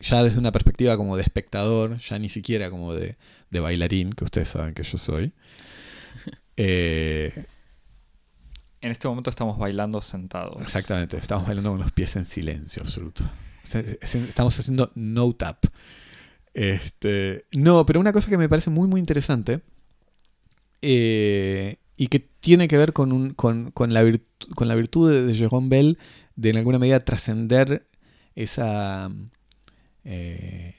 ya 0.00 0.22
desde 0.22 0.38
una 0.38 0.52
perspectiva 0.52 0.96
como 0.96 1.16
de 1.16 1.22
espectador, 1.22 1.98
ya 1.98 2.18
ni 2.18 2.28
siquiera 2.28 2.70
como 2.70 2.94
de, 2.94 3.16
de 3.50 3.60
bailarín, 3.60 4.12
que 4.12 4.24
ustedes 4.24 4.48
saben 4.48 4.74
que 4.74 4.84
yo 4.84 4.96
soy, 4.98 5.32
eh, 6.56 7.44
En 8.80 8.90
este 8.90 9.08
momento 9.08 9.30
estamos 9.30 9.58
bailando 9.58 10.00
sentados. 10.00 10.60
Exactamente, 10.60 11.16
estamos 11.16 11.46
bailando 11.46 11.70
con 11.70 11.80
los 11.80 11.92
pies 11.92 12.14
en 12.16 12.26
silencio 12.26 12.82
absoluto. 12.82 13.24
Estamos 14.02 14.58
haciendo 14.58 14.92
no 14.94 15.32
tap. 15.32 15.64
Este, 16.54 17.44
no, 17.52 17.84
pero 17.86 18.00
una 18.00 18.12
cosa 18.12 18.30
que 18.30 18.38
me 18.38 18.48
parece 18.48 18.70
muy 18.70 18.88
muy 18.88 19.00
interesante 19.00 19.60
eh, 20.82 21.76
y 21.96 22.06
que 22.08 22.20
tiene 22.20 22.68
que 22.68 22.76
ver 22.76 22.92
con, 22.92 23.34
con, 23.34 23.72
la, 23.92 24.02
virtud 24.02 25.10
de, 25.10 25.22
de 25.22 25.34
Jérôme 25.34 25.68
Bell 25.68 25.98
de 26.36 26.50
en 26.50 26.56
alguna 26.56 26.78
medida 26.78 27.04
trascender 27.04 27.88
esa, 28.36 29.10
eh, 30.04 30.76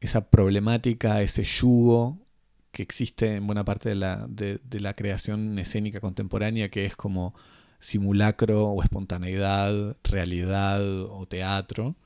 esa 0.00 0.30
problemática, 0.30 1.22
ese 1.22 1.42
yugo 1.44 2.25
que 2.76 2.82
existe 2.82 3.36
en 3.36 3.46
buena 3.46 3.64
parte 3.64 3.88
de 3.88 3.94
la, 3.94 4.26
de, 4.28 4.60
la 4.68 4.92
creación 4.92 5.58
escénica 5.58 5.98
contemporánea, 5.98 6.68
que 6.68 6.84
es 6.84 6.94
como 6.94 7.34
simulacro 7.78 8.66
o 8.68 8.82
espontaneidad, 8.82 9.96
realidad 10.04 10.82
o 10.84 11.24
teatro. 11.24 11.96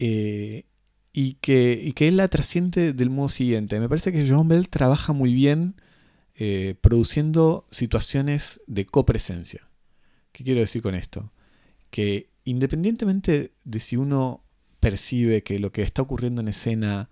Eh, 0.00 0.64
y, 1.12 1.34
que, 1.34 1.80
y 1.80 1.92
que 1.92 2.08
él 2.08 2.16
la 2.16 2.26
trasciende 2.26 2.92
del 2.92 3.10
modo 3.10 3.28
siguiente. 3.28 3.78
Me 3.78 3.88
parece 3.88 4.10
que 4.10 4.28
John 4.28 4.48
Bell 4.48 4.68
trabaja 4.68 5.12
muy 5.12 5.32
bien 5.32 5.76
eh, 6.34 6.74
produciendo 6.80 7.68
situaciones 7.70 8.60
de 8.66 8.86
copresencia. 8.86 9.68
¿Qué 10.32 10.42
quiero 10.42 10.58
decir 10.58 10.82
con 10.82 10.96
esto? 10.96 11.30
Que 11.90 12.30
independientemente 12.42 13.52
de 13.62 13.78
si 13.78 13.96
uno 13.96 14.42
percibe 14.80 15.44
que 15.44 15.60
lo 15.60 15.70
que 15.70 15.82
está 15.82 16.02
ocurriendo 16.02 16.40
en 16.40 16.48
escena 16.48 17.08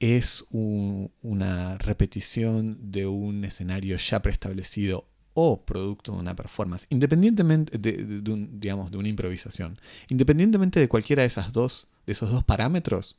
es 0.00 0.44
un- 0.50 1.10
una 1.22 1.78
repetición 1.78 2.90
de 2.92 3.06
un 3.06 3.44
escenario 3.44 3.96
ya 3.96 4.20
preestablecido 4.20 5.06
o 5.34 5.64
producto 5.64 6.12
de 6.12 6.18
una 6.18 6.34
performance, 6.34 6.86
independientemente 6.90 7.76
de, 7.78 8.30
un- 8.30 8.58
digamos, 8.60 8.90
de 8.90 8.98
una 8.98 9.08
improvisación, 9.08 9.78
independientemente 10.08 10.80
de 10.80 10.88
cualquiera 10.88 11.22
de 11.22 11.26
esas 11.28 11.52
dos, 11.52 11.88
de 12.06 12.12
esos 12.12 12.30
dos 12.30 12.44
parámetros, 12.44 13.16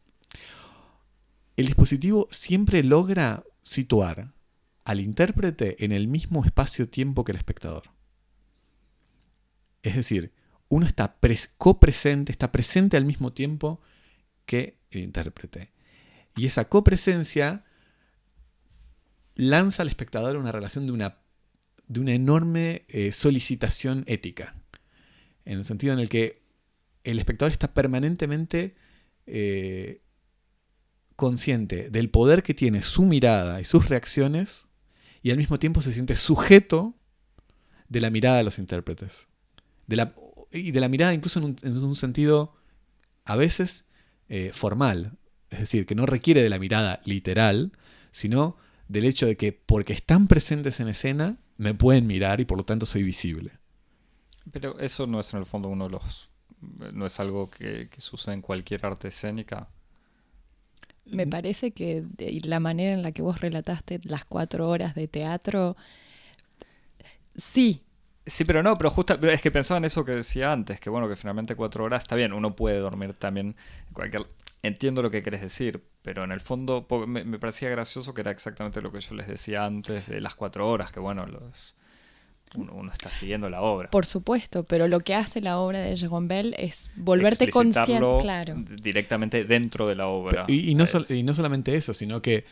el 1.55 1.65
dispositivo 1.67 2.27
siempre 2.31 2.83
logra 2.83 3.43
situar 3.63 4.31
al 4.83 4.99
intérprete 4.99 5.83
en 5.83 5.91
el 5.91 6.07
mismo 6.07 6.45
espacio-tiempo 6.45 7.23
que 7.23 7.33
el 7.33 7.37
espectador. 7.37 7.83
Es 9.83 9.95
decir, 9.95 10.31
uno 10.69 10.85
está 10.85 11.19
pres- 11.19 11.49
copresente, 11.57 12.31
está 12.31 12.51
presente 12.51 12.97
al 12.97 13.05
mismo 13.05 13.33
tiempo 13.33 13.81
que 14.45 14.77
el 14.91 15.01
intérprete. 15.01 15.71
Y 16.37 16.45
esa 16.45 16.65
copresencia 16.65 17.65
lanza 19.35 19.81
al 19.81 19.89
espectador 19.89 20.37
una 20.37 20.51
relación 20.51 20.85
de 20.85 20.93
una, 20.93 21.17
de 21.87 21.99
una 21.99 22.13
enorme 22.13 22.85
eh, 22.87 23.11
solicitación 23.11 24.03
ética. 24.07 24.55
En 25.45 25.59
el 25.59 25.65
sentido 25.65 25.93
en 25.93 25.99
el 25.99 26.09
que 26.09 26.43
el 27.03 27.19
espectador 27.19 27.51
está 27.51 27.73
permanentemente 27.73 28.75
eh, 29.25 30.01
consciente 31.15 31.89
del 31.89 32.09
poder 32.09 32.43
que 32.43 32.53
tiene 32.53 32.81
su 32.81 33.03
mirada 33.03 33.59
y 33.59 33.63
sus 33.63 33.89
reacciones 33.89 34.65
y 35.23 35.31
al 35.31 35.37
mismo 35.37 35.57
tiempo 35.57 35.81
se 35.81 35.91
siente 35.91 36.15
sujeto 36.15 36.95
de 37.89 38.01
la 38.01 38.09
mirada 38.09 38.37
de 38.37 38.43
los 38.43 38.59
intérpretes. 38.59 39.27
De 39.87 39.95
la, 39.95 40.13
y 40.51 40.71
de 40.71 40.79
la 40.79 40.89
mirada 40.89 41.13
incluso 41.13 41.39
en 41.39 41.45
un, 41.45 41.55
en 41.63 41.77
un 41.77 41.95
sentido 41.95 42.55
a 43.25 43.35
veces 43.35 43.85
eh, 44.29 44.51
formal. 44.53 45.17
Es 45.49 45.59
decir, 45.59 45.85
que 45.85 45.95
no 45.95 46.05
requiere 46.05 46.43
de 46.43 46.49
la 46.49 46.59
mirada 46.59 47.01
literal, 47.05 47.71
sino 48.11 48.57
del 48.87 49.05
hecho 49.05 49.25
de 49.27 49.37
que 49.37 49.53
porque 49.53 49.93
están 49.93 50.27
presentes 50.27 50.79
en 50.79 50.89
escena, 50.89 51.37
me 51.57 51.73
pueden 51.73 52.07
mirar 52.07 52.39
y 52.41 52.45
por 52.45 52.57
lo 52.57 52.65
tanto 52.65 52.85
soy 52.85 53.03
visible. 53.03 53.51
Pero 54.51 54.79
eso 54.79 55.07
no 55.07 55.19
es 55.19 55.33
en 55.33 55.39
el 55.39 55.45
fondo 55.45 55.69
uno 55.69 55.85
de 55.85 55.91
los... 55.91 56.29
No 56.93 57.05
es 57.05 57.19
algo 57.19 57.49
que, 57.49 57.89
que 57.89 58.01
sucede 58.01 58.35
en 58.35 58.41
cualquier 58.41 58.85
arte 58.85 59.09
escénica. 59.09 59.69
Me 61.05 61.25
parece 61.25 61.71
que 61.71 62.03
de- 62.17 62.41
la 62.43 62.59
manera 62.59 62.93
en 62.93 63.01
la 63.01 63.11
que 63.11 63.21
vos 63.21 63.39
relataste 63.41 63.99
las 64.03 64.25
cuatro 64.25 64.69
horas 64.69 64.93
de 64.93 65.07
teatro, 65.07 65.75
sí, 67.35 67.83
Sí, 68.25 68.43
pero 68.43 68.61
no, 68.61 68.77
pero 68.77 68.89
justo 68.89 69.13
es 69.13 69.41
que 69.41 69.51
pensaba 69.51 69.77
en 69.77 69.85
eso 69.85 70.03
que 70.03 70.11
decía 70.11 70.51
antes, 70.51 70.81
que 70.81 70.89
bueno, 70.89 71.07
que 71.07 71.15
finalmente 71.15 71.55
cuatro 71.55 71.85
horas 71.85 72.03
está 72.03 72.15
bien, 72.17 72.33
uno 72.33 72.57
puede 72.57 72.77
dormir 72.79 73.13
también 73.13 73.55
en 73.87 73.93
cualquier... 73.93 74.27
Entiendo 74.67 75.01
lo 75.01 75.09
que 75.11 75.23
querés 75.23 75.41
decir, 75.41 75.83
pero 76.01 76.23
en 76.23 76.31
el 76.31 76.41
fondo 76.41 76.85
me, 77.07 77.23
me 77.23 77.39
parecía 77.39 77.69
gracioso 77.69 78.13
que 78.13 78.21
era 78.21 78.31
exactamente 78.31 78.81
lo 78.81 78.91
que 78.91 78.99
yo 78.99 79.15
les 79.15 79.27
decía 79.27 79.65
antes 79.65 80.07
de 80.07 80.21
las 80.21 80.35
cuatro 80.35 80.67
horas, 80.69 80.91
que 80.91 80.99
bueno, 80.99 81.25
los, 81.25 81.75
uno, 82.55 82.73
uno 82.73 82.91
está 82.91 83.11
siguiendo 83.11 83.49
la 83.49 83.61
obra. 83.61 83.89
por 83.89 84.05
supuesto, 84.05 84.63
pero 84.63 84.87
lo 84.87 84.99
que 85.01 85.13
hace 85.15 85.41
la 85.41 85.59
obra 85.59 85.79
de 85.79 85.95
Jérôme 85.95 86.27
Bell 86.27 86.55
es 86.57 86.89
volverte 86.95 87.49
consciente, 87.49 88.17
claro. 88.21 88.55
directamente 88.81 89.43
dentro 89.43 89.87
de 89.87 89.95
la 89.95 90.07
obra. 90.07 90.45
Y, 90.47 90.69
y 90.71 90.75
no 90.75 90.85
y 91.09 91.23
no 91.23 91.33
solamente 91.33 91.75
eso, 91.75 91.93
sino 91.93 92.21
que, 92.21 92.45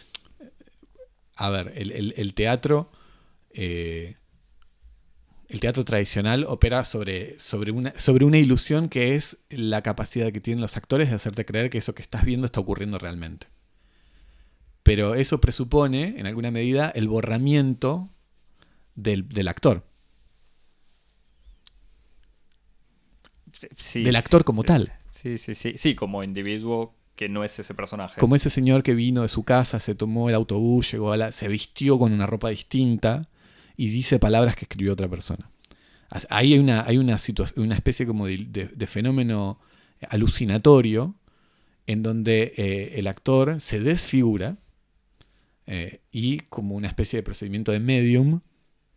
a 1.36 1.50
ver, 1.50 1.74
el, 1.76 1.92
el- 1.92 2.14
el 2.18 2.34
teatro, 2.34 2.92
eh, 3.52 4.16
el 5.48 5.60
teatro 5.60 5.86
tradicional 5.86 6.44
opera 6.46 6.84
sobre, 6.84 7.40
sobre, 7.40 7.72
una, 7.72 7.98
sobre 7.98 8.26
una 8.26 8.38
ilusión 8.38 8.90
que 8.90 9.16
es 9.16 9.38
la 9.50 9.82
capacidad 9.82 10.32
que 10.32 10.42
tienen 10.42 10.62
los 10.62 10.78
actores 10.78 11.10
de 11.10 11.16
hacerte 11.16 11.46
creer 11.46 11.70
que 11.70 11.78
eso 11.78 11.94
que 11.94 12.02
estás 12.02 12.26
viendo 12.26 12.46
está 12.46 12.60
ocurriendo 12.60 12.98
realmente. 12.98 13.48
Pero 14.84 15.16
eso 15.16 15.42
presupone, 15.42 16.16
en 16.18 16.28
alguna 16.28 16.52
medida, 16.52 16.90
el 16.90 17.08
borramiento 17.08 18.10
del, 18.96 19.28
del 19.30 19.48
actor, 19.48 19.84
sí, 23.78 24.04
del 24.04 24.16
actor 24.16 24.44
como 24.44 24.62
sí, 24.62 24.68
tal. 24.68 24.94
Sí, 25.10 25.38
sí, 25.38 25.56
sí, 25.56 25.74
sí, 25.78 25.96
como 25.96 26.24
individuo 26.24 26.94
que 27.16 27.30
no 27.30 27.44
es 27.44 27.58
ese 27.60 27.74
personaje. 27.74 28.20
Como 28.20 28.36
ese 28.36 28.50
señor 28.50 28.84
que 28.84 28.94
vino 28.94 29.22
de 29.22 29.30
su 29.30 29.44
casa, 29.44 29.80
se 29.80 29.96
tomó 29.96 30.30
el 30.30 30.36
autobús, 30.36 30.92
llegó 30.92 31.14
a 31.14 31.18
la, 31.18 31.32
se 31.32 31.48
vistió 31.48 31.98
con 31.98 32.12
una 32.12 32.28
ropa 32.28 32.50
distinta 32.50 33.30
y 33.78 33.90
dice 33.90 34.20
palabras 34.20 34.56
que 34.56 34.66
escribió 34.66 34.94
otra 34.94 35.08
persona. 35.08 35.50
Ahí 36.30 36.54
hay 36.54 36.60
una, 36.60 36.86
hay 36.86 36.98
una, 36.98 37.18
una 37.56 37.76
especie 37.76 38.06
como 38.06 38.28
de, 38.28 38.88
fenómeno 38.88 39.60
alucinatorio 40.10 41.16
en 41.88 42.04
donde 42.04 42.54
eh, 42.58 42.94
el 43.00 43.08
actor 43.08 43.60
se 43.60 43.80
desfigura 43.80 44.58
eh, 45.68 46.02
y 46.12 46.40
como 46.42 46.76
una 46.76 46.88
especie 46.88 47.18
de 47.18 47.24
procedimiento 47.24 47.72
de 47.72 47.80
medium 47.80 48.42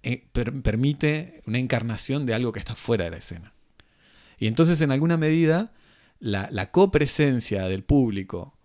eh, 0.02 0.28
per- 0.32 0.62
permite 0.62 1.42
una 1.46 1.58
encarnación 1.58 2.26
de 2.26 2.34
algo 2.34 2.52
que 2.52 2.60
está 2.60 2.74
fuera 2.74 3.04
de 3.04 3.10
la 3.10 3.16
escena. 3.16 3.52
Y 4.38 4.46
entonces 4.46 4.80
en 4.80 4.92
alguna 4.92 5.16
medida 5.16 5.72
la, 6.20 6.48
la 6.52 6.70
copresencia 6.70 7.64
del 7.64 7.82
público 7.82 8.56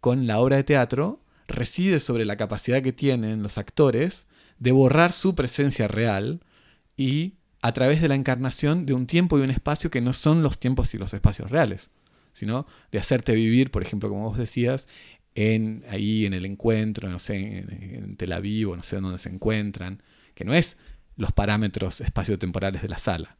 con 0.00 0.26
la 0.26 0.38
obra 0.38 0.56
de 0.56 0.64
teatro 0.64 1.20
reside 1.48 2.00
sobre 2.00 2.24
la 2.24 2.36
capacidad 2.36 2.82
que 2.82 2.92
tienen 2.92 3.42
los 3.42 3.58
actores 3.58 4.26
de 4.58 4.72
borrar 4.72 5.12
su 5.12 5.34
presencia 5.34 5.88
real 5.88 6.40
y 6.96 7.34
a 7.62 7.72
través 7.72 8.00
de 8.00 8.08
la 8.08 8.14
encarnación 8.14 8.86
de 8.86 8.94
un 8.94 9.06
tiempo 9.06 9.38
y 9.38 9.42
un 9.42 9.50
espacio 9.50 9.90
que 9.90 10.00
no 10.00 10.12
son 10.12 10.42
los 10.42 10.58
tiempos 10.58 10.94
y 10.94 10.98
los 10.98 11.12
espacios 11.14 11.50
reales, 11.50 11.90
sino 12.32 12.66
de 12.92 12.98
hacerte 12.98 13.34
vivir, 13.34 13.70
por 13.70 13.82
ejemplo, 13.82 14.08
como 14.08 14.28
vos 14.28 14.38
decías, 14.38 14.86
en, 15.34 15.84
ahí 15.90 16.26
en 16.26 16.32
el 16.32 16.46
encuentro, 16.46 17.08
no 17.08 17.18
sé, 17.18 17.36
en, 17.36 17.70
en 17.70 18.16
Tel 18.16 18.32
Aviv, 18.32 18.70
o 18.70 18.76
no 18.76 18.82
sé 18.82 19.00
dónde 19.00 19.18
se 19.18 19.30
encuentran, 19.30 20.02
que 20.34 20.44
no 20.44 20.54
es 20.54 20.76
los 21.16 21.32
parámetros 21.32 22.00
espaciotemporales 22.00 22.82
de 22.82 22.88
la 22.88 22.98
sala, 22.98 23.36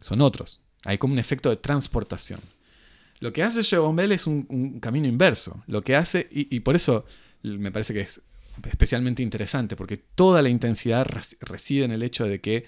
son 0.00 0.20
otros. 0.20 0.60
Hay 0.84 0.98
como 0.98 1.14
un 1.14 1.18
efecto 1.18 1.50
de 1.50 1.56
transportación. 1.56 2.40
Lo 3.20 3.32
que 3.32 3.42
hace 3.42 3.60
Jérôme 3.60 3.96
Bell 3.96 4.12
es 4.12 4.26
un, 4.26 4.80
camino 4.80 5.06
inverso. 5.06 5.62
Lo 5.66 5.82
que 5.82 5.96
hace, 5.96 6.28
y 6.30 6.60
por 6.60 6.74
eso 6.74 7.06
me 7.42 7.70
parece 7.70 7.94
que 7.94 8.00
es 8.00 8.20
especialmente 8.70 9.22
interesante, 9.22 9.76
porque 9.76 9.96
toda 9.96 10.42
la 10.42 10.48
intensidad 10.48 11.06
res- 11.06 11.36
reside 11.40 11.84
en 11.84 11.92
el 11.92 12.02
hecho 12.02 12.24
de 12.24 12.40
que 12.40 12.66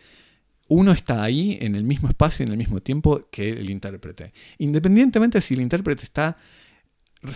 uno 0.68 0.92
está 0.92 1.22
ahí 1.22 1.58
en 1.60 1.74
el 1.76 1.84
mismo 1.84 2.08
espacio 2.08 2.42
y 2.42 2.46
en 2.46 2.52
el 2.52 2.58
mismo 2.58 2.80
tiempo 2.80 3.28
que 3.30 3.50
el 3.50 3.70
intérprete. 3.70 4.32
Independientemente 4.58 5.40
si 5.40 5.54
el 5.54 5.60
intérprete 5.60 6.02
está 6.04 6.38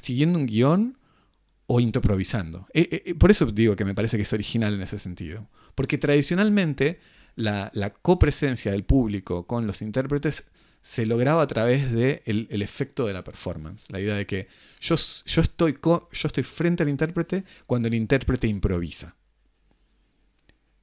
siguiendo 0.03 0.39
un 0.39 0.47
guion 0.47 0.99
o 1.67 1.79
improvisando. 1.81 2.67
Eh, 2.75 3.03
eh, 3.07 3.15
por 3.15 3.31
eso 3.31 3.47
digo 3.47 3.77
que 3.77 3.85
me 3.85 3.95
parece 3.95 4.17
que 4.17 4.25
es 4.25 4.33
original 4.33 4.75
en 4.75 4.83
ese 4.83 4.99
sentido. 4.99 5.49
Porque 5.77 5.99
tradicionalmente 5.99 6.99
la 7.37 7.95
copresencia 8.03 8.73
del 8.73 8.85
público 8.85 9.47
con 9.47 9.67
los 9.67 9.81
intérpretes 9.81 10.51
se 10.83 11.07
lograba 11.07 11.43
a 11.43 11.47
través 11.47 11.93
del 11.93 12.23
de 12.27 12.47
el 12.51 12.63
efecto 12.63 13.07
de 13.07 13.13
la 13.13 13.25
performance. 13.25 13.91
La 13.91 14.01
idea 14.01 14.15
de 14.17 14.27
que 14.27 14.49
yo, 14.81 14.97
yo, 15.27 15.43
estoy 15.43 15.79
yo 15.83 16.09
estoy 16.11 16.45
frente 16.45 16.83
al 16.83 16.89
intérprete 16.89 17.45
cuando 17.67 17.89
el 17.89 17.95
intérprete 17.95 18.47
improvisa. 18.47 19.17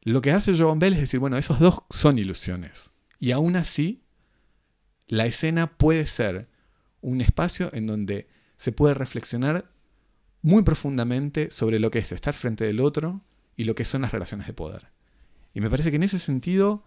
Lo 0.01 0.21
que 0.21 0.31
hace 0.31 0.57
Joan 0.57 0.79
Bell 0.79 0.93
es 0.93 1.01
decir, 1.01 1.19
bueno, 1.19 1.37
esos 1.37 1.59
dos 1.59 1.83
son 1.89 2.17
ilusiones. 2.17 2.91
Y 3.19 3.31
aún 3.31 3.55
así, 3.55 4.03
la 5.07 5.25
escena 5.25 5.67
puede 5.67 6.07
ser 6.07 6.47
un 7.01 7.21
espacio 7.21 7.69
en 7.73 7.87
donde 7.87 8.29
se 8.57 8.71
puede 8.71 8.93
reflexionar 8.93 9.71
muy 10.41 10.63
profundamente 10.63 11.51
sobre 11.51 11.79
lo 11.79 11.91
que 11.91 11.99
es 11.99 12.11
estar 12.11 12.35
frente 12.35 12.63
del 12.63 12.79
otro 12.79 13.21
y 13.55 13.63
lo 13.63 13.75
que 13.75 13.85
son 13.85 14.03
las 14.03 14.11
relaciones 14.11 14.47
de 14.47 14.53
poder. 14.53 14.87
Y 15.53 15.61
me 15.61 15.69
parece 15.69 15.89
que 15.89 15.95
en 15.97 16.03
ese 16.03 16.19
sentido 16.19 16.83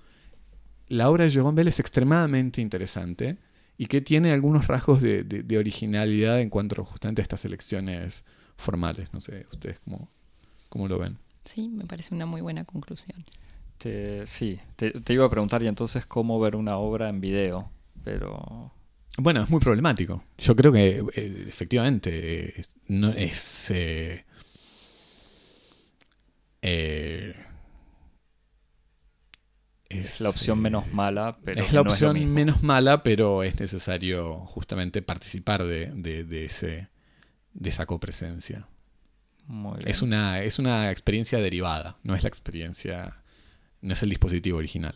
la 0.91 1.09
obra 1.09 1.25
de 1.25 1.33
Joan 1.35 1.55
Bell 1.55 1.69
es 1.69 1.81
extremadamente 1.81 2.61
interesante 2.61 3.39
y 3.79 3.87
que 3.87 4.03
tiene 4.03 4.33
algunos 4.33 4.67
rasgos 4.67 5.01
de, 5.01 5.25
de, 5.25 5.43
de 5.43 5.57
originalidad 5.59 6.41
en 6.41 6.51
cuanto 6.51 6.85
justamente 6.85 7.23
a 7.23 7.25
estas 7.25 7.45
elecciones 7.47 8.25
formales. 8.59 9.13
No 9.15 9.21
sé, 9.21 9.47
ustedes 9.53 9.79
cómo, 9.81 10.11
cómo 10.69 10.87
lo 10.87 10.99
ven. 10.99 11.17
Sí, 11.45 11.69
me 11.69 11.87
parece 11.87 12.15
una 12.15 12.27
muy 12.27 12.43
buena 12.43 12.65
conclusión. 12.65 13.25
Te- 13.79 14.27
sí, 14.27 14.61
te, 14.77 14.91
te 15.01 15.13
iba 15.15 15.25
a 15.25 15.31
preguntar 15.31 15.63
y 15.63 15.67
entonces 15.67 16.05
cómo 16.05 16.39
ver 16.39 16.55
una 16.57 16.77
obra 16.77 17.09
en 17.09 17.21
video, 17.23 17.71
pero 18.05 18.71
Bueno, 19.17 19.43
es 19.43 19.49
muy 19.49 19.61
problemático. 19.61 20.23
Yo 20.37 20.55
creo 20.55 20.71
que 20.73 21.03
eh, 21.15 21.45
efectivamente 21.49 22.61
eh, 22.61 22.65
no 22.89 23.11
es. 23.13 23.71
eh, 23.71 24.25
eh, 26.63 27.35
es 29.91 30.21
la 30.21 30.31
opción 30.31 30.61
menos 30.61 30.93
mala, 30.93 31.37
pero 31.45 31.61
es 31.63 31.73
la 31.73 31.83
no 31.83 31.91
opción 31.91 32.17
es 32.17 32.27
menos 32.27 32.63
mala, 32.63 33.03
pero 33.03 33.43
es 33.43 33.59
necesario 33.61 34.39
justamente 34.47 35.03
participar 35.03 35.65
de, 35.65 35.93
de- 35.95 36.25
de 36.25 36.45
ese, 36.47 36.89
de 37.53 37.69
esa 37.69 37.85
copresencia. 37.87 38.67
Muy 39.47 39.79
bien. 39.79 39.89
Es 39.89 40.01
una, 40.01 40.41
es 40.43 40.59
una 40.59 40.91
experiencia 40.91 41.39
derivada, 41.39 41.97
no 42.05 42.15
es 42.15 42.23
la 42.23 42.29
experiencia, 42.29 43.17
no 43.83 43.93
es 43.93 44.03
el 44.03 44.11
dispositivo 44.11 44.59
original. 44.59 44.95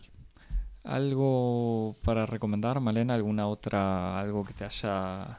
¿Algo 0.84 1.96
para 2.04 2.26
recomendar, 2.26 2.78
Malena? 2.80 3.14
¿Alguna 3.14 3.46
otra, 3.46 4.20
algo 4.20 4.44
que 4.44 4.52
te 4.52 4.64
haya 4.64 5.38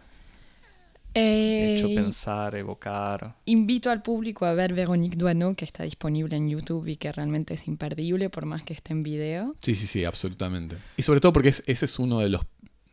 Eh, 1.18 1.76
hecho 1.78 1.88
pensar, 1.96 2.56
evocar? 2.56 3.36
Invito 3.46 3.90
al 3.90 4.02
público 4.02 4.46
a 4.46 4.54
ver 4.54 4.74
Véronique 4.74 5.16
Duano, 5.16 5.56
que 5.56 5.64
está 5.66 5.84
disponible 5.84 6.36
en 6.36 6.50
YouTube 6.50 6.88
y 6.88 6.98
que 6.98 7.12
realmente 7.12 7.54
es 7.54 7.68
imperdible, 7.68 8.30
por 8.30 8.46
más 8.46 8.64
que 8.64 8.74
esté 8.74 8.92
en 8.94 9.02
video. 9.04 9.56
Sí, 9.62 9.76
sí, 9.76 9.88
sí, 9.88 10.04
absolutamente. 10.04 10.76
Y 10.98 11.04
sobre 11.04 11.22
todo 11.22 11.32
porque 11.34 11.50
es- 11.50 11.64
ese 11.68 11.86
es 11.86 12.00
uno 12.00 12.20
de 12.20 12.30
los 12.30 12.42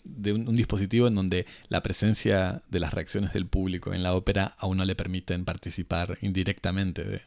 de 0.04 0.32
un, 0.32 0.48
un 0.48 0.56
dispositivo 0.56 1.06
en 1.06 1.14
donde 1.14 1.46
la 1.68 1.80
presencia 1.82 2.62
de 2.68 2.80
las 2.80 2.92
reacciones 2.92 3.32
del 3.34 3.46
público 3.46 3.94
en 3.94 4.02
la 4.02 4.14
ópera 4.16 4.54
a 4.58 4.66
uno 4.66 4.84
le 4.84 4.96
permiten 4.96 5.44
participar 5.44 6.18
indirectamente 6.22 7.04
de- 7.04 7.22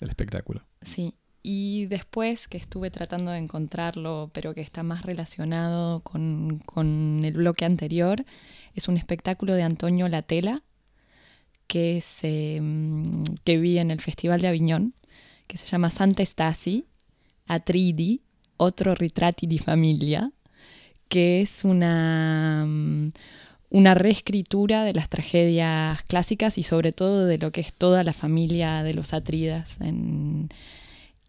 del 0.00 0.08
espectáculo. 0.08 0.62
Sí. 0.82 1.14
Y 1.42 1.86
después 1.86 2.48
que 2.48 2.58
estuve 2.58 2.90
tratando 2.90 3.30
de 3.30 3.38
encontrarlo, 3.38 4.30
pero 4.34 4.54
que 4.54 4.60
está 4.60 4.82
más 4.82 5.02
relacionado 5.02 6.00
con, 6.00 6.58
con 6.66 7.22
el 7.24 7.32
bloque 7.32 7.64
anterior, 7.64 8.24
es 8.74 8.88
un 8.88 8.96
espectáculo 8.98 9.54
de 9.54 9.62
Antonio 9.62 10.08
Latela 10.08 10.62
que, 11.66 12.00
se, 12.02 12.58
mm, 12.60 13.22
que 13.44 13.58
vi 13.58 13.78
en 13.78 13.90
el 13.90 14.00
Festival 14.00 14.40
de 14.40 14.48
Aviñón, 14.48 14.94
que 15.46 15.56
se 15.56 15.66
llama 15.66 15.90
Santa 15.90 16.24
Stasi, 16.24 16.86
Atridi, 17.46 18.22
otro 18.56 18.94
ritratti 18.94 19.46
di 19.46 19.58
familia, 19.58 20.32
que 21.08 21.40
es 21.40 21.64
una, 21.64 22.64
mm, 22.66 23.10
una 23.70 23.94
reescritura 23.94 24.84
de 24.84 24.92
las 24.92 25.08
tragedias 25.08 26.02
clásicas 26.04 26.58
y 26.58 26.64
sobre 26.64 26.92
todo 26.92 27.26
de 27.26 27.38
lo 27.38 27.52
que 27.52 27.60
es 27.62 27.72
toda 27.72 28.04
la 28.04 28.12
familia 28.12 28.82
de 28.82 28.94
los 28.94 29.14
Atridas 29.14 29.80
en, 29.80 30.50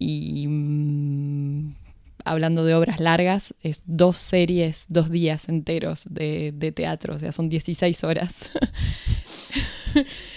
y 0.02 0.48
mm, 0.48 1.76
hablando 2.26 2.66
de 2.66 2.74
obras 2.74 3.00
largas, 3.00 3.54
es 3.62 3.84
dos 3.86 4.18
series, 4.18 4.86
dos 4.90 5.12
días 5.12 5.48
enteros 5.48 6.06
de, 6.10 6.52
de 6.56 6.72
teatro, 6.72 7.16
o 7.16 7.20
sea, 7.20 7.32
son 7.32 7.50
16 7.50 8.04
horas. 8.04 8.50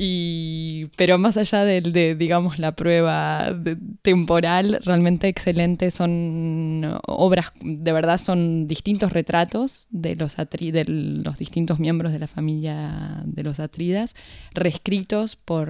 y, 0.00 0.86
pero 0.96 1.18
más 1.18 1.36
allá 1.36 1.64
del- 1.64 1.92
de, 1.92 2.14
digamos, 2.14 2.58
la 2.60 2.72
prueba 2.76 3.52
de- 3.52 3.76
temporal, 4.02 4.80
realmente 4.84 5.26
excelente, 5.28 5.90
son 5.90 6.98
obras, 7.06 7.52
de 7.60 7.92
verdad 7.92 8.16
son 8.18 8.66
distintos 8.68 9.12
retratos 9.12 9.88
de 9.90 10.14
los, 10.14 10.38
atri- 10.38 10.70
de 10.70 10.84
los 10.86 11.36
distintos 11.36 11.80
miembros 11.80 12.12
de 12.12 12.20
la 12.20 12.28
familia 12.28 13.22
de 13.24 13.42
los 13.42 13.58
Atridas, 13.60 14.14
reescritos 14.54 15.34
por, 15.36 15.68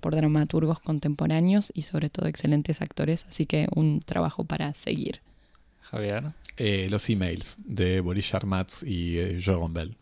por 0.00 0.14
dramaturgos 0.14 0.78
contemporáneos 0.80 1.72
y 1.74 1.82
sobre 1.82 2.10
todo 2.10 2.26
excelentes 2.28 2.82
actores, 2.82 3.24
así 3.28 3.46
que 3.46 3.66
un 3.74 4.00
trabajo 4.00 4.44
para 4.44 4.72
seguir. 4.74 5.20
Javier, 5.80 6.24
Eh, 6.58 6.88
los 6.90 7.08
emails 7.10 7.56
de 7.64 8.00
Boris 8.00 8.28
Charmatz 8.30 8.82
y 8.82 9.18
eh, 9.18 9.40
Joran 9.44 9.72
Bell. 9.74 9.96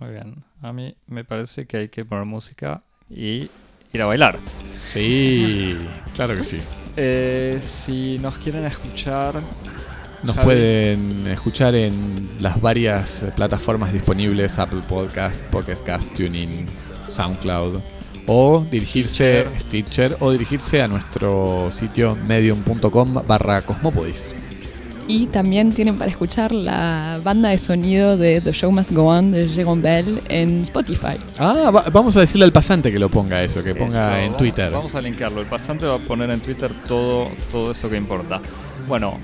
Muy 0.00 0.10
bien. 0.10 0.42
A 0.62 0.72
mí 0.72 0.94
me 1.06 1.24
parece 1.24 1.66
que 1.66 1.76
hay 1.76 1.88
que 1.88 2.04
poner 2.04 2.24
música 2.24 2.82
y 3.08 3.48
ir 3.92 4.02
a 4.02 4.06
bailar. 4.06 4.38
Sí, 4.92 5.76
claro 6.14 6.34
que 6.36 6.44
sí. 6.44 6.60
Eh, 6.96 7.58
si 7.60 8.18
nos 8.18 8.36
quieren 8.38 8.64
escuchar, 8.64 9.34
Nos 10.22 10.34
Javi. 10.36 10.44
pueden 10.44 11.26
escuchar 11.28 11.74
en 11.74 12.28
las 12.40 12.60
varias 12.60 13.24
plataformas 13.36 13.92
disponibles, 13.92 14.58
Apple 14.58 14.82
Podcast, 14.88 15.44
Pocket 15.50 15.78
Cast, 15.84 16.12
TuneIn, 16.14 16.66
SoundCloud, 17.08 17.80
o 18.26 18.64
dirigirse, 18.70 19.46
Stitcher, 19.58 20.16
o 20.20 20.30
dirigirse 20.32 20.82
a 20.82 20.88
nuestro 20.88 21.70
sitio 21.70 22.16
medium.com 22.26 23.14
barra 23.26 23.62
cosmopodis. 23.62 24.34
Y 25.10 25.26
también 25.26 25.72
tienen 25.72 25.98
para 25.98 26.08
escuchar 26.10 26.52
la 26.52 27.18
banda 27.24 27.48
de 27.48 27.58
sonido 27.58 28.16
de 28.16 28.40
The 28.40 28.52
Show 28.52 28.70
Must 28.70 28.92
Go 28.92 29.06
On 29.08 29.32
de 29.32 29.48
Jérôme 29.48 29.82
Bell 29.82 30.20
en 30.28 30.60
Spotify. 30.62 31.16
Ah, 31.38 31.70
va- 31.74 31.84
vamos 31.92 32.16
a 32.16 32.20
decirle 32.20 32.44
al 32.44 32.52
pasante 32.52 32.92
que 32.92 32.98
lo 33.00 33.08
ponga 33.08 33.42
eso, 33.42 33.62
que 33.64 33.74
ponga 33.74 34.18
Eso, 34.20 34.26
en 34.32 34.36
Twitter. 34.36 34.70
Vamos 34.70 34.94
a 34.94 35.00
linkearlo. 35.00 35.40
El 35.40 35.46
pasante 35.48 35.84
va 35.86 35.96
a 35.96 35.98
poner 35.98 36.30
en 36.30 36.38
Twitter 36.40 36.70
todo, 36.86 37.28
todo 37.50 37.72
eso 37.72 37.90
que 37.90 37.96
importa. 37.96 38.40
Bueno, 38.86 39.18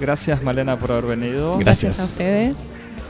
gracias 0.00 0.42
Malena 0.42 0.76
por 0.76 0.90
haber 0.90 1.16
venido. 1.16 1.56
Gracias. 1.58 2.00
a 2.00 2.04
ustedes. 2.04 2.56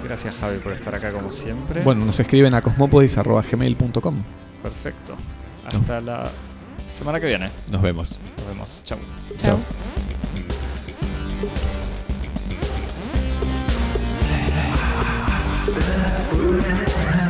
Gracias 0.04 0.36
Javi 0.36 0.58
por 0.58 0.72
estar 0.74 0.94
acá 0.94 1.10
como 1.10 1.32
siempre. 1.32 1.82
Bueno, 1.82 2.04
nos 2.04 2.20
escriben 2.20 2.52
a 2.54 2.60
cosmopodis.gmail.com. 2.62 4.22
Perfecto. 4.62 5.14
Hasta 5.66 6.00
la 6.02 6.28
semana 6.88 7.18
que 7.20 7.26
viene. 7.26 7.48
Nos 7.70 7.80
vemos. 7.80 8.18
Nos 8.36 8.46
vemos. 8.46 8.82
Chau. 8.84 8.98
Chao. 9.40 9.58
باب 15.78 17.27